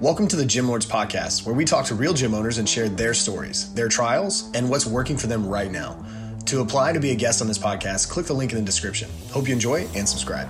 Welcome 0.00 0.28
to 0.28 0.36
the 0.36 0.46
Gym 0.46 0.68
Lords 0.68 0.86
Podcast, 0.86 1.44
where 1.44 1.56
we 1.56 1.64
talk 1.64 1.84
to 1.86 1.96
real 1.96 2.14
gym 2.14 2.32
owners 2.32 2.58
and 2.58 2.68
share 2.68 2.88
their 2.88 3.12
stories, 3.12 3.74
their 3.74 3.88
trials, 3.88 4.48
and 4.54 4.70
what's 4.70 4.86
working 4.86 5.16
for 5.16 5.26
them 5.26 5.44
right 5.44 5.72
now. 5.72 6.00
To 6.46 6.60
apply 6.60 6.92
to 6.92 7.00
be 7.00 7.10
a 7.10 7.16
guest 7.16 7.42
on 7.42 7.48
this 7.48 7.58
podcast, 7.58 8.08
click 8.08 8.24
the 8.24 8.32
link 8.32 8.52
in 8.52 8.58
the 8.58 8.64
description. 8.64 9.10
Hope 9.32 9.48
you 9.48 9.54
enjoy 9.54 9.88
and 9.96 10.08
subscribe. 10.08 10.48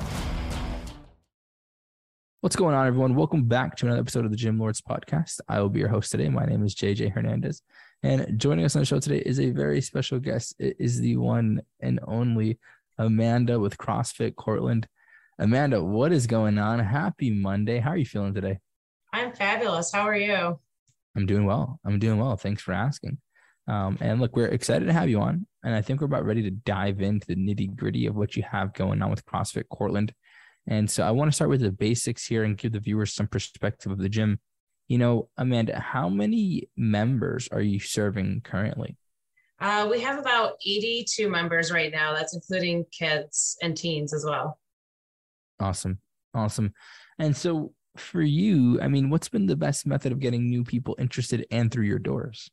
What's 2.42 2.56
going 2.56 2.74
on, 2.74 2.86
everyone? 2.86 3.14
Welcome 3.14 3.44
back 3.44 3.74
to 3.76 3.86
another 3.86 4.02
episode 4.02 4.26
of 4.26 4.30
the 4.30 4.36
Gym 4.36 4.60
Lords 4.60 4.82
Podcast. 4.82 5.40
I 5.48 5.62
will 5.62 5.70
be 5.70 5.80
your 5.80 5.88
host 5.88 6.10
today. 6.10 6.28
My 6.28 6.44
name 6.44 6.62
is 6.62 6.74
JJ 6.74 7.12
Hernandez. 7.12 7.62
And 8.02 8.38
joining 8.38 8.66
us 8.66 8.76
on 8.76 8.82
the 8.82 8.86
show 8.86 9.00
today 9.00 9.22
is 9.24 9.40
a 9.40 9.48
very 9.48 9.80
special 9.80 10.18
guest. 10.18 10.56
It 10.58 10.76
is 10.78 11.00
the 11.00 11.16
one 11.16 11.62
and 11.80 12.00
only 12.06 12.58
Amanda 12.98 13.58
with 13.58 13.78
CrossFit 13.78 14.36
Cortland. 14.36 14.86
Amanda, 15.38 15.82
what 15.82 16.12
is 16.12 16.26
going 16.26 16.58
on? 16.58 16.80
Happy 16.80 17.30
Monday. 17.30 17.78
How 17.78 17.92
are 17.92 17.96
you 17.96 18.04
feeling 18.04 18.34
today? 18.34 18.58
I'm 19.12 19.32
fabulous. 19.32 19.92
How 19.92 20.02
are 20.02 20.16
you? 20.16 20.58
I'm 21.16 21.26
doing 21.26 21.46
well. 21.46 21.80
I'm 21.84 21.98
doing 21.98 22.18
well. 22.18 22.36
Thanks 22.36 22.62
for 22.62 22.72
asking. 22.72 23.18
Um, 23.66 23.98
and 24.00 24.20
look, 24.20 24.34
we're 24.36 24.46
excited 24.46 24.86
to 24.86 24.92
have 24.92 25.10
you 25.10 25.20
on. 25.20 25.46
And 25.62 25.74
I 25.74 25.82
think 25.82 26.00
we're 26.00 26.06
about 26.06 26.24
ready 26.24 26.42
to 26.42 26.50
dive 26.50 27.02
into 27.02 27.26
the 27.26 27.36
nitty 27.36 27.76
gritty 27.76 28.06
of 28.06 28.14
what 28.14 28.36
you 28.36 28.42
have 28.50 28.72
going 28.72 29.02
on 29.02 29.10
with 29.10 29.26
CrossFit 29.26 29.68
Cortland. 29.68 30.14
And 30.66 30.90
so 30.90 31.02
I 31.02 31.10
want 31.10 31.30
to 31.30 31.34
start 31.34 31.50
with 31.50 31.60
the 31.60 31.72
basics 31.72 32.26
here 32.26 32.44
and 32.44 32.56
give 32.56 32.72
the 32.72 32.80
viewers 32.80 33.14
some 33.14 33.26
perspective 33.26 33.90
of 33.90 33.98
the 33.98 34.08
gym. 34.08 34.38
You 34.86 34.98
know, 34.98 35.28
Amanda, 35.36 35.78
how 35.78 36.08
many 36.08 36.68
members 36.76 37.48
are 37.52 37.60
you 37.60 37.78
serving 37.80 38.42
currently? 38.42 38.96
Uh, 39.60 39.88
we 39.90 40.00
have 40.00 40.18
about 40.18 40.52
82 40.64 41.28
members 41.28 41.72
right 41.72 41.90
now. 41.90 42.14
That's 42.14 42.34
including 42.34 42.86
kids 42.92 43.56
and 43.62 43.76
teens 43.76 44.14
as 44.14 44.24
well. 44.24 44.58
Awesome. 45.58 45.98
Awesome. 46.32 46.72
And 47.18 47.36
so 47.36 47.72
for 47.98 48.22
you, 48.22 48.80
I 48.80 48.88
mean, 48.88 49.10
what's 49.10 49.28
been 49.28 49.46
the 49.46 49.56
best 49.56 49.86
method 49.86 50.12
of 50.12 50.20
getting 50.20 50.48
new 50.48 50.64
people 50.64 50.96
interested 50.98 51.46
and 51.50 51.70
through 51.70 51.84
your 51.84 51.98
doors? 51.98 52.50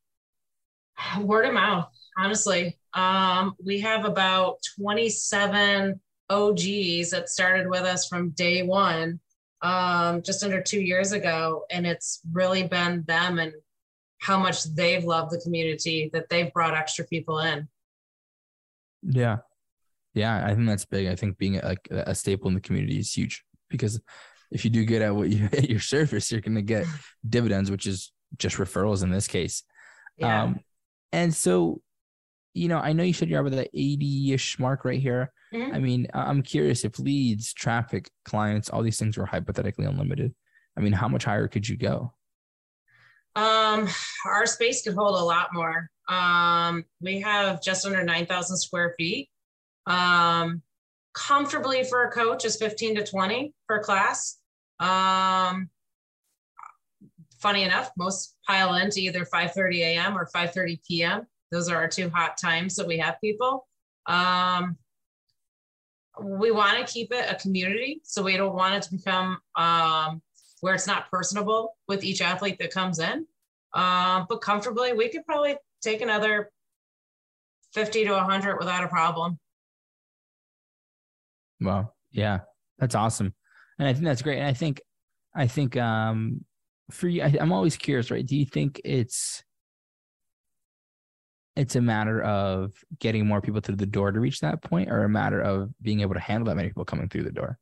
Word 1.22 1.46
of 1.46 1.54
mouth, 1.54 1.90
honestly. 2.18 2.78
Um, 2.94 3.56
we 3.64 3.80
have 3.82 4.06
about 4.06 4.58
27 4.80 6.00
OGs 6.30 7.12
that 7.12 7.30
started 7.30 7.70
with 7.70 7.84
us 7.84 8.08
from 8.08 8.30
day 8.32 8.64
one, 8.64 9.20
um, 9.62 10.22
just 10.22 10.44
under 10.44 10.62
two 10.62 10.82
years 10.82 11.12
ago. 11.12 11.66
And 11.70 11.86
it's 11.86 12.22
really 12.32 12.64
been 12.64 13.04
them 13.08 13.40
and 13.40 13.54
how 14.20 14.40
much 14.40 14.64
they've 14.64 15.04
loved 15.04 15.32
the 15.32 15.42
community 15.42 16.10
that 16.14 16.30
they've 16.30 16.52
brought 16.54 16.74
extra 16.74 17.06
people 17.06 17.40
in. 17.40 17.68
Yeah. 19.04 19.38
Yeah, 20.14 20.46
I 20.46 20.56
think 20.56 20.68
that's 20.68 20.86
big. 20.86 21.08
I 21.08 21.16
think 21.16 21.38
being 21.38 21.58
a, 21.58 21.76
a 21.92 22.16
staple 22.16 22.48
in 22.48 22.54
the 22.54 22.62
community 22.62 22.98
is 22.98 23.14
huge 23.14 23.44
because 23.70 24.00
if 24.56 24.64
you 24.64 24.72
do 24.72 24.86
good 24.86 25.02
at 25.02 25.14
what 25.14 25.30
you 25.30 25.46
at 25.52 25.70
your 25.70 25.82
service, 25.82 26.32
you're 26.32 26.42
going 26.42 26.56
to 26.56 26.62
get 26.62 26.88
dividends, 27.28 27.70
which 27.70 27.86
is 27.86 28.12
just 28.38 28.56
referrals 28.56 29.04
in 29.04 29.12
this 29.12 29.28
case. 29.28 29.64
Yeah. 30.18 30.44
Um, 30.44 30.62
and 31.12 31.36
so, 31.36 31.82
you 32.54 32.70
know, 32.70 32.78
I 32.78 32.94
know 32.94 33.04
you 33.04 33.12
said 33.12 33.30
you're 33.30 33.42
about 33.42 33.52
the 33.52 33.70
80 33.74 34.34
ish 34.34 34.58
mark 34.58 34.86
right 34.86 35.00
here. 35.00 35.34
Mm-hmm. 35.54 35.76
I 35.76 35.80
mean, 35.80 36.08
I'm 36.14 36.42
curious 36.42 36.86
if 36.86 36.98
leads, 37.00 37.54
traffic, 37.54 38.10
clients, 38.24 38.70
all 38.70 38.82
these 38.82 38.98
things 38.98 39.18
were 39.18 39.26
hypothetically 39.26 39.86
unlimited. 39.86 40.34
I 40.78 40.82
mean, 40.82 40.94
how 40.94 41.10
much 41.10 41.26
higher 41.26 41.50
could 41.50 41.68
you 41.68 41.76
go? 41.76 42.14
Um, 43.36 43.90
our 44.26 44.46
space 44.46 44.84
could 44.84 44.96
hold 44.96 45.20
a 45.20 45.24
lot 45.24 45.50
more. 45.54 45.90
Um, 46.08 46.86
we 47.02 47.20
have 47.20 47.62
just 47.62 47.86
under 47.86 48.04
9,000 48.04 48.58
square 48.58 48.96
feet. 48.98 49.30
Um, 49.86 50.62
comfortably 51.14 51.84
for 51.84 52.06
a 52.06 52.12
coach 52.12 52.46
is 52.46 52.56
15 52.56 52.96
to 52.96 53.06
20 53.06 53.54
per 53.68 53.82
class. 53.82 54.38
Um, 54.80 55.70
funny 57.40 57.64
enough, 57.64 57.92
most 57.98 58.36
pile 58.48 58.76
into 58.76 59.00
either 59.00 59.26
5:30 59.26 59.80
a.m. 59.82 60.18
or 60.18 60.28
5:30 60.36 60.80
p.m. 60.88 61.28
Those 61.52 61.70
are 61.70 61.78
our 61.78 61.88
two 61.88 62.10
hot 62.10 62.38
times 62.38 62.76
that 62.76 62.88
we 62.88 62.98
have 62.98 63.20
people. 63.22 63.68
Um, 64.08 64.78
we 66.22 66.52
want 66.52 66.78
to 66.78 66.92
keep 66.92 67.12
it 67.12 67.26
a 67.30 67.36
community, 67.36 68.02
so 68.04 68.24
we 68.24 68.38
don't 68.38 68.56
want 68.56 68.76
it 68.76 68.82
to 68.84 68.96
become 68.96 69.38
um, 69.56 70.22
where 70.62 70.74
it's 70.74 70.88
not 70.88 71.10
personable 71.12 71.76
with 71.88 72.04
each 72.04 72.22
athlete 72.22 72.58
that 72.60 72.72
comes 72.72 73.00
in. 73.00 73.28
Um, 73.74 74.26
but 74.30 74.42
comfortably, 74.42 74.94
we 74.94 75.10
could 75.10 75.26
probably 75.26 75.56
take 75.82 76.02
another 76.02 76.52
50 77.74 78.06
to 78.06 78.12
100 78.12 78.58
without 78.58 78.84
a 78.84 78.88
problem. 78.88 79.38
Wow. 81.60 81.94
Yeah. 82.12 82.40
That's 82.80 82.96
awesome. 82.96 83.34
And 83.80 83.88
I 83.88 83.94
think 83.94 84.06
that's 84.06 84.22
great. 84.22 84.38
And 84.38 84.48
I 84.48 84.54
think, 84.54 84.82
I 85.36 85.48
think, 85.48 85.76
um, 85.78 86.46
for 86.92 87.08
you, 87.08 87.22
I, 87.24 87.36
I'm 87.40 87.52
always 87.52 87.78
curious, 87.78 88.12
right? 88.12 88.26
Do 88.26 88.38
you 88.38 88.46
think 88.46 88.80
it's, 88.86 89.44
it's 91.56 91.76
a 91.76 91.82
matter 91.82 92.22
of 92.22 92.74
getting 93.00 93.26
more 93.26 93.42
people 93.42 93.62
through 93.62 93.78
the 93.78 93.86
door 93.86 94.12
to 94.12 94.20
reach 94.20 94.42
that 94.42 94.62
point 94.62 94.92
or 94.92 95.04
a 95.04 95.10
matter 95.10 95.42
of 95.42 95.72
being 95.82 96.02
able 96.02 96.14
to 96.14 96.20
handle 96.20 96.48
that 96.48 96.56
many 96.56 96.68
people 96.68 96.86
coming 96.86 97.10
through 97.10 97.24
the 97.24 97.32
door? 97.32 97.58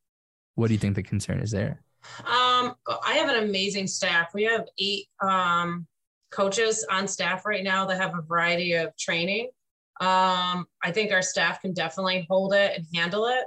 What 0.55 0.67
do 0.67 0.73
you 0.73 0.79
think 0.79 0.95
the 0.95 1.03
concern 1.03 1.39
is 1.39 1.51
there? 1.51 1.81
Um, 2.19 2.75
I 3.05 3.13
have 3.13 3.29
an 3.29 3.43
amazing 3.43 3.87
staff. 3.87 4.33
We 4.33 4.43
have 4.43 4.65
eight 4.77 5.07
um, 5.21 5.87
coaches 6.31 6.85
on 6.91 7.07
staff 7.07 7.45
right 7.45 7.63
now 7.63 7.85
that 7.85 8.01
have 8.01 8.17
a 8.17 8.21
variety 8.21 8.73
of 8.73 8.95
training. 8.97 9.49
Um, 10.01 10.65
I 10.83 10.91
think 10.91 11.11
our 11.11 11.21
staff 11.21 11.61
can 11.61 11.73
definitely 11.73 12.25
hold 12.29 12.53
it 12.53 12.75
and 12.75 12.85
handle 12.93 13.27
it. 13.27 13.45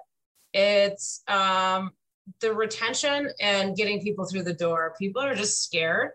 It's 0.55 1.23
um, 1.29 1.91
the 2.41 2.53
retention 2.53 3.31
and 3.41 3.77
getting 3.77 4.01
people 4.01 4.27
through 4.27 4.43
the 4.43 4.55
door. 4.55 4.95
People 4.99 5.23
are 5.23 5.35
just 5.35 5.63
scared, 5.63 6.11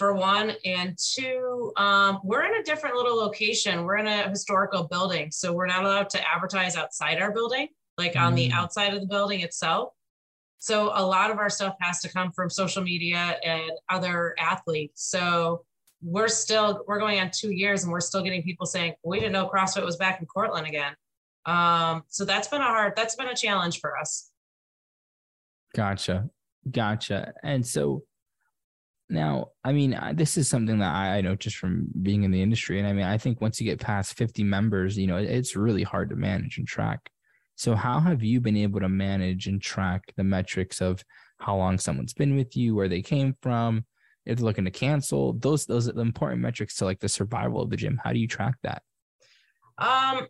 for 0.00 0.14
one. 0.14 0.54
And 0.64 0.96
two, 0.96 1.74
um, 1.76 2.20
we're 2.24 2.42
in 2.46 2.58
a 2.58 2.62
different 2.62 2.96
little 2.96 3.16
location. 3.16 3.84
We're 3.84 3.98
in 3.98 4.06
a 4.06 4.30
historical 4.30 4.84
building. 4.84 5.30
So 5.30 5.52
we're 5.52 5.66
not 5.66 5.84
allowed 5.84 6.08
to 6.10 6.26
advertise 6.26 6.74
outside 6.74 7.20
our 7.20 7.32
building, 7.32 7.68
like 7.98 8.16
on 8.16 8.34
the 8.34 8.48
mm. 8.48 8.54
outside 8.54 8.94
of 8.94 9.02
the 9.02 9.06
building 9.06 9.40
itself. 9.40 9.90
So 10.58 10.90
a 10.94 11.04
lot 11.04 11.30
of 11.30 11.36
our 11.36 11.50
stuff 11.50 11.76
has 11.82 12.00
to 12.00 12.08
come 12.08 12.32
from 12.32 12.48
social 12.48 12.82
media 12.82 13.36
and 13.44 13.70
other 13.90 14.34
athletes. 14.38 15.04
So 15.04 15.66
we're 16.02 16.28
still 16.28 16.82
we're 16.88 16.98
going 16.98 17.20
on 17.20 17.30
two 17.30 17.50
years 17.50 17.82
and 17.82 17.92
we're 17.92 18.00
still 18.00 18.22
getting 18.22 18.42
people 18.42 18.64
saying 18.64 18.94
we 19.04 19.20
didn't 19.20 19.32
know 19.32 19.50
CrossFit 19.50 19.84
was 19.84 19.96
back 19.96 20.18
in 20.18 20.26
Cortland 20.26 20.66
again. 20.66 20.94
Um, 21.44 22.04
so 22.08 22.24
that's 22.24 22.48
been 22.48 22.62
a 22.62 22.64
hard, 22.64 22.94
that's 22.96 23.16
been 23.16 23.28
a 23.28 23.36
challenge 23.36 23.80
for 23.80 23.98
us. 23.98 24.29
Gotcha. 25.74 26.28
Gotcha. 26.70 27.32
And 27.42 27.66
so 27.66 28.02
now, 29.08 29.48
I 29.64 29.72
mean, 29.72 29.98
this 30.14 30.36
is 30.36 30.48
something 30.48 30.78
that 30.78 30.94
I 30.94 31.20
know 31.20 31.34
just 31.34 31.56
from 31.56 31.88
being 32.00 32.22
in 32.22 32.30
the 32.30 32.42
industry. 32.42 32.78
And 32.78 32.86
I 32.86 32.92
mean, 32.92 33.04
I 33.04 33.18
think 33.18 33.40
once 33.40 33.60
you 33.60 33.66
get 33.66 33.80
past 33.80 34.16
50 34.16 34.44
members, 34.44 34.96
you 34.96 35.06
know, 35.06 35.16
it's 35.16 35.56
really 35.56 35.82
hard 35.82 36.10
to 36.10 36.16
manage 36.16 36.58
and 36.58 36.66
track. 36.66 37.10
So, 37.56 37.74
how 37.74 38.00
have 38.00 38.22
you 38.22 38.40
been 38.40 38.56
able 38.56 38.80
to 38.80 38.88
manage 38.88 39.46
and 39.46 39.60
track 39.60 40.14
the 40.16 40.24
metrics 40.24 40.80
of 40.80 41.02
how 41.40 41.56
long 41.56 41.76
someone's 41.78 42.14
been 42.14 42.36
with 42.36 42.56
you, 42.56 42.74
where 42.74 42.88
they 42.88 43.02
came 43.02 43.36
from, 43.42 43.84
if 44.24 44.38
they're 44.38 44.46
looking 44.46 44.64
to 44.64 44.70
cancel? 44.70 45.34
Those 45.34 45.66
those 45.66 45.86
are 45.86 45.92
the 45.92 46.00
important 46.00 46.40
metrics 46.40 46.76
to 46.76 46.86
like 46.86 47.00
the 47.00 47.08
survival 47.08 47.60
of 47.60 47.68
the 47.68 47.76
gym. 47.76 48.00
How 48.02 48.14
do 48.14 48.18
you 48.18 48.28
track 48.28 48.54
that? 48.62 48.82
Um, 49.76 50.28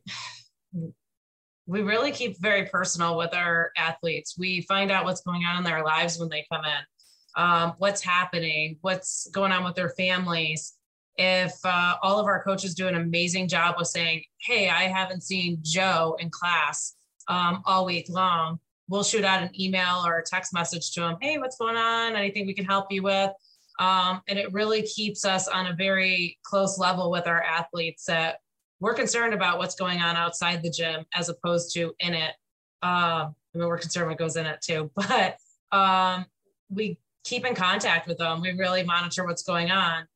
we 1.70 1.82
really 1.82 2.10
keep 2.10 2.36
very 2.41 2.66
personal 2.66 3.16
with 3.16 3.32
our 3.32 3.70
athletes. 3.76 4.34
We 4.36 4.62
find 4.62 4.91
out 4.91 5.04
what's 5.04 5.20
going 5.20 5.44
on 5.44 5.58
in 5.58 5.62
their 5.62 5.84
lives 5.84 6.19
when 6.19 6.28
they 6.28 6.44
come 6.53 6.64
in, 6.64 7.42
um, 7.42 7.75
what's 7.78 8.03
happening, 8.03 8.76
what's 8.81 9.28
going 9.31 9.53
on 9.53 9.62
with 9.62 9.76
their 9.76 9.91
families. 9.91 10.75
If 11.16 11.54
uh, 11.64 11.94
all 12.03 12.19
of 12.19 12.26
our 12.26 12.42
coaches 12.42 12.75
do 12.75 12.88
an 12.88 12.97
amazing 12.97 13.47
job 13.47 13.76
with 13.78 13.86
saying, 13.86 14.25
Hey, 14.41 14.69
I 14.69 14.88
haven't 14.88 15.22
seen 15.22 15.59
Joe 15.62 16.16
in 16.19 16.30
class 16.30 16.97
um, 17.28 17.62
all 17.64 17.86
week 17.86 18.09
long, 18.09 18.59
we'll 18.88 19.04
shoot 19.04 19.25
out 19.25 19.41
an 19.41 19.50
email 19.59 20.03
or 20.04 20.19
a 20.19 20.25
text 20.25 20.53
message 20.53 20.91
to 20.92 21.00
them. 21.03 21.19
Hey, 21.20 21.38
what's 21.38 21.56
going 21.56 21.76
on? 21.76 22.16
Anything 22.16 22.47
we 22.47 22.54
can 22.54 22.64
help 22.64 22.91
you 22.91 23.04
with? 23.04 23.30
Um, 23.78 24.22
and 24.27 24.41
it 24.41 24.53
really 24.53 24.83
keeps 24.83 25.24
us 25.24 25.47
on 25.47 25.68
a 25.68 25.74
very 25.74 26.36
close 26.42 26.78
level 26.78 27.12
with 27.12 27.28
our 27.28 27.42
athletes 27.42 28.06
that 28.06 28.39
we're 28.80 28.94
concerned 28.94 29.34
about 29.34 29.59
what's 29.59 29.74
going 29.74 30.00
on 30.00 30.16
outside 30.16 30.62
the 30.62 30.71
gym 30.71 31.04
as 31.15 31.28
opposed 31.28 31.72
to 31.74 31.92
in 32.00 32.15
it. 32.15 32.34
Um, 32.82 33.34
I 33.54 33.59
mean, 33.59 33.68
we're 33.68 33.78
concerned 33.78 34.09
what 34.09 34.18
goes 34.18 34.36
in 34.36 34.47
it 34.47 34.60
too, 34.62 34.91
but 34.97 35.36
um, 35.71 36.27
we 36.71 36.98
keep 37.24 37.44
in 37.44 37.54
contact 37.54 38.09
with 38.09 38.18
them. 38.18 38.41
We 38.41 38.53
really 38.53 38.82
monitor 38.82 39.27
what's 39.27 39.42
going 39.42 39.71
on. 39.71 40.06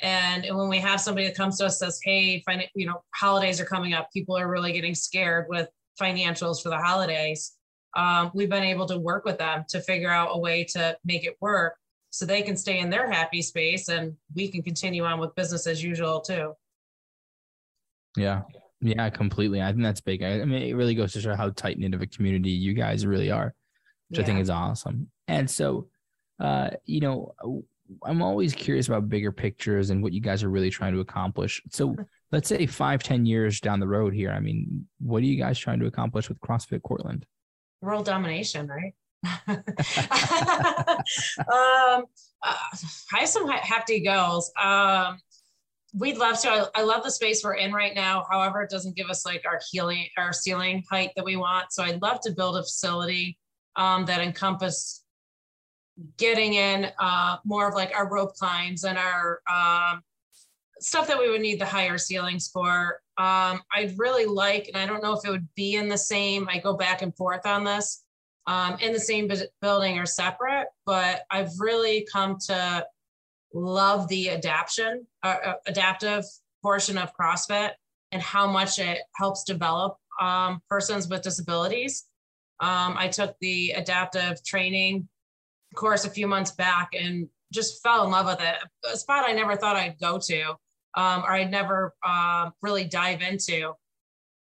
And 0.00 0.44
when 0.56 0.68
we 0.68 0.78
have 0.78 1.00
somebody 1.00 1.26
that 1.26 1.36
comes 1.36 1.58
to 1.58 1.66
us 1.66 1.78
says, 1.78 2.00
"Hey, 2.02 2.42
you 2.74 2.86
know, 2.86 3.02
holidays 3.14 3.60
are 3.60 3.64
coming 3.64 3.94
up. 3.94 4.08
People 4.12 4.36
are 4.36 4.48
really 4.48 4.72
getting 4.72 4.94
scared 4.94 5.46
with 5.48 5.68
financials 6.00 6.62
for 6.62 6.70
the 6.70 6.78
holidays." 6.78 7.52
Um, 7.94 8.30
we've 8.34 8.48
been 8.48 8.64
able 8.64 8.86
to 8.86 8.98
work 8.98 9.24
with 9.24 9.38
them 9.38 9.64
to 9.68 9.80
figure 9.80 10.10
out 10.10 10.30
a 10.32 10.38
way 10.38 10.64
to 10.70 10.96
make 11.04 11.24
it 11.24 11.36
work 11.40 11.76
so 12.10 12.24
they 12.24 12.42
can 12.42 12.56
stay 12.56 12.78
in 12.78 12.90
their 12.90 13.10
happy 13.10 13.42
space 13.42 13.88
and 13.88 14.14
we 14.34 14.48
can 14.48 14.62
continue 14.62 15.04
on 15.04 15.20
with 15.20 15.34
business 15.34 15.66
as 15.66 15.82
usual 15.82 16.20
too. 16.20 16.54
Yeah. 18.16 18.42
Yeah, 18.80 19.08
completely. 19.10 19.62
I 19.62 19.70
think 19.70 19.82
that's 19.82 20.00
big. 20.00 20.22
I 20.22 20.44
mean, 20.44 20.62
it 20.62 20.74
really 20.74 20.96
goes 20.96 21.12
to 21.12 21.20
show 21.20 21.36
how 21.36 21.50
tight 21.50 21.78
knit 21.78 21.94
of 21.94 22.02
a 22.02 22.06
community 22.06 22.50
you 22.50 22.74
guys 22.74 23.06
really 23.06 23.30
are, 23.30 23.54
which 24.08 24.18
yeah. 24.18 24.24
I 24.24 24.26
think 24.26 24.40
is 24.40 24.50
awesome. 24.50 25.08
And 25.28 25.48
so, 25.48 25.88
uh, 26.40 26.70
you 26.84 27.00
know, 27.00 27.34
I'm 28.04 28.22
always 28.22 28.54
curious 28.54 28.88
about 28.88 29.08
bigger 29.08 29.30
pictures 29.30 29.90
and 29.90 30.02
what 30.02 30.12
you 30.12 30.20
guys 30.20 30.42
are 30.42 30.50
really 30.50 30.70
trying 30.70 30.94
to 30.94 31.00
accomplish. 31.00 31.62
So 31.70 31.94
let's 32.32 32.48
say 32.48 32.66
five, 32.66 33.04
ten 33.04 33.24
years 33.24 33.60
down 33.60 33.78
the 33.78 33.86
road 33.86 34.14
here. 34.14 34.32
I 34.32 34.40
mean, 34.40 34.86
what 34.98 35.22
are 35.22 35.26
you 35.26 35.38
guys 35.38 35.58
trying 35.58 35.78
to 35.80 35.86
accomplish 35.86 36.28
with 36.28 36.40
CrossFit 36.40 36.82
Cortland? 36.82 37.24
World 37.80 38.06
domination, 38.06 38.68
right? 38.68 38.94
um, 39.48 39.64
uh, 42.42 42.56
I 43.12 43.18
have 43.20 43.28
some 43.28 43.48
hefty 43.48 44.00
goals. 44.00 44.50
Um, 44.60 45.18
we'd 45.92 46.16
love 46.16 46.40
to. 46.40 46.50
I, 46.50 46.66
I, 46.74 46.82
love 46.82 47.02
the 47.02 47.10
space 47.10 47.42
we're 47.44 47.54
in 47.54 47.72
right 47.72 47.94
now. 47.94 48.24
However, 48.30 48.62
it 48.62 48.70
doesn't 48.70 48.96
give 48.96 49.08
us 49.08 49.26
like 49.26 49.42
our 49.46 49.60
healing, 49.70 50.06
our 50.16 50.32
ceiling 50.32 50.82
height 50.90 51.10
that 51.16 51.24
we 51.24 51.36
want. 51.36 51.72
So 51.72 51.82
I'd 51.82 52.00
love 52.00 52.20
to 52.22 52.32
build 52.32 52.56
a 52.56 52.62
facility 52.62 53.38
um, 53.76 54.04
that 54.06 54.20
encompass 54.20 55.04
getting 56.16 56.54
in 56.54 56.90
uh, 56.98 57.36
more 57.44 57.68
of 57.68 57.74
like 57.74 57.92
our 57.94 58.08
rope 58.08 58.34
climbs 58.34 58.84
and 58.84 58.98
our 58.98 59.40
um, 59.50 60.02
stuff 60.80 61.06
that 61.06 61.18
we 61.18 61.30
would 61.30 61.40
need 61.40 61.60
the 61.60 61.66
higher 61.66 61.98
ceilings 61.98 62.48
for. 62.48 63.00
Um, 63.18 63.60
I'd 63.74 63.94
really 63.96 64.24
like, 64.24 64.68
and 64.72 64.76
I 64.76 64.86
don't 64.86 65.02
know 65.02 65.12
if 65.12 65.24
it 65.24 65.30
would 65.30 65.48
be 65.54 65.76
in 65.76 65.88
the 65.88 65.98
same. 65.98 66.48
I 66.50 66.58
go 66.58 66.74
back 66.74 67.02
and 67.02 67.14
forth 67.16 67.46
on 67.46 67.64
this 67.64 68.04
um, 68.46 68.76
in 68.80 68.92
the 68.92 69.00
same 69.00 69.30
building 69.60 69.98
or 69.98 70.06
separate, 70.06 70.68
but 70.86 71.22
I've 71.30 71.52
really 71.58 72.06
come 72.10 72.38
to 72.46 72.86
love 73.54 74.08
the 74.08 74.30
adaptation, 74.30 75.06
uh, 75.22 75.36
uh, 75.44 75.54
adaptive 75.66 76.24
portion 76.62 76.98
of 76.98 77.12
CrossFit 77.14 77.72
and 78.12 78.22
how 78.22 78.46
much 78.46 78.78
it 78.78 78.98
helps 79.16 79.44
develop 79.44 79.96
um, 80.20 80.60
persons 80.68 81.08
with 81.08 81.22
disabilities. 81.22 82.04
Um, 82.60 82.94
I 82.96 83.08
took 83.08 83.36
the 83.40 83.72
adaptive 83.72 84.44
training 84.44 85.08
course 85.74 86.04
a 86.04 86.10
few 86.10 86.26
months 86.26 86.52
back 86.52 86.90
and 86.98 87.28
just 87.52 87.82
fell 87.82 88.04
in 88.04 88.10
love 88.10 88.26
with 88.26 88.40
it. 88.40 88.56
A 88.92 88.96
spot 88.96 89.28
I 89.28 89.32
never 89.32 89.56
thought 89.56 89.76
I'd 89.76 89.98
go 89.98 90.18
to 90.18 90.42
um, 90.94 91.22
or 91.24 91.32
I'd 91.32 91.50
never 91.50 91.94
uh, 92.04 92.50
really 92.60 92.84
dive 92.84 93.22
into 93.22 93.72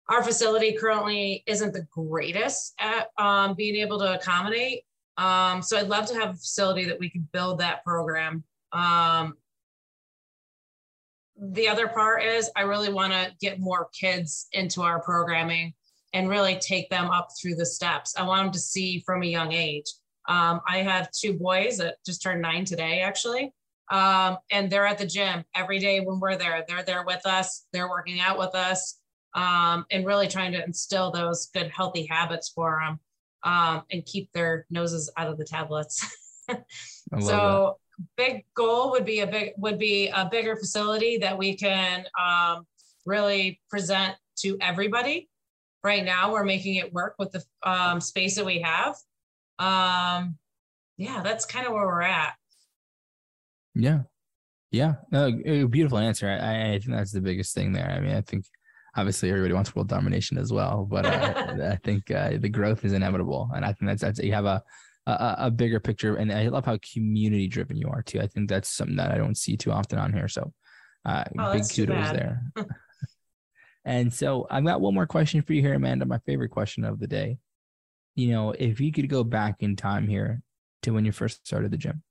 our 0.10 0.24
facility 0.24 0.74
currently 0.74 1.44
isn't 1.48 1.74
the 1.74 1.88
greatest 1.92 2.74
at 2.80 3.08
um, 3.18 3.56
being 3.56 3.76
able 3.76 4.00
to 4.00 4.14
accommodate. 4.14 4.84
Um, 5.18 5.62
so 5.62 5.78
I'd 5.78 5.88
love 5.88 6.06
to 6.08 6.14
have 6.16 6.32
a 6.32 6.38
facility 6.38 6.86
that 6.86 7.00
we 7.00 7.10
could 7.10 7.32
build 7.32 7.60
that 7.60 7.84
program. 7.84 8.44
Um, 8.76 9.36
the 11.38 11.68
other 11.68 11.88
part 11.88 12.24
is 12.24 12.50
I 12.56 12.62
really 12.62 12.92
want 12.92 13.14
to 13.14 13.32
get 13.40 13.60
more 13.60 13.90
kids 14.00 14.48
into 14.54 14.82
our 14.82 15.02
programming 15.02 15.74
and 16.14 16.30
really 16.30 16.58
take 16.60 16.90
them 16.90 17.10
up 17.10 17.30
through 17.40 17.56
the 17.56 17.66
steps. 17.66 18.16
I 18.18 18.24
want 18.24 18.46
them 18.46 18.54
to 18.54 18.60
see 18.60 19.04
from 19.06 19.24
a 19.24 19.28
young 19.28 19.52
age. 19.52 19.86
Um, 20.28 20.62
I 20.68 20.80
have 20.80 21.12
two 21.12 21.34
boys 21.34 21.78
that 21.78 21.98
just 22.06 22.22
turned 22.22 22.42
nine 22.42 22.66
today, 22.66 23.02
actually. 23.02 23.54
Um, 23.92 24.38
and 24.50 24.72
they're 24.72 24.88
at 24.88 24.98
the 24.98 25.06
gym 25.06 25.44
every 25.54 25.78
day 25.80 26.00
when 26.00 26.20
we're 26.20 26.38
there. 26.38 26.64
They're 26.68 26.84
there 26.84 27.04
with 27.06 27.26
us. 27.26 27.66
They're 27.74 27.90
working 27.90 28.20
out 28.20 28.40
with 28.40 28.56
us 28.56 29.00
um, 29.36 29.86
and 29.92 30.06
really 30.06 30.28
trying 30.28 30.54
to 30.54 30.64
instill 30.64 31.12
those 31.12 31.50
good, 31.54 31.70
healthy 31.70 32.06
habits 32.06 32.50
for 32.50 32.82
them 32.84 33.00
um, 33.44 33.84
and 33.92 34.06
keep 34.06 34.32
their 34.32 34.66
noses 34.70 35.12
out 35.18 35.28
of 35.28 35.38
the 35.38 35.46
tablets. 35.46 36.04
so 36.50 36.58
that. 37.20 37.74
Big 38.18 38.46
goal 38.56 38.92
would 38.92 39.06
be 39.06 39.20
a 39.20 39.28
big 39.28 39.54
would 39.58 39.80
be 39.80 40.10
a 40.10 40.28
bigger 40.30 40.56
facility 40.56 41.18
that 41.18 41.38
we 41.38 41.56
can 41.56 42.06
um, 42.20 42.66
really 43.06 43.60
present 43.70 44.16
to 44.40 44.58
everybody. 44.62 45.30
Right 45.84 46.04
now, 46.04 46.32
we're 46.32 46.44
making 46.44 46.76
it 46.76 46.92
work 46.94 47.16
with 47.20 47.32
the 47.32 47.44
um, 47.64 48.02
space 48.02 48.36
that 48.36 48.46
we 48.46 48.60
have. 48.62 48.96
Um, 49.60 50.38
yeah, 50.98 51.22
that's 51.24 51.46
kind 51.46 51.68
of 51.68 51.74
where 51.74 51.86
we're 51.86 52.02
at. 52.02 52.34
Yeah, 53.76 54.00
yeah, 54.72 54.96
no, 55.12 55.32
beautiful 55.68 55.98
answer. 55.98 56.28
I, 56.30 56.74
I 56.74 56.80
think 56.80 56.92
that's 56.92 57.12
the 57.12 57.22
biggest 57.22 57.54
thing 57.54 57.72
there. 57.72 57.90
I 57.90 58.00
mean, 58.00 58.16
I 58.16 58.22
think 58.22 58.46
obviously 58.96 59.30
everybody 59.30 59.54
wants 59.54 59.76
world 59.76 59.88
domination 59.90 60.38
as 60.38 60.52
well, 60.52 60.88
but 60.90 61.06
uh, 61.06 61.56
I 61.72 61.78
think 61.84 62.10
uh, 62.12 62.32
the 62.40 62.50
growth 62.50 62.84
is 62.84 62.94
inevitable, 62.94 63.50
and 63.56 63.64
I 63.64 63.74
think 63.74 63.90
that's 63.90 64.02
that's 64.02 64.20
you 64.20 64.34
have 64.34 64.46
a, 64.46 64.64
a, 65.06 65.36
a 65.40 65.52
bigger 65.52 65.80
picture, 65.80 66.16
and 66.16 66.32
I 66.32 66.48
love 66.48 66.66
how 66.66 66.78
community 66.94 67.48
driven 67.48 67.78
you 67.78 67.88
are 67.88 68.02
too. 68.02 68.20
I 68.20 68.28
think 68.28 68.50
that's 68.50 68.70
something 68.70 68.98
that 68.98 69.12
I 69.12 69.18
don't 69.18 69.38
see 69.38 69.58
too 69.58 69.72
often 69.72 70.00
on 70.00 70.14
here. 70.14 70.28
So, 70.28 70.52
uh, 71.06 71.24
oh, 71.38 71.54
big 71.54 71.64
kudos 71.70 72.12
there. 72.12 72.42
and 73.86 74.14
so 74.14 74.48
I've 74.50 74.66
got 74.66 74.82
one 74.82 74.94
more 74.94 75.06
question 75.06 75.42
for 75.42 75.54
you 75.54 75.62
here, 75.62 75.76
Amanda. 75.76 76.06
My 76.06 76.20
favorite 76.26 76.50
question 76.50 76.84
of 76.84 77.00
the 77.00 77.08
day. 77.08 77.38
You 78.16 78.32
know, 78.32 78.52
if 78.52 78.80
you 78.80 78.92
could 78.92 79.10
go 79.10 79.24
back 79.24 79.58
in 79.60 79.76
time 79.76 80.08
here 80.08 80.42
to 80.84 80.92
when 80.92 81.06
you 81.06 81.12
first 81.12 81.46
started 81.46 81.72
the 81.72 81.78
gym, 81.78 82.02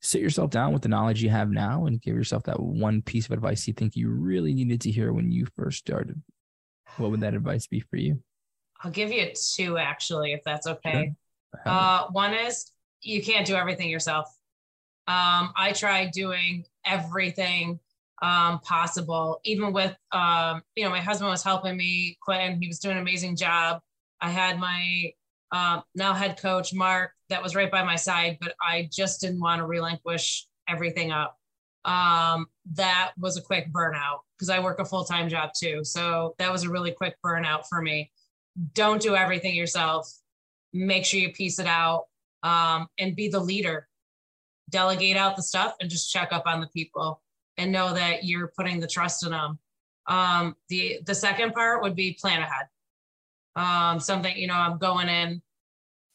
sit 0.00 0.20
yourself 0.20 0.50
down 0.50 0.72
with 0.72 0.82
the 0.82 0.88
knowledge 0.88 1.22
you 1.22 1.30
have 1.30 1.50
now 1.50 1.86
and 1.86 2.00
give 2.00 2.14
yourself 2.14 2.44
that 2.44 2.60
one 2.60 3.02
piece 3.02 3.26
of 3.26 3.32
advice 3.32 3.66
you 3.66 3.74
think 3.74 3.96
you 3.96 4.08
really 4.10 4.54
needed 4.54 4.80
to 4.80 4.90
hear 4.90 5.12
when 5.12 5.30
you 5.30 5.46
first 5.56 5.78
started, 5.78 6.20
what 6.96 7.10
would 7.10 7.20
that 7.20 7.34
advice 7.34 7.66
be 7.66 7.80
for 7.80 7.96
you? 7.96 8.22
I'll 8.82 8.90
give 8.90 9.12
you 9.12 9.32
two 9.34 9.78
actually, 9.78 10.32
if 10.32 10.40
that's 10.44 10.66
okay. 10.66 11.12
Uh, 11.66 12.06
one 12.10 12.34
is 12.34 12.72
you 13.02 13.22
can't 13.22 13.46
do 13.46 13.54
everything 13.54 13.88
yourself. 13.88 14.26
Um, 15.08 15.52
I 15.56 15.72
tried 15.74 16.12
doing 16.12 16.64
everything 16.84 17.80
um, 18.22 18.60
possible, 18.60 19.40
even 19.44 19.72
with, 19.72 19.96
um, 20.12 20.62
you 20.76 20.84
know, 20.84 20.90
my 20.90 21.00
husband 21.00 21.30
was 21.30 21.42
helping 21.42 21.76
me, 21.76 22.16
Quentin, 22.22 22.60
he 22.60 22.68
was 22.68 22.78
doing 22.78 22.96
an 22.96 23.02
amazing 23.02 23.36
job. 23.36 23.80
I 24.20 24.30
had 24.30 24.58
my 24.58 25.12
uh, 25.50 25.80
now 25.94 26.14
head 26.14 26.40
coach 26.40 26.72
Mark 26.72 27.10
that 27.28 27.42
was 27.42 27.56
right 27.56 27.70
by 27.70 27.82
my 27.82 27.96
side, 27.96 28.38
but 28.40 28.54
I 28.62 28.88
just 28.92 29.20
didn't 29.20 29.40
want 29.40 29.58
to 29.58 29.66
relinquish 29.66 30.46
everything 30.68 31.10
up. 31.10 31.36
Um, 31.84 32.46
that 32.74 33.10
was 33.18 33.36
a 33.36 33.42
quick 33.42 33.72
burnout 33.72 34.20
because 34.38 34.48
I 34.50 34.60
work 34.60 34.78
a 34.78 34.84
full 34.84 35.04
time 35.04 35.28
job 35.28 35.50
too. 35.58 35.82
So 35.82 36.34
that 36.38 36.52
was 36.52 36.62
a 36.62 36.70
really 36.70 36.92
quick 36.92 37.16
burnout 37.24 37.66
for 37.68 37.82
me. 37.82 38.12
Don't 38.74 39.02
do 39.02 39.16
everything 39.16 39.54
yourself. 39.54 40.08
Make 40.72 41.04
sure 41.04 41.20
you 41.20 41.32
piece 41.32 41.58
it 41.58 41.66
out 41.66 42.06
um, 42.42 42.86
and 42.98 43.16
be 43.16 43.28
the 43.28 43.40
leader. 43.40 43.88
Delegate 44.70 45.16
out 45.16 45.36
the 45.36 45.42
stuff 45.42 45.74
and 45.80 45.90
just 45.90 46.10
check 46.10 46.32
up 46.32 46.44
on 46.46 46.60
the 46.60 46.68
people 46.68 47.20
and 47.58 47.70
know 47.72 47.92
that 47.92 48.24
you're 48.24 48.52
putting 48.56 48.80
the 48.80 48.86
trust 48.86 49.24
in 49.24 49.30
them. 49.32 49.58
Um, 50.06 50.56
the 50.68 51.00
the 51.06 51.14
second 51.14 51.52
part 51.52 51.82
would 51.82 51.94
be 51.94 52.18
plan 52.20 52.40
ahead 52.40 52.66
um, 53.56 54.00
something, 54.00 54.36
you 54.36 54.46
know, 54.46 54.54
I'm 54.54 54.78
going 54.78 55.08
in. 55.08 55.42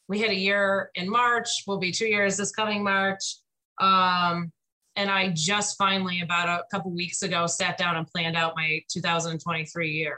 We 0.08 0.18
hit 0.18 0.30
a 0.30 0.34
year 0.34 0.90
in 0.94 1.08
March, 1.08 1.64
We'll 1.66 1.78
be 1.78 1.92
two 1.92 2.06
years 2.06 2.36
this 2.36 2.50
coming 2.50 2.82
March. 2.82 3.36
Um, 3.80 4.52
and 4.96 5.10
I 5.10 5.32
just 5.34 5.76
finally, 5.78 6.22
about 6.22 6.48
a 6.48 6.64
couple 6.70 6.90
weeks 6.90 7.22
ago, 7.22 7.46
sat 7.46 7.78
down 7.78 7.96
and 7.96 8.06
planned 8.06 8.36
out 8.36 8.54
my 8.56 8.80
2023 8.90 9.90
year 9.90 10.16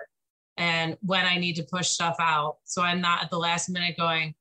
and 0.56 0.96
when 1.00 1.24
I 1.24 1.38
need 1.38 1.56
to 1.56 1.62
push 1.62 1.88
stuff 1.88 2.16
out. 2.20 2.56
So 2.64 2.82
I'm 2.82 3.00
not 3.00 3.22
at 3.22 3.30
the 3.30 3.38
last 3.38 3.68
minute 3.68 3.96
going, 3.96 4.34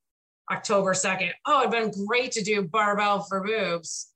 October 0.51 0.93
2nd, 0.93 1.31
oh, 1.45 1.61
it'd 1.61 1.71
been 1.71 2.05
great 2.05 2.31
to 2.33 2.43
do 2.43 2.63
barbell 2.63 3.21
for 3.21 3.43
boobs. 3.43 4.11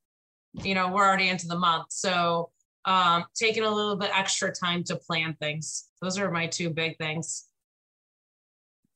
You 0.53 0.75
know, 0.75 0.89
we're 0.89 1.05
already 1.05 1.29
into 1.29 1.47
the 1.47 1.57
month. 1.57 1.85
So 1.89 2.49
um, 2.85 3.25
taking 3.35 3.63
a 3.63 3.69
little 3.69 3.95
bit 3.95 4.11
extra 4.13 4.51
time 4.51 4.83
to 4.85 4.95
plan 4.95 5.35
things. 5.39 5.85
Those 6.01 6.17
are 6.17 6.31
my 6.31 6.47
two 6.47 6.69
big 6.69 6.97
things. 6.97 7.45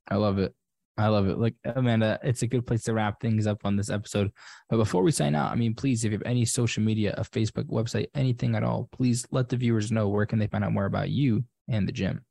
I 0.10 0.16
love 0.16 0.40
it. 0.40 0.54
I 0.98 1.10
love 1.10 1.28
it. 1.28 1.38
Like 1.38 1.54
Amanda, 1.64 2.20
it's 2.24 2.42
a 2.42 2.48
good 2.48 2.66
place 2.66 2.84
to 2.84 2.94
wrap 2.94 3.22
things 3.22 3.46
up 3.46 3.62
on 3.66 3.76
this 3.76 3.90
episode. 3.90 4.32
But 4.70 4.78
before 4.78 5.04
we 5.04 5.12
sign 5.12 5.36
out, 5.36 5.52
I 5.52 5.56
mean, 5.56 5.76
please, 5.76 6.04
if 6.04 6.12
you 6.12 6.18
have 6.18 6.26
any 6.26 6.44
social 6.44 6.82
media, 6.82 7.14
a 7.18 7.22
Facebook 7.22 7.66
website, 7.66 8.08
anything 8.16 8.56
at 8.56 8.64
all, 8.64 8.90
please 8.92 9.28
let 9.30 9.48
the 9.48 9.58
viewers 9.58 9.92
know 9.92 10.08
where 10.08 10.26
can 10.26 10.40
they 10.40 10.48
find 10.48 10.64
out 10.64 10.74
more 10.74 10.86
about 10.86 11.10
you 11.10 11.44
and 11.68 11.88
the 11.88 11.92
gym. 11.92 12.22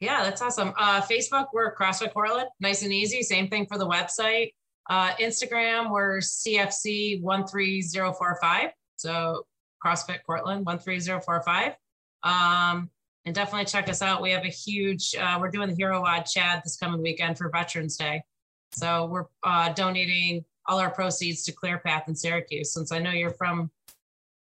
Yeah, 0.00 0.22
that's 0.22 0.42
awesome. 0.42 0.74
Uh, 0.78 1.00
Facebook, 1.00 1.46
we're 1.54 1.74
CrossFit 1.74 2.12
Cortland, 2.12 2.48
nice 2.60 2.82
and 2.82 2.92
easy. 2.92 3.22
Same 3.22 3.48
thing 3.48 3.66
for 3.66 3.78
the 3.78 3.86
website. 3.86 4.52
Uh, 4.90 5.12
Instagram, 5.16 5.90
we're 5.90 6.18
CFC 6.18 7.22
one 7.22 7.46
three 7.46 7.80
zero 7.80 8.12
four 8.12 8.38
five. 8.40 8.70
So 8.96 9.46
CrossFit 9.84 10.20
four 10.26 11.42
five. 11.42 11.74
Um, 12.22 12.90
and 13.24 13.34
definitely 13.34 13.64
check 13.64 13.88
us 13.88 14.02
out. 14.02 14.22
We 14.22 14.30
have 14.30 14.44
a 14.44 14.48
huge, 14.48 15.14
uh, 15.16 15.36
we're 15.40 15.50
doing 15.50 15.68
the 15.68 15.74
Hero 15.74 16.00
WOD 16.00 16.26
Chad 16.26 16.62
this 16.64 16.76
coming 16.76 17.02
weekend 17.02 17.36
for 17.36 17.50
Veterans 17.50 17.96
Day. 17.96 18.22
So 18.72 19.06
we're 19.06 19.26
uh, 19.42 19.72
donating 19.72 20.44
all 20.66 20.78
our 20.78 20.90
proceeds 20.90 21.42
to 21.44 21.52
ClearPath 21.52 22.08
in 22.08 22.14
Syracuse. 22.14 22.72
Since 22.72 22.92
I 22.92 23.00
know 23.00 23.10
you're 23.10 23.32
from 23.32 23.70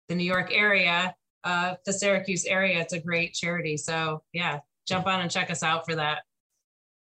the 0.08 0.16
New 0.16 0.24
York 0.24 0.50
area, 0.52 1.14
uh, 1.44 1.76
the 1.84 1.92
Syracuse 1.92 2.44
area, 2.44 2.80
it's 2.80 2.92
a 2.92 2.98
great 2.98 3.34
charity. 3.34 3.76
So 3.76 4.22
yeah, 4.32 4.60
jump 4.86 5.06
on 5.06 5.20
and 5.20 5.30
check 5.30 5.50
us 5.50 5.62
out 5.62 5.84
for 5.86 5.96
that. 5.96 6.22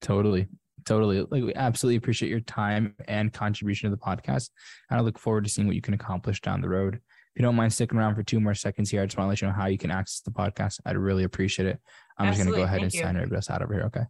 Totally. 0.01 0.49
Totally. 0.87 1.21
Like 1.21 1.45
we 1.45 1.55
absolutely 1.55 1.97
appreciate 1.97 2.31
your 2.31 2.41
time 2.41 2.95
and 3.07 3.33
contribution 3.33 3.91
to 3.91 3.97
the 3.97 4.01
podcast. 4.01 4.51
And 4.89 4.99
I 4.99 5.03
look 5.03 5.19
forward 5.19 5.45
to 5.45 5.51
seeing 5.51 5.67
what 5.67 5.77
you 5.77 5.83
can 5.83 5.95
accomplish 5.95 6.41
down 6.41 6.63
the 6.63 6.69
road 6.71 7.01
If 7.35 7.39
you 7.39 7.43
don't 7.43 7.55
mind 7.55 7.73
sticking 7.73 7.97
around 7.97 8.17
for 8.17 8.25
two 8.25 8.41
more 8.41 8.55
seconds 8.55 8.91
here, 8.91 9.03
I 9.03 9.07
just 9.07 9.17
want 9.17 9.27
to 9.27 9.29
let 9.29 9.41
you 9.41 9.47
know 9.47 9.55
how 9.55 9.67
you 9.67 9.79
can 9.79 9.93
access 9.93 10.21
the 10.21 10.33
podcast. 10.33 10.81
I'd 10.85 10.97
really 10.97 11.23
appreciate 11.23 11.69
it. 11.69 11.79
I'm 12.19 12.27
Absolutely. 12.27 12.29
just 12.29 12.39
going 12.39 12.53
to 12.53 12.59
go 12.59 12.65
ahead 12.65 12.81
Thank 12.81 12.83
and 12.83 12.95
you. 12.95 13.01
sign 13.03 13.17
everybody 13.17 13.37
else 13.37 13.51
out 13.51 13.63
over 13.63 13.73
here. 13.73 13.85
Okay. 13.85 14.05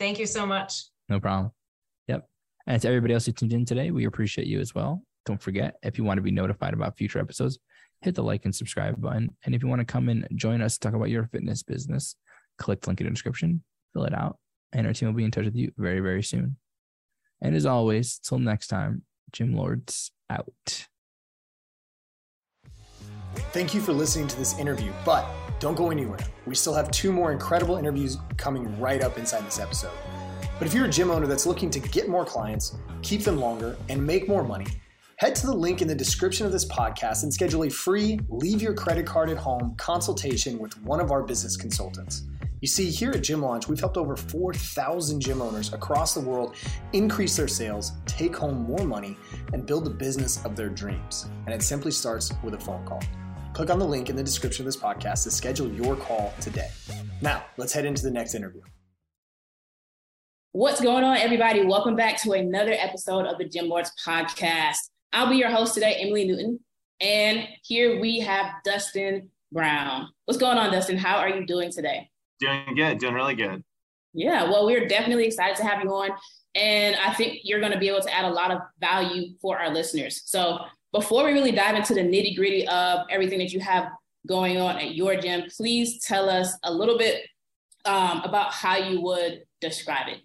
Thank 0.00 0.18
you 0.18 0.24
so 0.24 0.46
much. 0.46 0.84
No 1.10 1.20
problem. 1.20 1.52
Yep. 2.08 2.26
And 2.66 2.80
to 2.80 2.88
everybody 2.88 3.12
else 3.12 3.26
who 3.26 3.32
tuned 3.32 3.52
in 3.52 3.66
today, 3.66 3.90
we 3.90 4.06
appreciate 4.06 4.46
you 4.46 4.60
as 4.60 4.74
well. 4.74 5.02
Don't 5.26 5.42
forget, 5.42 5.74
if 5.82 5.98
you 5.98 6.04
want 6.04 6.16
to 6.16 6.22
be 6.22 6.30
notified 6.30 6.72
about 6.72 6.96
future 6.96 7.18
episodes, 7.18 7.58
hit 8.00 8.14
the 8.14 8.22
like 8.22 8.46
and 8.46 8.54
subscribe 8.54 8.98
button. 8.98 9.36
And 9.44 9.54
if 9.54 9.62
you 9.62 9.68
want 9.68 9.80
to 9.80 9.84
come 9.84 10.08
and 10.08 10.26
join 10.34 10.62
us, 10.62 10.78
talk 10.78 10.94
about 10.94 11.10
your 11.10 11.26
fitness 11.26 11.62
business, 11.62 12.16
click 12.58 12.80
the 12.80 12.90
link 12.90 13.00
in 13.00 13.06
the 13.06 13.12
description, 13.12 13.62
fill 13.92 14.04
it 14.04 14.14
out, 14.14 14.38
and 14.72 14.86
our 14.86 14.92
team 14.92 15.08
will 15.08 15.14
be 15.14 15.24
in 15.24 15.30
touch 15.30 15.44
with 15.44 15.56
you 15.56 15.72
very, 15.76 16.00
very 16.00 16.22
soon. 16.22 16.56
And 17.40 17.54
as 17.54 17.66
always, 17.66 18.18
till 18.18 18.38
next 18.38 18.68
time, 18.68 19.02
Gym 19.32 19.54
Lords 19.54 20.12
out. 20.30 20.86
Thank 23.52 23.74
you 23.74 23.80
for 23.80 23.92
listening 23.92 24.28
to 24.28 24.36
this 24.36 24.58
interview, 24.58 24.92
but 25.04 25.26
don't 25.58 25.74
go 25.74 25.90
anywhere. 25.90 26.18
We 26.46 26.54
still 26.54 26.74
have 26.74 26.90
two 26.90 27.12
more 27.12 27.32
incredible 27.32 27.76
interviews 27.76 28.18
coming 28.36 28.78
right 28.80 29.02
up 29.02 29.18
inside 29.18 29.46
this 29.46 29.58
episode. 29.58 29.92
But 30.58 30.68
if 30.68 30.74
you're 30.74 30.84
a 30.84 30.90
gym 30.90 31.10
owner 31.10 31.26
that's 31.26 31.46
looking 31.46 31.70
to 31.70 31.80
get 31.80 32.08
more 32.08 32.24
clients, 32.24 32.76
keep 33.02 33.22
them 33.22 33.38
longer, 33.38 33.76
and 33.88 34.04
make 34.04 34.28
more 34.28 34.44
money, 34.44 34.66
head 35.16 35.34
to 35.36 35.46
the 35.46 35.54
link 35.54 35.82
in 35.82 35.88
the 35.88 35.94
description 35.94 36.46
of 36.46 36.52
this 36.52 36.64
podcast 36.64 37.22
and 37.22 37.32
schedule 37.32 37.64
a 37.64 37.70
free 37.70 38.20
leave 38.28 38.62
your 38.62 38.74
credit 38.74 39.06
card 39.06 39.30
at 39.30 39.36
home 39.36 39.74
consultation 39.76 40.58
with 40.58 40.80
one 40.82 41.00
of 41.00 41.10
our 41.10 41.22
business 41.22 41.56
consultants. 41.56 42.24
You 42.64 42.68
see, 42.68 42.90
here 42.90 43.10
at 43.10 43.22
Gym 43.22 43.42
Launch, 43.42 43.68
we've 43.68 43.78
helped 43.78 43.98
over 43.98 44.16
4,000 44.16 45.20
gym 45.20 45.42
owners 45.42 45.74
across 45.74 46.14
the 46.14 46.20
world 46.20 46.56
increase 46.94 47.36
their 47.36 47.46
sales, 47.46 47.92
take 48.06 48.34
home 48.34 48.62
more 48.62 48.86
money, 48.86 49.18
and 49.52 49.66
build 49.66 49.84
the 49.84 49.90
business 49.90 50.42
of 50.46 50.56
their 50.56 50.70
dreams. 50.70 51.28
And 51.44 51.54
it 51.54 51.62
simply 51.62 51.90
starts 51.90 52.32
with 52.42 52.54
a 52.54 52.58
phone 52.58 52.82
call. 52.86 53.02
Click 53.52 53.68
on 53.68 53.78
the 53.78 53.84
link 53.84 54.08
in 54.08 54.16
the 54.16 54.22
description 54.22 54.62
of 54.62 54.64
this 54.64 54.78
podcast 54.78 55.24
to 55.24 55.30
schedule 55.30 55.70
your 55.70 55.94
call 55.94 56.32
today. 56.40 56.70
Now, 57.20 57.44
let's 57.58 57.74
head 57.74 57.84
into 57.84 58.02
the 58.02 58.10
next 58.10 58.32
interview. 58.32 58.62
What's 60.52 60.80
going 60.80 61.04
on, 61.04 61.18
everybody? 61.18 61.66
Welcome 61.66 61.96
back 61.96 62.18
to 62.22 62.32
another 62.32 62.72
episode 62.72 63.26
of 63.26 63.36
the 63.36 63.46
Gym 63.46 63.68
Lords 63.68 63.92
podcast. 64.02 64.78
I'll 65.12 65.28
be 65.28 65.36
your 65.36 65.50
host 65.50 65.74
today, 65.74 65.96
Emily 65.96 66.26
Newton. 66.26 66.60
And 66.98 67.46
here 67.62 68.00
we 68.00 68.20
have 68.20 68.46
Dustin 68.64 69.28
Brown. 69.52 70.08
What's 70.24 70.40
going 70.40 70.56
on, 70.56 70.72
Dustin? 70.72 70.96
How 70.96 71.18
are 71.18 71.28
you 71.28 71.44
doing 71.44 71.70
today? 71.70 72.08
Doing 72.44 72.74
good, 72.74 72.98
doing 72.98 73.14
really 73.14 73.34
good. 73.34 73.62
Yeah, 74.12 74.44
well, 74.44 74.66
we're 74.66 74.86
definitely 74.86 75.26
excited 75.26 75.56
to 75.56 75.64
have 75.64 75.82
you 75.82 75.90
on. 75.90 76.10
And 76.54 76.94
I 76.96 77.12
think 77.14 77.40
you're 77.42 77.58
going 77.58 77.72
to 77.72 77.78
be 77.78 77.88
able 77.88 78.02
to 78.02 78.14
add 78.14 78.24
a 78.24 78.30
lot 78.30 78.52
of 78.52 78.60
value 78.78 79.34
for 79.40 79.58
our 79.58 79.72
listeners. 79.72 80.22
So, 80.24 80.58
before 80.92 81.24
we 81.24 81.32
really 81.32 81.50
dive 81.50 81.74
into 81.74 81.94
the 81.94 82.02
nitty 82.02 82.36
gritty 82.36 82.68
of 82.68 83.06
everything 83.10 83.40
that 83.40 83.52
you 83.52 83.58
have 83.58 83.88
going 84.28 84.60
on 84.60 84.76
at 84.76 84.94
your 84.94 85.16
gym, 85.16 85.44
please 85.56 86.04
tell 86.04 86.30
us 86.30 86.56
a 86.62 86.72
little 86.72 86.96
bit 86.96 87.24
um, 87.84 88.20
about 88.22 88.52
how 88.52 88.76
you 88.76 89.00
would 89.00 89.42
describe 89.60 90.08
it. 90.08 90.20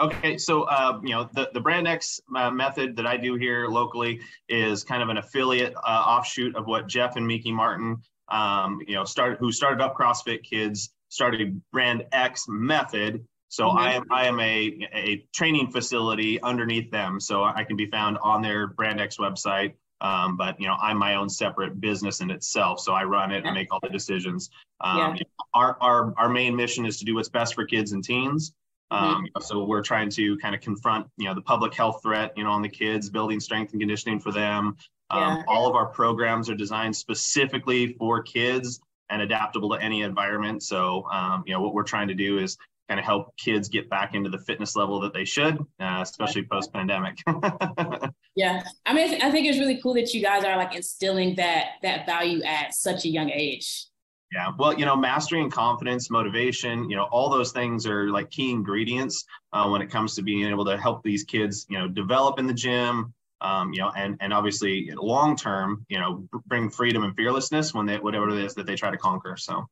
Okay, 0.00 0.38
so 0.38 0.62
uh, 0.62 1.00
you 1.02 1.10
know 1.10 1.28
the 1.32 1.50
the 1.52 1.60
Brand 1.60 1.86
X 1.86 2.20
uh, 2.34 2.50
method 2.50 2.96
that 2.96 3.06
I 3.06 3.16
do 3.16 3.34
here 3.34 3.66
locally 3.68 4.20
is 4.48 4.84
kind 4.84 5.02
of 5.02 5.08
an 5.08 5.18
affiliate 5.18 5.74
uh, 5.76 6.04
offshoot 6.06 6.56
of 6.56 6.66
what 6.66 6.88
Jeff 6.88 7.16
and 7.16 7.26
Mikki 7.26 7.52
Martin, 7.52 8.00
um, 8.28 8.80
you 8.86 8.94
know, 8.94 9.04
started 9.04 9.38
who 9.38 9.52
started 9.52 9.82
up 9.82 9.96
CrossFit 9.96 10.42
Kids, 10.42 10.90
started 11.12 11.60
Brand 11.72 12.04
X 12.12 12.46
method. 12.48 13.24
So 13.48 13.66
mm-hmm. 13.66 13.78
I 13.78 13.92
am 13.94 14.04
I 14.10 14.26
am 14.26 14.40
a 14.40 14.88
a 14.94 15.26
training 15.34 15.70
facility 15.70 16.40
underneath 16.40 16.90
them, 16.90 17.20
so 17.20 17.44
I 17.44 17.64
can 17.64 17.76
be 17.76 17.86
found 17.86 18.18
on 18.22 18.40
their 18.40 18.68
Brand 18.68 19.00
X 19.00 19.18
website. 19.18 19.74
Um, 20.00 20.36
but 20.36 20.58
you 20.58 20.66
know, 20.66 20.74
I'm 20.80 20.96
my 20.96 21.14
own 21.14 21.28
separate 21.28 21.80
business 21.80 22.20
in 22.20 22.30
itself, 22.30 22.80
so 22.80 22.92
I 22.92 23.04
run 23.04 23.30
it 23.30 23.44
and 23.44 23.54
make 23.54 23.72
all 23.72 23.78
the 23.82 23.90
decisions. 23.90 24.50
Um, 24.80 24.98
yeah. 24.98 25.14
you 25.14 25.20
know, 25.20 25.44
our 25.54 25.76
our 25.80 26.14
our 26.16 26.28
main 26.30 26.56
mission 26.56 26.86
is 26.86 26.98
to 26.98 27.04
do 27.04 27.14
what's 27.14 27.28
best 27.28 27.54
for 27.54 27.66
kids 27.66 27.92
and 27.92 28.02
teens. 28.02 28.52
Mm-hmm. 28.90 29.04
Um. 29.04 29.28
So 29.42 29.64
we're 29.64 29.82
trying 29.82 30.08
to 30.10 30.38
kind 30.38 30.54
of 30.54 30.62
confront, 30.62 31.06
you 31.18 31.26
know, 31.26 31.34
the 31.34 31.42
public 31.42 31.74
health 31.74 32.00
threat, 32.02 32.32
you 32.36 32.44
know, 32.44 32.50
on 32.50 32.62
the 32.62 32.68
kids, 32.68 33.10
building 33.10 33.38
strength 33.38 33.72
and 33.72 33.80
conditioning 33.80 34.18
for 34.18 34.32
them. 34.32 34.76
Um, 35.10 35.20
yeah. 35.20 35.42
All 35.46 35.68
of 35.68 35.76
our 35.76 35.86
programs 35.86 36.48
are 36.48 36.54
designed 36.54 36.96
specifically 36.96 37.92
for 37.98 38.22
kids 38.22 38.80
and 39.12 39.22
adaptable 39.22 39.68
to 39.70 39.76
any 39.76 40.02
environment. 40.02 40.62
So, 40.62 41.04
um, 41.12 41.44
you 41.46 41.52
know, 41.52 41.60
what 41.60 41.74
we're 41.74 41.84
trying 41.84 42.08
to 42.08 42.14
do 42.14 42.38
is 42.38 42.56
kind 42.88 42.98
of 42.98 43.04
help 43.04 43.36
kids 43.36 43.68
get 43.68 43.88
back 43.88 44.14
into 44.14 44.28
the 44.28 44.38
fitness 44.38 44.74
level 44.74 45.00
that 45.00 45.14
they 45.14 45.24
should, 45.24 45.58
uh, 45.80 46.00
especially 46.02 46.44
post 46.44 46.72
pandemic. 46.72 47.18
yeah, 48.34 48.62
I 48.86 48.94
mean, 48.94 49.22
I 49.22 49.30
think 49.30 49.46
it's 49.46 49.58
really 49.58 49.80
cool 49.80 49.94
that 49.94 50.12
you 50.12 50.22
guys 50.22 50.44
are 50.44 50.56
like 50.56 50.74
instilling 50.74 51.36
that 51.36 51.72
that 51.82 52.06
value 52.06 52.42
at 52.42 52.74
such 52.74 53.04
a 53.04 53.08
young 53.08 53.30
age. 53.30 53.86
Yeah, 54.32 54.50
well, 54.58 54.72
you 54.78 54.86
know, 54.86 54.96
mastery 54.96 55.42
and 55.42 55.52
confidence, 55.52 56.10
motivation, 56.10 56.88
you 56.88 56.96
know, 56.96 57.04
all 57.04 57.28
those 57.28 57.52
things 57.52 57.86
are 57.86 58.08
like 58.08 58.30
key 58.30 58.50
ingredients 58.50 59.24
uh, 59.52 59.68
when 59.68 59.82
it 59.82 59.90
comes 59.90 60.14
to 60.14 60.22
being 60.22 60.48
able 60.48 60.64
to 60.64 60.78
help 60.78 61.02
these 61.02 61.22
kids, 61.22 61.66
you 61.68 61.78
know, 61.78 61.86
develop 61.86 62.38
in 62.38 62.46
the 62.46 62.54
gym, 62.54 63.12
um, 63.42 63.72
you 63.72 63.80
know, 63.80 63.90
and 63.96 64.16
and 64.20 64.32
obviously 64.32 64.90
long 64.94 65.36
term, 65.36 65.84
you 65.88 65.98
know, 65.98 66.26
bring 66.46 66.70
freedom 66.70 67.04
and 67.04 67.14
fearlessness 67.14 67.74
when 67.74 67.86
they 67.86 67.98
whatever 67.98 68.28
it 68.30 68.44
is 68.44 68.54
that 68.54 68.66
they 68.66 68.76
try 68.76 68.90
to 68.90 68.96
conquer. 68.96 69.36
So, 69.36 69.66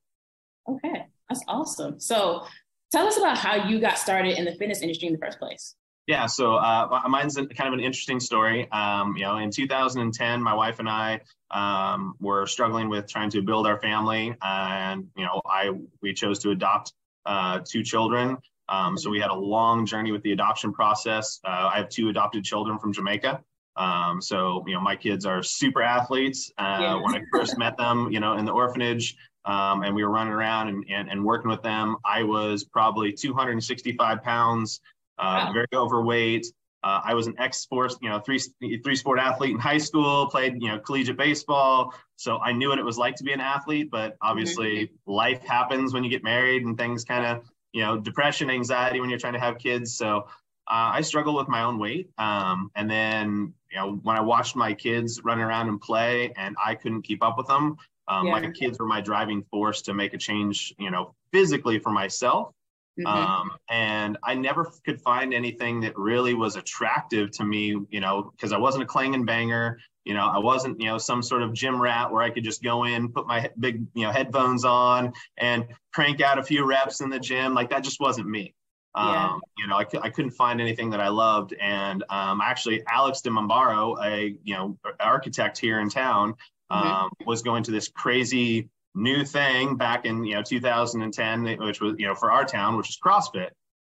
okay, 0.69 1.07
that's 1.29 1.43
awesome. 1.49 1.99
So, 2.01 2.45
tell 2.93 3.07
us 3.07 3.17
about 3.17 3.39
how 3.39 3.69
you 3.69 3.81
got 3.81 3.99
started 3.99 4.39
in 4.39 4.45
the 4.45 4.55
fitness 4.55 4.83
industry 4.83 5.09
in 5.09 5.15
the 5.15 5.21
first 5.21 5.39
place. 5.39 5.77
Yeah, 6.07 6.27
so 6.27 6.55
uh, 6.55 7.03
mine's 7.09 7.37
kind 7.37 7.69
of 7.69 7.75
an 7.75 7.81
interesting 7.81 8.19
story. 8.19 8.69
Um, 8.73 9.17
you 9.17 9.23
know, 9.23 9.37
in 9.37 9.51
2010, 9.51 10.43
my 10.43 10.55
wife 10.55 10.81
and 10.81 10.89
I 10.89 11.21
um, 11.53 12.15
were 12.19 12.47
struggling 12.47 12.89
with 12.89 13.07
trying 13.07 13.31
to 13.31 13.43
build 13.43 13.67
our 13.67 13.79
family, 13.79 14.35
and 14.43 15.07
you 15.17 15.25
know, 15.25 15.41
I 15.47 15.71
we 16.03 16.13
chose 16.13 16.41
to 16.41 16.51
adopt 16.51 16.95
uh, 17.27 17.61
two 17.65 17.85
children. 17.85 18.39
Um, 18.69 18.97
so 18.97 19.11
we 19.11 19.21
had 19.21 19.31
a 19.31 19.35
long 19.35 19.87
journey 19.87 20.13
with 20.13 20.23
the 20.23 20.33
adoption 20.33 20.73
process. 20.73 21.41
Uh, 21.45 21.71
I 21.73 21.77
have 21.79 21.89
two 21.89 22.09
adopted 22.09 22.45
children 22.45 22.79
from 22.79 22.93
Jamaica. 22.93 23.43
Um, 23.77 24.21
so 24.21 24.65
you 24.67 24.75
know, 24.75 24.81
my 24.81 24.97
kids 24.97 25.25
are 25.25 25.43
super 25.43 25.83
athletes. 25.83 26.51
Uh, 26.59 26.79
yeah. 26.81 26.95
when 26.95 27.15
I 27.15 27.21
first 27.33 27.57
met 27.59 27.77
them, 27.77 28.11
you 28.11 28.21
know, 28.21 28.37
in 28.37 28.45
the 28.45 28.53
orphanage, 28.53 29.17
um, 29.45 29.83
and 29.83 29.95
we 29.95 30.05
were 30.05 30.11
running 30.11 30.33
around 30.33 30.69
and, 30.69 30.85
and, 30.91 31.09
and 31.09 31.25
working 31.25 31.51
with 31.51 31.63
them, 31.63 31.97
I 32.05 32.23
was 32.23 32.65
probably 32.65 33.13
265 33.13 34.23
pounds 34.23 34.81
uh, 35.19 35.47
wow. 35.47 35.53
very 35.53 35.67
overweight. 35.75 36.47
Uh, 36.83 37.01
I 37.05 37.15
was 37.15 37.27
an 37.27 37.35
ex-sport, 37.39 37.93
you 38.01 38.09
know, 38.09 38.21
three 38.21 38.39
three 38.83 38.97
sport 38.97 39.19
athlete 39.19 39.51
in 39.51 39.59
high 39.59 39.79
school. 39.79 40.29
Played, 40.31 40.63
you 40.63 40.69
know, 40.69 40.79
collegiate 40.79 41.19
baseball. 41.19 41.93
So 42.17 42.39
I 42.39 42.53
knew 42.53 42.71
what 42.71 42.79
it 42.79 42.85
was 42.85 42.97
like 42.97 43.17
to 43.17 43.25
be 43.25 43.33
an 43.33 43.41
athlete. 43.41 43.91
But 43.91 44.17
obviously, 44.23 44.87
mm-hmm. 44.87 45.13
life 45.13 45.43
happens 45.45 45.93
when 45.93 46.05
you 46.05 46.11
get 46.11 46.25
married, 46.25 46.65
and 46.65 46.79
things 46.79 47.05
kind 47.05 47.27
of, 47.27 47.45
you 47.73 47.83
know, 47.83 47.99
depression, 47.99 48.49
anxiety 48.49 48.99
when 48.99 49.11
you're 49.11 49.19
trying 49.19 49.35
to 49.35 49.41
have 49.41 49.59
kids. 49.59 49.95
So 49.97 50.27
uh, 50.71 50.93
I 50.95 51.01
struggle 51.01 51.37
with 51.37 51.49
my 51.49 51.63
own 51.63 51.79
weight. 51.79 52.11
Um, 52.19 52.71
and 52.77 52.91
then, 52.91 53.53
you 53.71 53.79
know, 53.79 54.01
when 54.03 54.17
I 54.17 54.21
watched 54.21 54.57
my 54.57 54.73
kids 54.73 55.21
run 55.25 55.41
around 55.41 55.69
and 55.69 55.81
play, 55.81 56.33
and 56.37 56.57
I 56.65 56.75
couldn't 56.75 57.03
keep 57.03 57.23
up 57.23 57.37
with 57.37 57.47
them, 57.49 57.77
um, 58.09 58.27
yeah. 58.27 58.33
my 58.33 58.51
kids 58.51 58.79
were 58.79 58.87
my 58.87 59.01
driving 59.01 59.43
force 59.51 59.83
to 59.83 59.95
make 59.95 60.15
a 60.15 60.19
change, 60.19 60.75
you 60.79 60.91
know, 60.91 61.15
physically 61.33 61.79
for 61.79 61.91
myself 61.91 62.53
Mm-hmm. 62.99 63.07
Um, 63.07 63.51
and 63.69 64.19
I 64.25 64.35
never 64.35 64.71
could 64.85 65.01
find 65.01 65.33
anything 65.33 65.81
that 65.81 65.97
really 65.97 66.35
was 66.35 66.57
attractive 66.57 67.31
to 67.33 67.45
me, 67.45 67.77
you 67.91 68.01
know, 68.01 68.31
because 68.37 68.53
I 68.53 68.59
wasn't 68.59 68.85
a 68.85 68.87
clanging 68.87 69.25
banger. 69.25 69.79
You 70.05 70.15
know, 70.15 70.27
I 70.27 70.39
wasn't, 70.39 70.81
you 70.81 70.87
know, 70.87 70.99
some 70.99 71.23
sort 71.23 71.43
of 71.43 71.53
gym 71.53 71.81
rat 71.81 72.11
where 72.11 72.23
I 72.23 72.31
could 72.31 72.45
just 72.45 72.63
go 72.63 72.85
in, 72.85 73.13
put 73.13 73.27
my 73.27 73.51
big, 73.59 73.87
you 73.95 74.07
know, 74.07 74.13
headphones 74.13 74.65
on 74.65 75.13
and 75.37 75.67
crank 75.93 76.21
out 76.21 76.39
a 76.39 76.43
few 76.43 76.67
reps 76.67 77.01
in 77.01 77.11
the 77.11 77.21
gym. 77.21 77.55
Like 77.55 77.71
that 77.71 77.85
just 77.85 78.01
wasn't 78.01 78.29
me. 78.29 78.55
Yeah. 78.97 79.27
Um, 79.27 79.41
you 79.57 79.69
know, 79.69 79.77
I, 79.77 79.87
I 80.03 80.11
couldn't 80.11 80.33
find 80.33 80.61
anything 80.61 80.91
that 80.91 81.01
I 81.01 81.09
loved. 81.09 81.55
And 81.61 82.03
um, 82.09 82.41
actually, 82.41 82.83
Alex 82.91 83.21
de 83.21 83.31
Mombaro, 83.31 83.97
a, 84.05 84.37
you 84.43 84.55
know, 84.55 84.79
architect 84.99 85.59
here 85.59 85.81
in 85.81 85.89
town, 85.89 86.35
mm-hmm. 86.73 86.87
um, 86.87 87.11
was 87.25 87.43
going 87.43 87.63
to 87.65 87.71
this 87.71 87.89
crazy 87.89 88.69
new 88.95 89.25
thing 89.25 89.77
back 89.77 90.05
in 90.05 90.25
you 90.25 90.35
know 90.35 90.43
2010, 90.43 91.59
which 91.59 91.81
was 91.81 91.95
you 91.99 92.07
know 92.07 92.15
for 92.15 92.31
our 92.31 92.45
town, 92.45 92.77
which 92.77 92.89
is 92.89 92.99
CrossFit. 93.05 93.51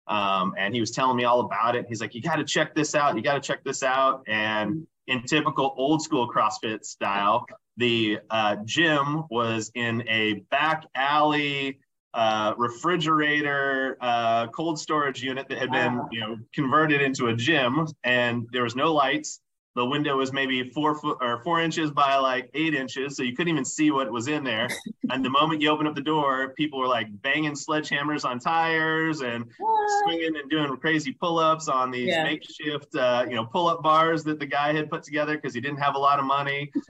Um, 0.08 0.54
and 0.58 0.74
he 0.74 0.80
was 0.80 0.92
telling 0.92 1.18
me 1.18 1.24
all 1.24 1.42
about 1.42 1.76
it. 1.76 1.86
He's 1.90 2.00
like, 2.00 2.14
"You 2.14 2.22
got 2.22 2.36
to 2.36 2.44
check 2.44 2.76
this 2.76 2.96
out. 2.96 3.16
You 3.16 3.22
got 3.22 3.34
to 3.34 3.40
check 3.40 3.64
this 3.64 3.84
out." 3.84 4.24
And 4.28 4.88
in 5.08 5.24
typical 5.24 5.74
old 5.78 6.02
school 6.02 6.30
CrossFit 6.30 6.86
style, 6.86 7.46
the 7.78 8.20
uh, 8.30 8.58
gym 8.66 9.24
was 9.30 9.72
in 9.76 10.08
a 10.08 10.36
back 10.52 10.86
alley 10.96 11.80
uh, 12.16 12.54
refrigerator 12.58 13.98
uh, 14.02 14.48
cold 14.48 14.80
storage 14.80 15.22
unit 15.22 15.48
that 15.50 15.58
had 15.58 15.72
been 15.72 16.02
you 16.12 16.22
know 16.22 16.38
converted 16.54 17.02
into 17.02 17.28
a 17.28 17.36
gym, 17.36 17.86
and 18.04 18.48
there 18.52 18.64
was 18.64 18.76
no 18.76 18.94
lights 18.94 19.42
the 19.76 19.86
window 19.86 20.18
was 20.18 20.32
maybe 20.32 20.70
four 20.70 20.96
foot 20.96 21.18
or 21.20 21.44
four 21.44 21.60
inches 21.60 21.92
by 21.92 22.16
like 22.16 22.50
eight 22.54 22.74
inches, 22.74 23.16
so 23.18 23.24
you 23.24 23.36
couldn't 23.36 23.52
even 23.52 23.66
see 23.66 23.92
what 23.92 24.10
was 24.12 24.28
in 24.28 24.44
there. 24.44 24.70
and 25.12 25.24
the 25.24 25.30
moment 25.30 25.62
you 25.62 25.70
open 25.70 25.86
up 25.86 25.96
the 25.96 26.02
door, 26.02 26.54
people 26.58 26.80
were 26.80 26.88
like 26.88 27.08
banging 27.22 27.54
sledgehammers 27.54 28.24
on 28.24 28.40
tires 28.40 29.22
and 29.22 29.46
what? 29.58 30.04
swinging 30.04 30.36
and 30.38 30.50
doing 30.50 30.76
crazy 30.78 31.12
pull-ups 31.12 31.68
on 31.68 31.92
these 31.92 32.08
yeah. 32.08 32.24
makeshift, 32.24 32.96
uh, 32.96 33.26
you 33.28 33.36
know, 33.36 33.46
pull-up 33.46 33.84
bars 33.84 34.24
that 34.24 34.40
the 34.40 34.46
guy 34.46 34.74
had 34.74 34.90
put 34.90 35.04
together 35.04 35.36
because 35.36 35.54
he 35.54 35.60
didn't 35.60 35.80
have 35.80 35.96
a 35.96 36.00
lot 36.00 36.20
of 36.20 36.26
money. 36.26 36.72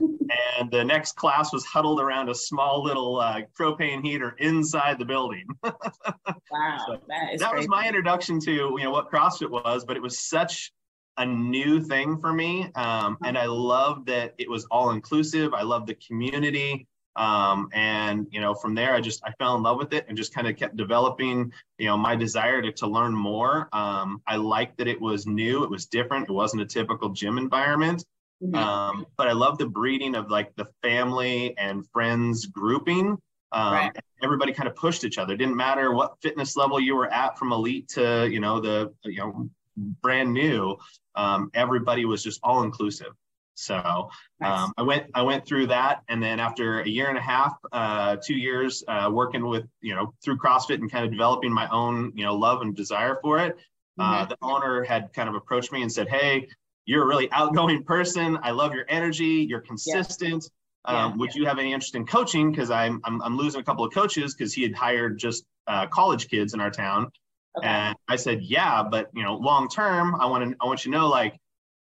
and 0.58 0.70
the 0.70 0.84
next 0.84 1.16
class 1.16 1.52
was 1.52 1.64
huddled 1.64 2.00
around 2.00 2.28
a 2.28 2.34
small 2.34 2.82
little 2.82 3.20
uh, 3.20 3.40
propane 3.58 4.04
heater 4.04 4.34
inside 4.38 4.98
the 4.98 5.04
building. 5.04 5.44
wow, 5.64 6.78
so 6.86 6.98
that, 7.08 7.38
that 7.38 7.54
was 7.54 7.68
my 7.68 7.86
introduction 7.86 8.40
to 8.40 8.52
you 8.52 8.82
know 8.82 8.90
what 8.90 9.10
CrossFit 9.10 9.50
was, 9.50 9.84
but 9.84 9.96
it 9.96 10.02
was 10.02 10.18
such 10.18 10.72
a 11.18 11.26
new 11.26 11.80
thing 11.80 12.18
for 12.20 12.32
me. 12.32 12.70
Um, 12.74 13.16
and 13.24 13.38
I 13.38 13.46
love 13.46 14.06
that 14.06 14.34
it 14.38 14.48
was 14.50 14.66
all 14.70 14.90
inclusive. 14.90 15.54
I 15.54 15.62
love 15.62 15.86
the 15.86 15.94
community. 15.94 16.86
Um, 17.16 17.68
and 17.72 18.26
you 18.30 18.40
know, 18.40 18.54
from 18.54 18.74
there, 18.74 18.94
I 18.94 19.00
just 19.00 19.22
I 19.24 19.32
fell 19.38 19.56
in 19.56 19.62
love 19.62 19.78
with 19.78 19.94
it 19.94 20.04
and 20.08 20.16
just 20.16 20.34
kind 20.34 20.46
of 20.46 20.56
kept 20.56 20.76
developing, 20.76 21.50
you 21.78 21.86
know, 21.86 21.96
my 21.96 22.14
desire 22.14 22.60
to, 22.60 22.72
to 22.72 22.86
learn 22.86 23.14
more. 23.14 23.68
Um, 23.72 24.20
I 24.26 24.36
liked 24.36 24.76
that 24.78 24.88
it 24.88 25.00
was 25.00 25.26
new, 25.26 25.64
it 25.64 25.70
was 25.70 25.86
different, 25.86 26.28
it 26.28 26.32
wasn't 26.32 26.62
a 26.62 26.66
typical 26.66 27.08
gym 27.08 27.38
environment. 27.38 28.04
Mm-hmm. 28.42 28.54
Um, 28.54 29.06
but 29.16 29.28
I 29.28 29.32
love 29.32 29.56
the 29.56 29.66
breeding 29.66 30.14
of 30.14 30.30
like 30.30 30.54
the 30.56 30.68
family 30.82 31.56
and 31.56 31.86
friends 31.90 32.44
grouping. 32.44 33.16
Um, 33.52 33.72
right. 33.72 33.96
Everybody 34.22 34.52
kind 34.52 34.68
of 34.68 34.76
pushed 34.76 35.04
each 35.04 35.16
other. 35.16 35.32
It 35.32 35.38
didn't 35.38 35.56
matter 35.56 35.92
what 35.92 36.16
fitness 36.20 36.54
level 36.54 36.78
you 36.78 36.96
were 36.96 37.10
at, 37.10 37.38
from 37.38 37.52
elite 37.52 37.88
to 37.90 38.28
you 38.30 38.40
know 38.40 38.60
the 38.60 38.92
you 39.04 39.18
know 39.18 39.48
brand 39.76 40.32
new. 40.32 40.76
Um, 41.16 41.50
everybody 41.54 42.04
was 42.04 42.22
just 42.22 42.40
all 42.42 42.62
inclusive. 42.62 43.12
So 43.56 44.10
um, 44.44 44.72
I 44.76 44.82
went 44.82 45.06
I 45.14 45.22
went 45.22 45.46
through 45.46 45.68
that, 45.68 46.02
and 46.08 46.22
then 46.22 46.38
after 46.40 46.80
a 46.80 46.88
year 46.88 47.08
and 47.08 47.16
a 47.16 47.22
half, 47.22 47.54
uh, 47.72 48.16
two 48.22 48.34
years 48.34 48.84
uh, 48.86 49.10
working 49.10 49.46
with 49.46 49.64
you 49.80 49.94
know 49.94 50.12
through 50.22 50.36
CrossFit 50.36 50.74
and 50.74 50.92
kind 50.92 51.06
of 51.06 51.10
developing 51.10 51.52
my 51.52 51.66
own 51.70 52.12
you 52.14 52.24
know 52.24 52.34
love 52.34 52.60
and 52.60 52.76
desire 52.76 53.18
for 53.22 53.38
it, 53.38 53.56
uh, 53.98 54.26
mm-hmm. 54.26 54.28
the 54.28 54.36
owner 54.42 54.84
had 54.84 55.10
kind 55.14 55.28
of 55.28 55.34
approached 55.34 55.72
me 55.72 55.80
and 55.80 55.90
said, 55.90 56.06
"Hey, 56.06 56.48
you're 56.84 57.02
a 57.02 57.06
really 57.06 57.32
outgoing 57.32 57.82
person. 57.82 58.38
I 58.42 58.50
love 58.50 58.74
your 58.74 58.84
energy. 58.88 59.46
You're 59.48 59.62
consistent. 59.62 60.50
Yeah. 60.86 61.04
Um, 61.04 61.12
yeah. 61.12 61.16
Would 61.16 61.34
you 61.34 61.46
have 61.46 61.58
any 61.58 61.72
interest 61.72 61.94
in 61.94 62.06
coaching? 62.06 62.50
Because 62.50 62.70
I'm, 62.70 63.00
I'm 63.04 63.22
I'm 63.22 63.38
losing 63.38 63.62
a 63.62 63.64
couple 63.64 63.86
of 63.86 63.94
coaches 63.94 64.34
because 64.34 64.52
he 64.52 64.62
had 64.62 64.74
hired 64.74 65.18
just 65.18 65.46
uh, 65.66 65.86
college 65.86 66.28
kids 66.28 66.52
in 66.52 66.60
our 66.60 66.70
town." 66.70 67.10
Okay. 67.58 67.66
And 67.66 67.96
I 68.08 68.16
said, 68.16 68.42
yeah, 68.42 68.82
but 68.82 69.10
you 69.14 69.22
know, 69.22 69.34
long 69.34 69.68
term, 69.68 70.14
I 70.14 70.26
want 70.26 70.50
to 70.50 70.56
I 70.60 70.66
want 70.66 70.84
you 70.84 70.92
to 70.92 70.98
know 70.98 71.08
like 71.08 71.38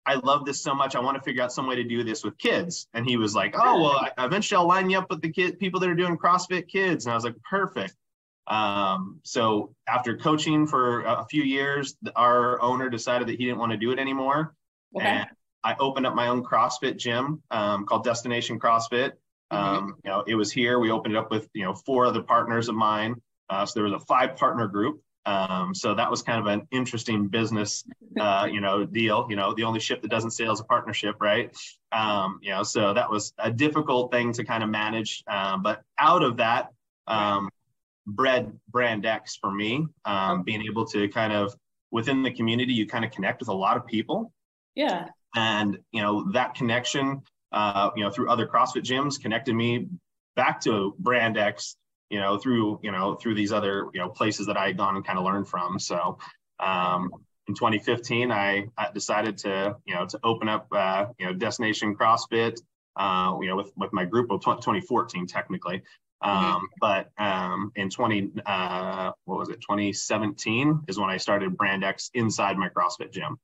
I 0.07 0.15
love 0.15 0.45
this 0.45 0.61
so 0.63 0.75
much. 0.75 0.97
I 0.97 1.01
want 1.01 1.17
to 1.17 1.23
figure 1.23 1.43
out 1.43 1.53
some 1.53 1.67
way 1.67 1.77
to 1.77 1.85
do 1.85 2.03
this 2.03 2.25
with 2.25 2.37
kids. 2.39 2.89
And 2.95 3.09
he 3.09 3.17
was 3.17 3.35
like, 3.35 3.55
oh, 3.57 3.81
well, 3.83 4.09
I, 4.19 4.25
eventually 4.25 4.57
I'll 4.57 4.67
line 4.67 4.91
you 4.91 4.99
up 4.99 5.11
with 5.11 5.21
the 5.21 5.31
kid, 5.31 5.59
people 5.59 5.79
that 5.81 5.91
are 5.91 5.95
doing 5.95 6.17
CrossFit 6.17 6.69
kids. 6.69 7.05
And 7.05 7.13
I 7.13 7.15
was 7.15 7.25
like, 7.25 7.37
perfect. 7.49 7.95
Um, 8.47 9.21
so 9.23 9.75
after 9.87 10.17
coaching 10.17 10.67
for 10.67 11.03
a 11.03 11.27
few 11.31 11.43
years, 11.43 11.97
our 12.17 12.61
owner 12.61 12.89
decided 12.89 13.29
that 13.29 13.39
he 13.39 13.45
didn't 13.45 13.59
want 13.59 13.73
to 13.73 13.79
do 13.79 13.93
it 13.93 13.99
anymore. 13.99 14.55
Okay. 14.97 15.07
And 15.07 15.29
I 15.63 15.77
opened 15.79 16.07
up 16.07 16.15
my 16.15 16.29
own 16.29 16.43
CrossFit 16.43 16.97
gym 16.97 17.43
um, 17.51 17.85
called 17.85 18.03
Destination 18.03 18.59
CrossFit. 18.59 19.13
Mm-hmm. 19.53 19.57
Um, 19.57 19.97
you 20.03 20.11
know, 20.11 20.25
it 20.27 20.35
was 20.35 20.51
here. 20.51 20.79
We 20.79 20.91
opened 20.91 21.15
it 21.15 21.19
up 21.19 21.31
with, 21.31 21.49
you 21.53 21.65
know, 21.65 21.75
four 21.75 22.07
other 22.07 22.23
partners 22.23 22.69
of 22.69 22.75
mine. 22.75 23.17
Uh, 23.49 23.67
so 23.67 23.73
there 23.75 23.85
was 23.85 23.93
a 23.93 24.05
five 24.07 24.37
partner 24.37 24.67
group. 24.67 25.03
Um, 25.27 25.75
so 25.75 25.95
that 25.95 26.11
was 26.11 26.23
kind 26.23 26.41
of 26.41 26.47
an 26.47 26.67
interesting 26.71 27.29
business, 27.29 27.85
uh, 28.19 28.49
you 28.51 28.61
know, 28.61 28.85
deal. 28.85 29.27
You 29.29 29.37
know, 29.37 29.55
the 29.55 29.65
only 29.65 29.81
ship 29.81 30.03
that 30.03 30.11
doesn't 30.11 30.31
sail 30.31 30.53
is 30.53 30.61
a 30.61 30.65
partnership, 30.65 31.17
right? 31.21 31.55
Um, 31.93 32.41
you 32.43 32.51
know, 32.51 32.63
so 32.63 32.95
that 32.95 33.11
was 33.11 33.33
a 33.39 33.51
difficult 33.51 34.11
thing 34.11 34.33
to 34.35 34.45
kind 34.45 34.63
of 34.63 34.71
manage. 34.71 35.23
Um, 35.27 35.63
but 35.63 35.83
out 35.99 36.23
of 36.23 36.39
that, 36.39 36.71
um, 37.07 37.51
bred 38.07 38.53
brand 38.69 39.07
X 39.07 39.37
for 39.37 39.51
me, 39.51 39.87
um, 40.05 40.43
being 40.43 40.63
able 40.63 40.85
to 40.87 41.09
kind 41.09 41.33
of 41.33 41.55
within 41.91 42.23
the 42.23 42.31
community, 42.31 42.73
you 42.73 42.87
kind 42.87 43.05
of 43.05 43.11
connect 43.11 43.41
with 43.41 43.49
a 43.49 43.55
lot 43.55 43.77
of 43.77 43.87
people. 43.87 44.33
Yeah. 44.75 45.09
And 45.35 45.79
you 45.93 46.03
know 46.03 46.31
that 46.33 46.55
connection, 46.55 47.23
uh, 47.53 47.91
you 47.95 48.03
know, 48.03 48.11
through 48.11 48.31
other 48.31 48.47
CrossFit 48.47 48.83
gyms, 48.83 49.21
connected 49.21 49.55
me 49.55 49.87
back 50.35 50.61
to 50.63 50.95
brand 50.99 51.37
X 51.37 51.77
you 52.11 52.19
know, 52.19 52.39
through, 52.39 52.81
you 52.83 52.91
know, 52.91 53.15
through 53.15 53.35
these 53.35 53.53
other, 53.53 53.87
you 53.95 54.01
know, 54.01 54.09
places 54.09 54.47
that 54.47 54.57
I 54.57 54.69
had 54.69 54.77
gone 54.77 54.97
and 54.97 55.05
kind 55.05 55.19
of 55.19 55.25
learned 55.25 55.49
from. 55.49 55.79
So 55.79 56.19
um, 56.59 57.11
in 57.47 57.55
2015, 57.55 58.31
I, 58.31 58.67
I, 58.77 58.91
decided 58.93 59.39
to, 59.39 59.77
you 59.87 59.95
know, 59.95 60.07
to 60.07 60.19
open 60.25 60.49
up, 60.49 60.67
uh, 60.73 61.07
you 61.19 61.27
know, 61.27 61.33
Destination 61.33 61.97
CrossFit, 61.97 62.61
uh, 62.97 63.39
you 63.41 63.49
know, 63.49 63.57
with, 63.57 63.73
with 63.77 63.93
my 63.93 64.05
group 64.05 64.31
of 64.31 64.41
2014 64.41 65.27
technically. 65.27 65.83
Um, 66.23 66.33
mm-hmm. 66.33 66.65
But 66.81 67.11
um, 67.19 67.73
in 67.77 67.89
20, 67.89 68.33
uh, 68.45 69.13
what 69.25 69.39
was 69.39 69.49
it, 69.49 69.61
2017 69.61 70.83
is 70.89 70.99
when 70.99 71.09
I 71.09 71.17
started 71.17 71.57
Brand 71.57 71.85
X 71.85 72.11
inside 72.15 72.59
my 72.59 72.69
CrossFit 72.69 73.13
gym. 73.13 73.39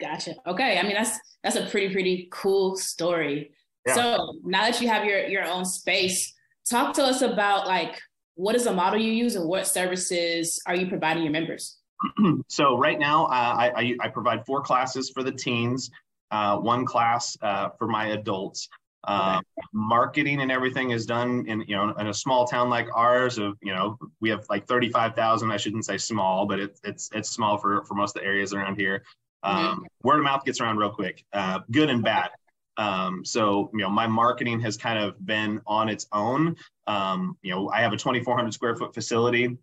Gotcha. 0.00 0.34
Okay. 0.46 0.78
I 0.78 0.82
mean, 0.82 0.94
that's 0.94 1.18
that's 1.42 1.56
a 1.56 1.66
pretty 1.66 1.92
pretty 1.92 2.28
cool 2.32 2.76
story. 2.76 3.52
Yeah. 3.86 3.94
So 3.94 4.34
now 4.44 4.62
that 4.62 4.80
you 4.80 4.88
have 4.88 5.04
your 5.04 5.26
your 5.26 5.44
own 5.44 5.64
space, 5.64 6.34
talk 6.68 6.94
to 6.94 7.02
us 7.02 7.22
about 7.22 7.66
like 7.66 8.00
what 8.36 8.56
is 8.56 8.64
the 8.64 8.72
model 8.72 9.00
you 9.00 9.12
use 9.12 9.36
and 9.36 9.46
what 9.46 9.66
services 9.66 10.60
are 10.66 10.74
you 10.74 10.86
providing 10.86 11.22
your 11.22 11.32
members? 11.32 11.78
so 12.48 12.76
right 12.76 12.98
now, 12.98 13.26
uh, 13.26 13.28
I, 13.28 13.72
I, 13.76 13.96
I, 14.00 14.08
provide 14.08 14.44
four 14.44 14.60
classes 14.60 15.10
for 15.10 15.22
the 15.22 15.30
teens, 15.30 15.90
uh, 16.30 16.58
one 16.58 16.84
class 16.84 17.36
uh, 17.42 17.70
for 17.78 17.86
my 17.86 18.08
adults. 18.08 18.68
Uh, 19.06 19.36
okay. 19.38 19.66
Marketing 19.72 20.40
and 20.40 20.50
everything 20.50 20.90
is 20.90 21.04
done 21.04 21.44
in 21.46 21.62
you 21.68 21.76
know 21.76 21.92
in 21.98 22.06
a 22.06 22.14
small 22.14 22.46
town 22.46 22.70
like 22.70 22.88
ours. 22.94 23.38
Of 23.38 23.56
you 23.62 23.74
know 23.74 23.98
we 24.20 24.30
have 24.30 24.44
like 24.48 24.66
thirty 24.66 24.88
five 24.88 25.14
thousand. 25.14 25.52
I 25.52 25.58
shouldn't 25.58 25.84
say 25.84 25.98
small, 25.98 26.46
but 26.46 26.58
it, 26.58 26.80
it's 26.84 27.10
it's 27.12 27.28
small 27.28 27.58
for 27.58 27.84
for 27.84 27.94
most 27.94 28.16
of 28.16 28.22
the 28.22 28.26
areas 28.26 28.54
around 28.54 28.76
here. 28.76 29.04
Mm-hmm. 29.44 29.56
Um, 29.56 29.76
mm-hmm. 29.76 29.84
Word 30.02 30.18
of 30.18 30.24
mouth 30.24 30.44
gets 30.44 30.60
around 30.60 30.78
real 30.78 30.90
quick, 30.90 31.22
uh, 31.34 31.60
good 31.70 31.90
and 31.90 32.02
bad. 32.02 32.30
Um, 32.76 33.24
so, 33.24 33.70
you 33.72 33.80
know, 33.80 33.90
my 33.90 34.06
marketing 34.06 34.60
has 34.60 34.76
kind 34.76 34.98
of 34.98 35.24
been 35.24 35.60
on 35.66 35.88
its 35.88 36.06
own. 36.12 36.56
Um, 36.86 37.36
you 37.42 37.52
know, 37.52 37.70
I 37.70 37.80
have 37.80 37.92
a 37.92 37.96
2,400 37.96 38.52
square 38.52 38.76
foot 38.76 38.94
facility. 38.94 39.56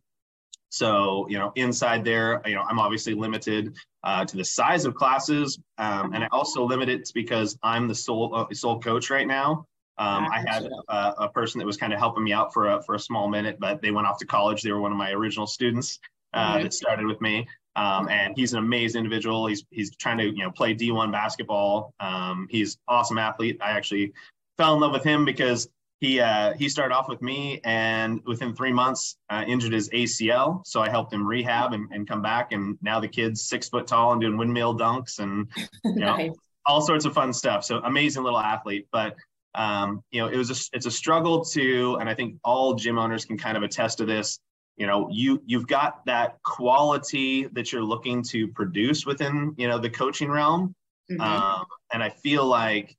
So, 0.70 1.28
you 1.30 1.38
know, 1.38 1.52
inside 1.56 2.06
there, 2.06 2.42
you 2.46 2.56
know, 2.56 2.62
I'm 2.62 2.80
obviously 2.80 3.14
limited 3.14 3.76
uh, 4.06 4.24
to 4.24 4.38
the 4.38 4.46
size 4.46 4.86
of 4.86 4.96
classes. 4.96 5.60
Um, 5.78 6.14
and 6.14 6.24
I 6.24 6.28
also 6.32 6.64
limit 6.64 6.88
it 6.88 7.12
because 7.14 7.58
I'm 7.62 7.88
the 7.88 7.96
sole, 7.96 8.34
uh, 8.34 8.54
sole 8.54 8.80
coach 8.80 9.10
right 9.10 9.28
now. 9.28 9.66
Um, 9.98 10.28
I 10.32 10.44
had 10.48 10.68
a, 10.90 11.24
a, 11.24 11.30
person 11.30 11.60
that 11.60 11.66
was 11.66 11.78
kind 11.78 11.94
of 11.94 12.00
helping 12.00 12.24
me 12.24 12.34
out 12.34 12.54
for 12.54 12.70
a, 12.70 12.82
for 12.82 12.96
a 12.96 13.00
small 13.00 13.28
minute, 13.28 13.58
but 13.60 13.82
they 13.82 13.92
went 13.92 14.08
off 14.08 14.18
to 14.20 14.26
college. 14.26 14.64
They 14.64 14.72
were 14.72 14.82
one 14.82 14.92
of 14.92 14.98
my 14.98 15.12
original 15.12 15.46
students 15.46 16.00
uh, 16.34 16.58
that 16.60 16.74
started 16.74 17.06
with 17.06 17.22
me. 17.22 17.46
Um, 17.76 18.10
and 18.10 18.34
he's 18.36 18.54
an 18.54 18.60
amazing 18.60 19.00
individual. 19.00 19.48
He's 19.48 19.64
he's 19.70 19.96
trying 19.96 20.18
to 20.18 20.26
you 20.26 20.44
know 20.44 20.52
play 20.52 20.76
D1 20.76 21.12
basketball. 21.12 21.94
Um, 22.00 22.48
he's 22.50 22.78
awesome 22.88 23.18
athlete. 23.18 23.58
I 23.62 23.72
actually 23.72 24.14
fell 24.58 24.74
in 24.76 24.82
love 24.82 24.92
with 24.92 25.04
him 25.04 25.26
because 25.26 25.70
he 26.02 26.20
uh, 26.20 26.54
he 26.54 26.68
started 26.68 26.94
off 26.94 27.08
with 27.08 27.22
me, 27.22 27.62
and 27.64 28.22
within 28.26 28.56
three 28.56 28.74
months 28.74 29.18
uh, 29.30 29.44
injured 29.48 29.72
his 29.72 29.88
ACL. 29.90 30.66
So 30.66 30.82
I 30.82 30.90
helped 30.90 31.14
him 31.14 31.26
rehab 31.26 31.74
and, 31.74 31.90
and 31.92 32.08
come 32.08 32.24
back. 32.24 32.52
And 32.52 32.78
now 32.82 33.00
the 33.00 33.08
kid's 33.08 33.46
six 33.48 33.70
foot 33.70 33.86
tall 33.88 34.12
and 34.12 34.20
doing 34.20 34.36
windmill 34.36 34.76
dunks 34.78 35.20
and 35.20 35.48
you 35.86 35.96
know 35.96 36.18
nice. 36.18 36.32
all 36.66 36.82
sorts 36.82 37.06
of 37.06 37.14
fun 37.14 37.32
stuff. 37.32 37.64
So 37.64 37.78
amazing 37.78 38.24
little 38.24 38.40
athlete. 38.40 38.88
But 38.92 39.16
um, 39.54 40.04
you 40.12 40.22
know 40.22 40.28
it 40.28 40.38
was 40.38 40.50
a, 40.50 40.76
it's 40.76 40.88
a 40.88 40.92
struggle 40.92 41.46
to, 41.46 41.98
and 42.00 42.10
I 42.10 42.16
think 42.16 42.36
all 42.44 42.74
gym 42.74 42.98
owners 42.98 43.24
can 43.24 43.38
kind 43.38 43.56
of 43.56 43.62
attest 43.62 44.00
to 44.00 44.06
this 44.06 44.40
you 44.78 44.88
know 44.88 45.10
you 45.12 45.42
you've 45.46 45.68
got 45.68 46.06
that 46.06 46.42
quality 46.44 47.46
that 47.54 47.72
you're 47.72 47.84
looking 47.84 48.24
to 48.24 48.48
produce 48.48 49.06
within 49.06 49.54
you 49.58 49.68
know 49.68 49.78
the 49.78 49.90
coaching 49.90 50.30
realm 50.30 50.74
mm-hmm. 51.12 51.22
um, 51.22 51.66
and 51.94 52.02
i 52.02 52.10
feel 52.10 52.46
like 52.46 52.98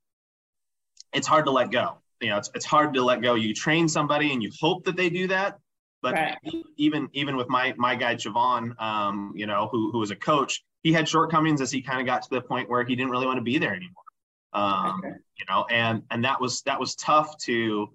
it's 1.12 1.26
hard 1.26 1.44
to 1.44 1.50
let 1.50 1.70
go 1.70 1.96
you 2.20 2.30
know 2.30 2.36
it's, 2.36 2.50
it's 2.54 2.64
hard 2.64 2.94
to 2.94 3.02
let 3.02 3.20
go 3.20 3.34
you 3.34 3.54
train 3.54 3.88
somebody 3.88 4.32
and 4.32 4.42
you 4.42 4.50
hope 4.60 4.84
that 4.84 4.96
they 4.96 5.10
do 5.10 5.26
that 5.26 5.58
but 6.02 6.14
right. 6.14 6.36
even 6.76 7.08
even 7.12 7.36
with 7.36 7.48
my 7.48 7.74
my 7.76 7.94
guy 7.94 8.14
javon 8.14 8.80
um, 8.80 9.32
you 9.34 9.46
know 9.46 9.68
who 9.70 9.90
who 9.90 9.98
was 9.98 10.10
a 10.10 10.16
coach 10.16 10.62
he 10.82 10.92
had 10.92 11.08
shortcomings 11.08 11.60
as 11.60 11.70
he 11.70 11.80
kind 11.80 12.00
of 12.00 12.06
got 12.06 12.22
to 12.22 12.30
the 12.30 12.40
point 12.40 12.68
where 12.68 12.84
he 12.84 12.94
didn't 12.94 13.10
really 13.10 13.26
want 13.26 13.38
to 13.38 13.42
be 13.42 13.58
there 13.58 13.74
anymore 13.74 14.04
um, 14.52 15.00
okay. 15.04 15.14
you 15.38 15.44
know 15.48 15.64
and 15.70 16.02
and 16.10 16.24
that 16.24 16.40
was 16.40 16.62
that 16.62 16.78
was 16.78 16.94
tough 16.94 17.36
to 17.38 17.88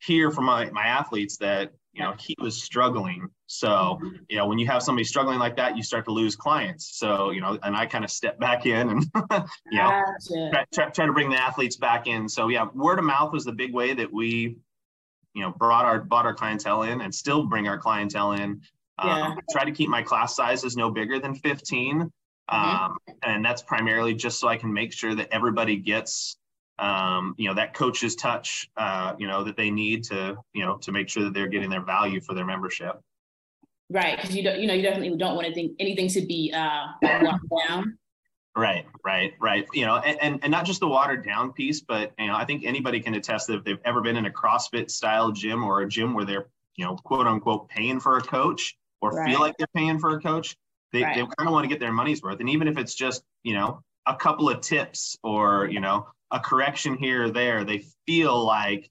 hear 0.00 0.30
from 0.30 0.44
my 0.44 0.70
my 0.70 0.84
athletes 0.84 1.38
that 1.38 1.72
you 1.94 2.02
know 2.02 2.14
he 2.18 2.34
was 2.40 2.60
struggling 2.62 3.28
so 3.46 3.98
you 4.28 4.36
know 4.36 4.46
when 4.46 4.58
you 4.58 4.66
have 4.66 4.82
somebody 4.82 5.04
struggling 5.04 5.38
like 5.38 5.56
that 5.56 5.76
you 5.76 5.82
start 5.82 6.04
to 6.04 6.10
lose 6.10 6.34
clients 6.34 6.98
so 6.98 7.30
you 7.30 7.40
know 7.40 7.58
and 7.62 7.76
i 7.76 7.86
kind 7.86 8.04
of 8.04 8.10
step 8.10 8.38
back 8.38 8.66
in 8.66 8.88
and 8.90 9.04
you 9.70 9.78
know 9.78 10.02
gotcha. 10.04 10.50
try, 10.50 10.64
try, 10.72 10.90
try, 10.90 11.06
to 11.06 11.12
bring 11.12 11.30
the 11.30 11.40
athletes 11.40 11.76
back 11.76 12.06
in 12.06 12.28
so 12.28 12.48
yeah 12.48 12.66
word 12.74 12.98
of 12.98 13.04
mouth 13.04 13.32
was 13.32 13.44
the 13.44 13.52
big 13.52 13.72
way 13.72 13.94
that 13.94 14.12
we 14.12 14.56
you 15.34 15.42
know 15.42 15.50
brought 15.52 15.84
our 15.84 16.00
brought 16.00 16.26
our 16.26 16.34
clientele 16.34 16.82
in 16.82 17.00
and 17.00 17.14
still 17.14 17.46
bring 17.46 17.68
our 17.68 17.78
clientele 17.78 18.32
in 18.32 18.60
yeah. 19.04 19.26
um, 19.26 19.38
try 19.50 19.64
to 19.64 19.72
keep 19.72 19.88
my 19.88 20.02
class 20.02 20.34
sizes 20.34 20.76
no 20.76 20.90
bigger 20.90 21.18
than 21.18 21.34
15 21.34 22.00
mm-hmm. 22.00 22.56
um, 22.56 22.96
and 23.22 23.44
that's 23.44 23.62
primarily 23.62 24.14
just 24.14 24.40
so 24.40 24.48
i 24.48 24.56
can 24.56 24.72
make 24.72 24.92
sure 24.92 25.14
that 25.14 25.28
everybody 25.30 25.76
gets 25.76 26.38
um, 26.78 27.34
you 27.38 27.48
know 27.48 27.54
that 27.54 27.74
coach's 27.74 28.16
touch 28.16 28.68
uh, 28.76 29.14
you 29.18 29.26
know 29.26 29.44
that 29.44 29.56
they 29.56 29.70
need 29.70 30.04
to 30.04 30.36
you 30.52 30.64
know 30.64 30.76
to 30.78 30.92
make 30.92 31.08
sure 31.08 31.24
that 31.24 31.34
they're 31.34 31.48
getting 31.48 31.70
their 31.70 31.84
value 31.84 32.20
for 32.20 32.34
their 32.34 32.44
membership 32.44 33.00
right 33.90 34.16
because 34.16 34.34
you 34.34 34.42
don't 34.42 34.60
you 34.60 34.66
know 34.66 34.74
you 34.74 34.82
definitely 34.82 35.16
don't 35.16 35.34
want 35.34 35.46
anything 35.46 35.74
anything 35.78 36.08
to 36.08 36.24
be 36.26 36.52
uh 36.54 36.86
locked 37.22 37.44
down 37.68 37.98
right 38.56 38.86
right 39.04 39.34
right 39.40 39.66
you 39.74 39.84
know 39.84 39.96
and, 39.96 40.18
and 40.22 40.40
and 40.42 40.50
not 40.50 40.64
just 40.64 40.80
the 40.80 40.88
watered 40.88 41.24
down 41.24 41.52
piece 41.52 41.80
but 41.82 42.12
you 42.18 42.26
know 42.26 42.34
i 42.34 42.44
think 42.44 42.64
anybody 42.64 42.98
can 42.98 43.14
attest 43.14 43.46
that 43.46 43.58
if 43.58 43.64
they've 43.64 43.80
ever 43.84 44.00
been 44.00 44.16
in 44.16 44.24
a 44.24 44.30
crossfit 44.30 44.90
style 44.90 45.32
gym 45.32 45.62
or 45.62 45.82
a 45.82 45.88
gym 45.88 46.14
where 46.14 46.24
they're 46.24 46.46
you 46.76 46.84
know 46.84 46.96
quote 46.96 47.26
unquote 47.26 47.68
paying 47.68 48.00
for 48.00 48.16
a 48.16 48.22
coach 48.22 48.74
or 49.02 49.10
right. 49.10 49.28
feel 49.28 49.40
like 49.40 49.54
they're 49.58 49.66
paying 49.74 49.98
for 49.98 50.16
a 50.16 50.20
coach 50.20 50.56
they, 50.94 51.02
right. 51.02 51.16
they 51.16 51.20
kind 51.22 51.48
of 51.48 51.52
want 51.52 51.64
to 51.64 51.68
get 51.68 51.80
their 51.80 51.92
money's 51.92 52.22
worth. 52.22 52.40
And 52.40 52.48
even 52.48 52.68
if 52.68 52.78
it's 52.78 52.94
just, 52.94 53.22
you 53.42 53.52
know, 53.52 53.82
a 54.06 54.14
couple 54.14 54.48
of 54.48 54.60
tips 54.60 55.18
or, 55.24 55.68
you 55.70 55.80
know, 55.80 56.06
a 56.34 56.40
correction 56.40 56.96
here 56.96 57.24
or 57.24 57.30
there, 57.30 57.64
they 57.64 57.84
feel 58.06 58.44
like, 58.44 58.90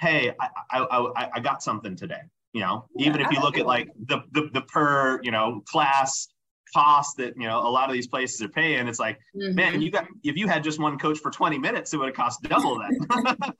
hey, 0.00 0.34
I, 0.40 0.48
I, 0.70 0.80
I, 0.80 1.30
I 1.34 1.40
got 1.40 1.62
something 1.62 1.94
today. 1.94 2.22
You 2.54 2.62
know, 2.62 2.86
even 2.96 3.20
if 3.20 3.30
you 3.30 3.40
look 3.40 3.58
at 3.58 3.66
like 3.66 3.90
the, 4.06 4.22
the, 4.32 4.48
the 4.52 4.62
per, 4.62 5.20
you 5.22 5.30
know, 5.30 5.62
class 5.66 6.28
cost 6.74 7.16
that 7.16 7.34
you 7.36 7.46
know 7.46 7.66
a 7.66 7.70
lot 7.70 7.88
of 7.88 7.94
these 7.94 8.06
places 8.06 8.42
are 8.42 8.48
paying 8.48 8.88
it's 8.88 8.98
like 8.98 9.18
mm-hmm. 9.34 9.54
man 9.54 9.80
you 9.80 9.90
got 9.90 10.06
if 10.22 10.36
you 10.36 10.46
had 10.46 10.62
just 10.62 10.78
one 10.78 10.98
coach 10.98 11.18
for 11.18 11.30
20 11.30 11.58
minutes 11.58 11.94
it 11.94 11.96
would 11.96 12.08
have 12.08 12.14
cost 12.14 12.42
double 12.42 12.78
that 12.78 13.54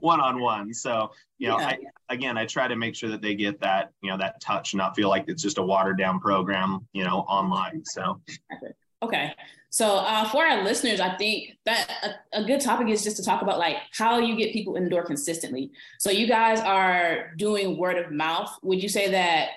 one 0.00 0.20
on 0.20 0.40
one 0.40 0.72
so 0.72 1.10
you 1.38 1.48
know 1.48 1.58
yeah. 1.58 1.66
I, 1.66 1.78
again 2.08 2.38
i 2.38 2.46
try 2.46 2.66
to 2.66 2.76
make 2.76 2.94
sure 2.94 3.10
that 3.10 3.20
they 3.20 3.34
get 3.34 3.60
that 3.60 3.92
you 4.02 4.10
know 4.10 4.16
that 4.18 4.40
touch 4.40 4.74
not 4.74 4.96
feel 4.96 5.10
like 5.10 5.24
it's 5.28 5.42
just 5.42 5.58
a 5.58 5.62
watered 5.62 5.98
down 5.98 6.18
program 6.18 6.86
you 6.92 7.04
know 7.04 7.18
online 7.20 7.84
so 7.84 8.20
okay 9.02 9.32
so 9.70 9.96
uh, 9.96 10.26
for 10.28 10.44
our 10.44 10.64
listeners 10.64 11.00
i 11.00 11.16
think 11.16 11.56
that 11.64 11.90
a, 12.32 12.40
a 12.40 12.44
good 12.44 12.60
topic 12.60 12.88
is 12.88 13.04
just 13.04 13.16
to 13.16 13.22
talk 13.22 13.42
about 13.42 13.58
like 13.58 13.76
how 13.92 14.18
you 14.18 14.36
get 14.36 14.52
people 14.52 14.76
in 14.76 14.84
the 14.84 14.90
door 14.90 15.04
consistently 15.04 15.70
so 15.98 16.10
you 16.10 16.26
guys 16.26 16.60
are 16.60 17.34
doing 17.36 17.76
word 17.76 17.98
of 17.98 18.10
mouth 18.10 18.56
would 18.62 18.82
you 18.82 18.88
say 18.88 19.10
that 19.10 19.50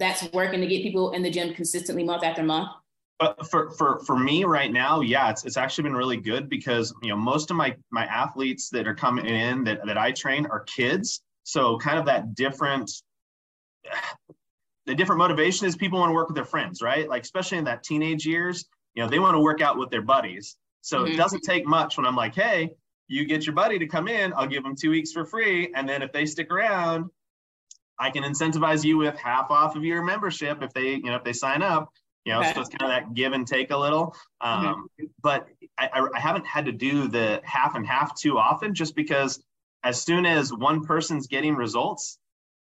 that's 0.00 0.24
working 0.32 0.60
to 0.60 0.66
get 0.66 0.82
people 0.82 1.12
in 1.12 1.22
the 1.22 1.30
gym 1.30 1.54
consistently 1.54 2.02
month 2.02 2.24
after 2.24 2.42
month? 2.42 2.70
For, 3.50 3.70
for, 3.72 4.00
for 4.06 4.18
me 4.18 4.44
right 4.44 4.72
now, 4.72 5.02
yeah, 5.02 5.28
it's, 5.28 5.44
it's 5.44 5.58
actually 5.58 5.84
been 5.84 5.94
really 5.94 6.16
good 6.16 6.48
because, 6.48 6.94
you 7.02 7.10
know, 7.10 7.16
most 7.16 7.50
of 7.50 7.56
my, 7.56 7.76
my 7.90 8.06
athletes 8.06 8.70
that 8.70 8.88
are 8.88 8.94
coming 8.94 9.26
in 9.26 9.62
that, 9.64 9.84
that 9.84 9.98
I 9.98 10.10
train 10.10 10.46
are 10.46 10.60
kids. 10.60 11.20
So 11.44 11.76
kind 11.76 11.98
of 11.98 12.06
that 12.06 12.34
different, 12.34 12.90
the 14.86 14.94
different 14.94 15.18
motivation 15.18 15.66
is 15.66 15.76
people 15.76 15.98
want 15.98 16.08
to 16.08 16.14
work 16.14 16.28
with 16.28 16.34
their 16.34 16.46
friends, 16.46 16.80
right? 16.80 17.06
Like, 17.06 17.22
especially 17.22 17.58
in 17.58 17.64
that 17.64 17.82
teenage 17.82 18.24
years, 18.24 18.64
you 18.94 19.02
know, 19.02 19.08
they 19.08 19.18
want 19.18 19.34
to 19.34 19.40
work 19.40 19.60
out 19.60 19.78
with 19.78 19.90
their 19.90 20.02
buddies. 20.02 20.56
So 20.80 20.98
mm-hmm. 20.98 21.12
it 21.12 21.16
doesn't 21.16 21.42
take 21.42 21.66
much 21.66 21.96
when 21.96 22.06
I'm 22.06 22.16
like, 22.16 22.34
Hey, 22.34 22.70
you 23.08 23.24
get 23.24 23.44
your 23.44 23.54
buddy 23.54 23.78
to 23.78 23.86
come 23.86 24.08
in, 24.08 24.32
I'll 24.34 24.46
give 24.46 24.62
them 24.62 24.76
two 24.76 24.90
weeks 24.90 25.12
for 25.12 25.24
free. 25.24 25.72
And 25.74 25.88
then 25.88 26.02
if 26.02 26.12
they 26.12 26.26
stick 26.26 26.50
around, 26.52 27.10
I 27.98 28.10
can 28.10 28.22
incentivize 28.22 28.84
you 28.84 28.96
with 28.96 29.16
half 29.18 29.50
off 29.50 29.76
of 29.76 29.84
your 29.84 30.02
membership 30.02 30.62
if 30.62 30.72
they, 30.72 30.94
you 30.94 31.02
know, 31.02 31.16
if 31.16 31.24
they 31.24 31.34
sign 31.34 31.62
up. 31.62 31.90
You 32.24 32.34
know, 32.34 32.40
okay. 32.40 32.52
so 32.54 32.60
it's 32.60 32.70
kind 32.70 32.82
of 32.82 32.88
that 32.90 33.14
give 33.14 33.32
and 33.32 33.46
take 33.46 33.70
a 33.70 33.76
little. 33.76 34.14
Um, 34.40 34.64
mm-hmm. 34.64 35.06
But 35.22 35.46
I, 35.78 36.08
I 36.14 36.20
haven't 36.20 36.46
had 36.46 36.66
to 36.66 36.72
do 36.72 37.08
the 37.08 37.40
half 37.44 37.74
and 37.74 37.86
half 37.86 38.18
too 38.18 38.38
often, 38.38 38.74
just 38.74 38.94
because 38.94 39.42
as 39.84 40.02
soon 40.02 40.26
as 40.26 40.52
one 40.52 40.84
person's 40.84 41.26
getting 41.26 41.54
results, 41.54 42.18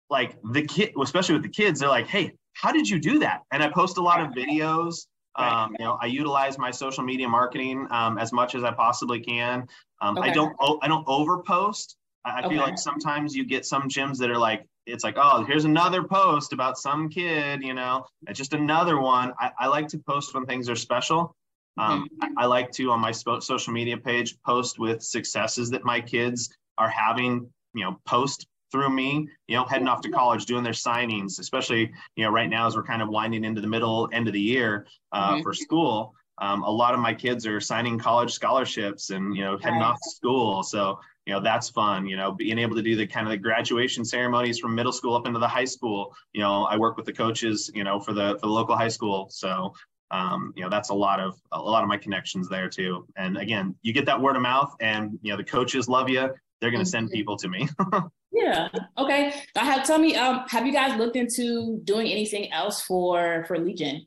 like 0.10 0.38
the 0.52 0.64
kid, 0.64 0.94
especially 1.02 1.34
with 1.34 1.44
the 1.44 1.50
kids, 1.50 1.80
they're 1.80 1.90
like, 1.90 2.08
"Hey, 2.08 2.34
how 2.54 2.74
did 2.74 2.90
you 2.90 3.00
do 3.00 3.20
that?" 3.20 3.44
And 3.52 3.64
I 3.64 3.70
post 3.70 3.98
a 3.98 4.02
lot 4.02 4.22
of 4.22 4.34
videos. 4.34 5.08
Um, 5.38 5.76
you 5.78 5.86
know, 5.86 5.98
I 6.02 6.08
utilize 6.08 6.58
my 6.58 6.72
social 6.72 7.04
media 7.04 7.28
marketing 7.28 7.88
um, 7.92 8.18
as 8.18 8.34
much 8.34 8.56
as 8.56 8.64
I 8.64 8.72
possibly 8.72 9.20
can. 9.20 9.68
Um, 10.02 10.18
okay. 10.18 10.30
I 10.30 10.34
don't, 10.34 10.56
I 10.82 10.88
don't 10.88 11.06
overpost. 11.06 11.96
I, 12.26 12.32
I 12.32 12.40
okay. 12.40 12.50
feel 12.50 12.62
like 12.62 12.78
sometimes 12.78 13.36
you 13.36 13.46
get 13.46 13.66
some 13.66 13.84
gyms 13.84 14.18
that 14.18 14.30
are 14.30 14.38
like, 14.38 14.66
it's 14.86 15.04
like, 15.04 15.16
oh, 15.18 15.44
here's 15.44 15.66
another 15.66 16.04
post 16.04 16.54
about 16.54 16.78
some 16.78 17.10
kid, 17.10 17.62
you 17.62 17.74
know, 17.74 18.06
it's 18.28 18.38
just 18.38 18.54
another 18.54 19.00
one. 19.00 19.34
I, 19.40 19.52
I 19.60 19.68
like 19.68 19.88
to 19.90 20.00
post 20.00 20.34
when 20.34 20.46
things 20.46 20.70
are 20.70 20.76
special. 20.76 21.36
Um, 21.78 22.10
mm-hmm. 22.22 22.40
I, 22.40 22.44
I, 22.44 22.46
like 22.48 22.72
to 22.74 22.92
on 22.92 23.00
my 23.00 23.12
social 23.12 23.72
media 23.72 23.98
page 23.98 24.36
post 24.46 24.80
with 24.80 25.04
successes 25.04 25.70
that 25.70 25.84
my 25.84 26.02
kids 26.02 26.50
are 26.78 26.90
having, 26.90 27.48
you 27.74 27.84
know, 27.84 28.00
post 28.06 28.48
through 28.72 28.90
me, 28.90 29.28
you 29.48 29.56
know, 29.56 29.66
heading 29.66 29.88
off 29.88 30.02
to 30.02 30.10
college, 30.10 30.46
doing 30.46 30.64
their 30.64 30.74
signings, 30.74 31.40
especially, 31.40 31.92
you 32.16 32.24
know, 32.24 32.32
right 32.32 32.50
now 32.50 32.68
as 32.68 32.76
we're 32.76 32.84
kind 32.84 33.02
of 33.02 33.10
winding 33.10 33.44
into 33.44 33.62
the 33.62 33.68
middle 33.68 34.10
end 34.12 34.28
of 34.28 34.34
the 34.34 34.42
year 34.42 34.88
uh, 35.12 35.34
mm-hmm. 35.34 35.44
for 35.44 35.54
school. 35.54 36.14
Um, 36.40 36.64
a 36.64 36.70
lot 36.70 36.94
of 36.94 37.00
my 37.00 37.14
kids 37.14 37.48
are 37.48 37.60
signing 37.60 37.98
college 37.98 38.32
scholarships 38.32 39.10
and, 39.10 39.36
you 39.36 39.44
know, 39.44 39.58
heading 39.58 39.82
off 39.82 39.98
to 40.04 40.10
school. 40.10 40.62
So 40.62 41.00
you 41.28 41.34
know 41.34 41.42
that's 41.42 41.70
fun 41.70 42.08
you 42.08 42.16
know 42.16 42.32
being 42.32 42.58
able 42.58 42.76
to 42.76 42.82
do 42.82 42.96
the 42.96 43.06
kind 43.06 43.28
of 43.28 43.32
the 43.32 43.38
graduation 43.38 44.06
ceremonies 44.06 44.58
from 44.58 44.74
middle 44.74 44.94
school 44.94 45.14
up 45.14 45.28
into 45.28 45.40
the 45.40 45.48
high 45.48 45.66
school 45.66 46.16
you 46.32 46.42
know 46.42 46.64
i 46.64 46.78
work 46.78 46.96
with 46.96 47.06
the 47.06 47.12
coaches 47.12 47.70
you 47.76 47.84
know 47.84 48.00
for 48.00 48.14
the 48.14 48.38
for 48.40 48.48
the 48.48 48.52
local 48.52 48.76
high 48.76 48.88
school 48.88 49.28
so 49.30 49.74
um, 50.10 50.54
you 50.56 50.64
know 50.64 50.70
that's 50.70 50.88
a 50.88 50.94
lot 50.94 51.20
of 51.20 51.38
a 51.52 51.62
lot 51.62 51.84
of 51.84 51.90
my 51.90 51.98
connections 51.98 52.48
there 52.48 52.70
too 52.70 53.06
and 53.18 53.38
again 53.38 53.76
you 53.82 53.92
get 53.92 54.06
that 54.06 54.20
word 54.20 54.38
of 54.38 54.42
mouth 54.42 54.74
and 54.80 55.20
you 55.22 55.32
know 55.32 55.38
the 55.38 55.44
coaches 55.44 55.90
love 55.90 56.10
you 56.10 56.30
they're 56.60 56.72
going 56.72 56.84
to 56.84 56.90
send 56.90 57.12
people 57.12 57.38
to 57.38 57.48
me. 57.48 57.68
Yeah 58.38 58.68
okay. 58.98 59.34
I 59.56 59.64
have 59.66 59.86
tell 59.86 59.98
me 59.98 60.16
um 60.16 60.44
have 60.48 60.68
you 60.68 60.74
guys 60.74 60.98
looked 60.98 61.16
into 61.16 61.80
doing 61.84 62.08
anything 62.08 62.52
else 62.52 62.82
for 62.82 63.46
for 63.48 63.58
lead 63.58 63.78
gen? 63.78 64.06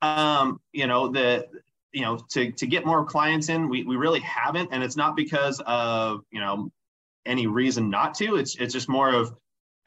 Um 0.00 0.60
you 0.72 0.86
know 0.86 1.08
the 1.08 1.46
you 1.92 2.02
know 2.02 2.18
to 2.30 2.52
to 2.52 2.66
get 2.66 2.86
more 2.86 3.04
clients 3.04 3.48
in 3.48 3.68
we, 3.68 3.84
we 3.84 3.96
really 3.96 4.20
haven't 4.20 4.70
and 4.72 4.82
it's 4.82 4.96
not 4.96 5.16
because 5.16 5.60
of 5.66 6.20
you 6.30 6.40
know 6.40 6.70
any 7.26 7.46
reason 7.46 7.90
not 7.90 8.14
to. 8.14 8.36
It's 8.36 8.56
it's 8.56 8.72
just 8.72 8.88
more 8.88 9.12
of 9.12 9.34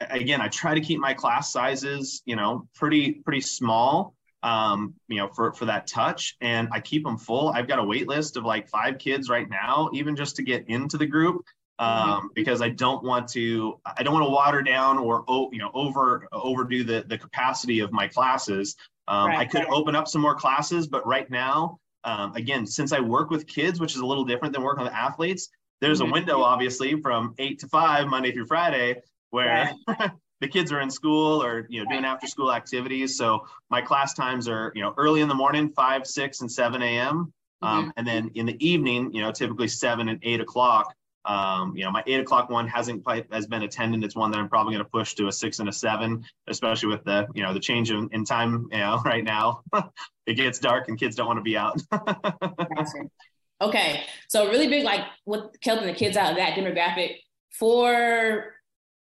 again 0.00 0.40
i 0.40 0.48
try 0.48 0.74
to 0.74 0.80
keep 0.80 0.98
my 0.98 1.12
class 1.12 1.52
sizes 1.52 2.22
you 2.24 2.34
know 2.34 2.66
pretty 2.74 3.12
pretty 3.12 3.40
small 3.42 4.14
um 4.42 4.94
you 5.08 5.18
know 5.18 5.28
for 5.28 5.52
for 5.52 5.66
that 5.66 5.86
touch 5.86 6.36
and 6.40 6.68
i 6.72 6.80
keep 6.80 7.04
them 7.04 7.18
full. 7.18 7.50
I've 7.50 7.68
got 7.68 7.78
a 7.78 7.84
wait 7.84 8.08
list 8.08 8.36
of 8.36 8.44
like 8.44 8.68
five 8.68 8.98
kids 8.98 9.28
right 9.28 9.48
now 9.48 9.90
even 9.92 10.16
just 10.16 10.36
to 10.36 10.42
get 10.42 10.68
into 10.68 10.96
the 10.96 11.06
group. 11.06 11.44
Um, 11.80 12.30
because 12.34 12.60
I 12.62 12.68
don't 12.68 13.02
want 13.02 13.26
to 13.28 13.80
I 13.84 14.02
don't 14.02 14.14
want 14.14 14.26
to 14.26 14.30
water 14.30 14.62
down 14.62 14.98
or 14.98 15.24
you 15.50 15.58
know 15.58 15.70
over 15.74 16.28
overdo 16.30 16.84
the 16.84 17.04
the 17.08 17.18
capacity 17.18 17.80
of 17.80 17.90
my 17.90 18.06
classes. 18.06 18.76
Um, 19.08 19.30
right, 19.30 19.38
I 19.38 19.44
could 19.46 19.64
open 19.66 19.96
up 19.96 20.06
some 20.06 20.20
more 20.20 20.34
classes, 20.34 20.86
but 20.86 21.04
right 21.06 21.28
now 21.30 21.80
um, 22.04 22.34
again, 22.34 22.66
since 22.66 22.92
I 22.92 23.00
work 23.00 23.30
with 23.30 23.46
kids, 23.46 23.80
which 23.80 23.94
is 23.94 24.00
a 24.00 24.06
little 24.06 24.24
different 24.24 24.54
than 24.54 24.62
working 24.62 24.84
with 24.84 24.92
athletes, 24.92 25.48
there's 25.80 26.00
mm-hmm. 26.00 26.10
a 26.10 26.12
window 26.12 26.42
obviously 26.42 27.00
from 27.00 27.34
eight 27.38 27.58
to 27.60 27.68
five, 27.68 28.08
Monday 28.08 28.32
through 28.32 28.46
Friday, 28.46 29.00
where 29.30 29.74
right. 29.86 30.10
the 30.40 30.48
kids 30.48 30.72
are 30.72 30.80
in 30.80 30.90
school 30.90 31.42
or 31.42 31.66
you 31.70 31.82
know 31.82 31.90
doing 31.90 32.04
after 32.04 32.26
school 32.26 32.52
activities. 32.52 33.16
So 33.16 33.46
my 33.70 33.80
class 33.80 34.14
times 34.14 34.48
are 34.48 34.72
you 34.74 34.82
know 34.82 34.94
early 34.96 35.20
in 35.20 35.28
the 35.28 35.34
morning, 35.34 35.70
five, 35.70 36.06
six, 36.06 36.40
and 36.40 36.50
seven 36.50 36.82
a.m. 36.82 37.32
Um, 37.62 37.82
mm-hmm. 37.82 37.90
and 37.96 38.06
then 38.06 38.30
in 38.34 38.46
the 38.46 38.66
evening, 38.66 39.12
you 39.12 39.22
know, 39.22 39.32
typically 39.32 39.68
seven 39.68 40.08
and 40.08 40.18
eight 40.22 40.40
o'clock. 40.40 40.94
Um, 41.24 41.76
you 41.76 41.84
know, 41.84 41.90
my 41.90 42.02
eight 42.06 42.20
o'clock 42.20 42.48
one 42.48 42.66
hasn't 42.66 43.04
quite 43.04 43.26
has 43.32 43.46
been 43.46 43.62
attended. 43.62 44.02
It's 44.04 44.16
one 44.16 44.30
that 44.30 44.38
I'm 44.38 44.48
probably 44.48 44.74
going 44.74 44.84
to 44.84 44.90
push 44.90 45.14
to 45.14 45.28
a 45.28 45.32
six 45.32 45.58
and 45.58 45.68
a 45.68 45.72
seven, 45.72 46.24
especially 46.48 46.88
with 46.88 47.04
the 47.04 47.26
you 47.34 47.42
know 47.42 47.52
the 47.52 47.60
change 47.60 47.90
in, 47.90 48.08
in 48.12 48.24
time. 48.24 48.68
You 48.72 48.78
know, 48.78 49.02
right 49.04 49.24
now 49.24 49.62
it 50.26 50.34
gets 50.34 50.58
dark 50.58 50.88
and 50.88 50.98
kids 50.98 51.16
don't 51.16 51.26
want 51.26 51.38
to 51.38 51.42
be 51.42 51.56
out. 51.56 51.80
okay, 53.60 54.02
so 54.28 54.48
really 54.48 54.68
big 54.68 54.84
like 54.84 55.04
with 55.26 55.44
helping 55.62 55.86
the 55.86 55.94
kids 55.94 56.16
out 56.16 56.30
of 56.30 56.36
that 56.36 56.54
demographic 56.54 57.16
for 57.58 58.54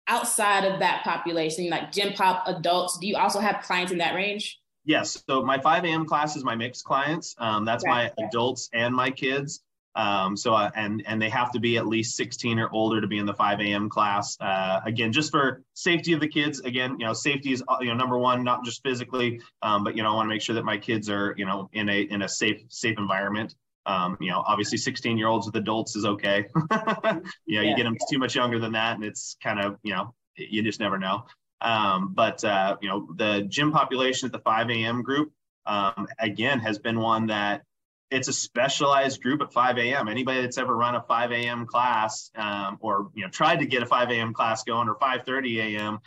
outside 0.09 0.64
of 0.64 0.81
that 0.81 1.04
population, 1.04 1.68
like 1.70 1.92
gym 1.92 2.14
pop 2.14 2.44
adults. 2.46 2.98
Do 2.98 3.07
you 3.07 3.16
also 3.16 3.38
have 3.38 3.62
clients 3.62 3.92
in 3.92 3.98
that 3.98 4.14
range? 4.14 4.59
Yes. 4.85 5.22
So 5.28 5.42
my 5.42 5.59
5 5.59 5.85
a.m. 5.85 6.07
class 6.07 6.35
is 6.35 6.44
my 6.44 6.54
mixed 6.57 6.83
clients. 6.83 7.35
Um, 7.38 7.66
that's 7.66 7.85
my 7.85 8.11
adults 8.18 8.70
and 8.72 8.94
my 8.94 9.11
kids. 9.11 9.61
Um, 9.99 10.37
so 10.37 10.55
uh, 10.55 10.71
and 10.77 11.03
and 11.07 11.21
they 11.21 11.29
have 11.29 11.51
to 11.51 11.59
be 11.59 11.77
at 11.77 11.89
least 11.89 12.17
16 12.17 12.61
or 12.61 12.71
older 12.71 13.01
to 13.01 13.09
be 13.09 13.19
in 13.19 13.27
the 13.27 13.35
5 13.35 13.61
a.m. 13.61 13.89
class. 13.91 14.37
Uh, 14.41 14.81
again, 14.87 15.11
just 15.11 15.33
for 15.33 15.65
safety 15.75 16.13
of 16.13 16.21
the 16.21 16.29
kids. 16.29 16.61
Again, 16.61 16.97
you 17.01 17.05
know, 17.05 17.13
safety 17.13 17.53
is 17.53 17.65
uh, 17.67 17.79
you 17.81 17.89
know 17.89 17.95
number 17.95 18.17
one, 18.17 18.45
not 18.45 18.65
just 18.65 18.81
physically, 18.85 19.41
um, 19.63 19.83
but 19.83 19.97
you 19.97 20.05
know, 20.05 20.13
I 20.13 20.15
want 20.15 20.27
to 20.27 20.29
make 20.29 20.41
sure 20.41 20.55
that 20.55 20.65
my 20.65 20.79
kids 20.79 21.11
are 21.11 21.35
you 21.37 21.45
know 21.45 21.69
in 21.73 21.89
a 21.89 22.03
in 22.03 22.23
a 22.23 22.29
safe 22.29 22.63
safe 22.69 22.97
environment. 22.97 23.57
Um, 23.87 24.17
you 24.21 24.31
know, 24.31 24.45
obviously 24.47 24.77
16 24.79 25.19
year 25.19 25.29
olds 25.29 25.47
with 25.47 25.57
adults 25.57 25.97
is 25.97 26.05
okay. 26.05 26.45
you 26.55 26.61
know, 26.71 27.23
yeah. 27.47 27.63
you 27.63 27.75
get 27.75 27.85
them 27.85 27.97
too 28.09 28.19
much 28.19 28.37
younger 28.37 28.61
than 28.61 28.73
that, 28.73 28.95
and 28.95 29.05
it's 29.05 29.37
kind 29.43 29.59
of 29.59 29.79
you 29.83 29.93
know 29.93 30.15
you 30.37 30.63
just 30.63 30.79
never 30.79 30.97
know. 30.99 31.25
Um, 31.61 32.13
but 32.15 32.45
uh, 32.45 32.77
you 32.81 32.89
know, 32.89 33.09
the 33.17 33.47
gym 33.49 33.73
population 33.73 34.27
at 34.27 34.33
the 34.33 34.39
5 34.39 34.71
a.m. 34.71 35.03
group 35.03 35.33
um, 35.67 36.07
again 36.21 36.61
has 36.61 36.79
been 36.79 37.01
one 37.01 37.27
that 37.27 37.63
it's 38.11 38.29
a 38.29 38.33
specialized 38.33 39.23
group 39.23 39.42
at 39.42 39.53
5 39.53 39.79
a.m. 39.79 40.09
Anybody 40.09 40.40
that's 40.40 40.59
ever 40.59 40.77
run 40.77 40.94
a 40.94 41.03
5 41.03 41.33
a.m. 41.33 41.66
class 41.66 42.31
um, 42.37 42.79
or 42.81 43.11
you 43.14 43.23
know 43.23 43.31
tried 43.31 43.61
to 43.61 43.66
get 43.66 43.83
a 43.83 43.87
5 43.87 44.11
a.m. 44.11 44.33
class 44.33 44.64
going 44.64 44.88
or 44.88 44.97
5:30 44.97 45.77
a.m. 45.77 45.99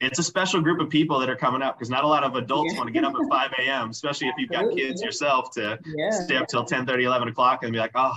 It's 0.00 0.18
a 0.18 0.22
special 0.22 0.60
group 0.60 0.80
of 0.80 0.88
people 0.88 1.20
that 1.20 1.30
are 1.30 1.36
coming 1.36 1.62
up 1.62 1.78
because 1.78 1.90
not 1.90 2.04
a 2.04 2.08
lot 2.08 2.24
of 2.24 2.34
adults 2.34 2.72
yeah. 2.72 2.78
want 2.78 2.88
to 2.88 2.92
get 2.92 3.04
up 3.04 3.14
at 3.14 3.28
5 3.28 3.50
a.m. 3.60 3.90
Especially 3.90 4.28
if 4.28 4.34
you've 4.38 4.50
got 4.50 4.74
kids 4.74 5.02
yourself 5.02 5.50
to 5.52 5.78
yeah. 5.96 6.10
stay 6.10 6.36
up 6.36 6.48
till 6.48 6.64
10, 6.64 6.86
30, 6.86 7.04
11 7.04 7.28
o'clock 7.28 7.62
and 7.62 7.72
be 7.72 7.78
like, 7.78 7.92
oh, 7.94 8.14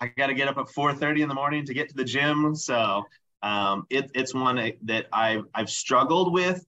I 0.00 0.08
got 0.16 0.28
to 0.28 0.34
get 0.34 0.46
up 0.48 0.58
at 0.58 0.66
4:30 0.66 1.22
in 1.22 1.28
the 1.28 1.34
morning 1.34 1.64
to 1.66 1.74
get 1.74 1.88
to 1.88 1.94
the 1.94 2.04
gym. 2.04 2.54
So 2.54 3.04
um, 3.42 3.86
it, 3.90 4.10
it's 4.14 4.34
one 4.34 4.72
that 4.82 5.06
I've 5.12 5.44
I've 5.54 5.70
struggled 5.70 6.32
with 6.32 6.64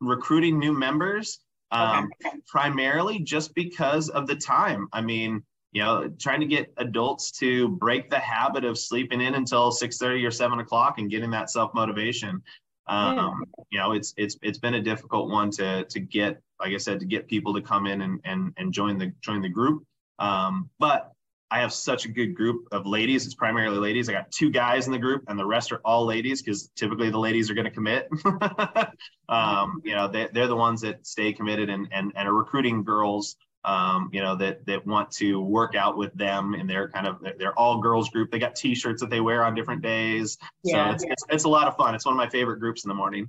recruiting 0.00 0.58
new 0.58 0.72
members 0.72 1.40
um, 1.70 2.10
okay. 2.24 2.36
primarily 2.46 3.20
just 3.20 3.54
because 3.54 4.08
of 4.08 4.26
the 4.26 4.36
time. 4.36 4.88
I 4.92 5.00
mean, 5.00 5.42
you 5.72 5.82
know, 5.82 6.08
trying 6.18 6.40
to 6.40 6.46
get 6.46 6.72
adults 6.78 7.30
to 7.32 7.68
break 7.68 8.10
the 8.10 8.18
habit 8.18 8.64
of 8.64 8.78
sleeping 8.78 9.20
in 9.20 9.34
until 9.34 9.70
six 9.70 9.98
thirty 9.98 10.24
or 10.24 10.30
seven 10.30 10.60
o'clock 10.60 10.98
and 10.98 11.10
getting 11.10 11.30
that 11.32 11.50
self 11.50 11.74
motivation. 11.74 12.42
Um, 12.86 13.44
You 13.70 13.78
know, 13.78 13.92
it's 13.92 14.14
it's 14.16 14.38
it's 14.42 14.58
been 14.58 14.74
a 14.74 14.82
difficult 14.82 15.30
one 15.30 15.50
to 15.52 15.84
to 15.84 16.00
get 16.00 16.40
like 16.60 16.72
I 16.72 16.78
said, 16.78 17.00
to 17.00 17.06
get 17.06 17.28
people 17.28 17.54
to 17.54 17.60
come 17.60 17.86
in 17.86 18.02
and 18.02 18.20
and 18.24 18.52
and 18.56 18.72
join 18.72 18.98
the 18.98 19.12
join 19.20 19.42
the 19.42 19.48
group. 19.48 19.84
Um, 20.18 20.70
but 20.78 21.12
I 21.50 21.60
have 21.60 21.72
such 21.72 22.04
a 22.04 22.08
good 22.08 22.34
group 22.34 22.68
of 22.72 22.86
ladies. 22.86 23.24
It's 23.24 23.34
primarily 23.34 23.78
ladies. 23.78 24.08
I 24.08 24.12
got 24.12 24.30
two 24.30 24.50
guys 24.50 24.86
in 24.86 24.92
the 24.92 24.98
group, 24.98 25.24
and 25.28 25.38
the 25.38 25.46
rest 25.46 25.72
are 25.72 25.80
all 25.84 26.04
ladies 26.04 26.42
because 26.42 26.68
typically 26.76 27.10
the 27.10 27.18
ladies 27.18 27.50
are 27.50 27.54
going 27.54 27.64
to 27.64 27.70
commit. 27.70 28.08
um, 29.28 29.80
you 29.84 29.94
know, 29.94 30.08
they, 30.08 30.28
they're 30.32 30.46
the 30.46 30.56
ones 30.56 30.82
that 30.82 31.06
stay 31.06 31.32
committed 31.32 31.70
and, 31.70 31.88
and, 31.90 32.12
and 32.16 32.28
are 32.28 32.34
recruiting 32.34 32.84
girls. 32.84 33.36
Um, 33.64 34.08
you 34.12 34.22
know 34.22 34.36
that 34.36 34.64
that 34.66 34.86
want 34.86 35.10
to 35.12 35.40
work 35.40 35.74
out 35.74 35.96
with 35.96 36.14
them, 36.14 36.54
and 36.54 36.70
they're 36.70 36.88
kind 36.88 37.06
of 37.06 37.18
they're 37.38 37.58
all 37.58 37.80
girls 37.80 38.08
group. 38.08 38.30
They 38.30 38.38
got 38.38 38.54
T-shirts 38.54 39.00
that 39.00 39.10
they 39.10 39.20
wear 39.20 39.44
on 39.44 39.54
different 39.54 39.82
days. 39.82 40.38
Yeah. 40.62 40.90
So 40.90 40.94
it's, 40.94 41.04
it's 41.04 41.24
it's 41.28 41.44
a 41.44 41.48
lot 41.48 41.66
of 41.66 41.76
fun. 41.76 41.94
It's 41.94 42.06
one 42.06 42.14
of 42.14 42.16
my 42.16 42.28
favorite 42.28 42.60
groups 42.60 42.84
in 42.84 42.88
the 42.88 42.94
morning. 42.94 43.28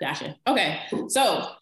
Gotcha. 0.00 0.36
Okay, 0.48 0.80
so 1.08 1.52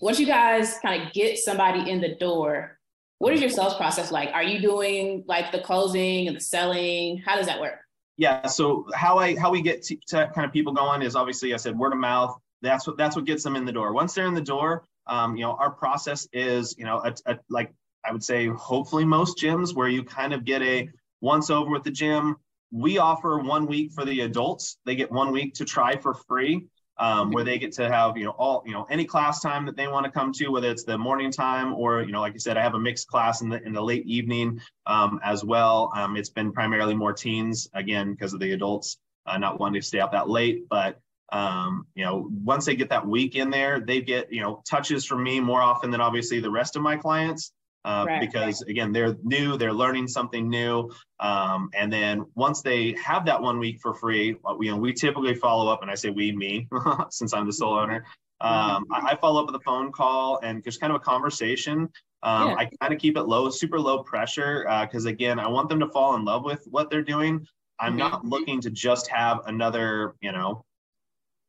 once 0.00 0.20
you 0.20 0.26
guys 0.26 0.78
kind 0.82 1.02
of 1.02 1.12
get 1.14 1.38
somebody 1.38 1.90
in 1.90 2.00
the 2.00 2.14
door, 2.16 2.75
what 3.18 3.32
is 3.32 3.40
your 3.40 3.50
sales 3.50 3.74
process 3.74 4.12
like? 4.12 4.30
Are 4.32 4.42
you 4.42 4.60
doing 4.60 5.24
like 5.26 5.52
the 5.52 5.60
closing 5.60 6.28
and 6.28 6.36
the 6.36 6.40
selling? 6.40 7.18
How 7.18 7.36
does 7.36 7.46
that 7.46 7.60
work? 7.60 7.78
Yeah. 8.16 8.46
So 8.46 8.86
how 8.94 9.18
I 9.18 9.36
how 9.38 9.50
we 9.50 9.62
get 9.62 9.82
to, 9.84 9.96
to 10.08 10.30
kind 10.34 10.46
of 10.46 10.52
people 10.52 10.72
going 10.72 11.02
is 11.02 11.16
obviously 11.16 11.52
I 11.54 11.56
said 11.56 11.78
word 11.78 11.92
of 11.92 11.98
mouth. 11.98 12.36
That's 12.62 12.86
what 12.86 12.96
that's 12.96 13.16
what 13.16 13.24
gets 13.24 13.42
them 13.42 13.56
in 13.56 13.64
the 13.64 13.72
door. 13.72 13.92
Once 13.92 14.14
they're 14.14 14.26
in 14.26 14.34
the 14.34 14.40
door, 14.40 14.84
um, 15.06 15.36
you 15.36 15.44
know, 15.44 15.52
our 15.52 15.70
process 15.70 16.26
is 16.32 16.74
you 16.78 16.84
know 16.84 17.02
a, 17.04 17.14
a, 17.26 17.38
like 17.50 17.72
I 18.04 18.12
would 18.12 18.24
say 18.24 18.48
hopefully 18.48 19.04
most 19.04 19.38
gyms 19.38 19.74
where 19.74 19.88
you 19.88 20.02
kind 20.02 20.32
of 20.32 20.44
get 20.44 20.62
a 20.62 20.88
once 21.20 21.50
over 21.50 21.70
with 21.70 21.84
the 21.84 21.90
gym. 21.90 22.36
We 22.72 22.98
offer 22.98 23.38
one 23.38 23.66
week 23.66 23.92
for 23.92 24.04
the 24.04 24.22
adults. 24.22 24.78
They 24.84 24.96
get 24.96 25.10
one 25.10 25.30
week 25.30 25.54
to 25.54 25.64
try 25.64 25.96
for 25.96 26.14
free 26.14 26.66
um, 26.98 27.30
where 27.30 27.44
they 27.44 27.58
get 27.58 27.72
to 27.72 27.88
have 27.88 28.16
you 28.16 28.24
know 28.24 28.30
all 28.32 28.62
you 28.66 28.72
know 28.72 28.86
any 28.90 29.04
class 29.04 29.40
time 29.40 29.66
that 29.66 29.76
they 29.76 29.88
want 29.88 30.04
to 30.04 30.10
come 30.10 30.32
to, 30.32 30.48
whether 30.48 30.70
it's 30.70 30.84
the 30.84 30.96
morning 30.96 31.30
time 31.30 31.74
or 31.74 32.02
you 32.02 32.12
know 32.12 32.20
like 32.20 32.34
I 32.34 32.38
said, 32.38 32.56
I 32.56 32.62
have 32.62 32.74
a 32.74 32.78
mixed 32.78 33.08
class 33.08 33.42
in 33.42 33.48
the 33.48 33.62
in 33.64 33.72
the 33.72 33.82
late 33.82 34.06
evening 34.06 34.60
um, 34.86 35.20
as 35.22 35.44
well. 35.44 35.90
Um, 35.94 36.16
it's 36.16 36.30
been 36.30 36.52
primarily 36.52 36.94
more 36.94 37.12
teens 37.12 37.68
again 37.74 38.12
because 38.12 38.32
of 38.32 38.40
the 38.40 38.52
adults 38.52 38.98
uh, 39.26 39.38
not 39.38 39.60
wanting 39.60 39.80
to 39.80 39.86
stay 39.86 40.00
up 40.00 40.12
that 40.12 40.28
late, 40.28 40.68
but 40.68 41.00
um, 41.32 41.86
you 41.94 42.04
know 42.04 42.28
once 42.44 42.64
they 42.64 42.76
get 42.76 42.88
that 42.90 43.06
week 43.06 43.34
in 43.34 43.50
there, 43.50 43.80
they 43.80 44.00
get 44.00 44.32
you 44.32 44.40
know 44.40 44.62
touches 44.68 45.04
from 45.04 45.22
me 45.22 45.40
more 45.40 45.60
often 45.60 45.90
than 45.90 46.00
obviously 46.00 46.40
the 46.40 46.50
rest 46.50 46.76
of 46.76 46.82
my 46.82 46.96
clients 46.96 47.52
uh, 47.86 48.04
right. 48.06 48.20
because 48.20 48.62
again 48.62 48.92
they're 48.92 49.16
new 49.22 49.56
they're 49.56 49.72
learning 49.72 50.08
something 50.08 50.50
new 50.50 50.90
um, 51.20 51.70
and 51.74 51.90
then 51.90 52.26
once 52.34 52.60
they 52.60 52.92
have 52.92 53.24
that 53.24 53.40
one 53.40 53.58
week 53.58 53.80
for 53.80 53.94
free 53.94 54.36
uh, 54.44 54.56
you 54.60 54.70
know 54.70 54.76
we 54.76 54.92
typically 54.92 55.34
follow 55.34 55.72
up 55.72 55.82
and 55.82 55.90
i 55.90 55.94
say 55.94 56.10
we 56.10 56.32
me 56.32 56.68
since 57.10 57.32
i'm 57.32 57.46
the 57.46 57.52
sole 57.52 57.74
owner 57.74 58.04
um, 58.42 58.84
I, 58.92 59.12
I, 59.12 59.16
follow 59.16 59.40
up 59.40 59.46
with 59.46 59.54
a 59.54 59.64
phone 59.64 59.90
call 59.90 60.40
and 60.42 60.62
just 60.62 60.78
kind 60.78 60.92
of 60.92 60.96
a 60.96 61.04
conversation 61.04 61.88
um, 62.22 62.48
yeah. 62.50 62.56
i 62.56 62.70
kind 62.80 62.92
of 62.92 62.98
keep 62.98 63.16
it 63.16 63.22
low 63.22 63.48
super 63.50 63.78
low 63.78 64.02
pressure 64.02 64.66
because 64.82 65.06
uh, 65.06 65.10
again 65.10 65.38
i 65.38 65.46
want 65.46 65.68
them 65.68 65.80
to 65.80 65.88
fall 65.88 66.16
in 66.16 66.24
love 66.24 66.44
with 66.44 66.66
what 66.68 66.90
they're 66.90 67.02
doing 67.02 67.46
i'm 67.78 67.92
mm-hmm. 67.92 67.98
not 67.98 68.24
looking 68.24 68.60
to 68.60 68.70
just 68.70 69.08
have 69.08 69.40
another 69.46 70.16
you 70.20 70.32
know 70.32 70.64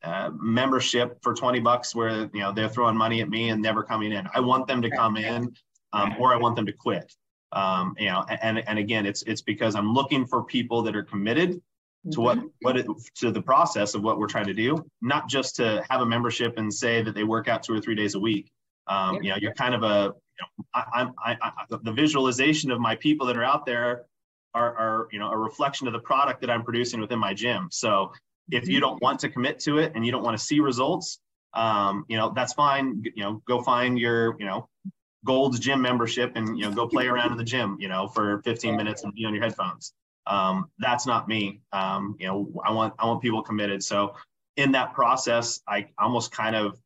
uh, 0.04 0.30
membership 0.40 1.18
for 1.24 1.34
20 1.34 1.60
bucks 1.60 1.96
where 1.96 2.30
you 2.32 2.40
know 2.40 2.52
they're 2.52 2.70
throwing 2.70 2.96
money 2.96 3.20
at 3.20 3.30
me 3.30 3.50
and 3.50 3.60
never 3.60 3.82
coming 3.82 4.12
in 4.12 4.28
i 4.36 4.40
want 4.40 4.68
them 4.68 4.80
to 4.80 4.92
come 4.92 5.18
in 5.18 5.52
um, 5.98 6.16
or 6.20 6.34
I 6.34 6.38
want 6.38 6.56
them 6.56 6.66
to 6.66 6.74
quit. 6.74 7.14
Um, 7.54 7.96
you 7.98 8.08
know, 8.08 8.26
and 8.42 8.60
and 8.68 8.78
again, 8.78 9.06
it's 9.06 9.24
it's 9.24 9.42
because 9.42 9.76
I'm 9.76 9.94
looking 9.94 10.26
for 10.26 10.44
people 10.44 10.82
that 10.84 10.96
are 10.96 11.04
committed 11.04 11.62
to 12.12 12.22
what 12.22 12.38
mm-hmm. 12.38 12.48
what 12.62 12.78
it, 12.78 12.88
to 13.16 13.32
the 13.32 13.42
process 13.42 13.96
of 13.96 14.02
what 14.04 14.20
we're 14.20 14.28
trying 14.28 14.48
to 14.48 14.54
do, 14.54 14.86
not 15.02 15.28
just 15.28 15.56
to 15.58 15.84
have 15.90 16.02
a 16.02 16.06
membership 16.06 16.58
and 16.58 16.74
say 16.74 17.02
that 17.02 17.16
they 17.16 17.24
work 17.24 17.48
out 17.48 17.64
two 17.64 17.74
or 17.74 17.82
three 17.82 17.96
days 17.96 18.16
a 18.16 18.20
week. 18.20 18.52
Um, 18.88 19.22
you 19.22 19.30
know, 19.30 19.38
you're 19.40 19.54
kind 19.54 19.74
of 19.76 19.84
a 19.84 20.14
you 20.40 20.46
know, 20.46 20.66
I, 20.74 21.08
I, 21.26 21.38
I, 21.42 21.78
the 21.82 21.92
visualization 21.92 22.72
of 22.72 22.80
my 22.80 22.96
people 22.96 23.28
that 23.28 23.38
are 23.38 23.44
out 23.44 23.66
there 23.66 24.06
are, 24.54 24.76
are 24.76 25.08
you 25.12 25.20
know 25.20 25.32
a 25.32 25.38
reflection 25.38 25.88
of 25.88 25.94
the 25.94 26.00
product 26.00 26.42
that 26.42 26.50
I'm 26.50 26.64
producing 26.64 27.00
within 27.00 27.20
my 27.20 27.34
gym. 27.34 27.70
So 27.72 28.12
if 28.52 28.68
you 28.68 28.76
mm-hmm. 28.76 28.82
don't 28.82 29.02
want 29.02 29.20
to 29.22 29.30
commit 29.30 29.60
to 29.62 29.78
it 29.78 29.94
and 29.96 30.06
you 30.06 30.12
don't 30.12 30.24
want 30.24 30.38
to 30.38 30.44
see 30.44 30.60
results, 30.60 31.20
um, 31.54 32.06
you 32.08 32.18
know 32.18 32.32
that's 32.36 32.54
fine. 32.54 33.04
You 33.04 33.24
know, 33.24 33.42
go 33.48 33.62
find 33.62 33.98
your 33.98 34.36
you 34.40 34.46
know 34.46 34.70
Gold's 35.26 35.60
gym 35.60 35.82
membership 35.82 36.34
and 36.36 36.58
you 36.58 36.66
know 36.66 36.72
go 36.72 36.88
play 36.88 37.08
around 37.08 37.32
in 37.32 37.38
the 37.38 37.44
gym, 37.44 37.78
you 37.80 37.90
know, 37.90 38.08
for 38.08 38.42
15 38.44 38.76
minutes 38.76 39.04
and 39.04 39.14
be 39.14 39.26
on 39.26 39.34
your 39.34 39.44
headphones. 39.44 39.94
Um, 40.28 40.70
that's 40.78 41.08
not 41.08 41.28
me. 41.28 41.62
Um, 41.72 42.16
you 42.20 42.28
know, 42.28 42.52
I 42.66 42.72
want 42.72 42.94
I 43.00 43.06
want 43.06 43.22
people 43.22 43.42
committed. 43.42 43.84
So 43.84 44.14
in 44.58 44.72
that 44.74 44.94
process, 44.94 45.62
I 45.68 45.88
almost 45.98 46.32
kind 46.32 46.56
of 46.56 46.80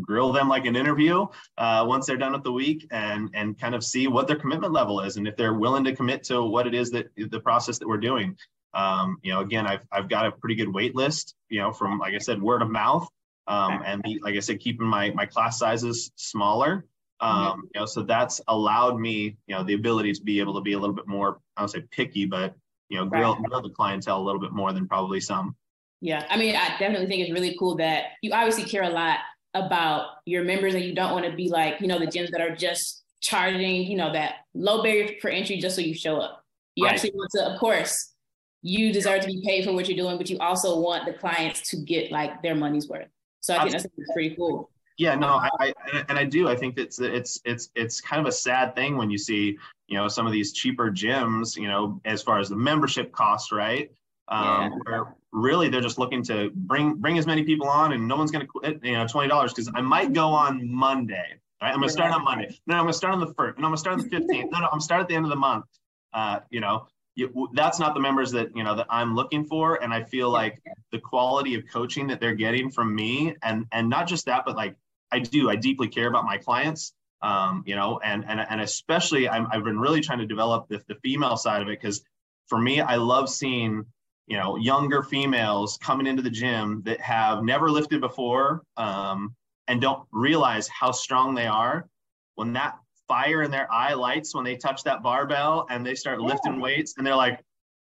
grill 0.00 0.32
them 0.32 0.48
like 0.48 0.66
an 0.66 0.76
interview 0.76 1.26
uh, 1.56 1.84
once 1.88 2.06
they're 2.06 2.16
done 2.16 2.32
with 2.32 2.44
the 2.44 2.52
week 2.52 2.86
and 2.90 3.30
and 3.34 3.58
kind 3.58 3.74
of 3.74 3.82
see 3.82 4.06
what 4.06 4.26
their 4.26 4.36
commitment 4.36 4.72
level 4.72 5.00
is 5.00 5.16
and 5.16 5.26
if 5.26 5.34
they're 5.36 5.54
willing 5.54 5.82
to 5.82 5.96
commit 5.96 6.22
to 6.22 6.42
what 6.42 6.66
it 6.66 6.74
is 6.74 6.90
that 6.90 7.06
the 7.16 7.40
process 7.40 7.78
that 7.78 7.88
we're 7.88 7.96
doing. 7.96 8.36
Um, 8.74 9.16
you 9.22 9.32
know, 9.32 9.40
again, 9.40 9.66
I've 9.66 9.86
I've 9.90 10.08
got 10.08 10.26
a 10.26 10.32
pretty 10.32 10.54
good 10.54 10.72
wait 10.72 10.94
list. 10.94 11.34
You 11.48 11.60
know, 11.60 11.72
from 11.72 11.98
like 11.98 12.14
I 12.14 12.18
said, 12.18 12.40
word 12.40 12.62
of 12.62 12.70
mouth. 12.70 13.08
Um, 13.46 13.82
and 13.86 14.04
like 14.20 14.34
I 14.34 14.40
said, 14.40 14.60
keeping 14.60 14.86
my 14.86 15.10
my 15.12 15.24
class 15.24 15.58
sizes 15.58 16.12
smaller 16.16 16.84
um, 17.20 17.68
you 17.74 17.80
know, 17.80 17.86
so 17.86 18.02
that's 18.02 18.40
allowed 18.48 18.98
me, 18.98 19.36
you 19.46 19.54
know, 19.54 19.64
the 19.64 19.74
ability 19.74 20.12
to 20.12 20.22
be 20.22 20.40
able 20.40 20.54
to 20.54 20.60
be 20.60 20.74
a 20.74 20.78
little 20.78 20.94
bit 20.94 21.08
more, 21.08 21.40
I 21.56 21.62
don't 21.62 21.68
say 21.68 21.82
picky, 21.90 22.26
but 22.26 22.54
you 22.88 22.98
know, 22.98 23.06
grill, 23.06 23.34
right. 23.34 23.42
grill 23.44 23.62
the 23.62 23.70
clientele 23.70 24.20
a 24.20 24.24
little 24.24 24.40
bit 24.40 24.52
more 24.52 24.72
than 24.72 24.86
probably 24.86 25.20
some. 25.20 25.56
Yeah, 26.00 26.24
I 26.30 26.36
mean, 26.36 26.54
I 26.54 26.76
definitely 26.78 27.06
think 27.06 27.22
it's 27.22 27.32
really 27.32 27.56
cool 27.58 27.76
that 27.76 28.12
you 28.22 28.32
obviously 28.32 28.64
care 28.64 28.84
a 28.84 28.88
lot 28.88 29.18
about 29.54 30.06
your 30.26 30.44
members, 30.44 30.74
and 30.74 30.84
you 30.84 30.94
don't 30.94 31.12
want 31.12 31.26
to 31.26 31.32
be 31.32 31.48
like, 31.48 31.80
you 31.80 31.88
know, 31.88 31.98
the 31.98 32.06
gyms 32.06 32.30
that 32.30 32.40
are 32.40 32.54
just 32.54 33.02
charging, 33.20 33.82
you 33.82 33.96
know, 33.96 34.12
that 34.12 34.36
low 34.54 34.82
barrier 34.82 35.16
for 35.20 35.28
entry 35.28 35.58
just 35.58 35.74
so 35.74 35.82
you 35.82 35.94
show 35.94 36.18
up. 36.18 36.44
You 36.76 36.84
right. 36.84 36.94
actually 36.94 37.10
want 37.10 37.30
to, 37.34 37.52
of 37.52 37.58
course, 37.58 38.14
you 38.62 38.92
deserve 38.92 39.22
to 39.22 39.26
be 39.26 39.42
paid 39.44 39.64
for 39.64 39.72
what 39.72 39.88
you're 39.88 39.96
doing, 39.96 40.16
but 40.18 40.30
you 40.30 40.38
also 40.38 40.78
want 40.78 41.04
the 41.04 41.12
clients 41.12 41.68
to 41.70 41.76
get 41.78 42.12
like 42.12 42.42
their 42.42 42.54
money's 42.54 42.88
worth. 42.88 43.08
So 43.40 43.56
I 43.56 43.62
think 43.62 43.72
that's 43.72 43.86
pretty 44.12 44.36
cool. 44.36 44.70
Yeah, 44.98 45.14
no, 45.14 45.28
I, 45.28 45.48
I, 45.60 45.74
and 46.08 46.18
I 46.18 46.24
do. 46.24 46.48
I 46.48 46.56
think 46.56 46.76
it's 46.76 47.00
it's 47.00 47.40
it's 47.44 47.70
it's 47.76 48.00
kind 48.00 48.20
of 48.20 48.26
a 48.26 48.32
sad 48.32 48.74
thing 48.74 48.96
when 48.96 49.10
you 49.10 49.16
see 49.16 49.56
you 49.86 49.96
know 49.96 50.08
some 50.08 50.26
of 50.26 50.32
these 50.32 50.52
cheaper 50.52 50.90
gyms, 50.90 51.56
you 51.56 51.68
know, 51.68 52.00
as 52.04 52.20
far 52.20 52.40
as 52.40 52.48
the 52.48 52.56
membership 52.56 53.12
cost, 53.12 53.52
right? 53.52 53.92
Um, 54.26 54.44
yeah. 54.44 54.68
Where 54.82 55.14
really 55.30 55.68
they're 55.68 55.80
just 55.80 55.98
looking 55.98 56.24
to 56.24 56.50
bring 56.52 56.94
bring 56.94 57.16
as 57.16 57.26
many 57.26 57.44
people 57.44 57.68
on, 57.68 57.92
and 57.92 58.08
no 58.08 58.16
one's 58.16 58.32
going 58.32 58.44
to 58.44 58.48
quit. 58.48 58.80
You 58.82 58.94
know, 58.94 59.06
twenty 59.06 59.28
dollars 59.28 59.52
because 59.52 59.70
I 59.72 59.80
might 59.80 60.12
go 60.12 60.28
on 60.28 60.68
Monday. 60.68 61.38
Right? 61.62 61.70
I'm 61.70 61.76
going 61.76 61.88
to 61.88 61.92
start 61.92 62.12
on 62.12 62.24
Monday. 62.24 62.58
No, 62.66 62.74
I'm 62.74 62.82
going 62.82 62.92
to 62.92 62.98
start 62.98 63.14
on 63.14 63.20
the 63.20 63.34
first. 63.34 63.58
No, 63.58 63.66
I'm 63.66 63.70
going 63.70 63.74
to 63.74 63.80
start 63.80 63.98
on 63.98 64.04
the 64.04 64.10
fifteenth. 64.10 64.50
No, 64.50 64.60
no, 64.60 64.68
I'm 64.72 64.80
start 64.80 65.00
at 65.00 65.08
the 65.08 65.14
end 65.14 65.24
of 65.24 65.30
the 65.30 65.36
month. 65.36 65.64
Uh, 66.12 66.40
you 66.50 66.60
know, 66.60 66.86
you, 67.14 67.48
that's 67.52 67.78
not 67.78 67.94
the 67.94 68.00
members 68.00 68.32
that 68.32 68.56
you 68.56 68.64
know 68.64 68.74
that 68.74 68.86
I'm 68.90 69.14
looking 69.14 69.44
for, 69.44 69.82
and 69.82 69.94
I 69.94 70.02
feel 70.02 70.30
like 70.30 70.60
the 70.90 70.98
quality 70.98 71.54
of 71.54 71.64
coaching 71.72 72.08
that 72.08 72.20
they're 72.20 72.34
getting 72.34 72.70
from 72.70 72.94
me, 72.94 73.36
and 73.42 73.66
and 73.72 73.88
not 73.88 74.08
just 74.08 74.26
that, 74.26 74.44
but 74.44 74.56
like 74.56 74.76
I 75.10 75.20
do. 75.20 75.50
I 75.50 75.56
deeply 75.56 75.88
care 75.88 76.08
about 76.08 76.24
my 76.24 76.36
clients. 76.36 76.92
Um, 77.20 77.64
you 77.66 77.74
know, 77.74 77.98
and 78.04 78.24
and 78.28 78.40
and 78.40 78.60
especially 78.60 79.28
i 79.28 79.38
have 79.52 79.64
been 79.64 79.80
really 79.80 80.00
trying 80.00 80.20
to 80.20 80.26
develop 80.26 80.68
the, 80.68 80.80
the 80.86 80.94
female 81.02 81.36
side 81.36 81.62
of 81.62 81.68
it 81.68 81.80
because 81.80 82.04
for 82.48 82.58
me, 82.58 82.80
I 82.80 82.96
love 82.96 83.28
seeing 83.28 83.84
you 84.26 84.36
know 84.36 84.56
younger 84.56 85.02
females 85.02 85.78
coming 85.80 86.06
into 86.06 86.22
the 86.22 86.30
gym 86.30 86.82
that 86.84 87.00
have 87.00 87.42
never 87.42 87.70
lifted 87.70 88.00
before 88.00 88.62
um, 88.76 89.34
and 89.68 89.80
don't 89.80 90.06
realize 90.10 90.68
how 90.68 90.90
strong 90.90 91.34
they 91.34 91.46
are 91.46 91.88
when 92.34 92.52
that 92.54 92.76
fire 93.06 93.42
in 93.42 93.50
their 93.50 93.72
eye 93.72 93.94
lights 93.94 94.34
when 94.34 94.44
they 94.44 94.56
touch 94.56 94.84
that 94.84 95.02
barbell 95.02 95.66
and 95.70 95.84
they 95.84 95.94
start 95.94 96.20
yeah. 96.20 96.26
lifting 96.26 96.60
weights 96.60 96.94
and 96.98 97.06
they're 97.06 97.16
like 97.16 97.42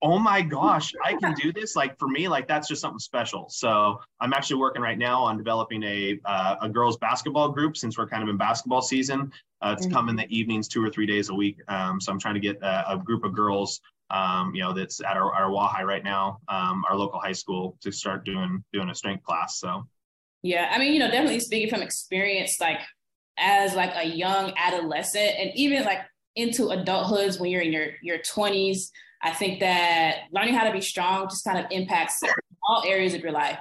oh 0.03 0.19
my 0.19 0.43
gosh, 0.43 0.93
I 1.05 1.15
can 1.15 1.33
do 1.43 1.53
this. 1.53 1.77
Like 1.77 1.99
for 1.99 2.09
me, 2.09 2.29
like 2.29 2.49
that's 2.49 2.69
just 2.69 2.81
something 2.81 2.99
special. 2.99 3.47
So 3.49 4.01
I'm 4.21 4.33
actually 4.33 4.57
working 4.57 4.83
right 4.83 4.99
now 4.99 5.23
on 5.23 5.39
developing 5.39 5.83
a 5.85 6.19
uh, 6.25 6.57
a 6.61 6.69
girls 6.69 6.97
basketball 6.99 7.51
group 7.51 7.77
since 7.77 7.97
we're 7.97 8.09
kind 8.09 8.23
of 8.23 8.29
in 8.29 8.37
basketball 8.37 8.83
season. 8.83 9.33
Uh, 9.63 9.77
to 9.77 9.85
mm-hmm. 9.85 9.93
come 9.93 10.09
in 10.09 10.17
the 10.17 10.27
evenings 10.29 10.67
two 10.67 10.85
or 10.85 10.91
three 10.91 11.07
days 11.07 11.29
a 11.29 11.35
week. 11.35 11.57
Um, 11.69 12.01
so 12.01 12.11
I'm 12.11 12.19
trying 12.19 12.35
to 12.35 12.41
get 12.41 12.61
a, 12.63 12.95
a 12.95 12.99
group 12.99 13.23
of 13.23 13.33
girls, 13.33 13.81
um, 14.11 14.53
you 14.57 14.61
know, 14.61 14.73
that's 14.73 15.01
at 15.01 15.17
our, 15.17 15.33
our 15.33 15.51
WAHI 15.51 15.85
right 15.85 16.03
now, 16.03 16.41
um, 16.49 16.85
our 16.91 16.97
local 16.97 17.21
high 17.21 17.31
school, 17.31 17.79
to 17.81 17.93
start 17.93 18.25
doing 18.25 18.65
doing 18.73 18.91
a 18.91 18.95
strength 18.95 19.23
class. 19.23 19.61
So. 19.61 19.87
Yeah, 20.43 20.69
I 20.73 20.79
mean, 20.81 20.93
you 20.93 20.99
know, 20.99 21.09
definitely 21.09 21.39
speaking 21.39 21.71
from 21.71 21.81
experience, 21.81 22.57
like 22.61 22.81
as 23.39 23.75
like 23.77 23.93
a 23.95 24.05
young 24.05 24.53
adolescent, 24.57 25.31
and 25.39 25.53
even 25.55 25.85
like 25.85 26.01
into 26.35 26.71
adulthoods 26.71 27.39
when 27.39 27.51
you're 27.51 27.61
in 27.61 27.73
your 27.73 27.91
your 28.03 28.19
20s 28.19 28.89
I 29.23 29.31
think 29.33 29.61
that 29.61 30.25
learning 30.33 30.55
how 30.55 30.65
to 30.65 30.73
be 30.73 30.81
strong 30.81 31.29
just 31.29 31.45
kind 31.45 31.59
of 31.59 31.67
impacts 31.71 32.23
all 32.69 32.83
areas 32.87 33.15
of 33.15 33.21
your 33.21 33.33
life. 33.33 33.59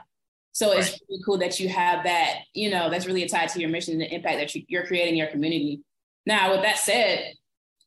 So 0.54 0.72
it's 0.72 1.00
really 1.08 1.22
cool 1.24 1.38
that 1.38 1.60
you 1.60 1.70
have 1.70 2.04
that, 2.04 2.40
you 2.54 2.70
know, 2.70 2.90
that's 2.90 3.06
really 3.06 3.26
tied 3.28 3.50
to 3.50 3.60
your 3.60 3.70
mission 3.70 3.94
and 3.94 4.02
the 4.02 4.14
impact 4.14 4.38
that 4.38 4.54
you, 4.54 4.64
you're 4.68 4.86
creating 4.86 5.14
in 5.14 5.18
your 5.18 5.28
community. 5.28 5.82
Now, 6.26 6.52
with 6.52 6.64
that 6.64 6.78
said, 6.78 7.34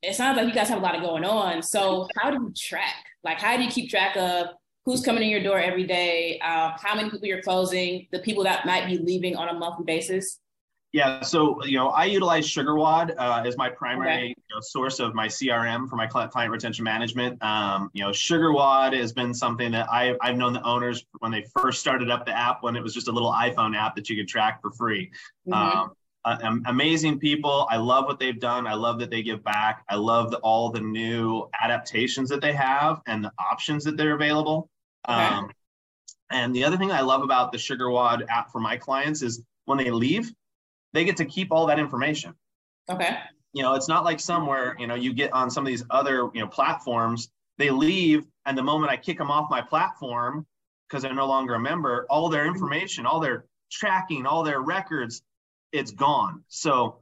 it 0.02 0.14
sounds 0.14 0.36
like 0.36 0.46
you 0.46 0.54
guys 0.54 0.68
have 0.68 0.78
a 0.78 0.82
lot 0.82 0.94
of 0.94 1.02
going 1.02 1.24
on. 1.24 1.62
So 1.62 2.08
how 2.16 2.30
do 2.30 2.36
you 2.36 2.52
track? 2.56 3.04
Like, 3.22 3.38
how 3.38 3.56
do 3.56 3.62
you 3.62 3.70
keep 3.70 3.90
track 3.90 4.16
of 4.16 4.48
who's 4.84 5.02
coming 5.02 5.22
in 5.22 5.28
your 5.28 5.42
door 5.42 5.58
every 5.58 5.84
day, 5.84 6.38
um, 6.40 6.72
how 6.78 6.94
many 6.94 7.10
people 7.10 7.26
you're 7.26 7.42
closing, 7.42 8.06
the 8.12 8.18
people 8.18 8.44
that 8.44 8.66
might 8.66 8.86
be 8.86 8.98
leaving 8.98 9.36
on 9.36 9.48
a 9.48 9.54
monthly 9.54 9.84
basis? 9.84 10.38
Yeah, 10.94 11.22
so 11.22 11.60
you 11.64 11.76
know, 11.76 11.88
I 11.88 12.04
utilize 12.04 12.46
SugarWOD 12.46 13.16
uh, 13.18 13.42
as 13.44 13.56
my 13.56 13.68
primary 13.68 14.12
okay. 14.12 14.28
you 14.28 14.54
know, 14.54 14.60
source 14.60 15.00
of 15.00 15.12
my 15.12 15.26
CRM 15.26 15.88
for 15.88 15.96
my 15.96 16.06
client, 16.06 16.30
client 16.30 16.52
retention 16.52 16.84
management. 16.84 17.42
Um, 17.42 17.90
you 17.94 18.04
know, 18.04 18.10
SugarWOD 18.10 18.96
has 18.96 19.12
been 19.12 19.34
something 19.34 19.72
that 19.72 19.88
I, 19.90 20.14
I've 20.20 20.36
known 20.36 20.52
the 20.52 20.62
owners 20.62 21.04
when 21.18 21.32
they 21.32 21.44
first 21.52 21.80
started 21.80 22.12
up 22.12 22.24
the 22.26 22.38
app 22.38 22.62
when 22.62 22.76
it 22.76 22.80
was 22.80 22.94
just 22.94 23.08
a 23.08 23.10
little 23.10 23.32
iPhone 23.32 23.76
app 23.76 23.96
that 23.96 24.08
you 24.08 24.14
could 24.14 24.28
track 24.28 24.62
for 24.62 24.70
free. 24.70 25.10
Mm-hmm. 25.48 25.78
Um, 25.78 25.92
uh, 26.24 26.58
amazing 26.66 27.18
people. 27.18 27.66
I 27.68 27.76
love 27.76 28.04
what 28.04 28.20
they've 28.20 28.38
done. 28.38 28.68
I 28.68 28.74
love 28.74 29.00
that 29.00 29.10
they 29.10 29.24
give 29.24 29.42
back. 29.42 29.82
I 29.88 29.96
love 29.96 30.30
the, 30.30 30.36
all 30.38 30.70
the 30.70 30.80
new 30.80 31.50
adaptations 31.60 32.28
that 32.28 32.40
they 32.40 32.52
have 32.52 33.00
and 33.08 33.24
the 33.24 33.32
options 33.40 33.82
that 33.82 33.96
they're 33.96 34.14
available. 34.14 34.70
Okay. 35.08 35.18
Um, 35.18 35.50
and 36.30 36.54
the 36.54 36.62
other 36.62 36.76
thing 36.76 36.92
I 36.92 37.00
love 37.00 37.24
about 37.24 37.50
the 37.50 37.58
SugarWOD 37.58 38.28
app 38.28 38.52
for 38.52 38.60
my 38.60 38.76
clients 38.76 39.22
is 39.22 39.42
when 39.64 39.76
they 39.78 39.90
leave 39.90 40.32
they 40.94 41.04
get 41.04 41.18
to 41.18 41.26
keep 41.26 41.52
all 41.52 41.66
that 41.66 41.78
information. 41.78 42.34
Okay. 42.88 43.18
You 43.52 43.62
know, 43.62 43.74
it's 43.74 43.88
not 43.88 44.04
like 44.04 44.18
somewhere, 44.18 44.74
you 44.78 44.86
know, 44.86 44.94
you 44.94 45.12
get 45.12 45.32
on 45.32 45.50
some 45.50 45.64
of 45.64 45.68
these 45.68 45.84
other, 45.90 46.30
you 46.32 46.40
know, 46.40 46.46
platforms, 46.46 47.28
they 47.58 47.70
leave, 47.70 48.24
and 48.46 48.56
the 48.56 48.62
moment 48.62 48.90
I 48.90 48.96
kick 48.96 49.18
them 49.18 49.30
off 49.30 49.50
my 49.50 49.60
platform, 49.60 50.46
because 50.88 51.02
they're 51.02 51.14
no 51.14 51.26
longer 51.26 51.54
a 51.54 51.60
member, 51.60 52.06
all 52.10 52.28
their 52.28 52.46
information, 52.46 53.06
all 53.06 53.20
their 53.20 53.44
tracking, 53.70 54.26
all 54.26 54.42
their 54.42 54.60
records, 54.60 55.22
it's 55.72 55.90
gone. 55.90 56.42
So 56.48 56.98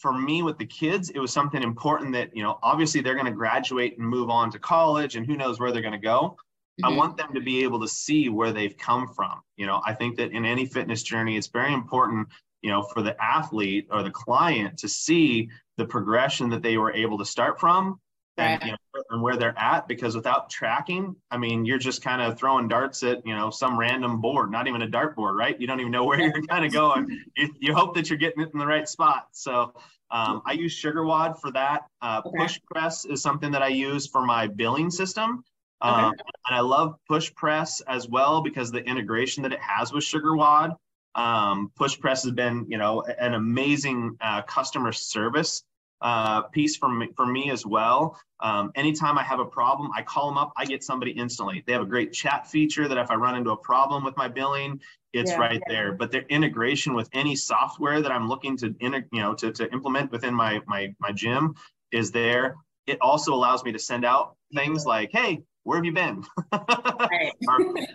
for 0.00 0.12
me 0.12 0.42
with 0.42 0.58
the 0.58 0.66
kids, 0.66 1.10
it 1.10 1.18
was 1.18 1.32
something 1.32 1.62
important 1.62 2.12
that, 2.12 2.34
you 2.36 2.42
know, 2.42 2.58
obviously 2.62 3.00
they're 3.00 3.14
going 3.14 3.26
to 3.26 3.32
graduate 3.32 3.98
and 3.98 4.06
move 4.06 4.30
on 4.30 4.50
to 4.52 4.58
college 4.58 5.16
and 5.16 5.26
who 5.26 5.36
knows 5.36 5.58
where 5.58 5.72
they're 5.72 5.82
going 5.82 5.92
to 5.92 5.98
go. 5.98 6.36
Mm-hmm. 6.80 6.92
I 6.92 6.96
want 6.96 7.16
them 7.16 7.34
to 7.34 7.40
be 7.40 7.62
able 7.64 7.80
to 7.80 7.88
see 7.88 8.28
where 8.28 8.52
they've 8.52 8.76
come 8.78 9.08
from. 9.08 9.40
You 9.56 9.66
know, 9.66 9.82
I 9.84 9.94
think 9.94 10.16
that 10.16 10.32
in 10.32 10.44
any 10.44 10.66
fitness 10.66 11.02
journey, 11.02 11.36
it's 11.36 11.48
very 11.48 11.74
important 11.74 12.28
you 12.62 12.70
know 12.70 12.82
for 12.82 13.02
the 13.02 13.16
athlete 13.22 13.88
or 13.90 14.02
the 14.02 14.10
client 14.10 14.78
to 14.78 14.88
see 14.88 15.48
the 15.76 15.84
progression 15.84 16.50
that 16.50 16.62
they 16.62 16.76
were 16.76 16.92
able 16.92 17.18
to 17.18 17.24
start 17.24 17.58
from 17.58 18.00
and, 18.36 18.62
you 18.62 18.70
know, 18.70 19.02
and 19.10 19.22
where 19.22 19.36
they're 19.36 19.58
at 19.58 19.86
because 19.86 20.16
without 20.16 20.48
tracking 20.48 21.14
i 21.30 21.36
mean 21.36 21.64
you're 21.64 21.78
just 21.78 22.02
kind 22.02 22.22
of 22.22 22.38
throwing 22.38 22.68
darts 22.68 23.02
at 23.02 23.26
you 23.26 23.34
know 23.34 23.50
some 23.50 23.78
random 23.78 24.20
board 24.20 24.50
not 24.50 24.66
even 24.66 24.82
a 24.82 24.88
dart 24.88 25.14
board 25.16 25.36
right? 25.40 25.58
You 25.60 25.66
don't 25.66 25.80
even 25.80 25.92
know 25.92 26.04
where 26.04 26.20
you're 26.20 26.42
kind 26.42 26.64
of 26.64 26.72
going. 26.72 27.24
You, 27.36 27.54
you, 27.58 27.74
hope 27.74 27.94
that 27.94 28.10
you're 28.10 28.18
getting 28.18 28.42
it 28.42 28.50
in 28.52 28.58
the 28.58 28.66
right 28.66 28.88
spot. 28.88 29.28
So 29.32 29.72
um, 30.10 30.42
i 30.44 30.52
use 30.52 30.80
SugarWOD 30.80 31.40
for 31.40 31.50
that. 31.52 31.84
Uh, 32.02 32.20
okay. 32.24 32.38
push 32.38 32.60
press 32.70 33.04
is 33.04 33.22
something 33.22 33.52
that 33.52 33.62
i 33.62 33.68
use 33.68 34.06
for 34.06 34.22
my 34.24 34.46
billing 34.46 34.90
system. 34.90 35.44
Um, 35.82 36.12
okay. 36.12 36.22
and 36.48 36.56
i 36.56 36.60
love 36.60 36.96
push 37.08 37.34
press 37.34 37.80
as 37.82 38.06
well 38.06 38.42
because 38.42 38.70
the 38.70 38.84
integration 38.84 39.42
that 39.44 39.52
it 39.52 39.60
has 39.60 39.92
with 39.92 40.04
SugarWOD 40.04 40.76
um, 41.14 41.70
Push 41.76 41.98
Press 42.00 42.22
has 42.24 42.32
been, 42.32 42.66
you 42.68 42.78
know, 42.78 43.02
an 43.02 43.34
amazing 43.34 44.16
uh, 44.20 44.42
customer 44.42 44.92
service 44.92 45.64
uh, 46.00 46.42
piece 46.42 46.76
for 46.76 46.88
me, 46.88 47.08
for 47.16 47.26
me 47.26 47.50
as 47.50 47.66
well. 47.66 48.18
Um, 48.40 48.72
anytime 48.74 49.18
I 49.18 49.22
have 49.22 49.40
a 49.40 49.44
problem, 49.44 49.90
I 49.94 50.02
call 50.02 50.28
them 50.28 50.38
up, 50.38 50.52
I 50.56 50.64
get 50.64 50.82
somebody 50.82 51.10
instantly. 51.10 51.62
They 51.66 51.72
have 51.72 51.82
a 51.82 51.86
great 51.86 52.12
chat 52.12 52.46
feature 52.46 52.88
that 52.88 52.96
if 52.96 53.10
I 53.10 53.14
run 53.14 53.36
into 53.36 53.50
a 53.50 53.56
problem 53.56 54.02
with 54.02 54.16
my 54.16 54.28
billing, 54.28 54.80
it's 55.12 55.32
yeah, 55.32 55.38
right 55.38 55.60
yeah. 55.66 55.74
there. 55.74 55.92
But 55.92 56.10
their 56.10 56.22
integration 56.22 56.94
with 56.94 57.08
any 57.12 57.36
software 57.36 58.00
that 58.00 58.10
I'm 58.10 58.28
looking 58.28 58.56
to, 58.58 58.74
you 58.80 59.04
know, 59.12 59.34
to, 59.34 59.52
to 59.52 59.70
implement 59.72 60.10
within 60.10 60.34
my, 60.34 60.62
my, 60.66 60.94
my 61.00 61.12
gym 61.12 61.54
is 61.92 62.10
there. 62.10 62.56
It 62.86 62.98
also 63.00 63.34
allows 63.34 63.62
me 63.62 63.72
to 63.72 63.78
send 63.78 64.04
out 64.04 64.36
things 64.54 64.86
like, 64.86 65.10
hey, 65.12 65.42
where 65.64 65.76
have 65.76 65.84
you 65.84 65.92
been? 65.92 66.24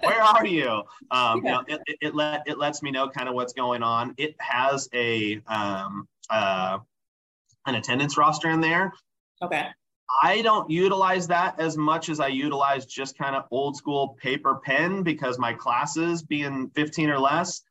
where 0.04 0.22
are 0.22 0.46
you? 0.46 0.70
Um, 0.70 0.84
yeah. 1.12 1.36
you 1.36 1.42
know, 1.44 1.64
it, 1.68 1.82
it, 1.88 1.98
it, 2.02 2.16
let, 2.16 2.44
it 2.48 2.58
lets 2.58 2.84
me 2.84 2.92
know 2.92 3.10
kind 3.10 3.28
of 3.28 3.36
what's 3.36 3.54
going 3.54 3.84
on. 3.84 4.14
It 4.18 4.36
has 4.40 4.88
a 4.94 5.42
um, 5.48 6.08
uh, 6.30 6.80
an 7.66 7.76
attendance 7.76 8.18
roster 8.18 8.50
in 8.50 8.62
there. 8.62 8.94
Okay. 9.42 9.68
I 10.24 10.42
don't 10.42 10.70
utilize 10.70 11.28
that 11.28 11.60
as 11.60 11.78
much 11.78 12.10
as 12.10 12.20
I 12.20 12.28
utilize 12.28 12.86
just 12.86 13.18
kind 13.18 13.36
of 13.36 13.46
old 13.52 13.76
school 13.76 14.18
paper 14.22 14.62
pen 14.64 15.04
because 15.04 15.40
my 15.40 15.54
classes 15.54 16.22
being 16.22 16.70
15 16.76 17.10
or 17.10 17.20
less, 17.20 17.64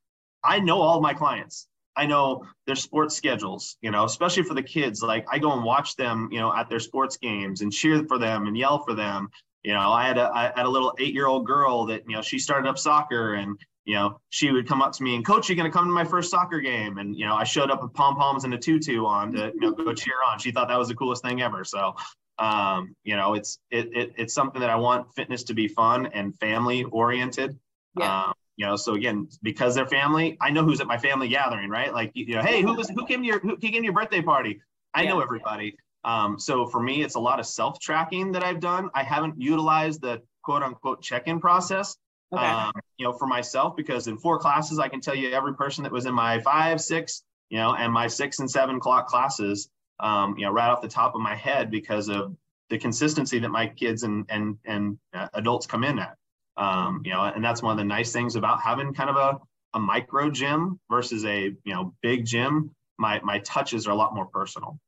I 0.43 0.59
know 0.59 0.81
all 0.81 1.01
my 1.01 1.15
clients. 1.15 1.69
I 1.97 2.07
know 2.07 2.45
their 2.67 2.75
sports 2.75 3.15
schedules, 3.15 3.77
you 3.81 3.93
know, 3.93 4.05
especially 4.05 4.43
for 4.43 4.55
the 4.55 4.63
kids. 4.63 5.01
Like 5.01 5.27
I 5.31 5.39
go 5.39 5.53
and 5.53 5.65
watch 5.65 5.95
them, 5.95 6.29
you 6.33 6.41
know, 6.41 6.53
at 6.53 6.69
their 6.69 6.81
sports 6.81 7.17
games 7.17 7.61
and 7.61 7.73
cheer 7.73 8.05
for 8.05 8.19
them 8.19 8.47
and 8.47 8.59
yell 8.59 8.83
for 8.83 8.95
them. 8.95 9.31
You 9.65 9.73
know, 9.73 9.91
I 9.91 10.07
had 10.07 10.19
a 10.19 10.31
I 10.33 10.53
had 10.55 10.67
a 10.67 10.69
little 10.69 10.95
eight 10.99 11.15
year 11.15 11.27
old 11.27 11.47
girl 11.47 11.87
that 11.87 12.05
you 12.07 12.15
know 12.15 12.23
she 12.23 12.39
started 12.39 12.69
up 12.69 12.79
soccer 12.79 13.35
and 13.35 13.59
you 13.87 13.95
know 13.95 14.21
she 14.29 14.53
would 14.53 14.69
come 14.69 14.83
up 14.83 14.93
to 14.93 15.03
me 15.03 15.17
and 15.17 15.25
coach 15.25 15.49
you 15.49 15.57
going 15.57 15.71
to 15.71 15.77
come 15.77 15.87
to 15.87 15.93
my 15.93 16.05
first 16.05 16.31
soccer 16.31 16.61
game 16.61 16.99
and 16.99 17.17
you 17.17 17.27
know 17.27 17.35
I 17.35 17.45
showed 17.45 17.71
up 17.71 17.83
with 17.83 17.95
pom 17.95 18.17
poms 18.17 18.45
and 18.45 18.53
a 18.53 18.59
tutu 18.59 19.05
on 19.07 19.33
to 19.33 19.53
you 19.55 19.61
know 19.61 19.73
go 19.73 19.93
cheer 19.95 20.17
on. 20.31 20.39
She 20.39 20.51
thought 20.51 20.69
that 20.69 20.79
was 20.79 20.89
the 20.89 20.95
coolest 20.95 21.23
thing 21.23 21.41
ever. 21.41 21.65
So 21.65 21.97
um, 22.39 22.95
you 23.05 23.17
know 23.17 23.35
it's 23.35 23.59
it, 23.71 23.89
it 23.97 24.13
it's 24.17 24.35
something 24.35 24.61
that 24.61 24.71
I 24.71 24.77
want 24.77 25.15
fitness 25.15 25.45
to 25.45 25.55
be 25.55 25.69
fun 25.69 26.07
and 26.07 26.39
family 26.39 26.85
oriented. 26.85 27.59
Yeah. 27.99 28.27
Um, 28.27 28.35
you 28.57 28.67
know, 28.67 28.77
so 28.77 28.95
again, 28.95 29.29
because 29.43 29.75
they're 29.75 29.87
family, 29.87 30.37
I 30.41 30.51
know 30.51 30.65
who's 30.65 30.81
at 30.81 30.87
my 30.87 30.99
family 30.99 31.29
gathering, 31.29 31.71
right? 31.71 31.93
Like, 31.93 32.13
you 32.15 32.37
know, 32.37 32.43
hey, 32.43 32.63
who 32.63 32.75
was 32.75 32.89
who 32.89 33.05
came 33.07 33.21
to 33.23 33.27
your 33.27 33.41
who 33.41 33.57
came 33.57 33.73
to 33.73 33.83
your 33.83 33.93
birthday 33.93 34.23
party? 34.23 34.61
I 34.95 35.03
yeah. 35.03 35.11
know 35.11 35.21
everybody. 35.21 35.77
Um, 36.05 36.39
so 36.39 36.67
for 36.67 36.81
me, 36.81 37.03
it's 37.03 37.15
a 37.15 37.21
lot 37.21 37.41
of 37.41 37.47
self 37.47 37.81
tracking 37.81 38.33
that 38.33 38.45
I've 38.45 38.61
done. 38.61 38.91
I 38.95 39.03
haven't 39.03 39.41
utilized 39.41 40.03
the 40.03 40.23
quote 40.43 40.63
unquote 40.63 41.03
check 41.03 41.27
in 41.27 41.41
process. 41.41 41.97
Okay. 42.33 42.45
Um, 42.45 42.73
you 42.99 43.07
know, 43.07 43.13
for 43.13 43.27
myself, 43.27 43.77
because 43.77 44.07
in 44.07 44.19
four 44.19 44.39
classes, 44.39 44.79
I 44.79 44.89
can 44.89 45.01
tell 45.01 45.15
you 45.15 45.31
every 45.33 45.55
person 45.55 45.85
that 45.85 45.93
was 45.93 46.07
in 46.07 46.15
my 46.15 46.41
five, 46.41 46.81
six, 46.81 47.23
you 47.49 47.59
know, 47.59 47.75
and 47.75 47.93
my 47.93 48.07
six 48.09 48.39
and 48.41 48.51
seven 48.51 48.81
clock 48.81 49.07
classes, 49.07 49.69
um, 50.01 50.37
you 50.37 50.45
know, 50.45 50.53
right 50.53 50.69
off 50.69 50.83
the 50.83 50.89
top 50.89 51.15
of 51.15 51.21
my 51.21 51.35
head 51.35 51.71
because 51.71 52.09
of 52.09 52.37
the 52.71 52.79
consistency 52.79 53.39
that 53.39 53.51
my 53.51 53.67
kids 53.67 54.03
and 54.03 54.27
and 54.29 54.59
and 54.65 54.99
uh, 55.13 55.29
adults 55.35 55.67
come 55.67 55.85
in 55.85 55.99
at. 55.99 56.17
Um, 56.57 57.03
you 57.05 57.13
know, 57.13 57.23
and 57.23 57.45
that's 57.45 57.63
one 57.63 57.73
of 57.73 57.79
the 57.79 57.85
nice 57.85 58.13
things 58.13 58.37
about 58.37 58.61
having 58.61 58.95
kind 58.95 59.11
of 59.11 59.17
a 59.17 59.39
a 59.75 59.81
micro 59.81 60.31
gym 60.31 60.79
versus 60.91 61.25
a 61.25 61.45
you 61.65 61.75
know 61.75 61.95
big 62.03 62.25
gym. 62.27 62.71
My 62.99 63.21
my 63.23 63.39
touches 63.41 63.87
are 63.87 63.91
a 63.91 63.97
lot 63.97 64.15
more 64.15 64.27
personal. 64.27 64.79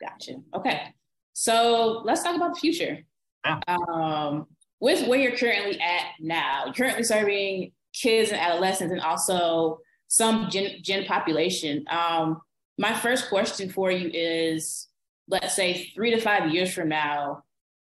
Gotcha. 0.00 0.36
Okay. 0.54 0.94
So 1.32 2.02
let's 2.04 2.22
talk 2.22 2.36
about 2.36 2.54
the 2.54 2.60
future. 2.60 2.98
Yeah. 3.44 3.60
Um, 3.68 4.46
with 4.80 5.06
where 5.08 5.18
you're 5.18 5.36
currently 5.36 5.80
at 5.80 6.06
now, 6.20 6.64
you're 6.66 6.74
currently 6.74 7.04
serving 7.04 7.72
kids 7.92 8.30
and 8.30 8.40
adolescents 8.40 8.92
and 8.92 9.00
also 9.00 9.78
some 10.08 10.48
gen, 10.50 10.82
gen 10.82 11.04
population. 11.04 11.84
Um, 11.90 12.40
my 12.78 12.94
first 12.94 13.28
question 13.28 13.70
for 13.70 13.90
you 13.90 14.10
is 14.12 14.88
let's 15.28 15.54
say 15.54 15.90
three 15.94 16.10
to 16.10 16.20
five 16.20 16.52
years 16.52 16.72
from 16.72 16.88
now, 16.88 17.42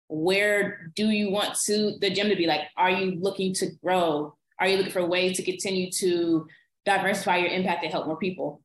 where 0.08 0.92
do 0.96 1.10
you 1.10 1.30
want 1.30 1.56
to 1.66 1.98
the 2.00 2.10
gym 2.10 2.30
to 2.30 2.36
be 2.36 2.48
like? 2.48 2.62
Are 2.78 2.92
you 2.92 3.20
looking 3.20 3.54
to 3.56 3.68
grow? 3.84 4.36
Are 4.60 4.68
you 4.68 4.78
looking 4.78 4.94
for 4.94 5.06
ways 5.06 5.38
to 5.38 5.44
continue 5.44 5.92
to 5.92 6.48
diversify 6.86 7.38
your 7.38 7.50
impact 7.50 7.84
and 7.84 7.92
help 7.92 8.08
more 8.08 8.18
people? 8.18 8.62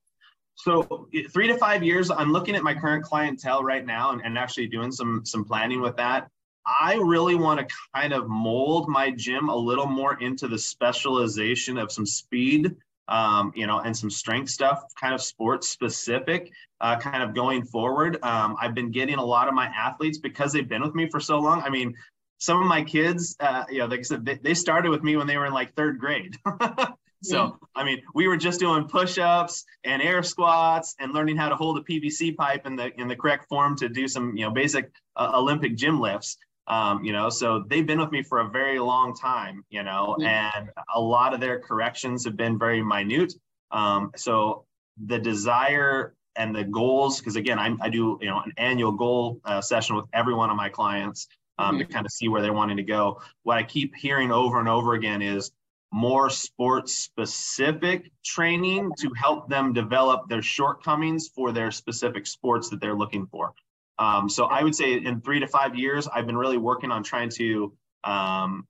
So 0.54 1.08
three 1.30 1.48
to 1.48 1.56
five 1.56 1.82
years, 1.82 2.10
I'm 2.10 2.32
looking 2.32 2.54
at 2.54 2.62
my 2.62 2.74
current 2.74 3.04
clientele 3.04 3.62
right 3.62 3.84
now 3.84 4.12
and, 4.12 4.22
and 4.24 4.38
actually 4.38 4.68
doing 4.68 4.92
some 4.92 5.24
some 5.24 5.44
planning 5.44 5.80
with 5.80 5.96
that. 5.96 6.28
I 6.64 6.94
really 6.94 7.34
want 7.34 7.60
to 7.60 7.74
kind 7.94 8.12
of 8.12 8.28
mold 8.28 8.88
my 8.88 9.10
gym 9.10 9.48
a 9.48 9.56
little 9.56 9.86
more 9.86 10.20
into 10.20 10.46
the 10.46 10.58
specialization 10.58 11.76
of 11.76 11.90
some 11.90 12.06
speed, 12.06 12.76
um, 13.08 13.52
you 13.56 13.66
know, 13.66 13.80
and 13.80 13.96
some 13.96 14.10
strength 14.10 14.50
stuff, 14.50 14.84
kind 15.00 15.14
of 15.14 15.20
sports 15.20 15.68
specific, 15.68 16.52
uh, 16.80 16.96
kind 16.98 17.22
of 17.22 17.34
going 17.34 17.64
forward. 17.64 18.18
Um, 18.22 18.56
I've 18.60 18.74
been 18.74 18.92
getting 18.92 19.16
a 19.16 19.24
lot 19.24 19.48
of 19.48 19.54
my 19.54 19.66
athletes 19.66 20.18
because 20.18 20.52
they've 20.52 20.68
been 20.68 20.82
with 20.82 20.94
me 20.94 21.08
for 21.10 21.18
so 21.18 21.38
long. 21.38 21.62
I 21.62 21.70
mean, 21.70 21.94
some 22.38 22.60
of 22.60 22.68
my 22.68 22.82
kids, 22.82 23.36
uh, 23.40 23.64
you 23.70 23.78
know, 23.78 23.86
like 23.86 24.00
I 24.00 24.02
said, 24.02 24.24
they, 24.24 24.34
they 24.36 24.54
started 24.54 24.90
with 24.90 25.02
me 25.02 25.16
when 25.16 25.26
they 25.26 25.36
were 25.36 25.46
in 25.46 25.52
like 25.52 25.74
third 25.74 25.98
grade. 25.98 26.36
So, 27.22 27.58
I 27.74 27.84
mean, 27.84 28.02
we 28.14 28.26
were 28.26 28.36
just 28.36 28.58
doing 28.58 28.84
push-ups 28.84 29.64
and 29.84 30.02
air 30.02 30.22
squats 30.22 30.94
and 30.98 31.12
learning 31.12 31.36
how 31.36 31.48
to 31.48 31.54
hold 31.54 31.78
a 31.78 31.82
PVC 31.82 32.36
pipe 32.36 32.66
in 32.66 32.76
the 32.76 32.90
in 33.00 33.08
the 33.08 33.16
correct 33.16 33.48
form 33.48 33.76
to 33.76 33.88
do 33.88 34.08
some, 34.08 34.36
you 34.36 34.44
know, 34.44 34.50
basic 34.50 34.90
uh, 35.16 35.30
Olympic 35.34 35.76
gym 35.76 36.00
lifts. 36.00 36.36
Um, 36.66 37.04
you 37.04 37.12
know, 37.12 37.28
so 37.28 37.64
they've 37.68 37.86
been 37.86 37.98
with 37.98 38.12
me 38.12 38.22
for 38.22 38.40
a 38.40 38.48
very 38.48 38.78
long 38.78 39.14
time, 39.14 39.64
you 39.68 39.82
know, 39.82 40.16
and 40.22 40.70
a 40.94 41.00
lot 41.00 41.34
of 41.34 41.40
their 41.40 41.58
corrections 41.58 42.24
have 42.24 42.36
been 42.36 42.58
very 42.58 42.82
minute. 42.82 43.34
Um, 43.72 44.12
so 44.16 44.64
the 45.04 45.18
desire 45.18 46.14
and 46.36 46.54
the 46.54 46.64
goals, 46.64 47.18
because 47.18 47.36
again, 47.36 47.58
I, 47.58 47.74
I, 47.80 47.88
do, 47.88 48.18
you 48.20 48.28
know, 48.28 48.40
an 48.44 48.52
annual 48.56 48.92
goal 48.92 49.40
uh, 49.44 49.60
session 49.60 49.96
with 49.96 50.06
every 50.12 50.34
one 50.34 50.50
of 50.50 50.56
my 50.56 50.68
clients 50.68 51.26
um, 51.58 51.72
mm-hmm. 51.72 51.78
to 51.78 51.84
kind 51.92 52.06
of 52.06 52.12
see 52.12 52.28
where 52.28 52.42
they're 52.42 52.52
wanting 52.52 52.76
to 52.76 52.82
go. 52.82 53.20
What 53.42 53.58
I 53.58 53.64
keep 53.64 53.94
hearing 53.96 54.30
over 54.30 54.60
and 54.60 54.68
over 54.68 54.94
again 54.94 55.20
is 55.20 55.50
more 55.92 56.30
sports 56.30 56.94
specific 56.94 58.10
training 58.24 58.90
to 58.98 59.10
help 59.14 59.48
them 59.48 59.72
develop 59.72 60.28
their 60.28 60.42
shortcomings 60.42 61.28
for 61.28 61.52
their 61.52 61.70
specific 61.70 62.26
sports 62.26 62.70
that 62.70 62.80
they're 62.80 62.94
looking 62.94 63.26
for. 63.26 63.52
Um, 63.98 64.28
so 64.28 64.46
I 64.46 64.62
would 64.62 64.74
say 64.74 64.94
in 64.94 65.20
three 65.20 65.38
to 65.40 65.46
five 65.46 65.76
years, 65.76 66.08
I've 66.08 66.26
been 66.26 66.36
really 66.36 66.56
working 66.56 66.90
on 66.90 67.02
trying 67.02 67.28
to 67.30 67.72
um, 68.04 68.66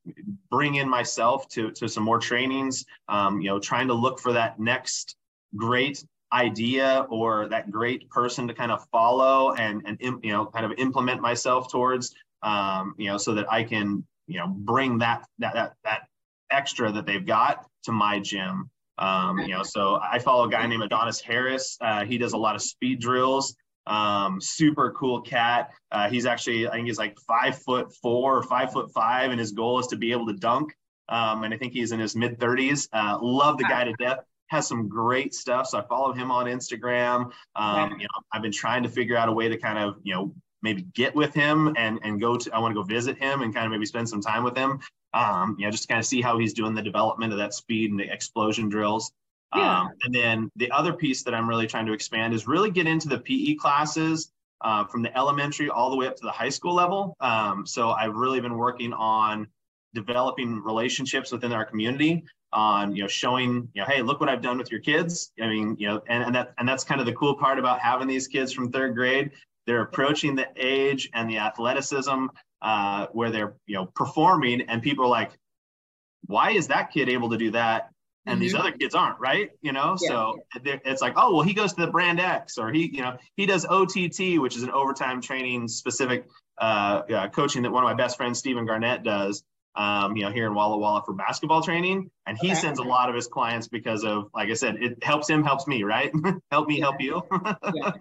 bring 0.50 0.74
in 0.74 0.88
myself 0.88 1.48
to, 1.50 1.70
to 1.70 1.88
some 1.88 2.02
more 2.02 2.18
trainings, 2.18 2.84
um, 3.08 3.40
you 3.40 3.48
know, 3.48 3.58
trying 3.58 3.88
to 3.88 3.94
look 3.94 4.18
for 4.18 4.32
that 4.32 4.58
next 4.58 5.16
great 5.56 6.04
idea 6.32 7.06
or 7.10 7.48
that 7.48 7.70
great 7.70 8.08
person 8.10 8.48
to 8.48 8.54
kind 8.54 8.72
of 8.72 8.86
follow 8.90 9.52
and 9.54 9.82
and 9.86 9.98
you 10.00 10.32
know 10.32 10.46
kind 10.46 10.64
of 10.64 10.72
implement 10.78 11.20
myself 11.20 11.70
towards 11.70 12.14
um, 12.42 12.94
you 12.96 13.06
know 13.08 13.18
so 13.18 13.34
that 13.34 13.52
I 13.52 13.62
can 13.62 14.04
you 14.26 14.38
know 14.38 14.48
bring 14.48 14.98
that 14.98 15.26
that 15.38 15.54
that 15.54 15.74
that 15.84 16.08
extra 16.52 16.92
that 16.92 17.06
they've 17.06 17.26
got 17.26 17.66
to 17.84 17.92
my 17.92 18.18
gym. 18.20 18.70
Um, 18.98 19.38
you 19.38 19.48
know 19.48 19.62
so 19.62 19.98
I 20.02 20.18
follow 20.18 20.44
a 20.44 20.50
guy 20.50 20.66
named 20.66 20.82
Adonis 20.82 21.20
Harris. 21.20 21.78
Uh, 21.80 22.04
he 22.04 22.18
does 22.18 22.34
a 22.34 22.36
lot 22.36 22.54
of 22.54 22.62
speed 22.62 23.00
drills. 23.00 23.56
Um, 23.86 24.40
super 24.40 24.92
cool 24.92 25.22
cat. 25.22 25.70
Uh, 25.90 26.08
he's 26.08 26.26
actually 26.26 26.68
I 26.68 26.72
think 26.72 26.86
he's 26.86 26.98
like 26.98 27.16
five 27.26 27.58
foot 27.62 27.92
four 28.02 28.36
or 28.36 28.42
five 28.42 28.72
foot 28.72 28.92
five 28.92 29.30
and 29.30 29.40
his 29.40 29.52
goal 29.52 29.78
is 29.78 29.86
to 29.88 29.96
be 29.96 30.12
able 30.12 30.26
to 30.26 30.34
dunk. 30.34 30.74
Um, 31.08 31.44
and 31.44 31.52
I 31.52 31.56
think 31.56 31.72
he's 31.72 31.92
in 31.92 32.00
his 32.00 32.14
mid 32.14 32.38
30s 32.38 32.88
uh, 32.92 33.18
love 33.20 33.58
the 33.58 33.64
guy 33.64 33.84
to 33.84 33.92
death. 33.94 34.18
Has 34.48 34.68
some 34.68 34.88
great 34.88 35.34
stuff. 35.34 35.66
So 35.66 35.78
I 35.78 35.82
follow 35.82 36.12
him 36.12 36.30
on 36.30 36.46
Instagram. 36.46 37.30
Um, 37.56 37.92
you 37.92 38.04
know, 38.04 38.22
I've 38.32 38.42
been 38.42 38.52
trying 38.52 38.82
to 38.82 38.88
figure 38.90 39.16
out 39.16 39.30
a 39.30 39.32
way 39.32 39.48
to 39.48 39.56
kind 39.56 39.78
of, 39.78 39.96
you 40.02 40.14
know, 40.14 40.34
maybe 40.62 40.82
get 40.94 41.14
with 41.14 41.34
him 41.34 41.74
and 41.76 41.98
and 42.02 42.20
go 42.20 42.36
to 42.36 42.54
I 42.54 42.58
want 42.58 42.72
to 42.72 42.80
go 42.80 42.82
visit 42.82 43.18
him 43.18 43.42
and 43.42 43.54
kind 43.54 43.66
of 43.66 43.72
maybe 43.72 43.86
spend 43.86 44.08
some 44.08 44.20
time 44.20 44.44
with 44.44 44.56
him. 44.56 44.80
Um, 45.14 45.56
you 45.58 45.66
know, 45.66 45.70
just 45.70 45.88
kind 45.88 45.98
of 45.98 46.06
see 46.06 46.22
how 46.22 46.38
he's 46.38 46.54
doing 46.54 46.74
the 46.74 46.82
development 46.82 47.32
of 47.32 47.38
that 47.38 47.52
speed 47.54 47.90
and 47.90 48.00
the 48.00 48.10
explosion 48.10 48.68
drills. 48.68 49.12
Yeah. 49.54 49.80
Um, 49.80 49.90
and 50.04 50.14
then 50.14 50.50
the 50.56 50.70
other 50.70 50.94
piece 50.94 51.22
that 51.24 51.34
I'm 51.34 51.46
really 51.48 51.66
trying 51.66 51.84
to 51.86 51.92
expand 51.92 52.32
is 52.32 52.46
really 52.46 52.70
get 52.70 52.86
into 52.86 53.08
the 53.08 53.18
PE 53.18 53.56
classes 53.56 54.32
uh, 54.62 54.84
from 54.84 55.02
the 55.02 55.14
elementary 55.16 55.68
all 55.68 55.90
the 55.90 55.96
way 55.96 56.06
up 56.06 56.16
to 56.16 56.22
the 56.22 56.30
high 56.30 56.48
school 56.48 56.74
level. 56.74 57.14
Um, 57.20 57.66
so 57.66 57.90
I've 57.90 58.14
really 58.14 58.40
been 58.40 58.56
working 58.56 58.94
on 58.94 59.48
developing 59.94 60.62
relationships 60.62 61.32
within 61.32 61.52
our 61.52 61.64
community 61.64 62.24
on 62.52 62.94
you 62.94 63.02
know 63.02 63.08
showing 63.08 63.68
you 63.72 63.80
know 63.80 63.86
hey 63.86 64.02
look 64.02 64.20
what 64.20 64.28
i've 64.28 64.42
done 64.42 64.58
with 64.58 64.70
your 64.70 64.80
kids 64.80 65.32
i 65.40 65.46
mean 65.46 65.74
you 65.78 65.88
know 65.88 66.02
and, 66.08 66.22
and 66.22 66.34
that 66.34 66.52
and 66.58 66.68
that's 66.68 66.84
kind 66.84 67.00
of 67.00 67.06
the 67.06 67.12
cool 67.14 67.34
part 67.34 67.58
about 67.58 67.78
having 67.80 68.06
these 68.06 68.28
kids 68.28 68.52
from 68.52 68.70
third 68.70 68.94
grade 68.94 69.30
they're 69.66 69.82
approaching 69.82 70.34
the 70.34 70.48
age 70.56 71.08
and 71.14 71.28
the 71.28 71.38
athleticism 71.38 72.26
uh, 72.62 73.06
where 73.12 73.30
they're 73.30 73.54
you 73.66 73.74
know 73.74 73.86
performing 73.94 74.62
and 74.62 74.82
people 74.82 75.04
are 75.04 75.10
like 75.10 75.32
why 76.26 76.50
is 76.52 76.68
that 76.68 76.90
kid 76.92 77.08
able 77.08 77.30
to 77.30 77.36
do 77.36 77.50
that 77.50 77.90
and 78.26 78.34
mm-hmm. 78.34 78.42
these 78.42 78.54
other 78.54 78.70
kids 78.72 78.94
aren't 78.94 79.18
right 79.18 79.50
you 79.60 79.72
know 79.72 79.96
yeah. 80.00 80.08
so 80.08 80.38
it's 80.64 81.02
like 81.02 81.14
oh 81.16 81.34
well 81.34 81.42
he 81.42 81.52
goes 81.52 81.72
to 81.72 81.84
the 81.84 81.90
brand 81.90 82.20
x 82.20 82.58
or 82.58 82.72
he 82.72 82.88
you 82.94 83.02
know 83.02 83.16
he 83.36 83.46
does 83.46 83.66
ott 83.66 83.96
which 83.96 84.56
is 84.56 84.62
an 84.62 84.70
overtime 84.70 85.20
training 85.20 85.66
specific 85.66 86.26
uh, 86.60 87.02
uh, 87.12 87.28
coaching 87.28 87.62
that 87.62 87.72
one 87.72 87.82
of 87.82 87.88
my 87.88 87.94
best 87.94 88.16
friends 88.16 88.38
stephen 88.38 88.64
garnett 88.64 89.02
does 89.02 89.42
um, 89.74 90.16
you 90.16 90.24
know, 90.24 90.30
here 90.30 90.46
in 90.46 90.54
Walla 90.54 90.76
Walla 90.76 91.02
for 91.04 91.14
basketball 91.14 91.62
training. 91.62 92.10
And 92.26 92.36
he 92.40 92.52
okay. 92.52 92.60
sends 92.60 92.78
a 92.78 92.82
lot 92.82 93.08
of 93.08 93.14
his 93.14 93.26
clients 93.26 93.68
because 93.68 94.04
of, 94.04 94.28
like 94.34 94.50
I 94.50 94.54
said, 94.54 94.76
it 94.82 95.02
helps 95.02 95.28
him, 95.28 95.42
helps 95.42 95.66
me, 95.66 95.82
right? 95.82 96.12
help 96.50 96.68
me, 96.68 96.80
help 96.80 96.96
you. 97.00 97.22
yeah. 97.74 97.92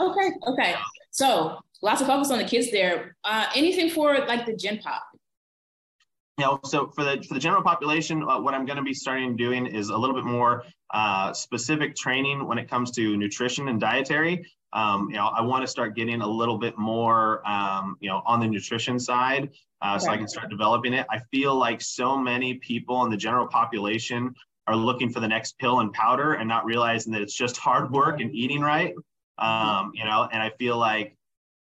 Okay. 0.00 0.30
Okay. 0.46 0.74
So 1.10 1.58
lots 1.82 2.00
of 2.00 2.06
focus 2.06 2.30
on 2.30 2.38
the 2.38 2.44
kids 2.44 2.70
there. 2.70 3.16
Uh, 3.24 3.46
anything 3.54 3.90
for 3.90 4.18
like 4.26 4.46
the 4.46 4.54
gen 4.54 4.78
pop? 4.78 5.02
You 6.38 6.46
know, 6.46 6.60
so 6.64 6.88
for 6.88 7.04
the 7.04 7.22
for 7.28 7.34
the 7.34 7.40
general 7.40 7.62
population, 7.62 8.22
uh, 8.22 8.40
what 8.40 8.54
I'm 8.54 8.64
going 8.64 8.78
to 8.78 8.82
be 8.82 8.94
starting 8.94 9.36
doing 9.36 9.66
is 9.66 9.90
a 9.90 9.96
little 9.96 10.16
bit 10.16 10.24
more 10.24 10.64
uh, 10.92 11.32
specific 11.34 11.94
training 11.94 12.46
when 12.46 12.58
it 12.58 12.70
comes 12.70 12.90
to 12.92 13.16
nutrition 13.16 13.68
and 13.68 13.78
dietary. 13.78 14.46
Um, 14.72 15.10
you 15.10 15.16
know, 15.16 15.26
I 15.26 15.42
want 15.42 15.62
to 15.62 15.66
start 15.66 15.94
getting 15.94 16.20
a 16.22 16.26
little 16.26 16.56
bit 16.56 16.78
more, 16.78 17.46
um, 17.46 17.96
you 18.00 18.08
know, 18.08 18.22
on 18.24 18.40
the 18.40 18.46
nutrition 18.46 18.98
side 18.98 19.50
uh, 19.82 19.98
so 19.98 20.10
I 20.10 20.16
can 20.16 20.28
start 20.28 20.48
developing 20.48 20.94
it. 20.94 21.06
I 21.10 21.18
feel 21.30 21.54
like 21.54 21.80
so 21.80 22.16
many 22.16 22.54
people 22.54 23.04
in 23.04 23.10
the 23.10 23.16
general 23.16 23.46
population 23.46 24.34
are 24.68 24.76
looking 24.76 25.10
for 25.10 25.20
the 25.20 25.28
next 25.28 25.58
pill 25.58 25.80
and 25.80 25.92
powder 25.92 26.34
and 26.34 26.48
not 26.48 26.64
realizing 26.64 27.12
that 27.12 27.20
it's 27.20 27.34
just 27.34 27.56
hard 27.56 27.90
work 27.90 28.20
and 28.20 28.32
eating 28.32 28.60
right. 28.60 28.94
Um, 29.38 29.90
you 29.94 30.04
know, 30.04 30.28
and 30.32 30.40
I 30.40 30.50
feel 30.50 30.76
like, 30.76 31.16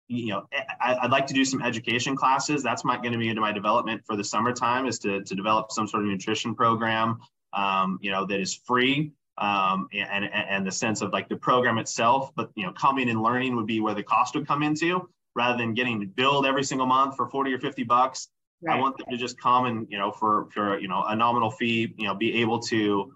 you 0.09 0.29
know, 0.29 0.47
I, 0.81 0.99
would 1.03 1.11
like 1.11 1.27
to 1.29 1.35
do 1.35 1.45
some 1.45 1.63
education 1.63 2.15
classes. 2.15 2.63
That's 2.63 2.85
my 2.85 2.97
going 2.97 3.13
to 3.13 3.19
be 3.19 3.29
into 3.29 3.41
my 3.41 3.53
development 3.53 4.03
for 4.05 4.17
the 4.17 4.25
summertime 4.25 4.87
is 4.87 4.99
to, 5.01 5.23
to 5.23 5.35
develop 5.35 5.73
some 5.73 5.89
sort 5.89 6.03
of 6.03 6.11
nutrition 6.11 6.55
program, 6.55 7.21
um, 7.55 7.99
you 8.03 8.11
know, 8.11 8.27
that 8.27 8.39
is 8.39 8.55
free. 8.55 9.13
Um, 9.41 9.88
and, 9.95 10.26
and 10.26 10.66
the 10.66 10.70
sense 10.70 11.01
of 11.01 11.14
like 11.14 11.30
the 11.30 11.36
program 11.36 11.78
itself, 11.78 12.30
but 12.36 12.51
you 12.57 12.66
know, 12.66 12.72
coming 12.72 13.09
and 13.09 13.22
learning 13.22 13.57
would 13.57 13.66
be 13.66 13.80
where 13.80 13.95
the 13.95 14.03
cost 14.03 14.34
would 14.34 14.47
come 14.47 14.62
into 14.62 15.09
rather 15.34 15.57
than 15.57 15.72
getting 15.72 16.07
billed 16.09 16.45
every 16.45 16.62
single 16.62 16.86
month 16.86 17.16
for 17.16 17.26
40 17.26 17.55
or 17.55 17.59
50 17.59 17.84
bucks. 17.84 18.28
Right. 18.62 18.76
I 18.76 18.80
want 18.80 18.99
them 18.99 19.07
to 19.11 19.16
just 19.16 19.41
come 19.41 19.64
and, 19.64 19.86
you 19.88 19.97
know, 19.97 20.12
for, 20.12 20.49
for, 20.53 20.78
you 20.78 20.88
know, 20.88 21.05
a 21.05 21.16
nominal 21.16 21.51
fee, 21.51 21.95
you 21.97 22.07
know, 22.07 22.14
be 22.14 22.43
able 22.43 22.59
to 22.64 23.14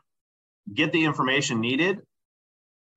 get 0.72 0.92
the 0.92 1.04
information 1.04 1.60
needed 1.60 2.00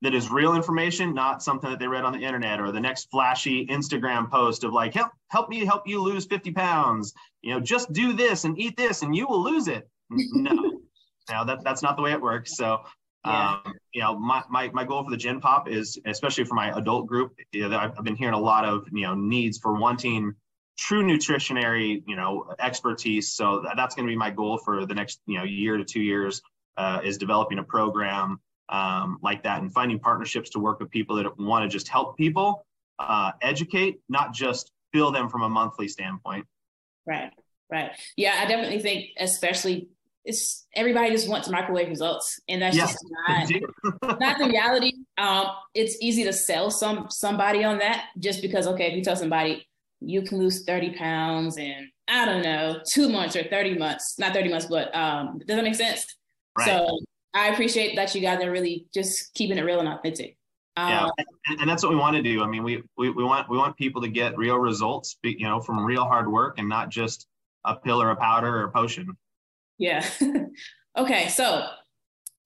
that 0.02 0.14
is 0.14 0.30
real 0.30 0.54
information, 0.56 1.14
not 1.14 1.42
something 1.42 1.70
that 1.70 1.80
they 1.80 1.88
read 1.88 2.04
on 2.04 2.14
the 2.14 2.24
internet 2.24 2.60
or 2.60 2.72
the 2.72 2.80
next 2.80 3.10
flashy 3.10 3.66
Instagram 3.68 4.30
post 4.30 4.64
of 4.64 4.72
like, 4.72 4.94
help, 4.94 5.12
help 5.30 5.50
me 5.50 5.66
help 5.66 5.88
you 5.88 6.02
lose 6.02 6.26
50 6.26 6.52
pounds. 6.52 7.14
You 7.42 7.54
know, 7.54 7.60
just 7.60 7.92
do 7.92 8.14
this 8.14 8.44
and 8.44 8.60
eat 8.60 8.78
this 8.78 9.02
and 9.02 9.16
you 9.16 9.28
will 9.28 9.44
lose 9.44 9.68
it. 9.68 9.90
No, 10.10 10.80
now 11.30 11.44
that, 11.44 11.64
that's 11.64 11.82
not 11.82 11.96
the 11.96 12.04
way 12.04 12.12
it 12.12 12.22
works. 12.22 12.56
So 12.56 12.82
yeah. 13.26 13.58
Um, 13.66 13.74
you 13.94 14.02
know, 14.02 14.18
my, 14.18 14.44
my, 14.50 14.70
my 14.74 14.84
goal 14.84 15.04
for 15.04 15.12
the 15.12 15.18
Gen 15.18 15.40
Pop 15.40 15.68
is, 15.68 16.00
especially 16.06 16.44
for 16.44 16.56
my 16.56 16.78
adult 16.78 17.08
group, 17.08 17.34
you 17.52 17.68
know, 17.68 17.78
I've 17.78 18.04
been 18.04 18.16
hearing 18.16 18.36
a 18.36 18.40
lot 18.40 18.64
of, 18.66 18.88
you 18.92 19.02
know, 19.02 19.16
needs 19.16 19.58
for 19.58 19.74
wanting 19.74 20.34
true 20.78 21.04
nutritionary, 21.04 22.04
you 22.08 22.16
know, 22.16 22.54
expertise. 22.60 23.34
So 23.34 23.66
that's 23.76 23.96
going 23.96 24.08
to 24.08 24.12
be 24.12 24.16
my 24.16 24.30
goal 24.30 24.60
for 24.60 24.86
the 24.86 24.94
next, 24.94 25.20
you 25.26 25.38
know, 25.38 25.44
year 25.44 25.78
to 25.78 25.84
two 25.84 26.02
years 26.02 26.42
uh, 26.78 27.02
is 27.04 27.18
developing 27.18 27.58
a 27.60 27.64
program 27.64 28.40
um, 28.70 29.18
like 29.22 29.44
that 29.44 29.62
and 29.62 29.74
finding 29.74 30.00
partnerships 30.00 30.52
to 30.52 30.60
work 30.60 30.80
with 30.80 30.92
people 30.92 31.16
that 31.16 31.40
want 31.40 31.64
to 31.64 31.70
just 31.70 31.88
help 31.88 32.18
people 32.18 32.66
uh, 33.00 33.32
educate, 33.42 34.00
not 34.10 34.34
just 34.34 34.72
fill 34.94 35.12
them 35.12 35.30
from 35.30 35.42
a 35.42 35.50
monthly 35.50 35.88
standpoint. 35.88 36.46
Right, 37.06 37.32
right. 37.72 37.92
Yeah, 38.16 38.36
I 38.40 38.46
definitely 38.46 38.80
think, 38.80 39.12
especially 39.18 39.90
it's 40.28 40.68
everybody 40.76 41.10
just 41.10 41.30
wants 41.30 41.50
microwave 41.50 41.88
results, 41.88 42.40
and 42.50 42.62
that's 42.62 42.76
yeah. 42.76 42.86
just 42.86 42.98
not 44.04 44.20
not 44.20 44.38
the 44.38 44.50
reality. 44.50 44.92
Um, 45.18 45.48
it's 45.74 45.98
easy 46.02 46.24
to 46.26 46.34
sell 46.34 46.70
some 46.70 47.08
somebody 47.10 47.64
on 47.64 47.80
that 47.80 48.08
just 48.20 48.42
because 48.42 48.68
okay, 48.68 48.88
if 48.88 48.96
you 48.96 49.04
tell 49.04 49.16
somebody 49.16 49.66
you 50.02 50.22
can 50.22 50.38
lose 50.38 50.66
thirty 50.66 50.92
pounds 50.92 51.58
in 51.58 51.90
I 52.10 52.26
don't 52.26 52.44
know 52.44 52.82
two 52.94 53.10
months 53.10 53.36
or 53.38 53.44
thirty 53.46 53.78
months, 53.78 54.20
not 54.20 54.34
thirty 54.34 54.50
months, 54.50 54.66
but 54.66 54.94
um, 54.94 55.40
does 55.40 55.56
that 55.56 55.64
make 55.64 55.76
sense? 55.76 56.06
Right. 56.58 56.68
So 56.68 57.00
I 57.34 57.48
appreciate 57.48 57.96
that 57.96 58.14
you 58.14 58.20
guys 58.20 58.44
are 58.44 58.52
really 58.52 58.86
just 58.94 59.34
keeping 59.34 59.58
it 59.58 59.62
real 59.62 59.80
and 59.80 59.88
authentic. 59.88 60.38
Um, 60.76 60.90
yeah, 60.90 61.10
and, 61.48 61.62
and, 61.62 61.70
that's 61.70 61.82
what 61.82 61.90
we 61.90 61.96
want 61.96 62.18
to 62.18 62.22
do. 62.22 62.44
I 62.44 62.48
mean, 62.48 62.64
we, 62.64 62.84
we 62.98 63.10
we 63.10 63.24
want 63.24 63.50
we 63.50 63.58
want 63.58 63.78
people 63.78 64.02
to 64.02 64.10
get 64.10 64.38
real 64.38 64.58
results, 64.58 65.18
you 65.24 65.48
know, 65.48 65.62
from 65.62 65.84
real 65.84 66.04
hard 66.04 66.32
work 66.32 66.60
and 66.60 66.68
not 66.68 66.90
just 66.90 67.28
a 67.66 67.76
pill 67.76 68.02
or 68.02 68.12
a 68.12 68.16
powder 68.16 68.58
or 68.58 68.64
a 68.66 68.72
potion. 68.72 69.18
Yeah. 69.78 70.06
okay. 70.98 71.28
So 71.30 71.68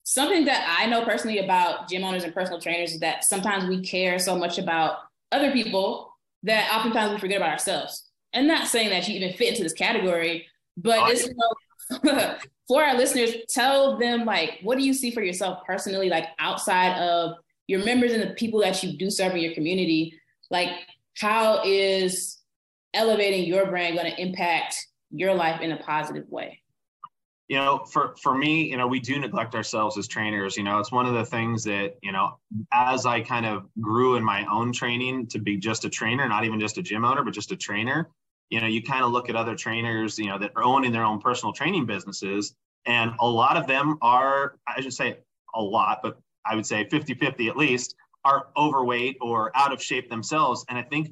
something 0.04 0.44
that 0.46 0.76
I 0.78 0.86
know 0.86 1.04
personally 1.04 1.38
about 1.38 1.88
gym 1.88 2.04
owners 2.04 2.24
and 2.24 2.34
personal 2.34 2.60
trainers 2.60 2.92
is 2.92 3.00
that 3.00 3.24
sometimes 3.24 3.66
we 3.66 3.82
care 3.82 4.18
so 4.18 4.36
much 4.36 4.58
about 4.58 4.98
other 5.30 5.52
people 5.52 6.12
that 6.42 6.72
oftentimes 6.72 7.12
we 7.12 7.18
forget 7.18 7.38
about 7.38 7.50
ourselves. 7.50 8.08
And 8.32 8.48
not 8.48 8.66
saying 8.66 8.90
that 8.90 9.06
you 9.08 9.16
even 9.16 9.36
fit 9.36 9.50
into 9.50 9.62
this 9.62 9.72
category, 9.74 10.46
but 10.76 10.98
oh, 11.00 11.06
it's, 11.06 11.26
you 11.26 11.34
know, 11.34 12.38
for 12.68 12.82
our 12.82 12.96
listeners, 12.96 13.34
tell 13.48 13.98
them 13.98 14.24
like, 14.24 14.58
what 14.62 14.78
do 14.78 14.84
you 14.84 14.94
see 14.94 15.10
for 15.10 15.22
yourself 15.22 15.58
personally, 15.66 16.08
like 16.08 16.24
outside 16.38 16.98
of 16.98 17.36
your 17.66 17.84
members 17.84 18.12
and 18.12 18.22
the 18.22 18.34
people 18.34 18.60
that 18.60 18.82
you 18.82 18.96
do 18.96 19.10
serve 19.10 19.34
in 19.34 19.42
your 19.42 19.54
community? 19.54 20.18
Like, 20.50 20.70
how 21.18 21.62
is 21.64 22.38
elevating 22.94 23.44
your 23.44 23.66
brand 23.66 23.96
going 23.96 24.10
to 24.10 24.20
impact 24.20 24.76
your 25.10 25.34
life 25.34 25.60
in 25.60 25.72
a 25.72 25.76
positive 25.76 26.28
way? 26.30 26.61
You 27.52 27.58
know 27.58 27.84
for 27.84 28.14
for 28.16 28.34
me 28.34 28.64
you 28.64 28.78
know 28.78 28.86
we 28.86 28.98
do 28.98 29.18
neglect 29.18 29.54
ourselves 29.54 29.98
as 29.98 30.08
trainers 30.08 30.56
you 30.56 30.62
know 30.62 30.78
it's 30.78 30.90
one 30.90 31.04
of 31.04 31.12
the 31.12 31.26
things 31.26 31.62
that 31.62 31.98
you 32.02 32.10
know 32.10 32.38
as 32.72 33.04
i 33.04 33.20
kind 33.20 33.44
of 33.44 33.68
grew 33.78 34.16
in 34.16 34.24
my 34.24 34.46
own 34.50 34.72
training 34.72 35.26
to 35.26 35.38
be 35.38 35.58
just 35.58 35.84
a 35.84 35.90
trainer 35.90 36.26
not 36.26 36.46
even 36.46 36.58
just 36.58 36.78
a 36.78 36.82
gym 36.82 37.04
owner 37.04 37.22
but 37.22 37.34
just 37.34 37.52
a 37.52 37.56
trainer 37.56 38.08
you 38.48 38.58
know 38.58 38.66
you 38.66 38.82
kind 38.82 39.04
of 39.04 39.12
look 39.12 39.28
at 39.28 39.36
other 39.36 39.54
trainers 39.54 40.18
you 40.18 40.28
know 40.28 40.38
that 40.38 40.50
are 40.56 40.62
owning 40.62 40.92
their 40.92 41.04
own 41.04 41.20
personal 41.20 41.52
training 41.52 41.84
businesses 41.84 42.54
and 42.86 43.12
a 43.20 43.28
lot 43.28 43.58
of 43.58 43.66
them 43.66 43.98
are 44.00 44.54
i 44.66 44.80
should 44.80 44.94
say 44.94 45.18
a 45.54 45.62
lot 45.62 46.00
but 46.02 46.18
i 46.46 46.54
would 46.54 46.64
say 46.64 46.88
50 46.88 47.12
50 47.12 47.48
at 47.48 47.56
least 47.58 47.94
are 48.24 48.46
overweight 48.56 49.18
or 49.20 49.54
out 49.54 49.74
of 49.74 49.82
shape 49.82 50.08
themselves 50.08 50.64
and 50.70 50.78
i 50.78 50.82
think 50.82 51.10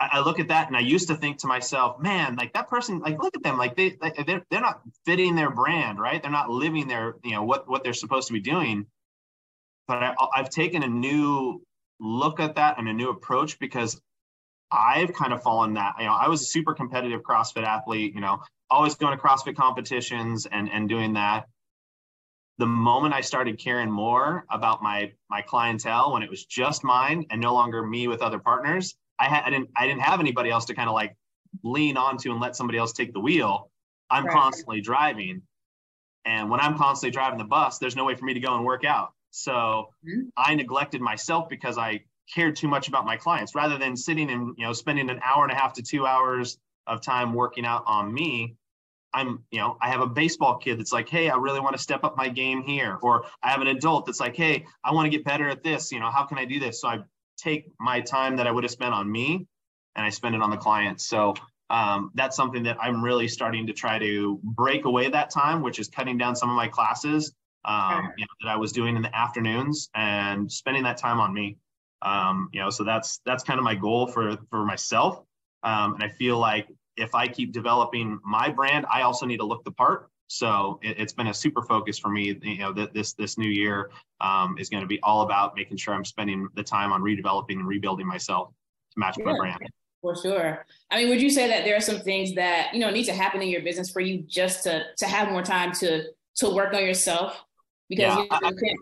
I 0.00 0.20
look 0.20 0.38
at 0.40 0.48
that 0.48 0.68
and 0.68 0.76
I 0.76 0.80
used 0.80 1.08
to 1.08 1.16
think 1.16 1.38
to 1.38 1.46
myself, 1.48 2.00
man, 2.00 2.36
like 2.36 2.52
that 2.54 2.68
person, 2.68 3.00
like 3.00 3.18
look 3.22 3.36
at 3.36 3.42
them, 3.42 3.58
like 3.58 3.76
they 3.76 3.96
like 4.00 4.16
they're, 4.26 4.42
they're 4.50 4.60
not 4.60 4.82
fitting 5.06 5.34
their 5.36 5.50
brand, 5.50 5.98
right? 5.98 6.22
They're 6.22 6.30
not 6.30 6.50
living 6.50 6.88
their, 6.88 7.16
you 7.24 7.32
know, 7.32 7.42
what 7.44 7.68
what 7.68 7.82
they're 7.84 7.92
supposed 7.94 8.28
to 8.28 8.32
be 8.34 8.40
doing. 8.40 8.86
But 9.88 10.02
I, 10.02 10.14
I've 10.36 10.50
taken 10.50 10.82
a 10.84 10.88
new 10.88 11.62
look 12.00 12.40
at 12.40 12.56
that 12.56 12.78
and 12.78 12.88
a 12.88 12.92
new 12.92 13.10
approach 13.10 13.58
because 13.58 14.00
I've 14.72 15.12
kind 15.14 15.32
of 15.32 15.42
fallen 15.42 15.74
that, 15.74 15.94
you 15.98 16.06
know, 16.06 16.12
I 16.14 16.28
was 16.28 16.42
a 16.42 16.46
super 16.46 16.74
competitive 16.74 17.22
CrossFit 17.22 17.64
athlete, 17.64 18.14
you 18.14 18.20
know, 18.20 18.42
always 18.70 18.94
going 18.96 19.16
to 19.16 19.22
CrossFit 19.22 19.56
competitions 19.56 20.46
and 20.46 20.70
and 20.70 20.88
doing 20.88 21.14
that. 21.14 21.46
the 22.58 22.66
moment 22.66 23.14
I 23.14 23.20
started 23.20 23.58
caring 23.58 23.90
more 23.90 24.44
about 24.50 24.82
my 24.82 25.12
my 25.30 25.42
clientele 25.42 26.12
when 26.12 26.22
it 26.22 26.30
was 26.30 26.44
just 26.44 26.84
mine 26.84 27.26
and 27.30 27.40
no 27.40 27.54
longer 27.54 27.84
me 27.84 28.08
with 28.08 28.20
other 28.22 28.38
partners, 28.38 28.96
I 29.18 29.26
had 29.28 29.44
I 29.44 29.50
didn't 29.50 29.70
I 29.76 29.86
didn't 29.86 30.02
have 30.02 30.20
anybody 30.20 30.50
else 30.50 30.66
to 30.66 30.74
kind 30.74 30.88
of 30.88 30.94
like 30.94 31.16
lean 31.62 31.96
onto 31.96 32.30
and 32.30 32.40
let 32.40 32.56
somebody 32.56 32.78
else 32.78 32.92
take 32.92 33.12
the 33.12 33.20
wheel. 33.20 33.70
I'm 34.10 34.26
right. 34.26 34.34
constantly 34.34 34.80
driving. 34.80 35.42
And 36.24 36.50
when 36.50 36.60
I'm 36.60 36.76
constantly 36.76 37.12
driving 37.12 37.38
the 37.38 37.44
bus, 37.44 37.78
there's 37.78 37.96
no 37.96 38.04
way 38.04 38.14
for 38.14 38.24
me 38.24 38.34
to 38.34 38.40
go 38.40 38.54
and 38.54 38.64
work 38.64 38.84
out. 38.84 39.12
So 39.30 39.90
mm-hmm. 40.06 40.28
I 40.36 40.54
neglected 40.54 41.00
myself 41.00 41.48
because 41.48 41.78
I 41.78 42.02
cared 42.32 42.56
too 42.56 42.68
much 42.68 42.88
about 42.88 43.04
my 43.04 43.16
clients 43.16 43.54
rather 43.54 43.78
than 43.78 43.96
sitting 43.96 44.30
and 44.30 44.54
you 44.58 44.64
know 44.64 44.72
spending 44.72 45.10
an 45.10 45.20
hour 45.24 45.44
and 45.44 45.52
a 45.52 45.54
half 45.54 45.72
to 45.74 45.82
two 45.82 46.06
hours 46.06 46.58
of 46.86 47.00
time 47.00 47.32
working 47.32 47.64
out 47.64 47.84
on 47.86 48.12
me 48.12 48.54
i'm 49.14 49.42
you 49.50 49.58
know 49.58 49.76
i 49.80 49.88
have 49.88 50.00
a 50.00 50.06
baseball 50.06 50.58
kid 50.58 50.78
that's 50.78 50.92
like 50.92 51.08
hey 51.08 51.30
i 51.30 51.36
really 51.36 51.60
want 51.60 51.74
to 51.74 51.82
step 51.82 52.04
up 52.04 52.16
my 52.16 52.28
game 52.28 52.62
here 52.62 52.98
or 53.02 53.24
i 53.42 53.50
have 53.50 53.60
an 53.60 53.68
adult 53.68 54.04
that's 54.04 54.20
like 54.20 54.36
hey 54.36 54.64
i 54.84 54.92
want 54.92 55.06
to 55.06 55.10
get 55.10 55.24
better 55.24 55.48
at 55.48 55.62
this 55.62 55.90
you 55.90 56.00
know 56.00 56.10
how 56.10 56.24
can 56.24 56.38
i 56.38 56.44
do 56.44 56.60
this 56.60 56.80
so 56.80 56.88
i 56.88 56.98
take 57.38 57.70
my 57.80 58.00
time 58.00 58.36
that 58.36 58.46
i 58.46 58.50
would 58.50 58.64
have 58.64 58.70
spent 58.70 58.94
on 58.94 59.10
me 59.10 59.46
and 59.96 60.06
i 60.06 60.10
spend 60.10 60.34
it 60.34 60.42
on 60.42 60.50
the 60.50 60.56
clients 60.56 61.04
so 61.04 61.34
um, 61.70 62.10
that's 62.14 62.36
something 62.36 62.62
that 62.62 62.76
i'm 62.80 63.02
really 63.04 63.28
starting 63.28 63.66
to 63.66 63.72
try 63.72 63.98
to 63.98 64.40
break 64.42 64.84
away 64.84 65.08
that 65.08 65.30
time 65.30 65.62
which 65.62 65.78
is 65.78 65.88
cutting 65.88 66.18
down 66.18 66.34
some 66.34 66.50
of 66.50 66.56
my 66.56 66.68
classes 66.68 67.32
um, 67.64 68.10
you 68.16 68.24
know, 68.24 68.34
that 68.42 68.50
i 68.50 68.56
was 68.56 68.72
doing 68.72 68.96
in 68.96 69.02
the 69.02 69.14
afternoons 69.16 69.88
and 69.94 70.50
spending 70.50 70.82
that 70.82 70.96
time 70.96 71.20
on 71.20 71.32
me 71.32 71.56
um, 72.02 72.48
you 72.52 72.60
know, 72.60 72.70
so 72.70 72.84
that's 72.84 73.20
that's 73.24 73.42
kind 73.42 73.58
of 73.58 73.64
my 73.64 73.74
goal 73.74 74.06
for 74.06 74.36
for 74.50 74.64
myself. 74.64 75.20
Um, 75.62 75.94
and 75.94 76.02
I 76.02 76.08
feel 76.08 76.38
like 76.38 76.68
if 76.96 77.14
I 77.14 77.28
keep 77.28 77.52
developing 77.52 78.18
my 78.24 78.50
brand, 78.50 78.86
I 78.92 79.02
also 79.02 79.26
need 79.26 79.38
to 79.38 79.46
look 79.46 79.64
the 79.64 79.72
part. 79.72 80.08
So 80.28 80.78
it, 80.82 80.98
has 80.98 81.12
been 81.12 81.28
a 81.28 81.34
super 81.34 81.62
focus 81.62 81.98
for 81.98 82.08
me. 82.08 82.38
You 82.42 82.58
know, 82.58 82.72
that 82.74 82.94
this 82.94 83.14
this 83.14 83.38
new 83.38 83.48
year 83.48 83.90
um, 84.20 84.56
is 84.58 84.68
going 84.68 84.82
to 84.82 84.86
be 84.86 85.00
all 85.02 85.22
about 85.22 85.56
making 85.56 85.78
sure 85.78 85.94
I'm 85.94 86.04
spending 86.04 86.48
the 86.54 86.62
time 86.62 86.92
on 86.92 87.02
redeveloping 87.02 87.58
and 87.58 87.66
rebuilding 87.66 88.06
myself 88.06 88.50
to 88.92 89.00
match 89.00 89.16
yeah, 89.18 89.24
my 89.24 89.36
brand. 89.36 89.58
For 90.02 90.14
sure. 90.14 90.64
I 90.90 90.98
mean, 90.98 91.08
would 91.08 91.20
you 91.20 91.30
say 91.30 91.48
that 91.48 91.64
there 91.64 91.76
are 91.76 91.80
some 91.80 91.98
things 92.00 92.34
that 92.34 92.72
you 92.72 92.80
know 92.80 92.90
need 92.90 93.04
to 93.04 93.12
happen 93.12 93.42
in 93.42 93.48
your 93.48 93.62
business 93.62 93.90
for 93.90 94.00
you 94.00 94.22
just 94.28 94.62
to 94.64 94.84
to 94.98 95.06
have 95.06 95.30
more 95.30 95.42
time 95.42 95.72
to 95.76 96.04
to 96.36 96.50
work 96.50 96.74
on 96.74 96.84
yourself? 96.84 97.42
Because 97.88 98.14
yeah, 98.16 98.22
you, 98.22 98.28
know, 98.28 98.38
I, 98.42 98.52
you 98.60 98.76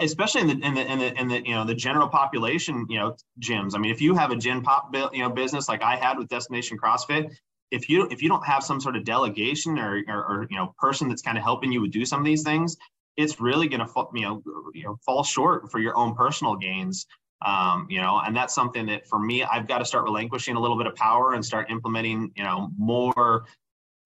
especially 0.00 0.42
in 0.42 0.48
the, 0.48 0.66
in 0.66 0.74
the 0.74 0.92
in 0.92 0.98
the 0.98 1.20
in 1.20 1.28
the 1.28 1.46
you 1.46 1.54
know 1.54 1.64
the 1.64 1.74
general 1.74 2.08
population 2.08 2.84
you 2.88 2.98
know 2.98 3.14
gyms 3.40 3.74
i 3.74 3.78
mean 3.78 3.90
if 3.90 4.00
you 4.00 4.14
have 4.14 4.30
a 4.30 4.36
gym 4.36 4.62
pop 4.62 4.94
you 5.12 5.22
know 5.22 5.30
business 5.30 5.68
like 5.68 5.82
i 5.82 5.96
had 5.96 6.18
with 6.18 6.28
destination 6.28 6.76
crossfit 6.76 7.30
if 7.70 7.88
you 7.88 8.08
if 8.10 8.22
you 8.22 8.28
don't 8.28 8.44
have 8.46 8.62
some 8.62 8.80
sort 8.80 8.96
of 8.96 9.04
delegation 9.04 9.78
or 9.78 10.02
or, 10.08 10.24
or 10.24 10.46
you 10.50 10.56
know 10.56 10.74
person 10.78 11.08
that's 11.08 11.22
kind 11.22 11.38
of 11.38 11.44
helping 11.44 11.72
you 11.72 11.86
do 11.88 12.04
some 12.04 12.20
of 12.20 12.26
these 12.26 12.42
things 12.42 12.76
it's 13.16 13.40
really 13.40 13.68
going 13.68 13.84
to 13.84 14.06
you 14.14 14.22
know 14.22 14.42
you 14.74 14.84
know 14.84 14.98
fall 15.04 15.24
short 15.24 15.70
for 15.70 15.78
your 15.78 15.96
own 15.96 16.14
personal 16.14 16.56
gains 16.56 17.06
um, 17.44 17.86
you 17.88 18.00
know 18.00 18.20
and 18.24 18.36
that's 18.36 18.54
something 18.54 18.86
that 18.86 19.06
for 19.06 19.18
me 19.18 19.42
i've 19.44 19.68
got 19.68 19.78
to 19.78 19.84
start 19.84 20.04
relinquishing 20.04 20.56
a 20.56 20.60
little 20.60 20.78
bit 20.78 20.86
of 20.86 20.94
power 20.94 21.34
and 21.34 21.44
start 21.44 21.70
implementing 21.70 22.30
you 22.36 22.44
know 22.44 22.70
more 22.78 23.44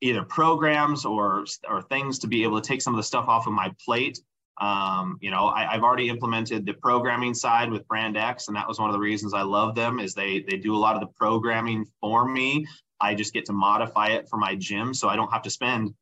either 0.00 0.22
programs 0.22 1.04
or 1.04 1.44
or 1.68 1.82
things 1.82 2.18
to 2.18 2.26
be 2.26 2.42
able 2.42 2.60
to 2.60 2.66
take 2.66 2.82
some 2.82 2.94
of 2.94 2.98
the 2.98 3.02
stuff 3.02 3.28
off 3.28 3.46
of 3.46 3.52
my 3.52 3.72
plate 3.84 4.18
um, 4.60 5.18
you 5.20 5.30
know, 5.30 5.48
I, 5.48 5.72
have 5.72 5.82
already 5.82 6.08
implemented 6.08 6.66
the 6.66 6.74
programming 6.74 7.34
side 7.34 7.70
with 7.70 7.88
Brand 7.88 8.16
X, 8.16 8.48
and 8.48 8.56
that 8.56 8.68
was 8.68 8.78
one 8.78 8.90
of 8.90 8.92
the 8.92 9.00
reasons 9.00 9.34
I 9.34 9.42
love 9.42 9.74
them 9.74 9.98
is 9.98 10.14
they 10.14 10.44
they 10.48 10.58
do 10.58 10.76
a 10.76 10.78
lot 10.78 10.94
of 10.94 11.00
the 11.00 11.08
programming 11.16 11.86
for 12.00 12.28
me. 12.28 12.66
I 13.02 13.14
just 13.14 13.34
get 13.34 13.44
to 13.46 13.52
modify 13.52 14.08
it 14.08 14.28
for 14.28 14.36
my 14.36 14.54
gym, 14.54 14.94
so 14.94 15.08
I 15.08 15.16
don't 15.16 15.30
have 15.32 15.42
to 15.42 15.50
spend 15.50 15.94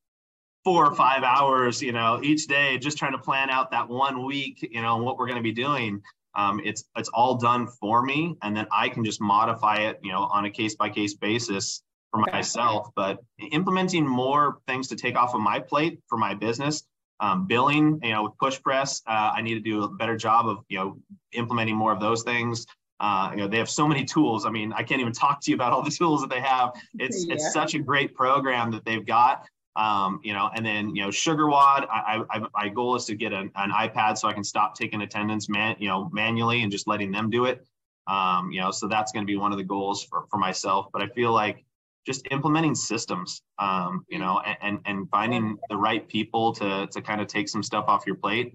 four 0.62 0.84
or 0.84 0.94
five 0.94 1.22
hours, 1.22 1.82
you 1.82 1.92
know, 1.92 2.20
each 2.22 2.46
day 2.46 2.76
just 2.78 2.98
trying 2.98 3.12
to 3.12 3.18
plan 3.18 3.48
out 3.48 3.70
that 3.70 3.88
one 3.88 4.24
week, 4.24 4.68
you 4.70 4.82
know, 4.82 4.98
what 4.98 5.16
we're 5.16 5.26
going 5.26 5.38
to 5.38 5.42
be 5.42 5.52
doing. 5.52 6.02
Um, 6.34 6.60
it's 6.62 6.84
it's 6.96 7.08
all 7.08 7.36
done 7.36 7.66
for 7.66 8.02
me, 8.02 8.36
and 8.42 8.56
then 8.56 8.66
I 8.70 8.88
can 8.88 9.04
just 9.04 9.20
modify 9.20 9.78
it, 9.88 9.98
you 10.02 10.12
know, 10.12 10.24
on 10.24 10.44
a 10.44 10.50
case 10.50 10.76
by 10.76 10.90
case 10.90 11.14
basis 11.14 11.82
for 12.12 12.20
myself. 12.20 12.90
But 12.94 13.18
implementing 13.50 14.06
more 14.06 14.58
things 14.68 14.86
to 14.88 14.96
take 14.96 15.16
off 15.16 15.34
of 15.34 15.40
my 15.40 15.58
plate 15.58 15.98
for 16.08 16.18
my 16.18 16.34
business 16.34 16.84
um, 17.20 17.46
billing, 17.46 18.00
you 18.02 18.10
know, 18.10 18.24
with 18.24 18.38
push 18.38 18.60
press, 18.60 19.02
uh, 19.06 19.32
I 19.34 19.42
need 19.42 19.54
to 19.54 19.60
do 19.60 19.84
a 19.84 19.88
better 19.88 20.16
job 20.16 20.48
of, 20.48 20.64
you 20.68 20.78
know, 20.78 20.98
implementing 21.32 21.76
more 21.76 21.92
of 21.92 22.00
those 22.00 22.22
things. 22.22 22.66
Uh, 23.00 23.30
you 23.32 23.38
know, 23.38 23.48
they 23.48 23.56
have 23.58 23.70
so 23.70 23.88
many 23.88 24.04
tools. 24.04 24.44
I 24.44 24.50
mean, 24.50 24.72
I 24.72 24.82
can't 24.82 25.00
even 25.00 25.12
talk 25.12 25.40
to 25.42 25.50
you 25.50 25.54
about 25.54 25.72
all 25.72 25.82
the 25.82 25.90
tools 25.98 26.20
that 26.20 26.30
they 26.30 26.40
have. 26.40 26.72
It's 26.98 27.26
yeah. 27.26 27.34
it's 27.34 27.52
such 27.52 27.74
a 27.74 27.78
great 27.78 28.14
program 28.14 28.70
that 28.72 28.84
they've 28.84 29.04
got. 29.04 29.46
Um, 29.76 30.20
you 30.22 30.32
know, 30.32 30.50
and 30.54 30.66
then 30.66 30.94
you 30.94 31.02
know, 31.02 31.08
SugarWOD. 31.08 31.86
I, 31.88 32.22
I, 32.28 32.40
my 32.52 32.68
goal 32.68 32.96
is 32.96 33.06
to 33.06 33.14
get 33.14 33.32
an, 33.32 33.50
an 33.54 33.70
iPad 33.70 34.18
so 34.18 34.28
I 34.28 34.32
can 34.32 34.44
stop 34.44 34.74
taking 34.74 35.00
attendance, 35.02 35.48
man, 35.48 35.76
you 35.78 35.88
know, 35.88 36.10
manually 36.12 36.62
and 36.62 36.70
just 36.70 36.86
letting 36.86 37.10
them 37.10 37.30
do 37.30 37.46
it. 37.46 37.64
Um, 38.06 38.50
you 38.50 38.60
know, 38.60 38.70
so 38.70 38.88
that's 38.88 39.12
going 39.12 39.24
to 39.24 39.30
be 39.30 39.36
one 39.36 39.52
of 39.52 39.58
the 39.58 39.64
goals 39.64 40.04
for 40.04 40.24
for 40.30 40.38
myself. 40.38 40.86
But 40.92 41.02
I 41.02 41.08
feel 41.08 41.32
like 41.32 41.64
just 42.06 42.26
implementing 42.30 42.74
systems, 42.74 43.42
um, 43.58 44.04
you 44.08 44.18
know, 44.18 44.40
and, 44.62 44.78
and 44.86 45.08
finding 45.10 45.58
the 45.68 45.76
right 45.76 46.08
people 46.08 46.52
to, 46.54 46.88
to 46.90 47.02
kind 47.02 47.20
of 47.20 47.26
take 47.26 47.48
some 47.48 47.62
stuff 47.62 47.84
off 47.88 48.04
your 48.06 48.16
plate 48.16 48.54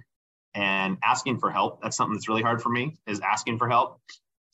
and 0.55 0.97
asking 1.03 1.37
for 1.37 1.51
help. 1.51 1.81
That's 1.81 1.95
something 1.95 2.15
that's 2.15 2.27
really 2.27 2.41
hard 2.41 2.61
for 2.61 2.69
me 2.69 2.95
is 3.07 3.19
asking 3.19 3.57
for 3.57 3.69
help. 3.69 3.99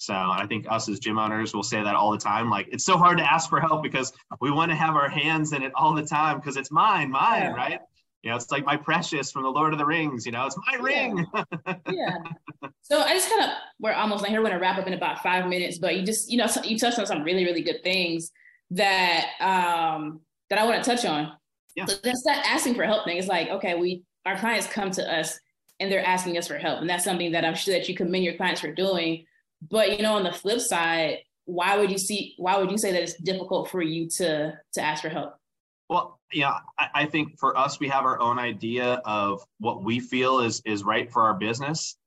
So 0.01 0.15
I 0.15 0.47
think 0.49 0.65
us 0.67 0.89
as 0.89 0.97
gym 0.97 1.19
owners 1.19 1.53
will 1.53 1.61
say 1.61 1.83
that 1.83 1.93
all 1.93 2.11
the 2.11 2.17
time. 2.17 2.49
Like 2.49 2.67
it's 2.71 2.83
so 2.83 2.97
hard 2.97 3.19
to 3.19 3.31
ask 3.31 3.47
for 3.47 3.61
help 3.61 3.83
because 3.83 4.11
we 4.39 4.49
want 4.49 4.71
to 4.71 4.75
have 4.75 4.95
our 4.95 5.07
hands 5.07 5.53
in 5.53 5.61
it 5.61 5.71
all 5.75 5.93
the 5.93 6.01
time 6.01 6.39
because 6.39 6.57
it's 6.57 6.71
mine, 6.71 7.11
mine, 7.11 7.43
yeah. 7.43 7.53
right? 7.53 7.79
You 8.23 8.31
know, 8.31 8.35
it's 8.35 8.49
like 8.49 8.65
my 8.65 8.75
precious 8.75 9.31
from 9.31 9.43
the 9.43 9.49
Lord 9.49 9.73
of 9.73 9.77
the 9.77 9.85
Rings. 9.85 10.25
You 10.25 10.31
know, 10.31 10.47
it's 10.47 10.57
my 10.57 10.73
yeah. 10.73 10.81
ring. 10.81 11.27
yeah. 11.91 12.17
So 12.81 12.99
I 12.99 13.13
just 13.13 13.29
kind 13.29 13.43
of 13.43 13.49
we're 13.79 13.93
almost 13.93 14.23
like 14.23 14.31
here. 14.31 14.41
We're 14.41 14.49
gonna 14.49 14.59
wrap 14.59 14.79
up 14.79 14.87
in 14.87 14.93
about 14.93 15.21
five 15.21 15.47
minutes, 15.47 15.77
but 15.77 15.95
you 15.95 16.03
just 16.03 16.31
you 16.31 16.37
know 16.37 16.47
you 16.63 16.79
touched 16.79 16.97
on 16.97 17.05
some 17.05 17.23
really 17.23 17.45
really 17.45 17.61
good 17.61 17.83
things 17.83 18.31
that 18.71 19.27
um 19.39 20.21
that 20.49 20.57
I 20.57 20.65
want 20.65 20.83
to 20.83 20.89
touch 20.89 21.05
on. 21.05 21.31
Yeah. 21.75 21.85
So 21.85 21.97
that's 22.03 22.23
that 22.23 22.43
asking 22.47 22.73
for 22.73 22.85
help 22.85 23.05
thing. 23.05 23.17
It's 23.17 23.27
like, 23.27 23.49
okay, 23.49 23.75
we 23.75 24.01
our 24.25 24.35
clients 24.35 24.65
come 24.65 24.89
to 24.91 25.13
us 25.13 25.39
and 25.79 25.91
they're 25.91 26.03
asking 26.03 26.39
us 26.39 26.47
for 26.47 26.57
help. 26.57 26.81
And 26.81 26.89
that's 26.89 27.03
something 27.03 27.33
that 27.33 27.45
I'm 27.45 27.53
sure 27.53 27.75
that 27.75 27.87
you 27.87 27.95
commend 27.95 28.23
your 28.23 28.33
clients 28.33 28.61
for 28.61 28.71
doing. 28.71 29.25
But 29.69 29.97
you 29.97 30.03
know, 30.03 30.15
on 30.15 30.23
the 30.23 30.31
flip 30.31 30.59
side, 30.59 31.19
why 31.45 31.77
would 31.77 31.91
you 31.91 31.97
see 31.97 32.35
why 32.37 32.57
would 32.57 32.71
you 32.71 32.77
say 32.77 32.91
that 32.91 33.01
it's 33.01 33.15
difficult 33.15 33.69
for 33.69 33.81
you 33.81 34.09
to 34.09 34.53
to 34.73 34.81
ask 34.81 35.01
for 35.01 35.09
help? 35.09 35.35
Well, 35.89 36.19
yeah, 36.31 36.57
I, 36.79 36.87
I 36.93 37.05
think 37.05 37.37
for 37.37 37.57
us, 37.57 37.79
we 37.79 37.89
have 37.89 38.05
our 38.05 38.19
own 38.19 38.39
idea 38.39 39.01
of 39.05 39.43
what 39.59 39.83
we 39.83 39.99
feel 39.99 40.39
is 40.39 40.61
is 40.65 40.83
right 40.83 41.11
for 41.11 41.23
our 41.23 41.33
business. 41.33 41.97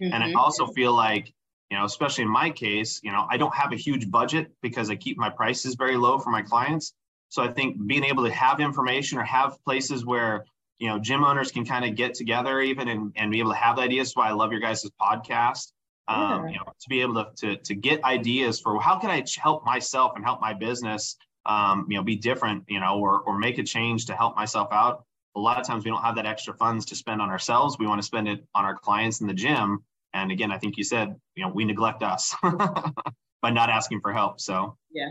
Mm-hmm. 0.00 0.14
And 0.14 0.22
I 0.22 0.28
mm-hmm. 0.28 0.36
also 0.36 0.66
feel 0.66 0.94
like 0.94 1.32
you 1.70 1.76
know 1.76 1.84
especially 1.84 2.22
in 2.22 2.30
my 2.30 2.50
case 2.50 3.00
you 3.02 3.10
know 3.10 3.26
i 3.30 3.36
don't 3.36 3.54
have 3.54 3.72
a 3.72 3.76
huge 3.76 4.10
budget 4.10 4.50
because 4.62 4.90
i 4.90 4.96
keep 4.96 5.18
my 5.18 5.30
prices 5.30 5.74
very 5.74 5.96
low 5.96 6.18
for 6.18 6.30
my 6.30 6.42
clients 6.42 6.94
so 7.28 7.42
i 7.42 7.48
think 7.48 7.84
being 7.86 8.04
able 8.04 8.24
to 8.24 8.32
have 8.32 8.60
information 8.60 9.18
or 9.18 9.24
have 9.24 9.56
places 9.64 10.04
where 10.04 10.44
you 10.78 10.88
know 10.88 10.98
gym 10.98 11.24
owners 11.24 11.50
can 11.50 11.64
kind 11.64 11.84
of 11.84 11.94
get 11.94 12.14
together 12.14 12.60
even 12.60 12.88
and, 12.88 13.12
and 13.16 13.30
be 13.30 13.40
able 13.40 13.50
to 13.50 13.56
have 13.56 13.78
ideas 13.78 14.12
so 14.12 14.20
i 14.20 14.30
love 14.30 14.52
your 14.52 14.60
guys' 14.60 14.88
podcast 15.00 15.72
um, 16.08 16.46
yeah. 16.46 16.52
you 16.52 16.58
know 16.58 16.72
to 16.80 16.88
be 16.88 17.00
able 17.00 17.14
to, 17.14 17.30
to 17.36 17.56
to 17.62 17.74
get 17.74 18.02
ideas 18.04 18.60
for 18.60 18.80
how 18.80 18.98
can 18.98 19.10
i 19.10 19.22
help 19.38 19.64
myself 19.64 20.12
and 20.16 20.24
help 20.24 20.40
my 20.40 20.54
business 20.54 21.16
um, 21.46 21.86
you 21.88 21.96
know 21.96 22.02
be 22.02 22.16
different 22.16 22.64
you 22.68 22.80
know 22.80 22.98
or 22.98 23.20
or 23.20 23.38
make 23.38 23.58
a 23.58 23.62
change 23.62 24.06
to 24.06 24.14
help 24.14 24.36
myself 24.36 24.68
out 24.72 25.04
a 25.36 25.40
lot 25.40 25.60
of 25.60 25.66
times 25.66 25.84
we 25.84 25.90
don't 25.90 26.02
have 26.02 26.16
that 26.16 26.26
extra 26.26 26.54
funds 26.54 26.84
to 26.86 26.96
spend 26.96 27.20
on 27.20 27.28
ourselves 27.30 27.76
we 27.78 27.86
want 27.86 28.00
to 28.00 28.06
spend 28.06 28.26
it 28.28 28.44
on 28.54 28.64
our 28.64 28.76
clients 28.76 29.20
in 29.20 29.26
the 29.26 29.34
gym 29.34 29.82
and 30.16 30.32
again, 30.32 30.50
I 30.50 30.58
think 30.58 30.78
you 30.78 30.84
said, 30.84 31.14
you 31.34 31.44
know, 31.44 31.52
we 31.52 31.64
neglect 31.64 32.02
us 32.02 32.34
by 32.42 33.50
not 33.50 33.68
asking 33.68 34.00
for 34.00 34.12
help. 34.14 34.40
So, 34.40 34.76
yeah. 34.90 35.10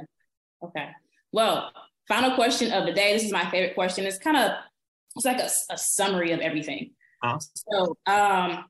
Okay. 0.63 0.89
Well, 1.31 1.71
final 2.07 2.31
question 2.31 2.71
of 2.71 2.87
the 2.87 2.91
day. 2.91 3.13
This 3.13 3.23
is 3.23 3.31
my 3.31 3.47
favorite 3.51 3.75
question. 3.75 4.05
It's 4.05 4.17
kind 4.17 4.35
of, 4.35 4.51
it's 5.15 5.25
like 5.25 5.39
a, 5.39 5.49
a 5.69 5.77
summary 5.77 6.31
of 6.31 6.39
everything. 6.39 6.91
Uh-huh. 7.23 7.37
So, 7.39 7.97
um, 8.07 8.65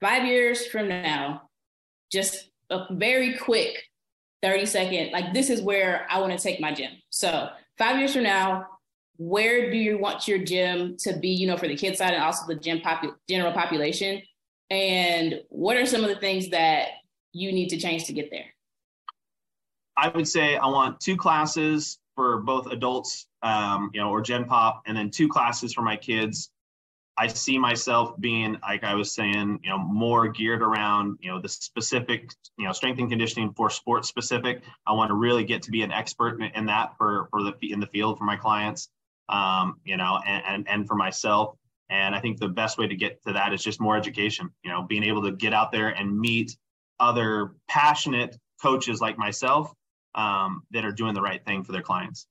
five 0.00 0.26
years 0.26 0.66
from 0.66 0.88
now, 0.88 1.47
just 2.10 2.50
a 2.70 2.86
very 2.94 3.36
quick 3.36 3.82
30 4.42 4.66
second, 4.66 5.10
like 5.12 5.32
this 5.32 5.50
is 5.50 5.62
where 5.62 6.06
I 6.10 6.20
want 6.20 6.32
to 6.32 6.38
take 6.38 6.60
my 6.60 6.72
gym. 6.72 6.92
So, 7.10 7.48
five 7.76 7.98
years 7.98 8.12
from 8.12 8.22
now, 8.22 8.66
where 9.16 9.70
do 9.70 9.76
you 9.76 9.98
want 9.98 10.28
your 10.28 10.38
gym 10.38 10.96
to 10.98 11.16
be, 11.18 11.28
you 11.28 11.46
know, 11.46 11.56
for 11.56 11.66
the 11.66 11.76
kids 11.76 11.98
side 11.98 12.14
and 12.14 12.22
also 12.22 12.46
the 12.46 12.54
gym 12.54 12.78
popu- 12.78 13.14
general 13.28 13.52
population? 13.52 14.22
And 14.70 15.40
what 15.48 15.76
are 15.76 15.86
some 15.86 16.02
of 16.02 16.08
the 16.08 16.16
things 16.16 16.50
that 16.50 16.88
you 17.32 17.52
need 17.52 17.68
to 17.70 17.78
change 17.78 18.04
to 18.04 18.12
get 18.12 18.30
there? 18.30 18.44
I 19.96 20.08
would 20.08 20.28
say 20.28 20.56
I 20.56 20.66
want 20.66 21.00
two 21.00 21.16
classes 21.16 21.98
for 22.14 22.38
both 22.38 22.70
adults, 22.70 23.26
um, 23.42 23.90
you 23.92 24.00
know, 24.00 24.10
or 24.10 24.20
Gen 24.20 24.44
Pop, 24.44 24.82
and 24.86 24.96
then 24.96 25.10
two 25.10 25.28
classes 25.28 25.72
for 25.72 25.82
my 25.82 25.96
kids. 25.96 26.50
I 27.18 27.26
see 27.26 27.58
myself 27.58 28.18
being, 28.20 28.58
like 28.62 28.84
I 28.84 28.94
was 28.94 29.12
saying, 29.12 29.58
you 29.64 29.70
know, 29.70 29.78
more 29.78 30.28
geared 30.28 30.62
around, 30.62 31.18
you 31.20 31.30
know, 31.30 31.40
the 31.40 31.48
specific, 31.48 32.30
you 32.56 32.64
know, 32.64 32.72
strength 32.72 33.00
and 33.00 33.10
conditioning 33.10 33.52
for 33.54 33.70
sports 33.70 34.08
specific. 34.08 34.62
I 34.86 34.92
want 34.92 35.08
to 35.08 35.14
really 35.14 35.44
get 35.44 35.62
to 35.62 35.72
be 35.72 35.82
an 35.82 35.90
expert 35.90 36.40
in, 36.40 36.66
that 36.66 36.96
for 36.96 37.26
for 37.30 37.42
the 37.42 37.52
in 37.62 37.80
the 37.80 37.88
field 37.88 38.18
for 38.18 38.24
my 38.24 38.36
clients, 38.36 38.88
um, 39.28 39.80
you 39.84 39.96
know, 39.96 40.20
and, 40.24 40.44
and 40.46 40.68
and 40.68 40.86
for 40.86 40.94
myself. 40.94 41.56
And 41.90 42.14
I 42.14 42.20
think 42.20 42.38
the 42.38 42.48
best 42.48 42.78
way 42.78 42.86
to 42.86 42.94
get 42.94 43.20
to 43.26 43.32
that 43.32 43.52
is 43.52 43.64
just 43.64 43.80
more 43.80 43.96
education, 43.96 44.50
you 44.62 44.70
know, 44.70 44.82
being 44.82 45.02
able 45.02 45.22
to 45.22 45.32
get 45.32 45.52
out 45.52 45.72
there 45.72 45.88
and 45.88 46.16
meet 46.16 46.56
other 47.00 47.54
passionate 47.68 48.36
coaches 48.62 49.00
like 49.00 49.18
myself 49.18 49.72
um, 50.14 50.62
that 50.70 50.84
are 50.84 50.92
doing 50.92 51.14
the 51.14 51.22
right 51.22 51.44
thing 51.44 51.64
for 51.64 51.72
their 51.72 51.82
clients. 51.82 52.26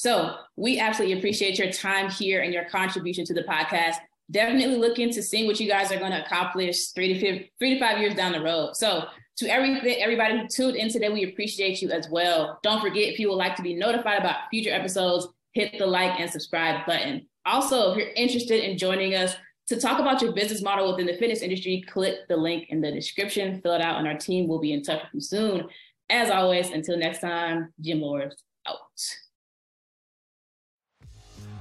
So 0.00 0.34
we 0.56 0.80
absolutely 0.80 1.18
appreciate 1.18 1.58
your 1.58 1.70
time 1.70 2.08
here 2.08 2.40
and 2.40 2.54
your 2.54 2.64
contribution 2.64 3.26
to 3.26 3.34
the 3.34 3.42
podcast. 3.42 3.96
Definitely 4.30 4.76
looking 4.76 5.12
to 5.12 5.22
seeing 5.22 5.46
what 5.46 5.60
you 5.60 5.68
guys 5.68 5.92
are 5.92 5.98
going 5.98 6.12
to 6.12 6.24
accomplish 6.24 6.92
three 6.92 7.12
to 7.12 7.20
five, 7.20 7.48
three 7.58 7.74
to 7.74 7.78
five 7.78 7.98
years 7.98 8.14
down 8.14 8.32
the 8.32 8.40
road. 8.40 8.76
So 8.76 9.04
to 9.36 9.46
every, 9.46 9.78
everybody 10.00 10.38
who 10.38 10.48
tuned 10.48 10.76
in 10.76 10.88
today, 10.88 11.10
we 11.10 11.24
appreciate 11.24 11.82
you 11.82 11.90
as 11.90 12.08
well. 12.08 12.58
Don't 12.62 12.80
forget 12.80 13.12
if 13.12 13.18
you 13.18 13.28
would 13.28 13.34
like 13.34 13.56
to 13.56 13.62
be 13.62 13.74
notified 13.74 14.20
about 14.20 14.48
future 14.48 14.72
episodes, 14.72 15.28
hit 15.52 15.76
the 15.76 15.86
like 15.86 16.18
and 16.18 16.30
subscribe 16.30 16.86
button. 16.86 17.28
Also, 17.44 17.90
if 17.90 17.98
you're 17.98 18.14
interested 18.16 18.64
in 18.64 18.78
joining 18.78 19.14
us 19.14 19.36
to 19.68 19.78
talk 19.78 20.00
about 20.00 20.22
your 20.22 20.32
business 20.32 20.62
model 20.62 20.90
within 20.90 21.08
the 21.08 21.18
fitness 21.18 21.42
industry, 21.42 21.84
click 21.86 22.26
the 22.30 22.36
link 22.38 22.70
in 22.70 22.80
the 22.80 22.90
description, 22.90 23.60
fill 23.60 23.74
it 23.74 23.82
out, 23.82 23.98
and 23.98 24.08
our 24.08 24.16
team 24.16 24.48
will 24.48 24.60
be 24.60 24.72
in 24.72 24.82
touch 24.82 25.02
with 25.02 25.10
you 25.12 25.20
soon. 25.20 25.68
As 26.08 26.30
always, 26.30 26.70
until 26.70 26.96
next 26.96 27.20
time, 27.20 27.74
Gym 27.78 28.00
Lords 28.00 28.42
out. 28.66 28.78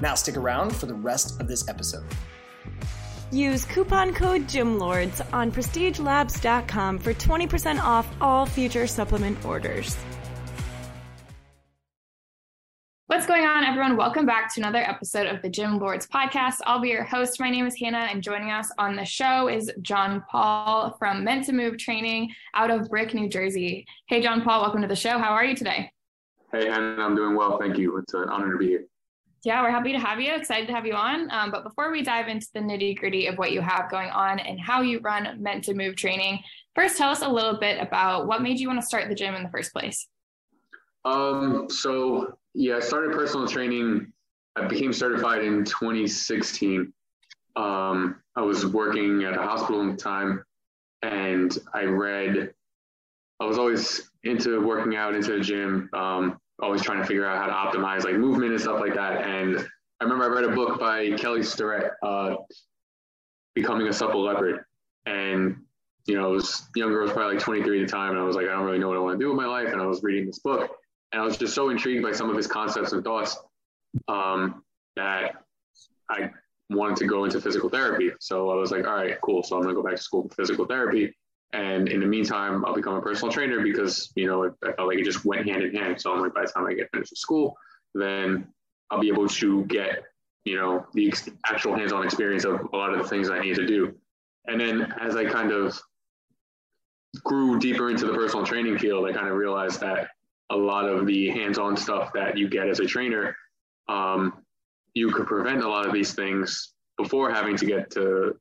Now 0.00 0.14
stick 0.14 0.36
around 0.36 0.74
for 0.74 0.86
the 0.86 0.94
rest 0.94 1.40
of 1.40 1.48
this 1.48 1.68
episode. 1.68 2.04
Use 3.30 3.64
coupon 3.64 4.12
code 4.12 4.42
GYMLORDS 4.42 5.22
on 5.32 5.50
prestigelabs.com 5.50 6.98
for 6.98 7.14
20% 7.14 7.82
off 7.82 8.06
all 8.20 8.44
future 8.44 8.86
supplement 8.86 9.42
orders. 9.44 9.96
What's 13.06 13.26
going 13.26 13.44
on, 13.44 13.64
everyone? 13.64 13.96
Welcome 13.96 14.26
back 14.26 14.54
to 14.54 14.60
another 14.60 14.78
episode 14.78 15.26
of 15.26 15.42
the 15.42 15.48
Gym 15.50 15.78
Lords 15.78 16.06
podcast. 16.06 16.56
I'll 16.64 16.80
be 16.80 16.88
your 16.88 17.04
host. 17.04 17.40
My 17.40 17.50
name 17.50 17.66
is 17.66 17.78
Hannah, 17.78 18.08
and 18.10 18.22
joining 18.22 18.50
us 18.50 18.70
on 18.78 18.96
the 18.96 19.04
show 19.04 19.48
is 19.48 19.70
Jon 19.82 20.24
Paul 20.30 20.96
from 20.98 21.22
Meant 21.22 21.44
to 21.44 21.52
Move 21.52 21.76
Training 21.78 22.32
out 22.54 22.70
of 22.70 22.88
Brick, 22.88 23.12
New 23.12 23.28
Jersey. 23.28 23.86
Hey, 24.08 24.22
Jon 24.22 24.42
Paul, 24.42 24.62
welcome 24.62 24.82
to 24.82 24.88
the 24.88 24.96
show. 24.96 25.18
How 25.18 25.32
are 25.32 25.44
you 25.44 25.54
today? 25.54 25.90
Hey, 26.52 26.68
Hannah, 26.68 27.02
I'm 27.02 27.14
doing 27.14 27.36
well. 27.36 27.58
Thank 27.58 27.76
you. 27.76 27.98
It's 27.98 28.14
an 28.14 28.28
honor 28.30 28.52
to 28.52 28.58
be 28.58 28.68
here. 28.68 28.84
Yeah, 29.44 29.62
we're 29.62 29.70
happy 29.70 29.92
to 29.92 29.98
have 29.98 30.20
you. 30.20 30.32
Excited 30.32 30.68
to 30.68 30.72
have 30.72 30.86
you 30.86 30.94
on. 30.94 31.28
Um, 31.32 31.50
but 31.50 31.64
before 31.64 31.90
we 31.90 32.02
dive 32.02 32.28
into 32.28 32.46
the 32.54 32.60
nitty 32.60 32.96
gritty 32.96 33.26
of 33.26 33.38
what 33.38 33.50
you 33.50 33.60
have 33.60 33.90
going 33.90 34.08
on 34.10 34.38
and 34.38 34.60
how 34.60 34.82
you 34.82 35.00
run 35.00 35.42
Meant 35.42 35.64
to 35.64 35.74
Move 35.74 35.96
training, 35.96 36.38
first 36.76 36.96
tell 36.96 37.10
us 37.10 37.22
a 37.22 37.28
little 37.28 37.58
bit 37.58 37.82
about 37.82 38.28
what 38.28 38.40
made 38.40 38.60
you 38.60 38.68
want 38.68 38.80
to 38.80 38.86
start 38.86 39.08
the 39.08 39.14
gym 39.16 39.34
in 39.34 39.42
the 39.42 39.50
first 39.50 39.72
place. 39.72 40.06
Um, 41.04 41.66
so 41.68 42.38
yeah, 42.54 42.76
I 42.76 42.80
started 42.80 43.12
personal 43.12 43.48
training. 43.48 44.12
I 44.54 44.66
became 44.66 44.92
certified 44.92 45.42
in 45.42 45.64
2016. 45.64 46.92
Um, 47.56 48.16
I 48.36 48.42
was 48.42 48.64
working 48.64 49.24
at 49.24 49.36
a 49.36 49.42
hospital 49.42 49.88
at 49.88 49.96
the 49.96 50.02
time, 50.02 50.44
and 51.02 51.58
I 51.74 51.84
read. 51.84 52.54
I 53.40 53.44
was 53.44 53.58
always 53.58 54.10
into 54.22 54.64
working 54.64 54.94
out, 54.94 55.16
into 55.16 55.32
the 55.32 55.40
gym. 55.40 55.90
Um, 55.92 56.38
always 56.62 56.82
trying 56.82 57.00
to 57.00 57.06
figure 57.06 57.26
out 57.26 57.38
how 57.38 57.46
to 57.46 57.78
optimize 57.78 58.04
like 58.04 58.14
movement 58.14 58.52
and 58.52 58.60
stuff 58.60 58.80
like 58.80 58.94
that. 58.94 59.22
And 59.26 59.58
I 60.00 60.04
remember 60.04 60.24
I 60.24 60.28
read 60.28 60.44
a 60.44 60.54
book 60.54 60.78
by 60.78 61.10
Kelly 61.12 61.42
Starrett, 61.42 61.92
uh, 62.02 62.36
Becoming 63.54 63.88
a 63.88 63.92
Supple 63.92 64.22
Leopard. 64.22 64.64
And, 65.04 65.56
you 66.06 66.16
know, 66.16 66.24
I 66.24 66.28
was 66.28 66.68
younger, 66.76 67.00
I 67.00 67.02
was 67.02 67.12
probably 67.12 67.34
like 67.34 67.44
23 67.44 67.82
at 67.82 67.86
the 67.86 67.92
time. 67.92 68.10
And 68.10 68.20
I 68.20 68.22
was 68.22 68.36
like, 68.36 68.46
I 68.46 68.52
don't 68.52 68.64
really 68.64 68.78
know 68.78 68.88
what 68.88 68.96
I 68.96 69.00
want 69.00 69.18
to 69.18 69.24
do 69.24 69.28
with 69.28 69.36
my 69.36 69.46
life. 69.46 69.72
And 69.72 69.82
I 69.82 69.86
was 69.86 70.02
reading 70.02 70.26
this 70.26 70.38
book 70.38 70.70
and 71.12 71.20
I 71.20 71.24
was 71.24 71.36
just 71.36 71.54
so 71.54 71.68
intrigued 71.68 72.02
by 72.02 72.12
some 72.12 72.30
of 72.30 72.36
his 72.36 72.46
concepts 72.46 72.92
and 72.92 73.04
thoughts 73.04 73.36
um, 74.08 74.62
that 74.96 75.44
I 76.08 76.30
wanted 76.70 76.96
to 76.98 77.06
go 77.06 77.24
into 77.24 77.40
physical 77.40 77.68
therapy. 77.68 78.12
So 78.20 78.50
I 78.50 78.54
was 78.54 78.70
like, 78.70 78.86
all 78.86 78.94
right, 78.94 79.20
cool. 79.20 79.42
So 79.42 79.56
I'm 79.56 79.62
going 79.62 79.74
to 79.74 79.82
go 79.82 79.86
back 79.86 79.96
to 79.96 80.02
school 80.02 80.28
for 80.28 80.34
physical 80.34 80.64
therapy. 80.64 81.14
And 81.52 81.88
in 81.88 82.00
the 82.00 82.06
meantime, 82.06 82.64
I'll 82.64 82.74
become 82.74 82.94
a 82.94 83.02
personal 83.02 83.30
trainer 83.30 83.60
because, 83.60 84.10
you 84.14 84.26
know, 84.26 84.54
I 84.64 84.72
felt 84.72 84.88
like 84.88 84.98
it 84.98 85.04
just 85.04 85.24
went 85.24 85.46
hand 85.46 85.62
in 85.62 85.74
hand. 85.74 86.00
So 86.00 86.12
I'm 86.12 86.20
like, 86.20 86.34
by 86.34 86.42
the 86.42 86.48
time 86.48 86.66
I 86.66 86.72
get 86.72 86.90
finished 86.92 87.12
with 87.12 87.18
school, 87.18 87.56
then 87.94 88.46
I'll 88.90 89.00
be 89.00 89.08
able 89.08 89.28
to 89.28 89.64
get, 89.66 90.04
you 90.44 90.56
know, 90.56 90.86
the 90.94 91.08
ex- 91.08 91.28
actual 91.46 91.76
hands-on 91.76 92.04
experience 92.04 92.44
of 92.44 92.60
a 92.72 92.76
lot 92.76 92.92
of 92.92 92.98
the 93.02 93.08
things 93.08 93.28
I 93.28 93.40
need 93.40 93.56
to 93.56 93.66
do. 93.66 93.94
And 94.46 94.58
then 94.58 94.94
as 95.00 95.14
I 95.14 95.26
kind 95.26 95.52
of 95.52 95.78
grew 97.22 97.58
deeper 97.58 97.90
into 97.90 98.06
the 98.06 98.14
personal 98.14 98.46
training 98.46 98.78
field, 98.78 99.06
I 99.06 99.12
kind 99.12 99.28
of 99.28 99.36
realized 99.36 99.80
that 99.80 100.08
a 100.50 100.56
lot 100.56 100.88
of 100.88 101.06
the 101.06 101.28
hands-on 101.28 101.76
stuff 101.76 102.12
that 102.14 102.36
you 102.38 102.48
get 102.48 102.68
as 102.68 102.80
a 102.80 102.86
trainer, 102.86 103.36
um, 103.88 104.42
you 104.94 105.10
could 105.10 105.26
prevent 105.26 105.62
a 105.62 105.68
lot 105.68 105.86
of 105.86 105.92
these 105.92 106.14
things 106.14 106.72
before 106.96 107.30
having 107.30 107.56
to 107.56 107.66
get 107.66 107.90
to 107.90 108.38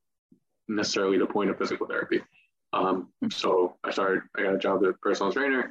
necessarily 0.67 1.17
the 1.17 1.25
point 1.25 1.49
of 1.49 1.57
physical 1.57 1.87
therapy. 1.87 2.21
Um, 2.73 3.09
so 3.29 3.75
I 3.83 3.91
started, 3.91 4.23
I 4.35 4.43
got 4.43 4.55
a 4.55 4.57
job 4.57 4.83
as 4.83 4.89
a 4.89 4.93
personal 4.93 5.31
trainer 5.31 5.69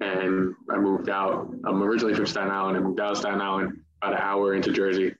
and 0.00 0.54
I 0.70 0.76
moved 0.76 1.08
out. 1.08 1.52
I'm 1.64 1.82
originally 1.82 2.14
from 2.14 2.26
Staten 2.26 2.50
Island. 2.50 2.76
I 2.76 2.80
moved 2.80 3.00
out 3.00 3.12
of 3.12 3.18
Staten 3.18 3.40
Island 3.40 3.80
about 4.02 4.14
an 4.14 4.20
hour 4.20 4.54
into 4.54 4.72
Jersey 4.72 5.14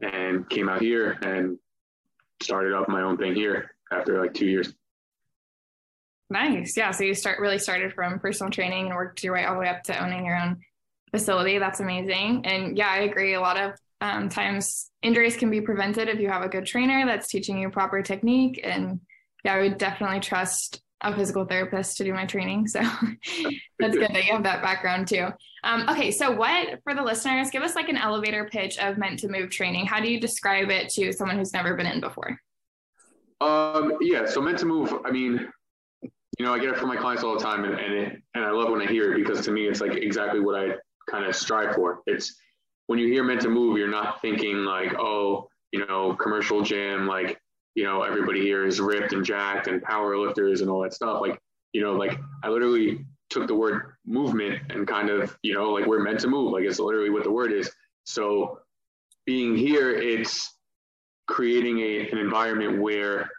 and 0.00 0.48
came 0.48 0.68
out 0.68 0.80
here 0.80 1.18
and 1.22 1.58
started 2.42 2.72
up 2.72 2.88
my 2.88 3.02
own 3.02 3.16
thing 3.16 3.34
here 3.34 3.72
after 3.90 4.20
like 4.20 4.34
two 4.34 4.46
years. 4.46 4.74
Nice. 6.30 6.76
Yeah. 6.76 6.92
So 6.92 7.04
you 7.04 7.14
start 7.14 7.40
really 7.40 7.58
started 7.58 7.92
from 7.92 8.18
personal 8.18 8.50
training 8.50 8.86
and 8.86 8.94
worked 8.94 9.22
your 9.22 9.34
way 9.34 9.44
all 9.44 9.54
the 9.54 9.60
way 9.60 9.68
up 9.68 9.82
to 9.84 10.02
owning 10.02 10.24
your 10.24 10.36
own 10.36 10.60
facility. 11.10 11.58
That's 11.58 11.80
amazing. 11.80 12.46
And 12.46 12.76
yeah, 12.76 12.88
I 12.88 13.00
agree. 13.00 13.34
A 13.34 13.40
lot 13.40 13.58
of 13.58 13.74
um, 14.00 14.28
times 14.28 14.90
injuries 15.02 15.36
can 15.36 15.50
be 15.50 15.60
prevented 15.60 16.08
if 16.08 16.18
you 16.18 16.28
have 16.28 16.42
a 16.42 16.48
good 16.48 16.66
trainer 16.66 17.04
that's 17.06 17.28
teaching 17.28 17.58
you 17.58 17.70
proper 17.70 18.02
technique 18.02 18.60
and 18.64 19.00
yeah, 19.44 19.54
I 19.54 19.60
would 19.60 19.78
definitely 19.78 20.20
trust 20.20 20.82
a 21.02 21.14
physical 21.14 21.44
therapist 21.44 21.96
to 21.96 22.04
do 22.04 22.12
my 22.12 22.26
training. 22.26 22.68
So 22.68 22.80
that's 23.78 23.96
good 23.96 24.10
that 24.14 24.24
you 24.24 24.32
have 24.32 24.44
that 24.44 24.62
background 24.62 25.08
too. 25.08 25.28
Um, 25.64 25.88
okay, 25.88 26.10
so 26.10 26.30
what 26.30 26.80
for 26.84 26.94
the 26.94 27.02
listeners? 27.02 27.50
Give 27.50 27.62
us 27.62 27.74
like 27.74 27.88
an 27.88 27.96
elevator 27.96 28.48
pitch 28.50 28.78
of 28.78 28.98
meant 28.98 29.18
to 29.20 29.28
move 29.28 29.50
training. 29.50 29.86
How 29.86 30.00
do 30.00 30.10
you 30.10 30.20
describe 30.20 30.70
it 30.70 30.88
to 30.90 31.12
someone 31.12 31.36
who's 31.36 31.52
never 31.52 31.74
been 31.74 31.86
in 31.86 32.00
before? 32.00 32.38
Um, 33.40 33.94
yeah, 34.00 34.26
so 34.26 34.40
meant 34.40 34.58
to 34.58 34.66
move. 34.66 34.94
I 35.04 35.10
mean, 35.10 35.48
you 36.02 36.46
know, 36.46 36.54
I 36.54 36.58
get 36.58 36.70
it 36.70 36.76
from 36.76 36.88
my 36.88 36.96
clients 36.96 37.24
all 37.24 37.34
the 37.36 37.42
time, 37.42 37.64
and 37.64 37.74
and, 37.74 37.94
it, 37.94 38.22
and 38.34 38.44
I 38.44 38.50
love 38.50 38.70
when 38.70 38.80
I 38.80 38.86
hear 38.86 39.12
it 39.12 39.16
because 39.16 39.44
to 39.44 39.50
me, 39.50 39.66
it's 39.66 39.80
like 39.80 39.94
exactly 39.94 40.40
what 40.40 40.58
I 40.58 40.74
kind 41.10 41.24
of 41.24 41.34
strive 41.34 41.74
for. 41.74 42.02
It's 42.06 42.36
when 42.86 42.98
you 42.98 43.08
hear 43.08 43.24
meant 43.24 43.40
to 43.42 43.48
move, 43.48 43.78
you're 43.78 43.88
not 43.88 44.20
thinking 44.20 44.64
like, 44.64 44.94
oh, 44.98 45.48
you 45.72 45.84
know, 45.86 46.14
commercial 46.14 46.62
gym, 46.62 47.06
like 47.06 47.38
you 47.74 47.84
know, 47.84 48.02
everybody 48.02 48.40
here 48.40 48.66
is 48.66 48.80
ripped 48.80 49.12
and 49.12 49.24
jacked 49.24 49.66
and 49.66 49.82
power 49.82 50.16
lifters 50.16 50.60
and 50.60 50.70
all 50.70 50.82
that 50.82 50.94
stuff. 50.94 51.20
Like 51.20 51.40
you 51.72 51.82
know, 51.82 51.92
like 51.92 52.18
I 52.42 52.48
literally 52.48 53.04
took 53.30 53.46
the 53.46 53.54
word 53.54 53.94
movement 54.06 54.60
and 54.70 54.86
kind 54.86 55.08
of, 55.08 55.36
you 55.42 55.54
know, 55.54 55.70
like 55.70 55.86
we're 55.86 56.02
meant 56.02 56.20
to 56.20 56.28
move. 56.28 56.52
Like 56.52 56.64
it's 56.64 56.78
literally 56.78 57.10
what 57.10 57.24
the 57.24 57.30
word 57.30 57.52
is. 57.52 57.70
So 58.04 58.60
being 59.24 59.56
here, 59.56 59.90
it's 59.90 60.54
creating 61.26 61.78
a, 61.78 62.10
an 62.10 62.18
environment 62.18 62.80
where 62.80 63.30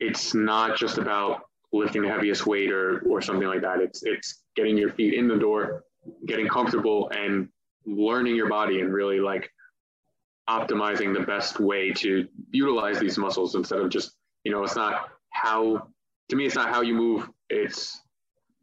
it's 0.00 0.34
not 0.34 0.78
just 0.78 0.98
about 0.98 1.42
lifting 1.72 2.02
the 2.02 2.08
heaviest 2.08 2.46
weight 2.46 2.72
or 2.72 3.00
or 3.00 3.20
something 3.20 3.48
like 3.48 3.60
that. 3.62 3.80
It's 3.80 4.02
it's 4.02 4.42
getting 4.56 4.78
your 4.78 4.92
feet 4.92 5.14
in 5.14 5.28
the 5.28 5.36
door, 5.36 5.84
getting 6.26 6.48
comfortable 6.48 7.10
and 7.10 7.48
learning 7.84 8.36
your 8.36 8.48
body 8.48 8.80
and 8.80 8.92
really 8.92 9.20
like 9.20 9.50
optimizing 10.48 11.12
the 11.12 11.24
best 11.24 11.60
way 11.60 11.92
to 11.92 12.26
utilize 12.50 12.98
these 12.98 13.18
muscles 13.18 13.54
instead 13.54 13.80
of 13.80 13.90
just, 13.90 14.16
you 14.44 14.52
know, 14.52 14.62
it's 14.64 14.76
not 14.76 15.10
how 15.30 15.88
to 16.28 16.36
me 16.36 16.46
it's 16.46 16.54
not 16.54 16.70
how 16.70 16.80
you 16.80 16.94
move, 16.94 17.28
it's 17.50 18.00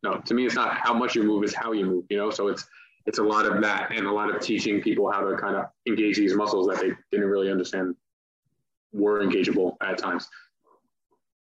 no, 0.03 0.21
to 0.25 0.33
me 0.33 0.45
it's 0.45 0.55
not 0.55 0.77
how 0.77 0.93
much 0.93 1.15
you 1.15 1.23
move, 1.23 1.43
it's 1.43 1.53
how 1.53 1.71
you 1.71 1.85
move, 1.85 2.05
you 2.09 2.17
know. 2.17 2.29
So 2.29 2.47
it's 2.47 2.65
it's 3.05 3.19
a 3.19 3.23
lot 3.23 3.45
of 3.45 3.61
that 3.61 3.91
and 3.91 4.07
a 4.07 4.11
lot 4.11 4.33
of 4.33 4.41
teaching 4.41 4.81
people 4.81 5.11
how 5.11 5.21
to 5.21 5.37
kind 5.37 5.55
of 5.55 5.65
engage 5.87 6.17
these 6.17 6.35
muscles 6.35 6.67
that 6.67 6.79
they 6.79 6.91
didn't 7.11 7.27
really 7.27 7.51
understand 7.51 7.95
were 8.93 9.21
engageable 9.21 9.75
at 9.81 9.97
times. 9.97 10.27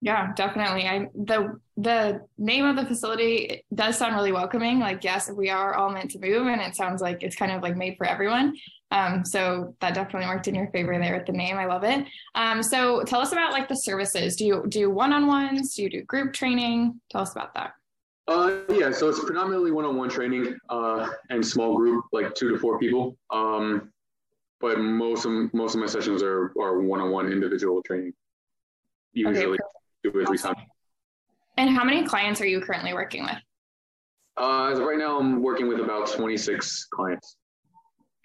Yeah, 0.04 0.32
definitely. 0.34 0.88
I 0.88 1.06
the 1.14 1.60
the 1.76 2.26
name 2.36 2.66
of 2.66 2.74
the 2.74 2.84
facility 2.84 3.64
does 3.72 3.96
sound 3.96 4.16
really 4.16 4.32
welcoming. 4.32 4.80
Like, 4.80 5.04
yes, 5.04 5.30
we 5.30 5.48
are 5.48 5.74
all 5.74 5.90
meant 5.90 6.10
to 6.10 6.18
move, 6.18 6.48
and 6.48 6.60
it 6.60 6.74
sounds 6.74 7.00
like 7.00 7.22
it's 7.22 7.36
kind 7.36 7.52
of 7.52 7.62
like 7.62 7.76
made 7.76 7.96
for 7.96 8.04
everyone. 8.04 8.56
Um, 8.90 9.24
so 9.24 9.76
that 9.80 9.94
definitely 9.94 10.26
worked 10.26 10.48
in 10.48 10.56
your 10.56 10.66
favor 10.72 10.98
there 10.98 11.16
with 11.16 11.26
the 11.26 11.32
name. 11.32 11.56
I 11.56 11.66
love 11.66 11.84
it. 11.84 12.04
Um, 12.34 12.64
so 12.64 13.04
tell 13.04 13.20
us 13.20 13.30
about 13.30 13.52
like 13.52 13.68
the 13.68 13.76
services. 13.76 14.34
Do 14.34 14.44
you 14.44 14.64
do 14.68 14.90
one-on-ones? 14.90 15.76
Do 15.76 15.84
you 15.84 15.88
do 15.88 16.02
group 16.02 16.34
training? 16.34 17.00
Tell 17.08 17.22
us 17.22 17.30
about 17.30 17.54
that. 17.54 17.74
Uh, 18.26 18.56
yeah, 18.70 18.90
so 18.90 19.08
it's 19.08 19.24
predominantly 19.24 19.70
one-on-one 19.70 20.08
training 20.08 20.56
uh, 20.68 21.08
and 21.30 21.46
small 21.46 21.76
group, 21.76 22.04
like 22.12 22.34
two 22.34 22.50
to 22.50 22.58
four 22.58 22.78
people. 22.80 23.16
Um, 23.30 23.92
but 24.60 24.80
most 24.80 25.26
of 25.26 25.54
most 25.54 25.74
of 25.74 25.80
my 25.80 25.86
sessions 25.86 26.24
are 26.24 26.52
are 26.60 26.80
one-on-one 26.80 27.30
individual 27.30 27.82
training. 27.82 28.12
Usually. 29.12 29.58
Okay, 29.58 29.62
two 30.02 30.10
or 30.10 30.24
three 30.24 30.38
times. 30.38 30.58
And 31.56 31.70
how 31.70 31.84
many 31.84 32.04
clients 32.04 32.40
are 32.40 32.46
you 32.46 32.60
currently 32.60 32.94
working 32.94 33.24
with? 33.24 33.36
Uh, 34.40 34.70
as 34.70 34.78
of 34.78 34.86
right 34.86 34.98
now, 34.98 35.18
I'm 35.18 35.42
working 35.42 35.68
with 35.68 35.80
about 35.80 36.08
26 36.08 36.86
clients. 36.86 37.36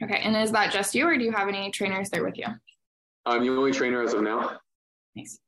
Okay, 0.02 0.22
and 0.24 0.36
is 0.38 0.52
that 0.52 0.72
just 0.72 0.96
you, 0.96 1.06
or 1.08 1.18
do 1.18 1.24
you 1.24 1.32
have 1.32 1.48
any 1.48 1.72
trainers 1.72 2.10
there 2.10 2.24
with 2.24 2.38
you? 2.38 2.46
I'm 3.26 3.42
the 3.42 3.50
only 3.50 3.72
trainer 3.72 4.02
as 4.02 4.14
of 4.14 4.22
now. 4.22 4.58
Nice. 5.16 5.40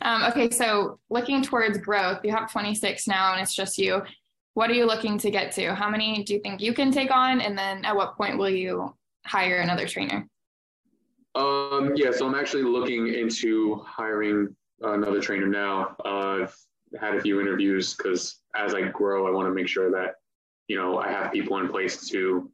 Um, 0.00 0.24
okay, 0.24 0.50
so 0.50 0.98
looking 1.10 1.42
towards 1.42 1.78
growth, 1.78 2.20
you 2.24 2.32
have 2.32 2.50
26 2.50 3.06
now, 3.06 3.32
and 3.32 3.42
it's 3.42 3.54
just 3.54 3.76
you. 3.76 4.02
What 4.54 4.70
are 4.70 4.74
you 4.74 4.86
looking 4.86 5.18
to 5.18 5.30
get 5.30 5.52
to? 5.52 5.74
How 5.74 5.90
many 5.90 6.22
do 6.24 6.34
you 6.34 6.40
think 6.40 6.60
you 6.60 6.72
can 6.72 6.90
take 6.90 7.10
on, 7.10 7.40
and 7.40 7.56
then 7.56 7.84
at 7.84 7.94
what 7.94 8.16
point 8.16 8.38
will 8.38 8.50
you 8.50 8.94
hire 9.26 9.58
another 9.58 9.86
trainer? 9.86 10.26
Um, 11.34 11.92
yeah, 11.94 12.10
so 12.12 12.26
I'm 12.26 12.34
actually 12.34 12.62
looking 12.62 13.08
into 13.08 13.82
hiring 13.86 14.54
another 14.82 15.20
trainer 15.20 15.46
now. 15.46 15.96
Uh, 16.04 16.42
I've 16.42 16.56
had 17.00 17.14
a 17.14 17.20
few 17.20 17.40
interviews 17.40 17.94
because 17.94 18.40
as 18.54 18.74
I 18.74 18.82
grow, 18.82 19.26
I 19.26 19.30
want 19.30 19.48
to 19.48 19.54
make 19.54 19.68
sure 19.68 19.90
that 19.90 20.16
you 20.68 20.76
know 20.76 20.98
I 20.98 21.10
have 21.10 21.32
people 21.32 21.58
in 21.58 21.68
place 21.68 22.08
to 22.08 22.50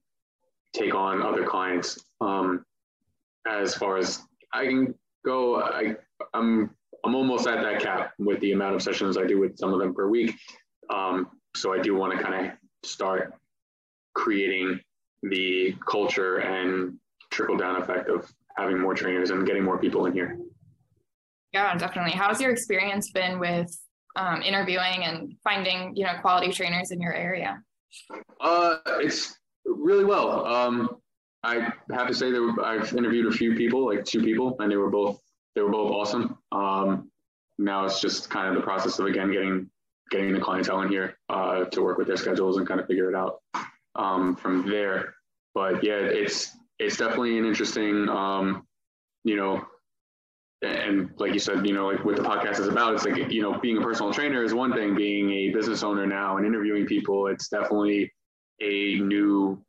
take 0.72 0.94
on 0.94 1.22
other 1.22 1.44
clients. 1.44 1.98
Um, 2.20 2.64
as 3.46 3.74
far 3.74 3.96
as 3.96 4.22
I 4.52 4.66
can 4.66 4.94
go, 5.24 5.62
I 5.62 5.96
I'm 6.34 6.70
I'm 7.04 7.14
almost 7.14 7.46
at 7.46 7.62
that 7.62 7.80
cap 7.80 8.12
with 8.18 8.40
the 8.40 8.52
amount 8.52 8.74
of 8.74 8.82
sessions 8.82 9.16
I 9.16 9.24
do 9.24 9.38
with 9.38 9.56
some 9.56 9.72
of 9.72 9.78
them 9.78 9.94
per 9.94 10.08
week. 10.08 10.34
Um, 10.90 11.28
so 11.56 11.72
I 11.72 11.80
do 11.80 11.94
want 11.94 12.16
to 12.16 12.22
kind 12.22 12.46
of 12.46 12.52
start 12.84 13.34
creating 14.14 14.80
the 15.22 15.74
culture 15.88 16.38
and 16.38 16.98
trickle 17.30 17.56
down 17.56 17.80
effect 17.80 18.08
of 18.08 18.30
having 18.56 18.78
more 18.78 18.94
trainers 18.94 19.30
and 19.30 19.46
getting 19.46 19.62
more 19.62 19.78
people 19.78 20.06
in 20.06 20.12
here. 20.12 20.38
Yeah, 21.52 21.76
definitely. 21.76 22.12
How's 22.12 22.40
your 22.40 22.50
experience 22.50 23.10
been 23.10 23.38
with 23.38 23.74
um, 24.16 24.42
interviewing 24.42 25.04
and 25.04 25.34
finding, 25.42 25.96
you 25.96 26.04
know, 26.04 26.14
quality 26.20 26.52
trainers 26.52 26.90
in 26.90 27.00
your 27.00 27.14
area? 27.14 27.62
Uh, 28.40 28.76
it's 29.00 29.38
really 29.64 30.04
well. 30.04 30.44
Um, 30.44 30.96
I 31.44 31.72
have 31.92 32.08
to 32.08 32.14
say 32.14 32.30
that 32.30 32.56
I've 32.62 32.92
interviewed 32.94 33.26
a 33.26 33.36
few 33.36 33.54
people, 33.54 33.86
like 33.86 34.04
two 34.04 34.22
people, 34.22 34.56
and 34.58 34.70
they 34.70 34.76
were 34.76 34.90
both 34.90 35.20
they 35.54 35.62
were 35.62 35.70
both 35.70 35.90
awesome. 35.90 36.38
Um, 36.52 37.10
now 37.58 37.84
it's 37.84 38.00
just 38.00 38.30
kind 38.30 38.48
of 38.48 38.54
the 38.54 38.60
process 38.60 38.98
of 38.98 39.06
again 39.06 39.32
getting 39.32 39.70
getting 40.10 40.32
the 40.32 40.40
clientele 40.40 40.82
in 40.82 40.88
here 40.88 41.16
uh, 41.28 41.64
to 41.66 41.82
work 41.82 41.98
with 41.98 42.06
their 42.06 42.16
schedules 42.16 42.56
and 42.56 42.66
kind 42.66 42.80
of 42.80 42.86
figure 42.86 43.10
it 43.10 43.14
out 43.14 43.40
um, 43.94 44.36
from 44.36 44.68
there. 44.68 45.14
But 45.54 45.84
yeah, 45.84 45.96
it's 45.96 46.56
it's 46.78 46.96
definitely 46.96 47.38
an 47.38 47.44
interesting, 47.44 48.08
um, 48.08 48.66
you 49.24 49.36
know, 49.36 49.66
and 50.62 51.10
like 51.18 51.32
you 51.32 51.38
said, 51.38 51.66
you 51.66 51.72
know, 51.72 51.86
like 51.86 52.04
what 52.04 52.16
the 52.16 52.22
podcast 52.22 52.58
is 52.58 52.66
about, 52.66 52.94
it's 52.94 53.04
like, 53.04 53.30
you 53.30 53.42
know, 53.42 53.58
being 53.60 53.78
a 53.78 53.80
personal 53.80 54.12
trainer 54.12 54.42
is 54.42 54.52
one 54.52 54.72
thing, 54.72 54.94
being 54.94 55.30
a 55.30 55.50
business 55.50 55.82
owner 55.82 56.06
now 56.06 56.36
and 56.36 56.46
interviewing 56.46 56.86
people, 56.86 57.28
it's 57.28 57.48
definitely 57.48 58.12
a 58.60 58.96
new 58.98 59.62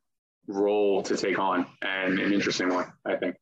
role 0.48 1.02
to 1.02 1.16
take 1.16 1.38
on 1.38 1.66
and 1.82 2.18
an 2.18 2.32
interesting 2.32 2.70
one, 2.70 2.92
I 3.06 3.16
think. 3.16 3.36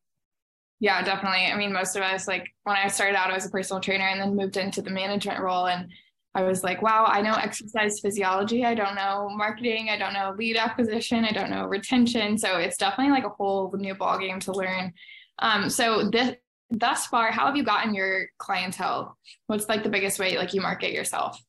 Yeah, 0.79 1.01
definitely. 1.03 1.45
I 1.45 1.57
mean, 1.57 1.73
most 1.73 1.95
of 1.95 2.03
us, 2.03 2.27
like 2.27 2.47
when 2.63 2.77
I 2.77 2.87
started 2.87 3.17
out, 3.17 3.31
I 3.31 3.33
was 3.33 3.45
a 3.45 3.49
personal 3.49 3.81
trainer 3.81 4.05
and 4.05 4.21
then 4.21 4.35
moved 4.35 4.55
into 4.55 4.81
the 4.81 4.91
management 4.91 5.41
role. 5.41 5.67
And 5.67 5.89
I 6.35 6.43
was 6.43 6.63
like, 6.63 6.81
wow, 6.81 7.05
I 7.05 7.21
know 7.21 7.33
exercise 7.33 7.99
physiology. 7.99 8.63
I 8.63 8.75
don't 8.75 8.95
know 8.95 9.27
marketing. 9.29 9.89
I 9.89 9.97
don't 9.97 10.13
know 10.13 10.33
lead 10.37 10.55
acquisition. 10.55 11.25
I 11.25 11.31
don't 11.31 11.49
know 11.49 11.65
retention. 11.65 12.37
So 12.37 12.57
it's 12.57 12.77
definitely 12.77 13.11
like 13.11 13.25
a 13.25 13.29
whole 13.29 13.73
new 13.75 13.95
ballgame 13.95 14.39
to 14.41 14.53
learn. 14.53 14.93
Um, 15.39 15.69
so 15.69 16.09
this, 16.09 16.35
thus 16.69 17.07
far, 17.07 17.31
how 17.31 17.45
have 17.45 17.55
you 17.55 17.63
gotten 17.63 17.93
your 17.93 18.27
clientele? 18.37 19.17
What's 19.47 19.69
like 19.69 19.83
the 19.83 19.89
biggest 19.89 20.19
way 20.19 20.37
like 20.37 20.53
you 20.53 20.61
market 20.61 20.91
yourself? 20.91 21.41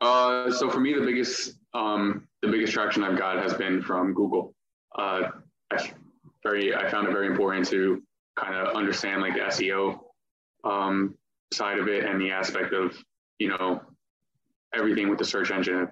Uh, 0.00 0.50
so 0.50 0.70
for 0.70 0.80
me, 0.80 0.94
the 0.94 1.04
biggest 1.04 1.54
um, 1.74 2.26
the 2.42 2.48
biggest 2.48 2.72
traction 2.72 3.02
I've 3.02 3.18
got 3.18 3.42
has 3.42 3.54
been 3.54 3.82
from 3.82 4.14
Google. 4.14 4.54
Uh, 4.96 5.30
I 5.70 5.90
very 6.42 6.74
I 6.74 6.88
found 6.88 7.08
it 7.08 7.12
very 7.12 7.26
important 7.26 7.66
to 7.68 8.02
kind 8.38 8.54
of 8.54 8.74
understand 8.76 9.22
like 9.22 9.34
the 9.34 9.40
SEO 9.40 9.98
um, 10.64 11.14
side 11.52 11.78
of 11.78 11.88
it 11.88 12.04
and 12.04 12.20
the 12.20 12.30
aspect 12.30 12.72
of 12.72 12.96
you 13.38 13.48
know 13.48 13.80
everything 14.74 15.08
with 15.08 15.18
the 15.18 15.24
search 15.24 15.50
engine. 15.50 15.88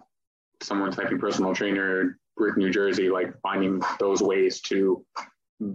Someone 0.63 0.91
typing 0.91 1.19
personal 1.19 1.55
trainer, 1.55 2.19
Brick, 2.37 2.57
New 2.57 2.71
Jersey, 2.71 3.11
like 3.11 3.39
finding 3.43 3.83
those 3.99 4.23
ways 4.23 4.61
to 4.63 5.05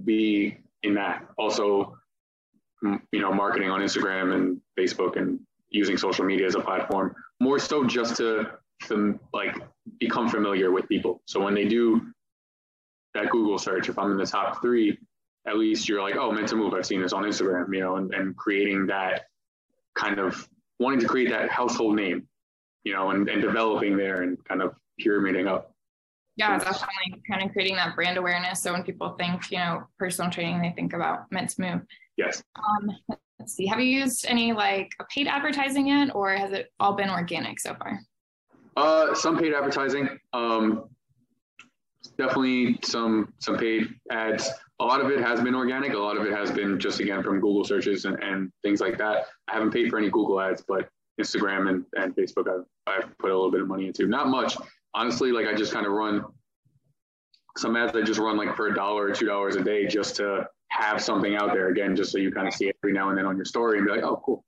be 0.04 0.58
in 0.84 0.96
that. 0.96 1.28
Also, 1.38 1.98
you 2.82 3.20
know, 3.20 3.32
marketing 3.32 3.70
on 3.70 3.82
Instagram 3.82 4.34
and 4.34 4.62
Facebook 4.78 5.16
and 5.16 5.40
using 5.70 5.98
social 5.98 6.26
media 6.26 6.46
as 6.46 6.56
a 6.56 6.60
platform, 6.60 7.16
more 7.40 7.60
so 7.60 7.84
just 7.84 8.18
to, 8.18 8.52
to 8.88 9.20
like 9.34 9.56
become 10.00 10.30
familiar 10.30 10.72
with 10.72 10.88
people. 10.88 11.22
So 11.26 11.40
when 11.40 11.54
they 11.54 11.66
do 11.66 12.02
that 13.14 13.30
Google 13.30 13.58
search, 13.58 13.90
if 13.90 13.98
I'm 14.00 14.12
in 14.12 14.18
the 14.18 14.26
top 14.26 14.62
three, 14.62 14.98
at 15.48 15.58
least 15.58 15.90
you're 15.90 16.02
like, 16.02 16.16
oh, 16.16 16.32
meant 16.32 16.48
to 16.50 16.56
move. 16.56 16.74
I've 16.74 16.86
seen 16.86 17.02
this 17.02 17.14
on 17.14 17.24
Instagram, 17.24 17.74
you 17.74 17.80
know, 17.80 17.96
and, 17.98 18.14
and 18.14 18.36
creating 18.36 18.88
that 18.88 19.26
kind 19.96 20.20
of 20.20 20.48
wanting 20.80 21.00
to 21.00 21.08
create 21.08 21.30
that 21.30 21.50
household 21.50 21.96
name, 21.96 22.28
you 22.84 22.94
know, 22.94 23.12
and, 23.12 23.28
and 23.30 23.42
developing 23.42 23.98
there 23.98 24.22
and 24.24 24.44
kind 24.46 24.62
of 24.62 24.76
pyramiding 25.00 25.48
up. 25.48 25.74
Yeah, 26.38 26.58
definitely 26.58 27.22
kind 27.30 27.44
of 27.44 27.52
creating 27.52 27.76
that 27.76 27.96
brand 27.96 28.18
awareness. 28.18 28.62
So 28.62 28.72
when 28.72 28.84
people 28.84 29.16
think, 29.20 29.52
you 29.52 29.58
know, 29.58 29.88
personal 30.00 30.32
training, 30.32 30.62
they 30.62 30.72
think 30.72 30.94
about 30.94 31.32
meant 31.32 31.50
to 31.52 31.62
move. 31.62 31.82
Yes. 32.22 32.44
Um, 32.56 32.92
let's 33.40 33.54
see. 33.54 33.66
Have 33.66 33.80
you 33.80 33.86
used 33.86 34.26
any 34.28 34.54
like 34.54 34.92
paid 35.10 35.28
advertising 35.28 35.88
yet, 35.88 36.14
or 36.14 36.36
has 36.36 36.52
it 36.52 36.72
all 36.80 36.94
been 36.94 37.10
organic 37.10 37.60
so 37.60 37.74
far? 37.76 38.00
Uh, 38.78 39.16
some 39.16 39.38
paid 39.38 39.54
advertising. 39.54 40.08
Um, 40.34 40.86
definitely 42.18 42.78
some 42.84 43.34
some 43.40 43.58
paid 43.58 43.88
ads. 44.12 44.50
A 44.80 44.86
lot 44.86 45.02
of 45.02 45.10
it 45.10 45.20
has 45.20 45.42
been 45.42 45.56
organic. 45.56 45.94
A 45.94 45.98
lot 45.98 46.18
of 46.18 46.26
it 46.26 46.34
has 46.34 46.52
been 46.52 46.80
just 46.80 47.00
again 47.00 47.24
from 47.24 47.40
Google 47.40 47.64
searches 47.64 48.06
and, 48.06 48.22
and 48.24 48.52
things 48.64 48.82
like 48.82 48.98
that. 49.00 49.26
I 49.48 49.54
haven't 49.54 49.72
paid 49.72 49.90
for 49.90 49.98
any 49.98 50.10
Google 50.10 50.40
ads, 50.40 50.64
but 50.68 50.88
Instagram 51.20 51.70
and, 51.70 51.86
and 51.96 52.16
Facebook 52.16 52.48
I've, 52.48 52.66
I've 52.88 53.18
put 53.18 53.32
a 53.32 53.36
little 53.36 53.52
bit 53.52 53.62
of 53.62 53.68
money 53.68 53.88
into. 53.88 54.06
Not 54.08 54.28
much. 54.28 54.58
Honestly, 54.94 55.32
like 55.32 55.48
I 55.48 55.56
just 55.56 55.74
kind 55.74 55.86
of 55.86 55.92
run 55.94 56.24
some 57.58 57.76
ads 57.76 57.96
I 57.96 58.02
just 58.02 58.20
run 58.20 58.38
like 58.38 58.56
for 58.56 58.68
a 58.68 58.76
dollar 58.76 59.06
or 59.06 59.12
two 59.12 59.26
dollars 59.26 59.56
a 59.56 59.64
day 59.64 59.86
just 59.86 60.16
to 60.18 60.48
have 60.72 61.02
something 61.02 61.36
out 61.36 61.54
there 61.54 61.70
again, 61.70 61.96
just 61.96 62.12
so 62.12 62.18
you 62.18 62.32
kind 62.32 62.48
of 62.48 62.54
see 62.54 62.68
it 62.70 62.78
every 62.84 62.94
now 62.94 63.10
and 63.10 63.18
then 63.18 63.26
on 63.26 63.36
your 63.36 63.46
story 63.46 63.78
and 63.78 63.86
be 63.86 63.94
like, 63.94 64.04
oh, 64.04 64.22
cool. 64.26 64.44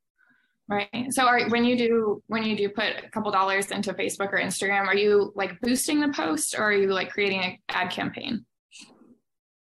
Right. 0.70 1.08
So 1.10 1.26
are 1.26 1.50
when 1.50 1.66
you 1.66 1.78
do 1.78 2.24
when 2.28 2.44
you 2.44 2.56
do 2.56 2.70
put 2.70 3.04
a 3.04 3.10
couple 3.10 3.30
dollars 3.32 3.72
into 3.72 3.94
Facebook 3.94 4.32
or 4.32 4.40
Instagram, 4.40 4.88
are 4.88 4.96
you 4.96 5.34
like 5.36 5.60
boosting 5.62 6.00
the 6.00 6.08
post 6.10 6.56
or 6.58 6.64
are 6.64 6.74
you 6.74 6.88
like 6.88 7.12
creating 7.12 7.44
an 7.44 7.58
ad 7.70 7.92
campaign? 7.92 8.46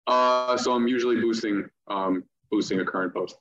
Uh, 0.05 0.57
so 0.57 0.73
I'm 0.73 0.87
usually 0.87 1.15
boosting 1.15 1.67
um, 1.87 2.23
boosting 2.51 2.79
a 2.81 2.85
current 2.85 3.15
post. 3.15 3.35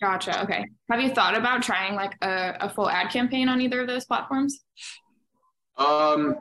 Gotcha. 0.00 0.42
Okay. 0.44 0.64
Have 0.90 1.00
you 1.00 1.10
thought 1.10 1.36
about 1.36 1.62
trying 1.62 1.94
like 1.94 2.14
a, 2.22 2.56
a 2.60 2.70
full 2.70 2.88
ad 2.88 3.12
campaign 3.12 3.48
on 3.48 3.60
either 3.60 3.82
of 3.82 3.86
those 3.86 4.06
platforms? 4.06 4.60
Um, 5.76 6.36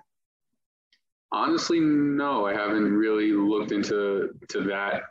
honestly, 1.31 1.79
no, 1.79 2.45
I 2.45 2.53
haven't 2.53 2.93
really 2.93 3.33
looked 3.33 3.73
into 3.73 4.29
to 4.49 4.61
that 4.61 5.01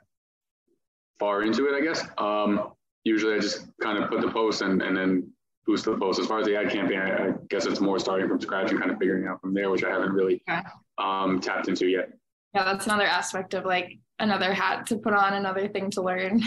far 1.18 1.42
into 1.42 1.66
it. 1.66 1.74
I 1.74 1.80
guess. 1.80 2.04
Um, 2.18 2.72
usually, 3.04 3.34
I 3.34 3.38
just 3.38 3.66
kind 3.82 4.02
of 4.02 4.10
put 4.10 4.20
the 4.20 4.30
post 4.30 4.62
and 4.62 4.82
and 4.82 4.96
then 4.96 5.30
boost 5.66 5.84
the 5.84 5.96
post. 5.96 6.20
As 6.20 6.26
far 6.26 6.40
as 6.40 6.46
the 6.46 6.56
ad 6.56 6.70
campaign, 6.70 6.98
I, 7.00 7.28
I 7.28 7.32
guess 7.50 7.66
it's 7.66 7.80
more 7.80 7.98
starting 7.98 8.28
from 8.28 8.40
scratch 8.40 8.70
and 8.70 8.78
kind 8.78 8.90
of 8.90 8.98
figuring 8.98 9.26
out 9.26 9.40
from 9.40 9.52
there, 9.54 9.70
which 9.70 9.84
I 9.84 9.90
haven't 9.90 10.12
really 10.12 10.42
Okay. 10.48 10.60
um, 10.98 11.40
tapped 11.40 11.68
into 11.68 11.86
yet. 11.88 12.10
Yeah, 12.54 12.64
that's 12.64 12.86
another 12.86 13.04
aspect 13.04 13.52
of 13.54 13.64
like 13.64 13.98
another 14.18 14.54
hat 14.54 14.86
to 14.86 14.96
put 14.96 15.12
on, 15.12 15.34
another 15.34 15.68
thing 15.68 15.90
to 15.90 16.02
learn. 16.02 16.42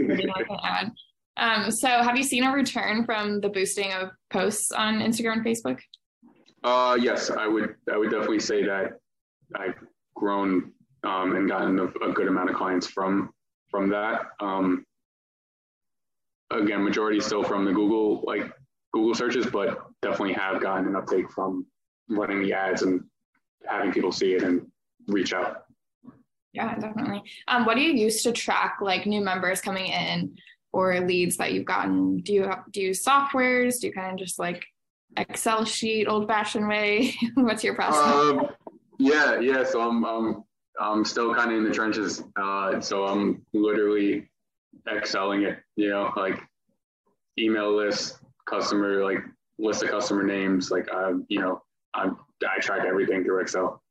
Like 0.00 0.48
an 0.48 0.56
ad. 0.64 0.92
Um, 1.36 1.70
so 1.70 1.88
have 1.88 2.16
you 2.16 2.22
seen 2.24 2.44
a 2.44 2.52
return 2.52 3.04
from 3.04 3.40
the 3.40 3.48
boosting 3.48 3.92
of 3.92 4.10
posts 4.30 4.72
on 4.72 4.98
Instagram 4.98 5.34
and 5.34 5.44
Facebook? 5.44 5.78
Uh, 6.64 6.98
yes, 7.00 7.30
I 7.30 7.46
would. 7.46 7.74
I 7.90 7.96
would 7.96 8.10
definitely 8.10 8.40
say 8.40 8.64
that 8.64 8.98
I've 9.54 9.76
grown 10.14 10.72
um, 11.04 11.36
and 11.36 11.48
gotten 11.48 11.78
a, 11.78 11.84
a 11.84 12.12
good 12.12 12.26
amount 12.28 12.50
of 12.50 12.56
clients 12.56 12.86
from 12.86 13.30
from 13.70 13.88
that. 13.90 14.22
Um, 14.40 14.84
again, 16.50 16.82
majority 16.82 17.20
still 17.20 17.42
from 17.42 17.64
the 17.64 17.72
Google 17.72 18.22
like 18.26 18.52
Google 18.92 19.14
searches, 19.14 19.46
but 19.46 19.86
definitely 20.02 20.34
have 20.34 20.60
gotten 20.60 20.86
an 20.86 20.96
uptake 20.96 21.30
from 21.30 21.66
running 22.08 22.42
the 22.42 22.52
ads 22.52 22.82
and 22.82 23.04
having 23.66 23.92
people 23.92 24.12
see 24.12 24.34
it 24.34 24.42
and 24.42 24.66
reach 25.06 25.32
out. 25.32 25.64
Yeah, 26.52 26.74
definitely. 26.74 27.22
Um, 27.46 27.64
what 27.64 27.76
do 27.76 27.82
you 27.82 27.92
use 27.92 28.22
to 28.24 28.32
track 28.32 28.78
like 28.80 29.06
new 29.06 29.20
members 29.20 29.60
coming 29.60 29.86
in 29.86 30.36
or 30.72 30.98
leads 31.00 31.36
that 31.36 31.52
you've 31.52 31.64
gotten? 31.64 32.18
Do 32.20 32.32
you 32.32 32.44
have, 32.44 32.64
do 32.72 32.80
you 32.80 32.88
use 32.88 33.04
softwares? 33.04 33.80
Do 33.80 33.86
you 33.86 33.92
kind 33.92 34.12
of 34.12 34.18
just 34.18 34.38
like 34.38 34.64
Excel 35.16 35.64
sheet, 35.64 36.06
old 36.06 36.26
fashioned 36.26 36.66
way? 36.66 37.14
What's 37.34 37.62
your 37.62 37.74
process? 37.74 38.02
Um, 38.02 38.48
yeah, 38.98 39.38
yeah. 39.38 39.64
So 39.64 39.80
I'm 39.80 40.04
I'm 40.04 40.44
I'm 40.80 41.04
still 41.04 41.34
kind 41.34 41.52
of 41.52 41.58
in 41.58 41.64
the 41.64 41.70
trenches. 41.70 42.24
Uh, 42.36 42.80
so 42.80 43.06
I'm 43.06 43.44
literally 43.52 44.28
excelling 44.90 45.42
it. 45.42 45.58
You 45.76 45.90
know, 45.90 46.12
like 46.16 46.40
email 47.38 47.76
list, 47.76 48.18
customer 48.48 49.04
like 49.04 49.18
list 49.58 49.82
of 49.82 49.90
customer 49.90 50.22
names. 50.22 50.70
Like 50.70 50.88
I, 50.92 51.12
you 51.28 51.38
know, 51.40 51.62
I'm 51.94 52.16
I 52.48 52.58
track 52.60 52.86
everything 52.86 53.24
through 53.24 53.40
Excel. 53.40 53.82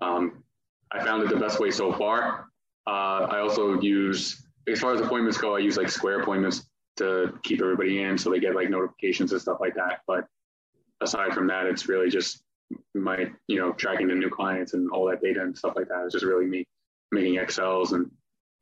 Um, 0.00 0.44
I 0.92 1.04
found 1.04 1.22
it 1.24 1.28
the 1.28 1.36
best 1.36 1.58
way 1.58 1.70
so 1.70 1.92
far. 1.92 2.46
Uh, 2.86 3.26
I 3.28 3.40
also 3.40 3.80
use, 3.80 4.46
as 4.68 4.78
far 4.78 4.94
as 4.94 5.00
appointments 5.00 5.38
go, 5.38 5.56
I 5.56 5.58
use 5.58 5.76
like 5.76 5.88
Square 5.88 6.20
appointments 6.20 6.68
to 6.98 7.36
keep 7.42 7.60
everybody 7.60 8.02
in, 8.02 8.16
so 8.16 8.30
they 8.30 8.38
get 8.38 8.54
like 8.54 8.70
notifications 8.70 9.32
and 9.32 9.40
stuff 9.40 9.58
like 9.60 9.74
that. 9.74 10.02
But 10.06 10.28
aside 11.00 11.32
from 11.32 11.48
that, 11.48 11.66
it's 11.66 11.88
really 11.88 12.08
just 12.08 12.42
my, 13.02 13.30
you 13.48 13.58
know, 13.58 13.72
tracking 13.72 14.08
the 14.08 14.14
new 14.14 14.30
clients 14.30 14.74
and 14.74 14.90
all 14.90 15.06
that 15.08 15.22
data 15.22 15.42
and 15.42 15.56
stuff 15.56 15.74
like 15.76 15.88
that. 15.88 16.04
It's 16.04 16.12
just 16.12 16.24
really 16.24 16.46
me 16.46 16.64
making 17.12 17.36
Excels 17.36 17.92
and 17.92 18.10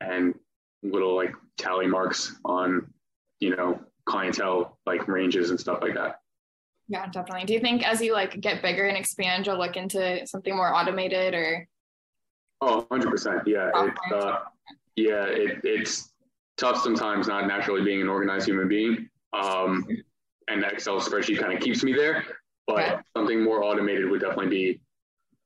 and 0.01 0.35
little 0.83 1.17
like 1.17 1.35
tally 1.57 1.87
marks 1.87 2.37
on, 2.45 2.87
you 3.41 3.57
know, 3.57 3.81
clientele 4.07 4.79
like 4.87 5.09
ranges 5.09 5.51
and 5.51 5.59
stuff 5.59 5.79
like 5.81 5.95
that. 5.95 6.21
Yeah, 6.89 7.07
definitely. 7.07 7.47
Do 7.47 7.55
you 7.55 7.61
think 7.61 7.87
as 7.87 8.01
you 8.01 8.13
like 8.13 8.41
get 8.41 8.63
bigger 8.63 8.85
and 8.85 8.97
expand, 8.97 9.47
you'll 9.47 9.59
look 9.59 9.77
into 9.77 10.27
something 10.27 10.55
more 10.55 10.75
automated 10.75 11.35
or? 11.35 11.67
Oh, 12.61 12.87
100%. 12.91 13.47
Yeah. 13.47 13.71
It, 13.75 14.13
uh, 14.13 14.39
yeah, 14.97 15.25
it, 15.25 15.61
it's 15.65 16.13
tough 16.57 16.83
sometimes 16.83 17.27
not 17.27 17.47
naturally 17.47 17.83
being 17.83 18.01
an 18.01 18.09
organized 18.09 18.47
human 18.47 18.69
being. 18.69 19.09
Um, 19.33 19.87
and 20.49 20.63
the 20.63 20.69
Excel 20.69 21.01
spreadsheet 21.01 21.41
kind 21.41 21.53
of 21.53 21.61
keeps 21.61 21.83
me 21.83 21.93
there, 21.93 22.25
but 22.67 22.79
Okay. 22.79 22.97
something 23.17 23.43
more 23.43 23.63
automated 23.63 24.09
would 24.11 24.21
definitely 24.21 24.49
be, 24.49 24.81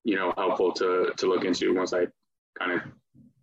you 0.05 0.17
know, 0.17 0.33
helpful 0.37 0.73
to, 0.73 1.13
to 1.17 1.27
look 1.27 1.45
into 1.45 1.75
once 1.75 1.93
I 1.93 2.07
kind 2.59 2.73
of 2.73 2.83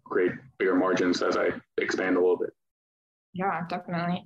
create 0.03 0.31
bigger 0.57 0.75
margins 0.75 1.21
as 1.21 1.35
I 1.37 1.49
expand 1.77 2.15
a 2.15 2.19
little 2.19 2.37
bit. 2.37 2.51
Yeah, 3.33 3.65
definitely. 3.67 4.23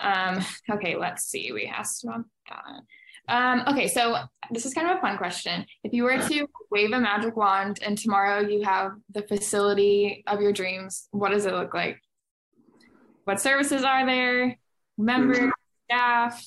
Um, 0.00 0.44
okay, 0.70 0.96
let's 0.96 1.24
see. 1.24 1.52
We 1.52 1.66
asked 1.66 2.04
about 2.04 2.24
that. 2.48 2.82
Um, 3.28 3.62
okay, 3.68 3.88
so 3.88 4.16
this 4.50 4.64
is 4.64 4.72
kind 4.72 4.88
of 4.90 4.98
a 4.98 5.00
fun 5.00 5.18
question. 5.18 5.66
If 5.84 5.92
you 5.92 6.04
were 6.04 6.18
to 6.18 6.46
wave 6.70 6.92
a 6.92 7.00
magic 7.00 7.36
wand 7.36 7.78
and 7.82 7.98
tomorrow 7.98 8.40
you 8.40 8.62
have 8.64 8.92
the 9.10 9.22
facility 9.22 10.24
of 10.26 10.40
your 10.40 10.52
dreams, 10.52 11.08
what 11.10 11.30
does 11.30 11.44
it 11.44 11.52
look 11.52 11.74
like? 11.74 12.00
What 13.24 13.40
services 13.40 13.84
are 13.84 14.06
there? 14.06 14.56
Members, 14.96 15.50
staff? 15.84 16.42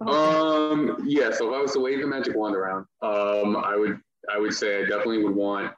Um, 0.00 0.98
yeah. 1.06 1.30
So 1.30 1.48
if 1.48 1.54
I 1.56 1.60
was 1.62 1.72
to 1.72 1.80
wave 1.80 2.00
the 2.00 2.06
magic 2.06 2.36
wand 2.36 2.54
around, 2.54 2.86
um, 3.02 3.56
I 3.56 3.76
would, 3.76 3.98
I 4.32 4.38
would 4.38 4.52
say 4.52 4.78
I 4.78 4.82
definitely 4.82 5.24
would 5.24 5.34
want, 5.34 5.72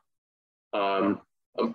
um, 0.72 1.20
a, 1.58 1.66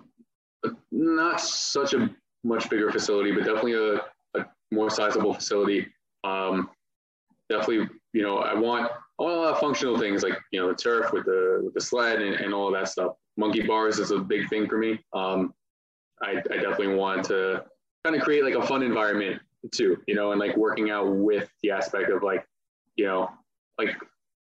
a, 0.64 0.70
not 0.92 1.40
such 1.40 1.94
a 1.94 2.10
much 2.42 2.68
bigger 2.68 2.90
facility, 2.92 3.32
but 3.32 3.44
definitely 3.44 3.74
a, 3.74 3.94
a 4.38 4.46
more 4.70 4.90
sizable 4.90 5.32
facility. 5.32 5.86
Um, 6.22 6.68
definitely, 7.48 7.88
you 8.12 8.22
know, 8.22 8.38
I 8.38 8.54
want, 8.54 8.90
want 9.18 9.34
a 9.34 9.36
lot 9.36 9.54
of 9.54 9.60
functional 9.60 9.98
things 9.98 10.22
like, 10.22 10.38
you 10.50 10.60
know, 10.60 10.68
the 10.68 10.74
turf 10.74 11.12
with 11.12 11.24
the, 11.24 11.60
with 11.64 11.74
the 11.74 11.80
sled 11.80 12.20
and, 12.20 12.34
and 12.34 12.52
all 12.52 12.68
of 12.68 12.74
that 12.74 12.88
stuff. 12.88 13.12
Monkey 13.36 13.62
bars 13.62 13.98
is 13.98 14.10
a 14.10 14.18
big 14.18 14.48
thing 14.48 14.68
for 14.68 14.78
me. 14.78 15.00
Um, 15.12 15.54
I, 16.22 16.42
I 16.50 16.56
definitely 16.56 16.94
want 16.94 17.24
to 17.26 17.64
kind 18.04 18.14
of 18.16 18.22
create 18.22 18.44
like 18.44 18.54
a 18.54 18.66
fun 18.66 18.82
environment 18.82 19.40
too, 19.72 19.96
you 20.06 20.14
know, 20.14 20.32
and 20.32 20.40
like 20.40 20.56
working 20.56 20.90
out 20.90 21.08
with 21.08 21.48
the 21.62 21.70
aspect 21.70 22.10
of 22.10 22.22
like, 22.22 22.46
you 22.96 23.06
know, 23.06 23.30
like 23.78 23.96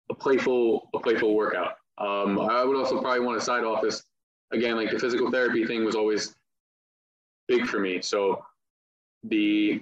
a 0.10 0.14
playful, 0.14 0.90
a 0.94 1.00
playful 1.00 1.36
workout. 1.36 1.76
Um, 1.98 2.40
I 2.40 2.64
would 2.64 2.76
also 2.76 3.00
probably 3.00 3.20
want 3.22 3.38
a 3.38 3.42
side 3.42 3.64
office. 3.64 4.04
Again, 4.52 4.76
like 4.76 4.92
the 4.92 5.00
physical 5.00 5.32
therapy 5.32 5.66
thing 5.66 5.86
was 5.86 5.96
always 5.96 6.36
big 7.48 7.66
for 7.68 7.80
me. 7.80 8.02
So 8.02 8.44
the, 9.24 9.82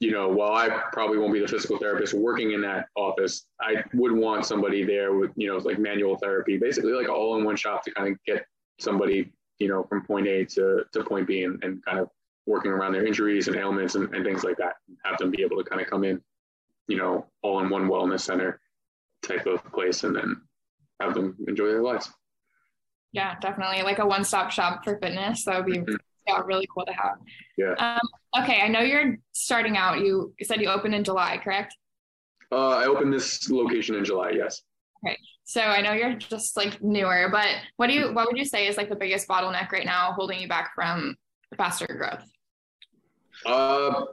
you 0.00 0.10
know, 0.10 0.28
while 0.28 0.52
I 0.52 0.68
probably 0.92 1.18
won't 1.18 1.32
be 1.32 1.40
the 1.40 1.48
physical 1.48 1.78
therapist 1.78 2.14
working 2.14 2.52
in 2.52 2.60
that 2.62 2.88
office, 2.96 3.46
I 3.60 3.84
would 3.94 4.12
want 4.12 4.46
somebody 4.46 4.84
there 4.84 5.14
with, 5.14 5.30
you 5.36 5.48
know, 5.48 5.58
like 5.58 5.78
manual 5.78 6.16
therapy, 6.16 6.58
basically 6.58 6.92
like 6.92 7.08
all 7.08 7.38
in 7.38 7.44
one 7.44 7.56
shop 7.56 7.84
to 7.84 7.90
kind 7.92 8.12
of 8.12 8.18
get 8.26 8.44
somebody, 8.78 9.30
you 9.58 9.68
know, 9.68 9.84
from 9.84 10.04
point 10.04 10.26
A 10.26 10.44
to, 10.46 10.84
to 10.92 11.04
point 11.04 11.26
B 11.26 11.44
and, 11.44 11.62
and 11.62 11.84
kind 11.84 11.98
of 11.98 12.08
working 12.46 12.70
around 12.70 12.92
their 12.92 13.06
injuries 13.06 13.48
and 13.48 13.56
ailments 13.56 13.94
and, 13.94 14.12
and 14.14 14.24
things 14.24 14.44
like 14.44 14.56
that. 14.58 14.74
Have 15.04 15.18
them 15.18 15.30
be 15.30 15.42
able 15.42 15.56
to 15.56 15.64
kind 15.64 15.80
of 15.80 15.88
come 15.88 16.04
in, 16.04 16.20
you 16.88 16.96
know, 16.96 17.26
all 17.42 17.60
in 17.60 17.68
one 17.70 17.88
wellness 17.88 18.20
center 18.20 18.60
type 19.22 19.46
of 19.46 19.64
place 19.72 20.04
and 20.04 20.14
then 20.16 20.40
have 21.00 21.14
them 21.14 21.36
enjoy 21.48 21.66
their 21.66 21.82
lives. 21.82 22.10
Yeah, 23.12 23.38
definitely. 23.40 23.82
Like 23.82 23.98
a 23.98 24.06
one 24.06 24.24
stop 24.24 24.50
shop 24.50 24.84
for 24.84 24.98
fitness. 24.98 25.44
That 25.44 25.56
would 25.56 25.66
be 25.66 25.78
Mhm. 25.78 25.96
yeah, 26.26 26.40
really 26.44 26.68
cool 26.72 26.86
to 26.86 26.92
have. 26.92 27.16
Yeah. 27.56 27.72
Um, 27.74 28.42
okay, 28.42 28.60
I 28.62 28.68
know 28.68 28.80
you're 28.80 29.16
starting 29.32 29.76
out. 29.76 29.98
You, 30.00 30.32
you 30.38 30.46
said 30.46 30.60
you 30.60 30.68
opened 30.68 30.94
in 30.94 31.04
July, 31.04 31.38
correct? 31.42 31.76
Uh, 32.52 32.68
I 32.70 32.86
opened 32.86 33.12
this 33.12 33.50
location 33.50 33.96
in 33.96 34.04
July. 34.04 34.30
Yes. 34.30 34.62
Okay. 35.04 35.16
So 35.44 35.60
I 35.60 35.80
know 35.80 35.92
you're 35.92 36.14
just 36.14 36.56
like 36.56 36.80
newer, 36.82 37.28
but 37.32 37.48
what 37.76 37.88
do 37.88 37.94
you 37.94 38.12
what 38.12 38.26
would 38.26 38.36
you 38.38 38.44
say 38.44 38.68
is 38.68 38.76
like 38.76 38.88
the 38.88 38.96
biggest 38.96 39.26
bottleneck 39.26 39.72
right 39.72 39.84
now 39.86 40.12
holding 40.12 40.38
you 40.40 40.46
back 40.48 40.72
from 40.74 41.16
faster 41.56 41.86
growth? 41.86 42.24
Uh, 43.46 44.04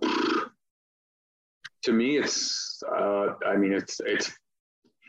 to 1.83 1.91
me, 1.91 2.17
it's. 2.17 2.81
Uh, 2.83 3.33
I 3.45 3.55
mean, 3.55 3.73
it's 3.73 3.99
it's 4.05 4.31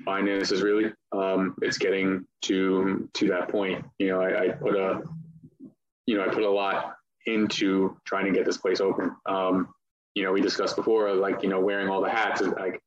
finances 0.05 0.53
is 0.53 0.63
really. 0.63 0.93
Um, 1.13 1.55
it's 1.63 1.79
getting 1.79 2.27
to 2.43 3.09
to 3.15 3.29
that 3.29 3.49
point. 3.49 3.85
You 3.99 4.09
know, 4.09 4.21
I, 4.21 4.45
I 4.45 4.49
put 4.49 4.77
a, 4.77 5.03
you 6.07 6.17
know, 6.17 6.25
I 6.25 6.29
put 6.29 6.43
a 6.43 6.51
lot 6.51 6.95
into 7.27 7.97
trying 8.07 8.27
to 8.27 8.33
get 8.33 8.45
this 8.45 8.57
place 8.57 8.81
open. 8.81 9.15
Um, 9.27 9.69
you 10.15 10.25
know, 10.25 10.33
we 10.33 10.41
discussed 10.41 10.77
before, 10.77 11.13
like 11.15 11.43
you 11.43 11.49
know, 11.49 11.61
wearing 11.61 11.89
all 11.89 12.03
the 12.03 12.11
hats. 12.11 12.41
Like, 12.41 12.81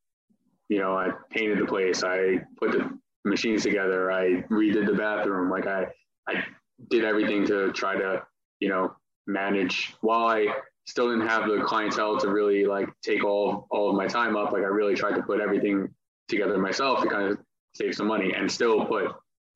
you 0.69 0.79
know, 0.79 0.95
I 0.95 1.11
painted 1.29 1.59
the 1.59 1.65
place. 1.65 2.03
I 2.03 2.41
put 2.57 2.71
the 2.71 2.97
machines 3.25 3.63
together. 3.63 4.11
I 4.11 4.43
redid 4.49 4.85
the 4.85 4.93
bathroom. 4.93 5.49
Like 5.49 5.67
I, 5.67 5.87
I 6.27 6.43
did 6.89 7.05
everything 7.05 7.45
to 7.47 7.71
try 7.71 7.95
to, 7.95 8.23
you 8.59 8.69
know, 8.69 8.95
manage 9.31 9.93
while 10.01 10.27
I 10.27 10.47
still 10.85 11.09
didn't 11.09 11.27
have 11.27 11.47
the 11.47 11.63
clientele 11.63 12.19
to 12.19 12.29
really 12.29 12.65
like 12.65 12.89
take 13.01 13.23
all 13.23 13.67
all 13.71 13.89
of 13.89 13.95
my 13.95 14.07
time 14.07 14.35
up. 14.35 14.51
Like 14.51 14.63
I 14.63 14.67
really 14.67 14.95
tried 14.95 15.15
to 15.15 15.23
put 15.23 15.39
everything 15.39 15.89
together 16.27 16.57
myself 16.57 17.01
to 17.01 17.09
kind 17.09 17.31
of 17.31 17.37
save 17.73 17.95
some 17.95 18.07
money 18.07 18.33
and 18.33 18.51
still 18.51 18.85
put 18.85 19.11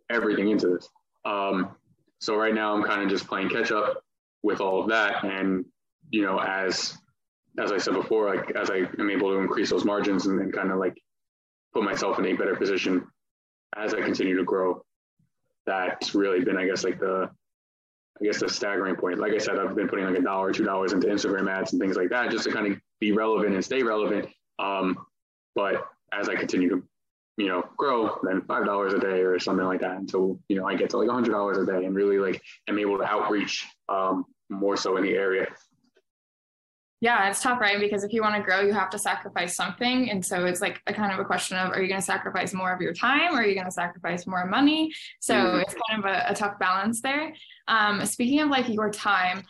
everything 0.09 0.49
into 0.49 0.67
this. 0.67 0.89
Um, 1.25 1.75
so 2.19 2.35
right 2.35 2.53
now 2.53 2.75
I'm 2.75 2.83
kind 2.83 3.01
of 3.01 3.09
just 3.09 3.27
playing 3.27 3.49
catch 3.49 3.71
up 3.71 4.01
with 4.43 4.61
all 4.61 4.81
of 4.81 4.89
that, 4.89 5.23
and 5.23 5.65
you 6.11 6.21
know, 6.21 6.39
as 6.39 6.97
as 7.59 7.71
I 7.71 7.77
said 7.77 7.93
before, 7.93 8.33
like 8.33 8.51
as 8.51 8.69
I 8.69 8.87
am 8.99 9.09
able 9.09 9.31
to 9.31 9.37
increase 9.37 9.69
those 9.69 9.85
margins 9.85 10.25
and 10.27 10.39
then 10.39 10.51
kind 10.51 10.71
of 10.71 10.77
like 10.77 10.97
put 11.73 11.83
myself 11.83 12.19
in 12.19 12.25
a 12.25 12.33
better 12.33 12.55
position 12.55 13.07
as 13.75 13.93
I 13.93 14.01
continue 14.01 14.37
to 14.37 14.43
grow. 14.43 14.83
That's 15.65 16.13
really 16.13 16.43
been, 16.43 16.57
I 16.57 16.65
guess, 16.65 16.83
like 16.83 16.99
the 16.99 17.29
I 18.19 18.25
guess 18.25 18.39
the 18.39 18.49
staggering 18.49 18.95
point. 18.95 19.19
Like 19.19 19.33
I 19.33 19.37
said, 19.37 19.59
I've 19.59 19.75
been 19.75 19.89
putting 19.89 20.05
like 20.05 20.17
a 20.17 20.21
dollar, 20.21 20.53
two 20.53 20.63
dollars 20.63 20.93
into 20.93 21.07
Instagram 21.07 21.49
ads 21.51 21.73
and 21.73 21.81
things 21.81 21.97
like 21.97 22.09
that, 22.09 22.31
just 22.31 22.45
to 22.45 22.51
kind 22.51 22.71
of 22.71 22.79
be 22.99 23.11
relevant 23.11 23.55
and 23.55 23.63
stay 23.63 23.83
relevant. 23.83 24.29
Um, 24.57 24.97
but 25.53 25.85
as 26.13 26.29
I 26.29 26.35
continue 26.35 26.69
to, 26.69 26.83
you 27.37 27.47
know, 27.47 27.63
grow, 27.75 28.17
then 28.23 28.41
five 28.43 28.65
dollars 28.65 28.93
a 28.93 28.99
day 28.99 29.21
or 29.21 29.37
something 29.39 29.65
like 29.65 29.81
that 29.81 29.97
until 29.97 30.39
you 30.47 30.55
know 30.57 30.65
I 30.65 30.75
get 30.75 30.91
to 30.91 30.97
like 30.97 31.09
a 31.09 31.13
hundred 31.13 31.31
dollars 31.31 31.57
a 31.57 31.65
day 31.65 31.85
and 31.85 31.93
really 31.93 32.19
like 32.19 32.41
am 32.69 32.79
able 32.79 32.97
to 32.97 33.03
outreach 33.03 33.65
um, 33.89 34.25
more 34.49 34.77
so 34.77 34.95
in 34.95 35.03
the 35.03 35.13
area. 35.13 35.47
Yeah, 37.05 37.29
it's 37.29 37.39
tough, 37.39 37.61
right? 37.61 37.79
Because 37.79 38.03
if 38.03 38.11
you 38.13 38.23
want 38.23 38.33
to 38.33 38.41
grow, 38.41 38.61
you 38.61 38.73
have 38.73 38.89
to 38.89 38.97
sacrifice 38.97 39.55
something. 39.55 40.09
And 40.09 40.25
so 40.25 40.45
it's 40.45 40.59
like 40.59 40.81
a 40.87 40.93
kind 40.93 41.13
of 41.13 41.19
a 41.19 41.23
question 41.23 41.55
of 41.55 41.71
are 41.71 41.79
you 41.79 41.87
going 41.87 41.99
to 41.99 42.05
sacrifice 42.05 42.51
more 42.51 42.73
of 42.73 42.81
your 42.81 42.93
time 42.93 43.35
or 43.35 43.41
are 43.41 43.45
you 43.45 43.53
going 43.53 43.67
to 43.67 43.71
sacrifice 43.71 44.25
more 44.25 44.47
money? 44.47 44.91
So 45.19 45.35
mm-hmm. 45.35 45.59
it's 45.59 45.75
kind 45.87 46.03
of 46.03 46.11
a, 46.11 46.31
a, 46.31 46.33
tough 46.33 46.57
balance 46.57 47.01
there. 47.01 47.31
Um, 47.67 48.03
speaking 48.07 48.39
of 48.39 48.49
like 48.49 48.67
your 48.67 48.89
time, 48.89 49.43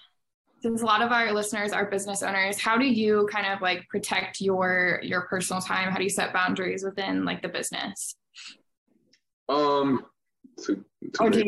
since 0.64 0.82
a 0.82 0.86
lot 0.86 1.02
of 1.02 1.14
our 1.14 1.32
listeners 1.32 1.72
are 1.72 1.86
business 1.86 2.24
owners, 2.24 2.60
how 2.60 2.78
do 2.78 2.84
you 2.86 3.26
kind 3.32 3.48
of 3.48 3.62
like 3.62 3.88
protect 3.88 4.42
your 4.42 5.00
your 5.02 5.22
personal 5.22 5.62
time? 5.62 5.92
How 5.92 5.98
do 5.98 6.04
you 6.04 6.10
set 6.10 6.34
boundaries 6.34 6.84
within 6.84 7.24
like 7.24 7.42
the 7.42 7.48
business? 7.48 8.18
Um, 9.48 10.06
to, 10.66 10.84
to 11.14 11.24
or 11.24 11.30
do 11.30 11.42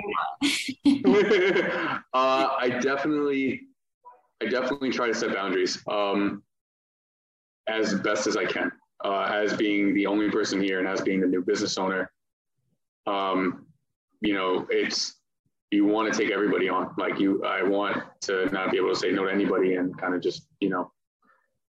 you 0.86 0.95
uh, 2.14 2.47
I 2.62 2.80
definitely 2.82 3.68
I 4.42 4.46
definitely 4.46 4.92
try 4.92 5.08
to 5.08 5.14
set 5.14 5.34
boundaries 5.34 5.82
um, 5.90 6.44
as 7.68 7.96
best 7.96 8.28
as 8.28 8.38
I 8.38 8.46
can. 8.46 8.72
Uh, 9.04 9.30
as 9.32 9.56
being 9.56 9.94
the 9.94 10.08
only 10.08 10.30
person 10.32 10.60
here 10.60 10.80
and 10.80 10.88
as 10.88 11.02
being 11.02 11.20
the 11.20 11.28
new 11.28 11.44
business 11.44 11.78
owner, 11.78 12.12
um, 13.06 13.68
you 14.22 14.34
know, 14.34 14.66
it's 14.72 15.18
you 15.72 15.86
want 15.86 16.12
to 16.12 16.18
take 16.18 16.32
everybody 16.32 16.68
on. 16.68 16.94
Like 16.98 17.20
you, 17.20 17.44
I 17.44 17.62
want 17.62 18.04
to 18.22 18.48
not 18.48 18.72
be 18.72 18.78
able 18.78 18.90
to 18.90 18.96
say 18.96 19.12
no 19.12 19.26
to 19.26 19.32
anybody 19.32 19.76
and 19.76 19.96
kind 19.98 20.16
of 20.16 20.22
just 20.22 20.48
you 20.60 20.70
know 20.70 20.92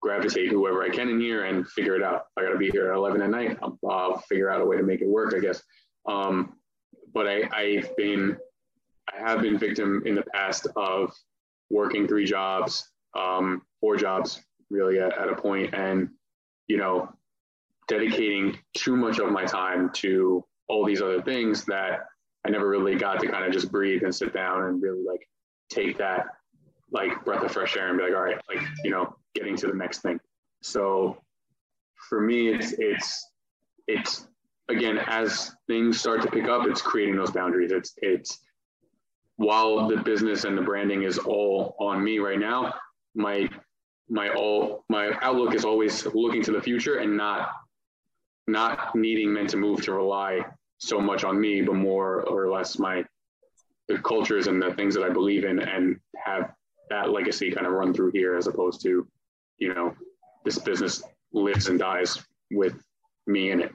gravitate 0.00 0.50
whoever 0.50 0.82
I 0.82 0.88
can 0.88 1.08
in 1.08 1.20
here 1.20 1.44
and 1.44 1.66
figure 1.68 1.94
it 1.94 2.02
out. 2.02 2.26
I 2.36 2.42
got 2.42 2.50
to 2.50 2.58
be 2.58 2.70
here 2.70 2.90
at 2.90 2.96
11 2.96 3.22
at 3.22 3.30
night. 3.30 3.56
I'll, 3.62 3.78
I'll, 3.88 4.18
figure 4.18 4.50
out 4.50 4.60
a 4.60 4.64
way 4.64 4.76
to 4.76 4.82
make 4.82 5.00
it 5.00 5.08
work, 5.08 5.32
I 5.34 5.38
guess. 5.38 5.62
Um, 6.06 6.54
but 7.14 7.28
I, 7.28 7.48
I've 7.54 7.96
been, 7.96 8.36
I 9.14 9.20
have 9.20 9.42
been 9.42 9.58
victim 9.58 10.02
in 10.04 10.16
the 10.16 10.24
past 10.34 10.66
of 10.74 11.14
working 11.72 12.06
three 12.06 12.26
jobs, 12.26 12.90
um, 13.18 13.62
four 13.80 13.96
jobs 13.96 14.40
really 14.70 15.00
at, 15.00 15.18
at 15.18 15.28
a 15.28 15.34
point 15.34 15.74
and, 15.74 16.10
you 16.68 16.76
know, 16.76 17.08
dedicating 17.88 18.56
too 18.74 18.94
much 18.94 19.18
of 19.18 19.32
my 19.32 19.44
time 19.44 19.90
to 19.94 20.44
all 20.68 20.84
these 20.84 21.02
other 21.02 21.22
things 21.22 21.64
that 21.64 22.06
I 22.46 22.50
never 22.50 22.68
really 22.68 22.94
got 22.94 23.20
to 23.20 23.26
kind 23.26 23.44
of 23.44 23.52
just 23.52 23.72
breathe 23.72 24.02
and 24.04 24.14
sit 24.14 24.32
down 24.34 24.64
and 24.64 24.82
really 24.82 25.02
like 25.02 25.26
take 25.70 25.96
that 25.98 26.26
like 26.90 27.24
breath 27.24 27.42
of 27.42 27.52
fresh 27.52 27.76
air 27.76 27.88
and 27.88 27.96
be 27.96 28.04
like, 28.04 28.14
all 28.14 28.22
right, 28.22 28.40
like, 28.48 28.62
you 28.84 28.90
know, 28.90 29.16
getting 29.34 29.56
to 29.56 29.66
the 29.66 29.74
next 29.74 30.02
thing. 30.02 30.20
So 30.62 31.22
for 32.08 32.20
me, 32.20 32.48
it's, 32.48 32.74
it's, 32.78 33.26
it's 33.88 34.28
again, 34.68 34.98
as 35.06 35.52
things 35.66 35.98
start 35.98 36.20
to 36.22 36.30
pick 36.30 36.44
up, 36.48 36.66
it's 36.66 36.82
creating 36.82 37.16
those 37.16 37.30
boundaries. 37.30 37.72
It's, 37.72 37.94
it's, 37.98 38.40
while 39.36 39.88
the 39.88 39.96
business 39.96 40.44
and 40.44 40.56
the 40.56 40.62
branding 40.62 41.02
is 41.02 41.18
all 41.18 41.74
on 41.80 42.02
me 42.02 42.18
right 42.18 42.38
now, 42.38 42.74
my 43.14 43.48
my 44.08 44.28
all 44.30 44.84
my 44.88 45.12
outlook 45.22 45.54
is 45.54 45.64
always 45.64 46.06
looking 46.06 46.42
to 46.42 46.52
the 46.52 46.60
future 46.60 46.98
and 46.98 47.16
not 47.16 47.50
not 48.46 48.94
needing 48.94 49.32
men 49.32 49.46
to 49.46 49.56
move 49.56 49.82
to 49.82 49.92
rely 49.92 50.44
so 50.78 51.00
much 51.00 51.24
on 51.24 51.40
me, 51.40 51.62
but 51.62 51.74
more 51.74 52.22
or 52.22 52.50
less 52.50 52.78
my 52.78 53.04
the 53.88 53.98
cultures 53.98 54.46
and 54.46 54.60
the 54.60 54.72
things 54.74 54.94
that 54.94 55.04
I 55.04 55.10
believe 55.10 55.44
in 55.44 55.58
and 55.60 55.98
have 56.16 56.52
that 56.90 57.10
legacy 57.10 57.50
kind 57.50 57.66
of 57.66 57.72
run 57.72 57.94
through 57.94 58.10
here 58.12 58.36
as 58.36 58.46
opposed 58.46 58.82
to, 58.82 59.06
you 59.58 59.74
know, 59.74 59.94
this 60.44 60.58
business 60.58 61.02
lives 61.32 61.68
and 61.68 61.78
dies 61.78 62.18
with 62.50 62.74
me 63.26 63.50
in 63.50 63.60
it. 63.60 63.72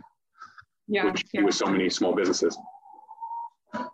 Yeah. 0.87 1.05
Which, 1.05 1.25
yeah. 1.33 1.43
With 1.43 1.55
so 1.55 1.65
many 1.65 1.89
small 1.89 2.13
businesses 2.13 2.57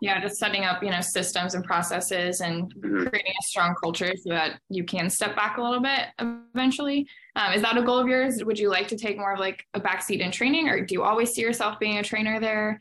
yeah 0.00 0.20
just 0.20 0.36
setting 0.36 0.64
up 0.64 0.82
you 0.82 0.90
know 0.90 1.00
systems 1.00 1.54
and 1.54 1.64
processes 1.64 2.40
and 2.40 2.72
mm-hmm. 2.74 3.06
creating 3.06 3.32
a 3.38 3.42
strong 3.42 3.74
culture 3.82 4.12
so 4.16 4.30
that 4.30 4.60
you 4.68 4.84
can 4.84 5.10
step 5.10 5.34
back 5.34 5.58
a 5.58 5.62
little 5.62 5.80
bit 5.80 6.08
eventually. 6.54 7.06
Um, 7.36 7.52
is 7.52 7.62
that 7.62 7.76
a 7.76 7.82
goal 7.82 7.98
of 7.98 8.06
yours? 8.06 8.44
Would 8.44 8.58
you 8.58 8.70
like 8.70 8.88
to 8.88 8.96
take 8.96 9.18
more 9.18 9.32
of 9.32 9.40
like 9.40 9.64
a 9.74 9.80
backseat 9.80 10.20
in 10.20 10.30
training 10.30 10.68
or 10.68 10.84
do 10.84 10.94
you 10.94 11.02
always 11.02 11.32
see 11.32 11.42
yourself 11.42 11.78
being 11.80 11.98
a 11.98 12.02
trainer 12.02 12.38
there? 12.40 12.78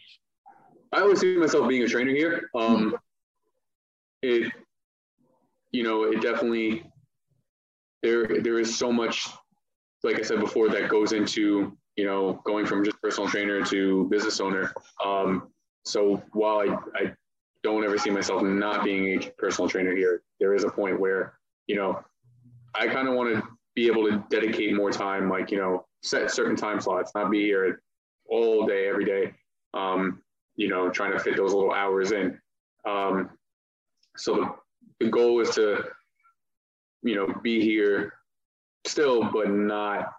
I 0.91 1.01
always 1.01 1.19
see 1.19 1.35
myself 1.37 1.67
being 1.67 1.83
a 1.83 1.87
trainer 1.87 2.11
here. 2.11 2.49
Um, 2.55 2.77
mm-hmm. 2.77 2.95
it 4.21 4.51
you 5.71 5.83
know 5.83 6.03
it 6.03 6.21
definitely 6.21 6.83
there 8.03 8.27
there 8.41 8.59
is 8.59 8.77
so 8.77 8.91
much 8.91 9.27
like 10.03 10.19
i 10.19 10.21
said 10.21 10.39
before 10.39 10.69
that 10.69 10.87
goes 10.87 11.13
into 11.13 11.75
you 11.95 12.05
know 12.05 12.41
going 12.45 12.65
from 12.65 12.83
just 12.83 13.01
personal 13.01 13.29
trainer 13.29 13.63
to 13.65 14.07
business 14.09 14.39
owner. 14.39 14.73
Um, 15.03 15.49
so 15.84 16.21
while 16.31 16.59
I, 16.59 16.75
I 16.95 17.13
don't 17.63 17.84
ever 17.84 17.97
see 17.97 18.09
myself 18.09 18.41
not 18.43 18.84
being 18.84 19.21
a 19.21 19.29
personal 19.38 19.69
trainer 19.69 19.95
here, 19.95 20.21
there 20.39 20.53
is 20.53 20.63
a 20.63 20.69
point 20.69 20.99
where, 20.99 21.34
you 21.67 21.75
know, 21.75 22.01
I 22.75 22.88
kind 22.88 23.07
of 23.07 23.15
want 23.15 23.34
to 23.36 23.43
be 23.75 23.88
able 23.88 24.09
to 24.09 24.23
dedicate 24.29 24.75
more 24.75 24.91
time, 24.91 25.29
like, 25.29 25.51
you 25.51 25.57
know, 25.57 25.86
set 26.01 26.31
certain 26.31 26.55
time 26.55 26.81
slots, 26.81 27.11
not 27.15 27.31
be 27.31 27.41
here 27.43 27.81
all 28.27 28.65
day, 28.65 28.88
every 28.88 29.05
day, 29.05 29.34
um, 29.73 30.21
you 30.55 30.67
know, 30.67 30.89
trying 30.89 31.11
to 31.11 31.19
fit 31.19 31.38
those 31.38 31.53
little 31.53 31.73
hours 31.73 32.11
in. 32.11 32.39
Um, 32.86 33.29
so 34.17 34.36
the, 34.36 35.05
the 35.05 35.11
goal 35.11 35.39
is 35.39 35.51
to, 35.51 35.84
you 37.01 37.15
know, 37.15 37.27
be 37.41 37.61
here 37.61 38.13
still, 38.86 39.29
but 39.31 39.49
not 39.49 40.13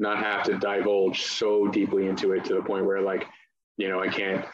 not 0.00 0.18
have 0.18 0.44
to 0.44 0.56
divulge 0.58 1.22
so 1.22 1.66
deeply 1.66 2.06
into 2.06 2.30
it 2.32 2.44
to 2.44 2.54
the 2.54 2.62
point 2.62 2.86
where 2.86 3.00
like, 3.00 3.26
you 3.78 3.88
know, 3.88 4.00
I 4.00 4.06
can't 4.06 4.44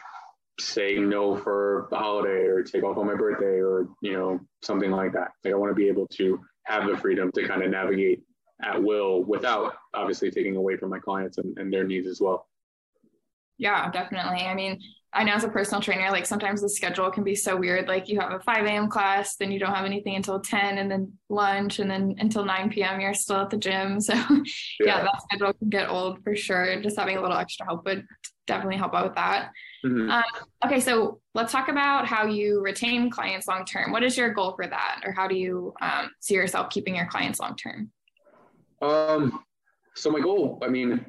say 0.59 0.95
no 0.95 1.35
for 1.35 1.87
the 1.89 1.97
holiday 1.97 2.45
or 2.45 2.63
take 2.63 2.83
off 2.83 2.97
on 2.97 3.05
my 3.05 3.15
birthday 3.15 3.59
or 3.59 3.87
you 4.01 4.13
know 4.13 4.39
something 4.61 4.91
like 4.91 5.11
that 5.11 5.31
like 5.43 5.53
i 5.53 5.57
want 5.57 5.69
to 5.69 5.75
be 5.75 5.87
able 5.87 6.07
to 6.07 6.39
have 6.63 6.87
the 6.87 6.97
freedom 6.97 7.31
to 7.33 7.45
kind 7.47 7.61
of 7.61 7.69
navigate 7.69 8.21
at 8.63 8.81
will 8.81 9.23
without 9.23 9.73
obviously 9.93 10.31
taking 10.31 10.55
away 10.55 10.77
from 10.77 10.89
my 10.89 10.99
clients 10.99 11.37
and, 11.37 11.57
and 11.57 11.73
their 11.73 11.83
needs 11.83 12.07
as 12.07 12.21
well 12.21 12.47
yeah 13.57 13.91
definitely 13.91 14.45
i 14.45 14.53
mean 14.53 14.79
I 15.15 15.23
know 15.23 15.31
as 15.31 15.45
a 15.45 15.49
personal 15.49 15.81
trainer, 15.81 16.11
like 16.11 16.25
sometimes 16.25 16.61
the 16.61 16.67
schedule 16.67 17.09
can 17.09 17.23
be 17.23 17.35
so 17.35 17.55
weird. 17.55 17.87
Like 17.87 18.09
you 18.09 18.19
have 18.19 18.33
a 18.33 18.39
5 18.41 18.65
a.m. 18.65 18.89
class, 18.89 19.37
then 19.37 19.49
you 19.49 19.59
don't 19.59 19.73
have 19.73 19.85
anything 19.85 20.15
until 20.15 20.41
10 20.41 20.77
and 20.77 20.91
then 20.91 21.13
lunch 21.29 21.79
and 21.79 21.89
then 21.89 22.15
until 22.19 22.43
9 22.43 22.69
p.m. 22.69 22.99
you're 22.99 23.13
still 23.13 23.37
at 23.37 23.49
the 23.49 23.57
gym. 23.57 23.99
So 24.01 24.13
yeah, 24.13 24.43
yeah 24.81 25.03
that 25.03 25.21
schedule 25.23 25.53
can 25.53 25.69
get 25.69 25.89
old 25.89 26.21
for 26.23 26.35
sure. 26.35 26.81
Just 26.81 26.97
having 26.97 27.15
a 27.17 27.21
little 27.21 27.37
extra 27.37 27.65
help 27.65 27.85
would 27.85 28.05
definitely 28.47 28.77
help 28.77 28.93
out 28.93 29.05
with 29.05 29.15
that. 29.15 29.51
Mm-hmm. 29.85 30.09
Um, 30.09 30.23
okay, 30.65 30.79
so 30.79 31.19
let's 31.33 31.51
talk 31.51 31.67
about 31.67 32.07
how 32.07 32.25
you 32.25 32.61
retain 32.61 33.09
clients 33.09 33.47
long 33.47 33.65
term. 33.65 33.91
What 33.91 34.03
is 34.03 34.17
your 34.17 34.33
goal 34.33 34.53
for 34.55 34.67
that, 34.67 35.01
or 35.05 35.11
how 35.11 35.27
do 35.27 35.35
you 35.35 35.73
um, 35.81 36.11
see 36.19 36.35
yourself 36.35 36.69
keeping 36.69 36.95
your 36.95 37.07
clients 37.07 37.39
long 37.39 37.55
term? 37.55 37.91
Um, 38.81 39.43
so 39.95 40.11
my 40.11 40.19
goal, 40.19 40.59
I 40.63 40.67
mean, 40.67 41.05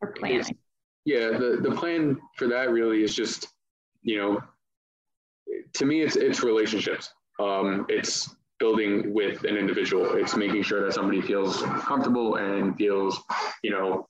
or 0.00 0.12
planning. 0.12 0.56
Yeah, 1.04 1.30
the 1.30 1.58
the 1.62 1.74
plan 1.74 2.18
for 2.36 2.48
that 2.48 2.70
really 2.70 3.02
is 3.02 3.14
just, 3.14 3.48
you 4.02 4.18
know, 4.18 4.40
to 5.74 5.84
me, 5.84 6.02
it's 6.02 6.16
it's 6.16 6.42
relationships. 6.42 7.12
Um, 7.38 7.86
it's 7.88 8.34
building 8.58 9.12
with 9.12 9.44
an 9.44 9.56
individual. 9.56 10.16
It's 10.16 10.36
making 10.36 10.62
sure 10.62 10.84
that 10.84 10.94
somebody 10.94 11.20
feels 11.20 11.62
comfortable 11.62 12.36
and 12.36 12.74
feels, 12.76 13.20
you 13.62 13.70
know, 13.70 14.08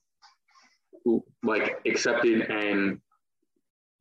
like 1.43 1.79
accepted 1.85 2.49
and 2.49 2.99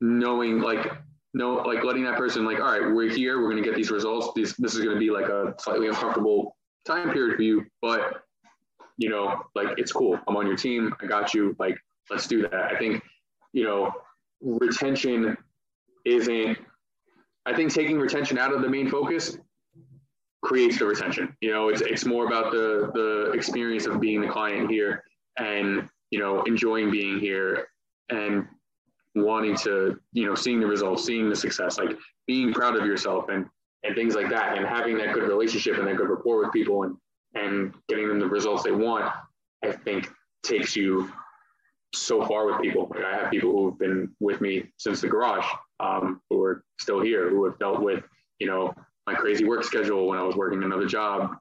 knowing 0.00 0.60
like 0.60 0.92
no 1.34 1.54
like 1.54 1.84
letting 1.84 2.04
that 2.04 2.16
person 2.16 2.44
like 2.44 2.58
all 2.58 2.78
right 2.78 2.94
we're 2.94 3.08
here 3.08 3.40
we're 3.40 3.50
going 3.50 3.62
to 3.62 3.68
get 3.68 3.76
these 3.76 3.90
results. 3.90 4.28
This 4.34 4.54
this 4.54 4.74
is 4.74 4.80
going 4.80 4.94
to 4.94 5.00
be 5.00 5.10
like 5.10 5.28
a 5.28 5.54
slightly 5.58 5.88
uncomfortable 5.88 6.56
time 6.86 7.10
period 7.10 7.36
for 7.36 7.42
you 7.42 7.64
but 7.82 8.22
you 8.96 9.08
know 9.08 9.42
like 9.54 9.68
it's 9.78 9.92
cool. 9.92 10.18
I'm 10.28 10.36
on 10.36 10.46
your 10.46 10.56
team. 10.56 10.94
I 11.00 11.06
got 11.06 11.34
you. 11.34 11.56
Like 11.58 11.78
let's 12.10 12.26
do 12.26 12.42
that. 12.42 12.72
I 12.72 12.78
think 12.78 13.02
you 13.52 13.64
know 13.64 13.92
retention 14.42 15.36
isn't 16.04 16.58
i 17.46 17.54
think 17.54 17.72
taking 17.72 17.98
retention 17.98 18.38
out 18.38 18.52
of 18.52 18.60
the 18.60 18.68
main 18.68 18.88
focus 18.88 19.38
creates 20.42 20.78
the 20.78 20.86
retention. 20.86 21.34
You 21.40 21.50
know 21.52 21.68
it's, 21.68 21.80
it's 21.80 22.04
more 22.04 22.26
about 22.26 22.52
the 22.52 22.90
the 22.94 23.32
experience 23.32 23.86
of 23.86 24.00
being 24.00 24.20
the 24.20 24.28
client 24.28 24.70
here 24.70 25.02
and 25.38 25.88
you 26.16 26.22
know, 26.22 26.42
enjoying 26.44 26.90
being 26.90 27.20
here 27.20 27.68
and 28.08 28.48
wanting 29.14 29.54
to, 29.54 30.00
you 30.14 30.24
know, 30.24 30.34
seeing 30.34 30.60
the 30.60 30.66
results, 30.66 31.04
seeing 31.04 31.28
the 31.28 31.36
success, 31.36 31.76
like 31.76 31.94
being 32.26 32.54
proud 32.54 32.74
of 32.74 32.86
yourself 32.86 33.28
and 33.28 33.44
and 33.84 33.94
things 33.94 34.14
like 34.14 34.30
that, 34.30 34.56
and 34.56 34.66
having 34.66 34.96
that 34.96 35.12
good 35.12 35.24
relationship 35.24 35.76
and 35.76 35.86
that 35.86 35.98
good 35.98 36.08
rapport 36.08 36.38
with 36.38 36.52
people 36.54 36.84
and 36.84 36.96
and 37.34 37.74
getting 37.90 38.08
them 38.08 38.18
the 38.18 38.26
results 38.26 38.62
they 38.62 38.70
want, 38.70 39.12
I 39.62 39.72
think 39.72 40.08
takes 40.42 40.74
you 40.74 41.12
so 41.94 42.24
far 42.24 42.46
with 42.46 42.62
people. 42.62 42.90
Like 42.94 43.04
I 43.04 43.14
have 43.14 43.30
people 43.30 43.52
who 43.52 43.68
have 43.68 43.78
been 43.78 44.10
with 44.18 44.40
me 44.40 44.72
since 44.78 45.02
the 45.02 45.08
garage, 45.08 45.44
um, 45.80 46.22
who 46.30 46.42
are 46.42 46.64
still 46.80 47.02
here, 47.02 47.28
who 47.28 47.44
have 47.44 47.58
dealt 47.58 47.82
with, 47.82 48.02
you 48.38 48.46
know, 48.46 48.74
my 49.06 49.12
crazy 49.12 49.44
work 49.44 49.64
schedule 49.64 50.06
when 50.06 50.18
I 50.18 50.22
was 50.22 50.34
working 50.34 50.62
another 50.62 50.86
job, 50.86 51.36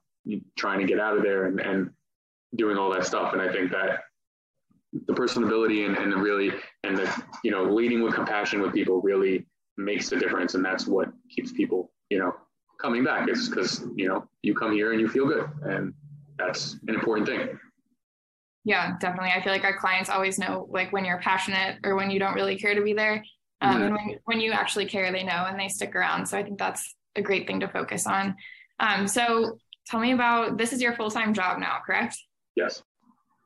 trying 0.58 0.80
to 0.80 0.86
get 0.86 1.00
out 1.00 1.16
of 1.16 1.22
there 1.22 1.46
and, 1.46 1.60
and 1.60 1.90
doing 2.56 2.76
all 2.76 2.90
that 2.92 3.06
stuff. 3.06 3.32
And 3.32 3.40
I 3.40 3.50
think 3.50 3.70
that 3.70 4.00
the 5.06 5.12
personability 5.12 5.86
and, 5.86 5.96
and 5.96 6.12
the 6.12 6.16
really 6.16 6.52
and 6.84 6.96
the 6.96 7.24
you 7.44 7.50
know 7.50 7.64
leading 7.64 8.02
with 8.02 8.14
compassion 8.14 8.60
with 8.60 8.72
people 8.72 9.00
really 9.00 9.46
makes 9.76 10.10
a 10.12 10.18
difference, 10.18 10.54
and 10.54 10.64
that's 10.64 10.86
what 10.86 11.08
keeps 11.30 11.52
people 11.52 11.92
you 12.10 12.18
know 12.18 12.32
coming 12.80 13.04
back. 13.04 13.28
Is 13.28 13.48
because 13.48 13.84
you 13.94 14.08
know 14.08 14.26
you 14.42 14.54
come 14.54 14.72
here 14.72 14.92
and 14.92 15.00
you 15.00 15.08
feel 15.08 15.26
good, 15.26 15.48
and 15.62 15.92
that's 16.38 16.76
an 16.88 16.94
important 16.94 17.28
thing. 17.28 17.58
Yeah, 18.64 18.96
definitely. 18.98 19.30
I 19.30 19.42
feel 19.42 19.52
like 19.52 19.64
our 19.64 19.78
clients 19.78 20.10
always 20.10 20.38
know 20.38 20.66
like 20.70 20.92
when 20.92 21.04
you're 21.04 21.20
passionate 21.20 21.78
or 21.84 21.94
when 21.94 22.10
you 22.10 22.18
don't 22.18 22.34
really 22.34 22.58
care 22.58 22.74
to 22.74 22.82
be 22.82 22.94
there. 22.94 23.24
Um, 23.60 23.74
mm-hmm. 23.74 23.82
And 23.82 23.94
when, 23.94 24.18
when 24.24 24.40
you 24.40 24.50
actually 24.50 24.86
care, 24.86 25.12
they 25.12 25.22
know 25.22 25.46
and 25.48 25.58
they 25.58 25.68
stick 25.68 25.94
around. 25.94 26.26
So 26.26 26.36
I 26.36 26.42
think 26.42 26.58
that's 26.58 26.94
a 27.14 27.22
great 27.22 27.46
thing 27.46 27.60
to 27.60 27.68
focus 27.68 28.08
on. 28.08 28.34
Um, 28.80 29.06
so 29.06 29.58
tell 29.86 30.00
me 30.00 30.12
about 30.12 30.58
this 30.58 30.72
is 30.72 30.82
your 30.82 30.94
full 30.94 31.10
time 31.10 31.32
job 31.32 31.60
now, 31.60 31.78
correct? 31.86 32.16
Yes. 32.56 32.82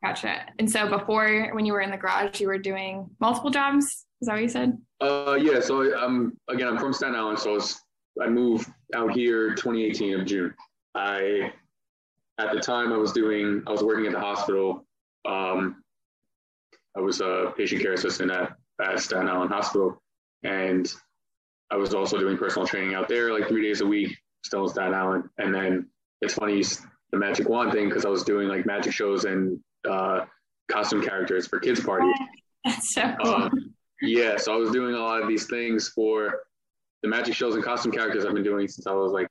Gotcha. 0.03 0.46
And 0.59 0.70
so 0.70 0.88
before, 0.88 1.51
when 1.53 1.66
you 1.66 1.72
were 1.72 1.82
in 1.82 1.90
the 1.90 1.96
garage, 1.96 2.40
you 2.40 2.46
were 2.46 2.59
doing 2.59 3.11
multiple 3.20 3.51
jobs. 3.51 3.84
Is 4.20 4.26
that 4.26 4.32
what 4.32 4.42
you 4.42 4.48
said? 4.48 4.78
Uh, 5.01 5.38
yeah. 5.40 5.61
So 5.61 5.96
I'm 5.96 6.36
again, 6.48 6.68
I'm 6.68 6.78
from 6.78 6.92
Staten 6.92 7.14
Island, 7.14 7.38
so 7.38 7.59
I 8.22 8.28
moved 8.28 8.68
out 8.94 9.12
here 9.12 9.55
2018 9.55 10.20
of 10.20 10.26
June. 10.26 10.55
I 10.94 11.53
at 12.38 12.53
the 12.53 12.61
time 12.61 12.92
I 12.92 12.96
was 12.96 13.12
doing, 13.12 13.62
I 13.66 13.70
was 13.70 13.82
working 13.82 14.07
at 14.07 14.12
the 14.12 14.20
hospital. 14.20 14.86
Um, 15.26 15.82
I 16.96 17.01
was 17.01 17.20
a 17.20 17.53
patient 17.57 17.82
care 17.82 17.92
assistant 17.92 18.30
at, 18.30 18.53
at 18.82 19.01
Staten 19.01 19.28
Island 19.28 19.51
Hospital, 19.51 20.03
and 20.42 20.92
I 21.70 21.76
was 21.76 21.94
also 21.94 22.18
doing 22.18 22.36
personal 22.36 22.66
training 22.66 22.94
out 22.94 23.09
there, 23.09 23.32
like 23.32 23.48
three 23.48 23.62
days 23.62 23.80
a 23.80 23.86
week, 23.86 24.16
still 24.44 24.64
in 24.64 24.70
Staten 24.70 24.94
Island. 24.94 25.28
And 25.38 25.55
then 25.55 25.86
it's 26.20 26.34
funny 26.34 26.62
the 27.12 27.18
magic 27.18 27.48
wand 27.48 27.72
thing 27.72 27.88
because 27.88 28.05
I 28.05 28.09
was 28.09 28.24
doing 28.24 28.48
like 28.48 28.66
magic 28.66 28.92
shows 28.92 29.24
and 29.24 29.61
uh, 29.88 30.24
costume 30.70 31.02
characters 31.02 31.46
for 31.46 31.60
kids 31.60 31.80
parties. 31.80 32.14
That's 32.64 32.94
so 32.94 33.14
cool. 33.22 33.34
Um, 33.34 33.74
yeah, 34.02 34.36
so 34.36 34.54
I 34.54 34.56
was 34.56 34.70
doing 34.70 34.94
a 34.94 34.98
lot 34.98 35.22
of 35.22 35.28
these 35.28 35.46
things 35.46 35.88
for 35.88 36.42
the 37.02 37.08
magic 37.08 37.34
shows 37.34 37.54
and 37.54 37.64
costume 37.64 37.92
characters 37.92 38.24
I've 38.24 38.34
been 38.34 38.42
doing 38.42 38.68
since 38.68 38.86
I 38.86 38.92
was 38.92 39.12
like, 39.12 39.28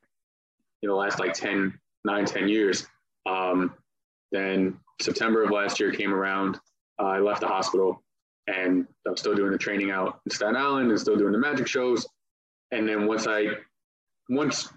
you 0.82 0.88
know, 0.88 0.96
last 0.96 1.18
like 1.18 1.32
10, 1.32 1.78
9, 2.04 2.24
10 2.24 2.48
years. 2.48 2.86
Um, 3.28 3.74
then 4.32 4.78
September 5.00 5.42
of 5.42 5.50
last 5.50 5.80
year 5.80 5.92
came 5.92 6.12
around. 6.12 6.58
Uh, 7.00 7.06
I 7.06 7.18
left 7.18 7.40
the 7.40 7.48
hospital 7.48 8.02
and 8.46 8.86
I 9.06 9.10
was 9.10 9.20
still 9.20 9.34
doing 9.34 9.52
the 9.52 9.58
training 9.58 9.90
out 9.90 10.20
in 10.26 10.32
Staten 10.32 10.56
Island 10.56 10.90
and 10.90 11.00
still 11.00 11.16
doing 11.16 11.32
the 11.32 11.38
magic 11.38 11.66
shows. 11.66 12.06
And 12.72 12.88
then 12.88 13.06
once 13.06 13.26
I, 13.26 13.46
once 14.28 14.72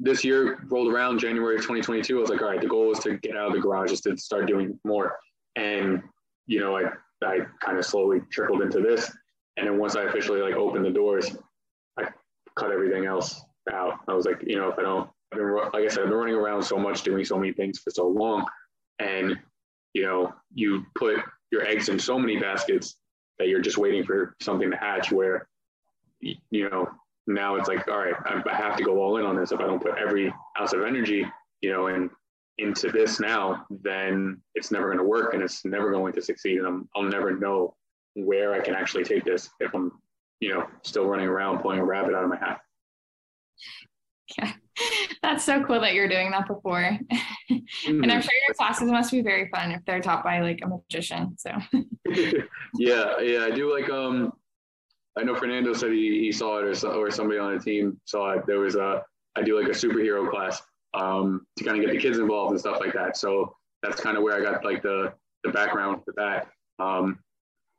this 0.00 0.24
year 0.24 0.58
rolled 0.68 0.92
around, 0.92 1.18
January 1.18 1.56
of 1.56 1.62
2022, 1.62 2.16
I 2.16 2.20
was 2.20 2.30
like, 2.30 2.40
all 2.40 2.48
right, 2.48 2.60
the 2.60 2.66
goal 2.66 2.88
was 2.88 3.00
to 3.00 3.18
get 3.18 3.36
out 3.36 3.48
of 3.48 3.52
the 3.52 3.60
garage, 3.60 3.90
just 3.90 4.04
to 4.04 4.16
start 4.16 4.46
doing 4.46 4.78
more. 4.84 5.16
And, 5.56 6.02
you 6.46 6.58
know, 6.58 6.76
I, 6.76 6.84
I 7.22 7.40
kind 7.62 7.78
of 7.78 7.84
slowly 7.84 8.20
trickled 8.30 8.62
into 8.62 8.80
this. 8.80 9.12
And 9.56 9.66
then 9.66 9.78
once 9.78 9.96
I 9.96 10.04
officially 10.04 10.40
like 10.40 10.54
opened 10.54 10.86
the 10.86 10.90
doors, 10.90 11.36
I 11.98 12.08
cut 12.56 12.72
everything 12.72 13.04
else 13.04 13.42
out. 13.72 13.98
I 14.08 14.14
was 14.14 14.24
like, 14.24 14.42
you 14.46 14.56
know, 14.56 14.70
if 14.70 14.78
I 14.78 14.82
don't, 14.82 15.08
I've 15.32 15.38
been, 15.38 15.54
like 15.54 15.84
I 15.84 15.88
said, 15.88 16.04
I've 16.04 16.08
been 16.08 16.18
running 16.18 16.34
around 16.34 16.62
so 16.62 16.78
much, 16.78 17.02
doing 17.02 17.24
so 17.24 17.36
many 17.36 17.52
things 17.52 17.78
for 17.78 17.90
so 17.90 18.06
long. 18.06 18.46
And, 18.98 19.38
you 19.92 20.02
know, 20.02 20.32
you 20.54 20.86
put 20.96 21.18
your 21.52 21.66
eggs 21.66 21.88
in 21.88 21.98
so 21.98 22.18
many 22.18 22.38
baskets 22.38 22.96
that 23.38 23.48
you're 23.48 23.60
just 23.60 23.78
waiting 23.78 24.04
for 24.04 24.34
something 24.40 24.70
to 24.70 24.76
hatch 24.76 25.12
where, 25.12 25.48
you 26.20 26.70
know, 26.70 26.88
now 27.34 27.56
it's 27.56 27.68
like, 27.68 27.86
all 27.88 27.98
right, 27.98 28.14
I 28.24 28.54
have 28.54 28.76
to 28.76 28.84
go 28.84 29.02
all 29.02 29.16
in 29.18 29.26
on 29.26 29.36
this. 29.36 29.52
If 29.52 29.60
I 29.60 29.66
don't 29.66 29.82
put 29.82 29.98
every 29.98 30.32
ounce 30.58 30.72
of 30.72 30.82
energy, 30.82 31.24
you 31.60 31.72
know, 31.72 31.86
and 31.88 32.10
into 32.58 32.90
this 32.90 33.20
now, 33.20 33.64
then 33.70 34.40
it's 34.54 34.70
never 34.70 34.86
going 34.86 34.98
to 34.98 35.04
work 35.04 35.34
and 35.34 35.42
it's 35.42 35.64
never 35.64 35.90
going 35.90 36.12
to 36.14 36.22
succeed. 36.22 36.58
And 36.58 36.66
I'm, 36.66 36.88
I'll 36.94 37.02
never 37.02 37.36
know 37.36 37.74
where 38.14 38.52
I 38.54 38.60
can 38.60 38.74
actually 38.74 39.04
take 39.04 39.24
this 39.24 39.48
if 39.60 39.74
I'm, 39.74 39.92
you 40.40 40.52
know, 40.52 40.66
still 40.82 41.06
running 41.06 41.26
around 41.26 41.60
pulling 41.60 41.78
a 41.78 41.84
rabbit 41.84 42.14
out 42.14 42.24
of 42.24 42.30
my 42.30 42.38
hat. 42.38 42.60
Yeah, 44.38 44.52
that's 45.22 45.44
so 45.44 45.62
cool 45.64 45.80
that 45.80 45.94
you're 45.94 46.08
doing 46.08 46.30
that 46.30 46.46
before. 46.46 46.98
Mm-hmm. 47.12 47.56
and 48.02 48.12
I'm 48.12 48.20
sure 48.20 48.30
your 48.46 48.54
classes 48.54 48.90
must 48.90 49.10
be 49.10 49.22
very 49.22 49.48
fun 49.48 49.72
if 49.72 49.84
they're 49.84 50.00
taught 50.00 50.24
by 50.24 50.40
like 50.40 50.60
a 50.62 50.68
magician. 50.68 51.36
So 51.38 51.50
yeah, 52.76 53.20
yeah, 53.20 53.44
I 53.44 53.50
do 53.50 53.72
like 53.72 53.90
um 53.90 54.32
I 55.20 55.22
know 55.22 55.34
Fernando 55.34 55.74
said 55.74 55.92
he, 55.92 56.18
he 56.20 56.32
saw 56.32 56.58
it 56.58 56.84
or, 56.84 56.88
or 56.88 57.10
somebody 57.10 57.38
on 57.38 57.52
the 57.52 57.62
team 57.62 58.00
saw 58.06 58.30
it. 58.30 58.46
There 58.46 58.60
was 58.60 58.74
a, 58.74 59.04
I 59.36 59.42
do 59.42 59.60
like 59.60 59.68
a 59.68 59.76
superhero 59.76 60.30
class 60.30 60.62
um, 60.94 61.46
to 61.58 61.64
kind 61.64 61.76
of 61.76 61.84
get 61.84 61.92
the 61.92 62.00
kids 62.00 62.18
involved 62.18 62.52
and 62.52 62.60
stuff 62.60 62.80
like 62.80 62.94
that. 62.94 63.18
So 63.18 63.54
that's 63.82 64.00
kind 64.00 64.16
of 64.16 64.22
where 64.22 64.34
I 64.34 64.40
got 64.40 64.64
like 64.64 64.82
the, 64.82 65.12
the 65.44 65.50
background 65.50 66.02
for 66.06 66.14
that. 66.16 66.48
Um, 66.78 67.18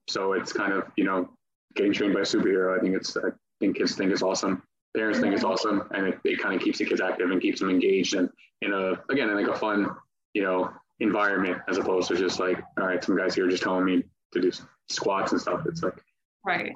so 0.08 0.34
it's 0.34 0.54
kind 0.54 0.72
of, 0.72 0.84
you 0.98 1.04
know, 1.04 1.32
getting 1.76 1.94
trained 1.94 2.14
by 2.14 2.20
a 2.20 2.24
superhero. 2.24 2.78
I 2.78 2.80
think 2.80 2.96
it's, 2.96 3.18
I 3.18 3.32
think 3.60 3.78
kids 3.78 3.96
think 3.96 4.12
it's 4.12 4.22
awesome. 4.22 4.62
Parents 4.96 5.20
think 5.20 5.34
it's 5.34 5.44
awesome. 5.44 5.82
And 5.96 6.06
it, 6.08 6.20
it 6.24 6.40
kind 6.40 6.56
of 6.56 6.62
keeps 6.62 6.78
the 6.78 6.86
kids 6.86 7.02
active 7.02 7.32
and 7.32 7.42
keeps 7.42 7.60
them 7.60 7.72
engaged 7.72 8.14
and 8.14 8.30
in 8.62 8.72
a, 8.72 8.94
again, 9.12 9.30
in 9.30 9.36
like 9.36 9.48
a 9.48 9.58
fun, 9.58 9.88
you 10.36 10.44
know, 10.44 10.70
environment 11.00 11.58
as 11.68 11.80
opposed 11.80 12.08
to 12.10 12.16
just 12.16 12.40
like, 12.40 12.62
all 12.80 12.86
right, 12.86 13.04
some 13.04 13.18
guys 13.18 13.34
here 13.34 13.50
just 13.50 13.64
telling 13.64 13.84
me 13.84 14.04
to 14.32 14.42
do 14.42 14.52
squats 14.90 15.32
and 15.32 15.42
stuff. 15.42 15.64
It's 15.66 15.82
like, 15.82 16.00
right 16.46 16.76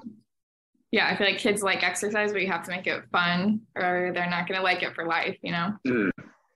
yeah, 0.95 1.09
I 1.09 1.17
feel 1.17 1.27
like 1.27 1.39
kids 1.39 1.61
like 1.61 1.83
exercise, 1.83 2.31
but 2.31 2.41
you 2.41 2.47
have 2.47 2.63
to 2.63 2.71
make 2.71 2.87
it 2.87 3.03
fun 3.11 3.59
or 3.75 4.11
they're 4.15 4.29
not 4.29 4.47
going 4.47 4.57
to 4.57 4.63
like 4.63 4.81
it 4.81 4.95
for 4.95 5.05
life, 5.05 5.37
you 5.41 5.51
know? 5.51 5.73
Mm. 5.85 6.09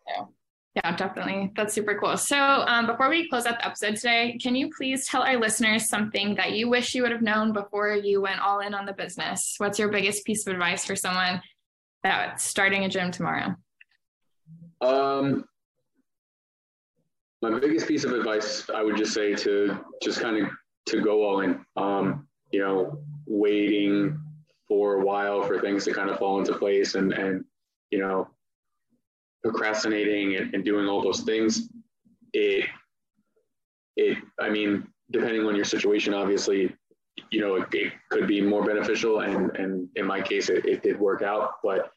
So, 0.07 0.33
yeah, 0.75 0.95
definitely. 0.95 1.51
That's 1.57 1.73
super 1.73 1.99
cool. 1.99 2.15
So, 2.15 2.37
um, 2.37 2.87
before 2.87 3.09
we 3.09 3.27
close 3.27 3.45
out 3.45 3.59
the 3.59 3.65
episode 3.65 3.97
today, 3.97 4.39
can 4.41 4.55
you 4.55 4.69
please 4.77 5.05
tell 5.05 5.23
our 5.23 5.35
listeners 5.35 5.89
something 5.89 6.35
that 6.35 6.53
you 6.53 6.69
wish 6.69 6.95
you 6.95 7.01
would 7.01 7.11
have 7.11 7.21
known 7.21 7.51
before 7.51 7.89
you 7.97 8.21
went 8.21 8.39
all 8.39 8.61
in 8.61 8.73
on 8.73 8.85
the 8.85 8.93
business? 8.93 9.55
What's 9.57 9.77
your 9.77 9.89
biggest 9.89 10.23
piece 10.23 10.47
of 10.47 10.53
advice 10.53 10.85
for 10.85 10.95
someone 10.95 11.41
that's 12.01 12.45
starting 12.45 12.85
a 12.85 12.89
gym 12.89 13.11
tomorrow? 13.11 13.53
Um, 14.79 15.43
my 17.41 17.59
biggest 17.59 17.89
piece 17.89 18.05
of 18.05 18.13
advice, 18.13 18.69
I 18.73 18.83
would 18.83 18.95
just 18.95 19.13
say 19.13 19.35
to 19.35 19.83
just 20.01 20.21
kind 20.21 20.45
of 20.45 20.49
to 20.85 21.01
go 21.01 21.25
all 21.25 21.41
in. 21.41 21.59
Um, 21.75 22.25
you 22.51 22.61
know, 22.61 23.03
waiting 23.27 24.17
for 24.70 25.01
a 25.01 25.05
while 25.05 25.43
for 25.43 25.59
things 25.59 25.84
to 25.84 25.93
kind 25.93 26.09
of 26.09 26.17
fall 26.17 26.39
into 26.39 26.57
place 26.57 26.95
and 26.95 27.11
and 27.11 27.43
you 27.91 27.99
know 27.99 28.30
procrastinating 29.43 30.38
and, 30.38 30.53
and 30.53 30.63
doing 30.63 30.88
all 30.88 31.01
those 31.01 31.22
things. 31.22 31.67
It 32.34 32.70
it 33.99 34.17
i 34.39 34.49
mean 34.49 34.88
depending 35.11 35.45
on 35.45 35.55
your 35.55 35.65
situation 35.65 36.13
obviously 36.13 36.74
you 37.32 37.41
know 37.41 37.55
it, 37.55 37.67
it 37.74 37.93
could 38.09 38.28
be 38.28 38.41
more 38.41 38.63
beneficial 38.65 39.20
and 39.22 39.55
and 39.57 39.89
in 39.95 40.06
my 40.06 40.22
case 40.22 40.49
it, 40.49 40.65
it 40.65 40.81
did 40.81 40.98
work 40.99 41.22
out 41.22 41.56
but 41.64 41.91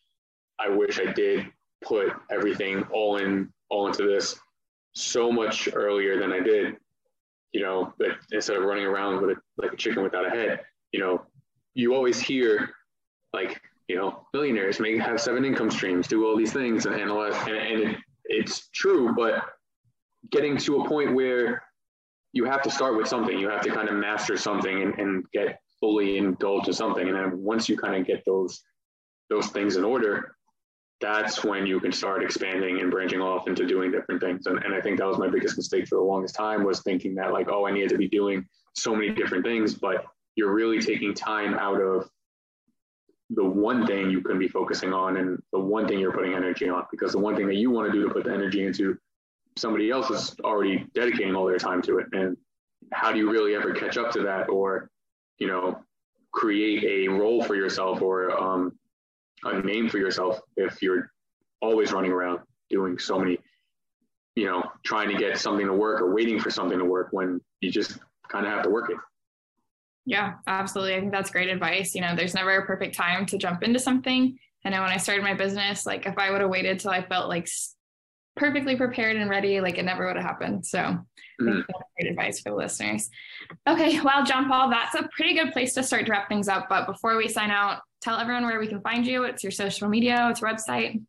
i 0.59 0.69
wish 0.69 0.99
i 0.99 1.13
did 1.13 1.47
put 1.85 2.09
everything 2.31 2.83
all 2.93 3.19
in 3.19 3.49
all 3.71 3.87
into 3.87 4.03
this 4.05 4.39
so 4.95 5.31
much 5.31 5.69
earlier 5.75 6.19
than 6.19 6.33
i 6.33 6.41
did 6.41 6.77
you 7.53 7.61
know 7.61 7.93
but 7.99 8.09
instead 8.33 8.57
of 8.57 8.65
running 8.65 8.85
around 8.85 9.21
with 9.21 9.31
it 9.31 9.39
like 9.59 9.73
a 9.73 9.77
chicken 9.77 10.03
without 10.03 10.27
a 10.27 10.31
head 10.31 10.61
you 10.93 11.01
know 11.01 11.23
you 11.75 11.95
always 11.95 12.21
hear 12.21 12.71
like 13.33 13.61
you 13.89 13.97
know 13.97 14.27
millionaires 14.33 14.81
may 14.81 14.99
have 14.99 15.21
seven 15.21 15.45
income 15.45 15.71
streams 15.71 16.07
do 16.07 16.27
all 16.27 16.37
these 16.37 16.53
things 16.53 16.87
and, 16.87 16.95
that 16.95 17.49
and, 17.49 17.57
and 17.57 17.91
it, 17.91 17.99
it's 18.25 18.69
true 18.69 19.15
but 19.17 19.45
getting 20.31 20.57
to 20.57 20.81
a 20.81 20.89
point 20.89 21.15
where 21.15 21.63
you 22.33 22.45
have 22.45 22.63
to 22.63 22.71
start 22.71 22.97
with 22.97 23.09
something 23.09 23.39
you 23.39 23.49
have 23.49 23.61
to 23.63 23.71
kind 23.71 23.89
of 23.89 23.95
master 23.95 24.37
something 24.37 24.83
and, 24.83 24.99
and 24.99 25.25
get 25.33 25.59
fully 25.83 26.17
indulged 26.17 26.69
in 26.69 26.73
something. 26.73 27.09
And 27.09 27.17
then 27.17 27.43
once 27.43 27.69
you 27.69 27.77
kind 27.77 27.97
of 27.97 28.07
get 28.07 28.25
those 28.25 28.63
those 29.29 29.49
things 29.49 29.77
in 29.77 29.85
order 29.85 30.37
that's 31.01 31.43
when 31.43 31.67
you 31.67 31.81
can 31.81 31.91
start 31.91 32.23
expanding 32.23 32.81
and 32.81 32.89
branching 32.89 33.21
off 33.21 33.49
into 33.49 33.67
doing 33.67 33.91
different 33.91 34.21
things. 34.21 34.47
And, 34.47 34.63
and 34.63 34.73
i 34.73 34.81
think 34.81 34.99
that 34.99 35.07
was 35.07 35.19
my 35.19 35.29
biggest 35.29 35.57
mistake 35.57 35.89
for 35.89 35.97
the 35.97 36.03
longest 36.03 36.35
time 36.37 36.65
was 36.65 36.83
thinking 36.83 37.15
that 37.17 37.33
like 37.33 37.49
oh 37.51 37.67
i 37.67 37.73
needed 37.73 37.89
to 37.91 37.99
be 37.99 38.09
doing 38.09 38.47
so 38.75 38.95
many 38.95 39.11
different 39.11 39.45
things 39.45 39.75
but 39.75 40.05
you're 40.37 40.53
really 40.53 40.81
taking 40.81 41.15
time 41.15 41.55
out 41.55 41.81
of 41.81 42.09
the 43.31 43.45
one 43.45 43.87
thing 43.87 44.11
you 44.11 44.21
can 44.21 44.39
be 44.39 44.49
focusing 44.49 44.93
on 44.93 45.17
and 45.17 45.43
the 45.53 45.59
one 45.59 45.89
thing 45.89 45.99
you're 45.99 46.13
putting 46.13 46.35
energy 46.35 46.69
on 46.69 46.85
because 46.91 47.13
the 47.13 47.19
one 47.19 47.35
thing 47.35 47.47
that 47.47 47.57
you 47.57 47.71
want 47.71 47.91
to 47.91 47.93
do 47.93 48.07
to 48.07 48.13
put 48.13 48.25
the 48.25 48.33
energy 48.33 48.65
into 48.65 48.97
somebody 49.57 49.91
else 49.91 50.11
is 50.11 50.37
already 50.45 50.87
dedicating 50.95 51.35
all 51.35 51.47
their 51.47 51.59
time 51.59 51.83
to 51.83 51.99
it. 51.99 52.07
And 52.13 52.37
how 52.93 53.13
do 53.13 53.19
you 53.19 53.31
really 53.31 53.55
ever 53.55 53.73
catch 53.73 53.97
up 53.97 54.11
to 54.13 54.23
that 54.23 54.49
or 54.49 54.91
you 55.39 55.47
know 55.47 55.79
create 56.33 56.85
a 56.85 57.09
role 57.09 57.43
for 57.43 57.55
yourself 57.55 58.03
or 58.03 58.31
um, 58.41 58.73
a 59.45 59.61
name 59.63 59.89
for 59.89 59.99
yourself 59.99 60.41
if 60.57 60.83
you're 60.83 61.11
always 61.61 61.93
running 61.93 62.13
around 62.13 62.41
doing 62.71 62.99
so 62.99 63.19
many 63.19 63.39
you 64.35 64.47
know 64.47 64.63
trying 64.85 65.09
to 65.09 65.17
get 65.17 65.39
something 65.39 65.67
to 65.67 65.73
work 65.73 66.01
or 66.01 66.13
waiting 66.13 66.41
for 66.41 66.51
something 66.51 66.79
to 66.79 66.85
work 66.85 67.09
when 67.13 67.41
you 67.61 67.71
just 67.71 67.99
kind 68.29 68.47
of 68.47 68.53
have 68.53 68.63
to 68.63 68.71
work 68.71 68.91
it 68.91 68.97
yeah, 70.05 70.35
absolutely. 70.47 70.95
I 70.95 71.01
think 71.01 71.13
that's 71.13 71.31
great 71.31 71.49
advice. 71.49 71.95
You 71.95 72.01
know, 72.01 72.15
there's 72.17 72.35
never 72.35 72.57
a 72.57 72.67
perfect 72.67 72.95
time 72.95 73.27
to 73.27 73.39
jump 73.39 73.63
into 73.63 73.79
something. 73.79 74.39
I 74.65 74.71
know 74.71 74.83
when 74.83 74.91
I 74.91 74.97
started 74.97 75.23
my 75.23 75.35
business, 75.35 75.87
like 75.87 76.07
if 76.07 76.19
I 76.19 76.31
would 76.31 76.41
have 76.41 76.51
waited 76.51 76.81
till 76.81 76.91
I 76.91 77.03
felt 77.03 77.29
like 77.29 77.49
perfectly 78.37 78.77
prepared 78.77 79.17
and 79.17 79.29
ready, 79.29 79.61
like 79.61 79.79
it 79.79 79.85
never 79.85 80.07
would 80.07 80.17
have 80.17 80.25
happened. 80.25 80.67
So 80.67 80.79
mm-hmm. 80.79 81.61
great 81.99 82.11
advice 82.11 82.41
for 82.41 82.51
the 82.51 82.57
listeners. 82.57 83.11
Okay, 83.69 84.01
well, 84.01 84.25
Jon 84.25 84.49
Paul, 84.49 84.71
that's 84.71 84.95
a 84.95 85.09
pretty 85.15 85.35
good 85.35 85.53
place 85.53 85.75
to 85.75 85.83
start 85.83 86.07
to 86.07 86.13
wrap 86.13 86.29
things 86.29 86.49
up. 86.49 86.69
But 86.69 86.87
before 86.87 87.17
we 87.17 87.29
sign 87.29 87.51
out, 87.51 87.81
tell 88.01 88.19
everyone 88.19 88.47
where 88.47 88.61
we 88.61 88.67
can 88.67 88.81
find 88.81 89.07
you. 89.07 89.25
It's 89.25 89.43
your 89.43 89.53
social 89.53 89.89
media, 89.89 90.29
it's 90.31 90.41
your 90.41 90.51
website. 90.51 91.03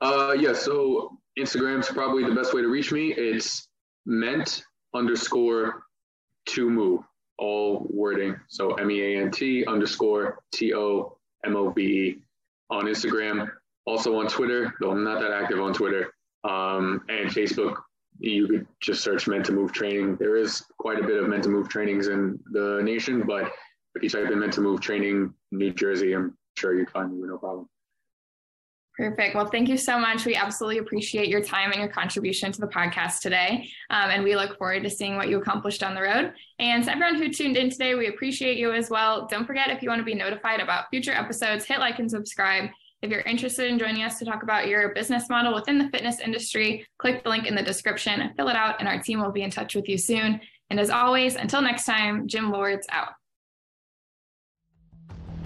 Uh, 0.00 0.34
yeah, 0.38 0.52
so 0.52 1.18
Instagram's 1.38 1.88
probably 1.88 2.24
the 2.24 2.34
best 2.34 2.52
way 2.52 2.62
to 2.62 2.68
reach 2.68 2.92
me. 2.92 3.12
It's 3.12 3.68
meant 4.04 4.64
underscore 4.94 5.84
to 6.46 6.68
move, 6.68 7.02
all 7.38 7.86
wording. 7.90 8.36
So 8.48 8.74
M 8.74 8.90
E 8.90 9.14
A 9.14 9.22
N 9.22 9.30
T 9.30 9.64
underscore 9.66 10.38
T 10.52 10.74
O 10.74 11.16
M 11.44 11.56
O 11.56 11.70
B 11.70 11.82
E 11.82 12.18
on 12.70 12.84
Instagram. 12.86 13.48
Also 13.84 14.16
on 14.18 14.28
Twitter, 14.28 14.74
though 14.80 14.92
I'm 14.92 15.02
not 15.02 15.20
that 15.20 15.32
active 15.32 15.60
on 15.60 15.72
Twitter 15.72 16.12
um, 16.44 17.02
and 17.08 17.30
Facebook. 17.30 17.76
You 18.18 18.46
could 18.46 18.66
just 18.80 19.02
search 19.02 19.26
Meant 19.26 19.46
to 19.46 19.52
Move 19.52 19.72
training. 19.72 20.16
There 20.16 20.36
is 20.36 20.64
quite 20.78 21.00
a 21.00 21.02
bit 21.02 21.20
of 21.20 21.28
Meant 21.28 21.42
to 21.44 21.48
Move 21.48 21.68
trainings 21.68 22.06
in 22.06 22.38
the 22.52 22.80
nation, 22.84 23.24
but 23.26 23.50
if 23.94 24.02
you 24.02 24.08
type 24.08 24.30
in 24.30 24.38
Meant 24.38 24.52
to 24.54 24.60
Move 24.60 24.80
training 24.80 25.34
New 25.50 25.72
Jersey, 25.72 26.12
I'm 26.12 26.36
sure 26.56 26.78
you'd 26.78 26.90
find 26.90 27.12
me 27.12 27.20
with 27.20 27.30
no 27.30 27.38
problem. 27.38 27.68
Perfect. 28.96 29.34
Well, 29.34 29.46
thank 29.46 29.70
you 29.70 29.78
so 29.78 29.98
much. 29.98 30.26
We 30.26 30.34
absolutely 30.34 30.78
appreciate 30.78 31.28
your 31.28 31.42
time 31.42 31.70
and 31.72 31.80
your 31.80 31.88
contribution 31.88 32.52
to 32.52 32.60
the 32.60 32.66
podcast 32.66 33.20
today. 33.20 33.70
Um, 33.88 34.10
and 34.10 34.22
we 34.22 34.36
look 34.36 34.58
forward 34.58 34.82
to 34.82 34.90
seeing 34.90 35.16
what 35.16 35.30
you 35.30 35.38
accomplish 35.40 35.78
down 35.78 35.94
the 35.94 36.02
road. 36.02 36.34
And 36.58 36.84
to 36.84 36.90
everyone 36.90 37.16
who 37.16 37.30
tuned 37.30 37.56
in 37.56 37.70
today, 37.70 37.94
we 37.94 38.08
appreciate 38.08 38.58
you 38.58 38.72
as 38.72 38.90
well. 38.90 39.26
Don't 39.30 39.46
forget, 39.46 39.70
if 39.70 39.82
you 39.82 39.88
want 39.88 40.00
to 40.00 40.04
be 40.04 40.14
notified 40.14 40.60
about 40.60 40.90
future 40.90 41.12
episodes, 41.12 41.64
hit 41.64 41.78
like 41.78 42.00
and 42.00 42.10
subscribe. 42.10 42.68
If 43.00 43.10
you're 43.10 43.22
interested 43.22 43.66
in 43.66 43.78
joining 43.78 44.02
us 44.02 44.18
to 44.18 44.26
talk 44.26 44.42
about 44.42 44.68
your 44.68 44.92
business 44.94 45.28
model 45.30 45.54
within 45.54 45.78
the 45.78 45.88
fitness 45.88 46.20
industry, 46.20 46.86
click 46.98 47.24
the 47.24 47.30
link 47.30 47.46
in 47.46 47.54
the 47.54 47.62
description, 47.62 48.30
fill 48.36 48.48
it 48.48 48.56
out, 48.56 48.76
and 48.78 48.86
our 48.86 49.02
team 49.02 49.20
will 49.20 49.32
be 49.32 49.42
in 49.42 49.50
touch 49.50 49.74
with 49.74 49.88
you 49.88 49.96
soon. 49.96 50.38
And 50.68 50.78
as 50.78 50.90
always, 50.90 51.34
until 51.34 51.62
next 51.62 51.86
time, 51.86 52.28
Gym 52.28 52.52
Lords 52.52 52.86
out. 52.90 53.14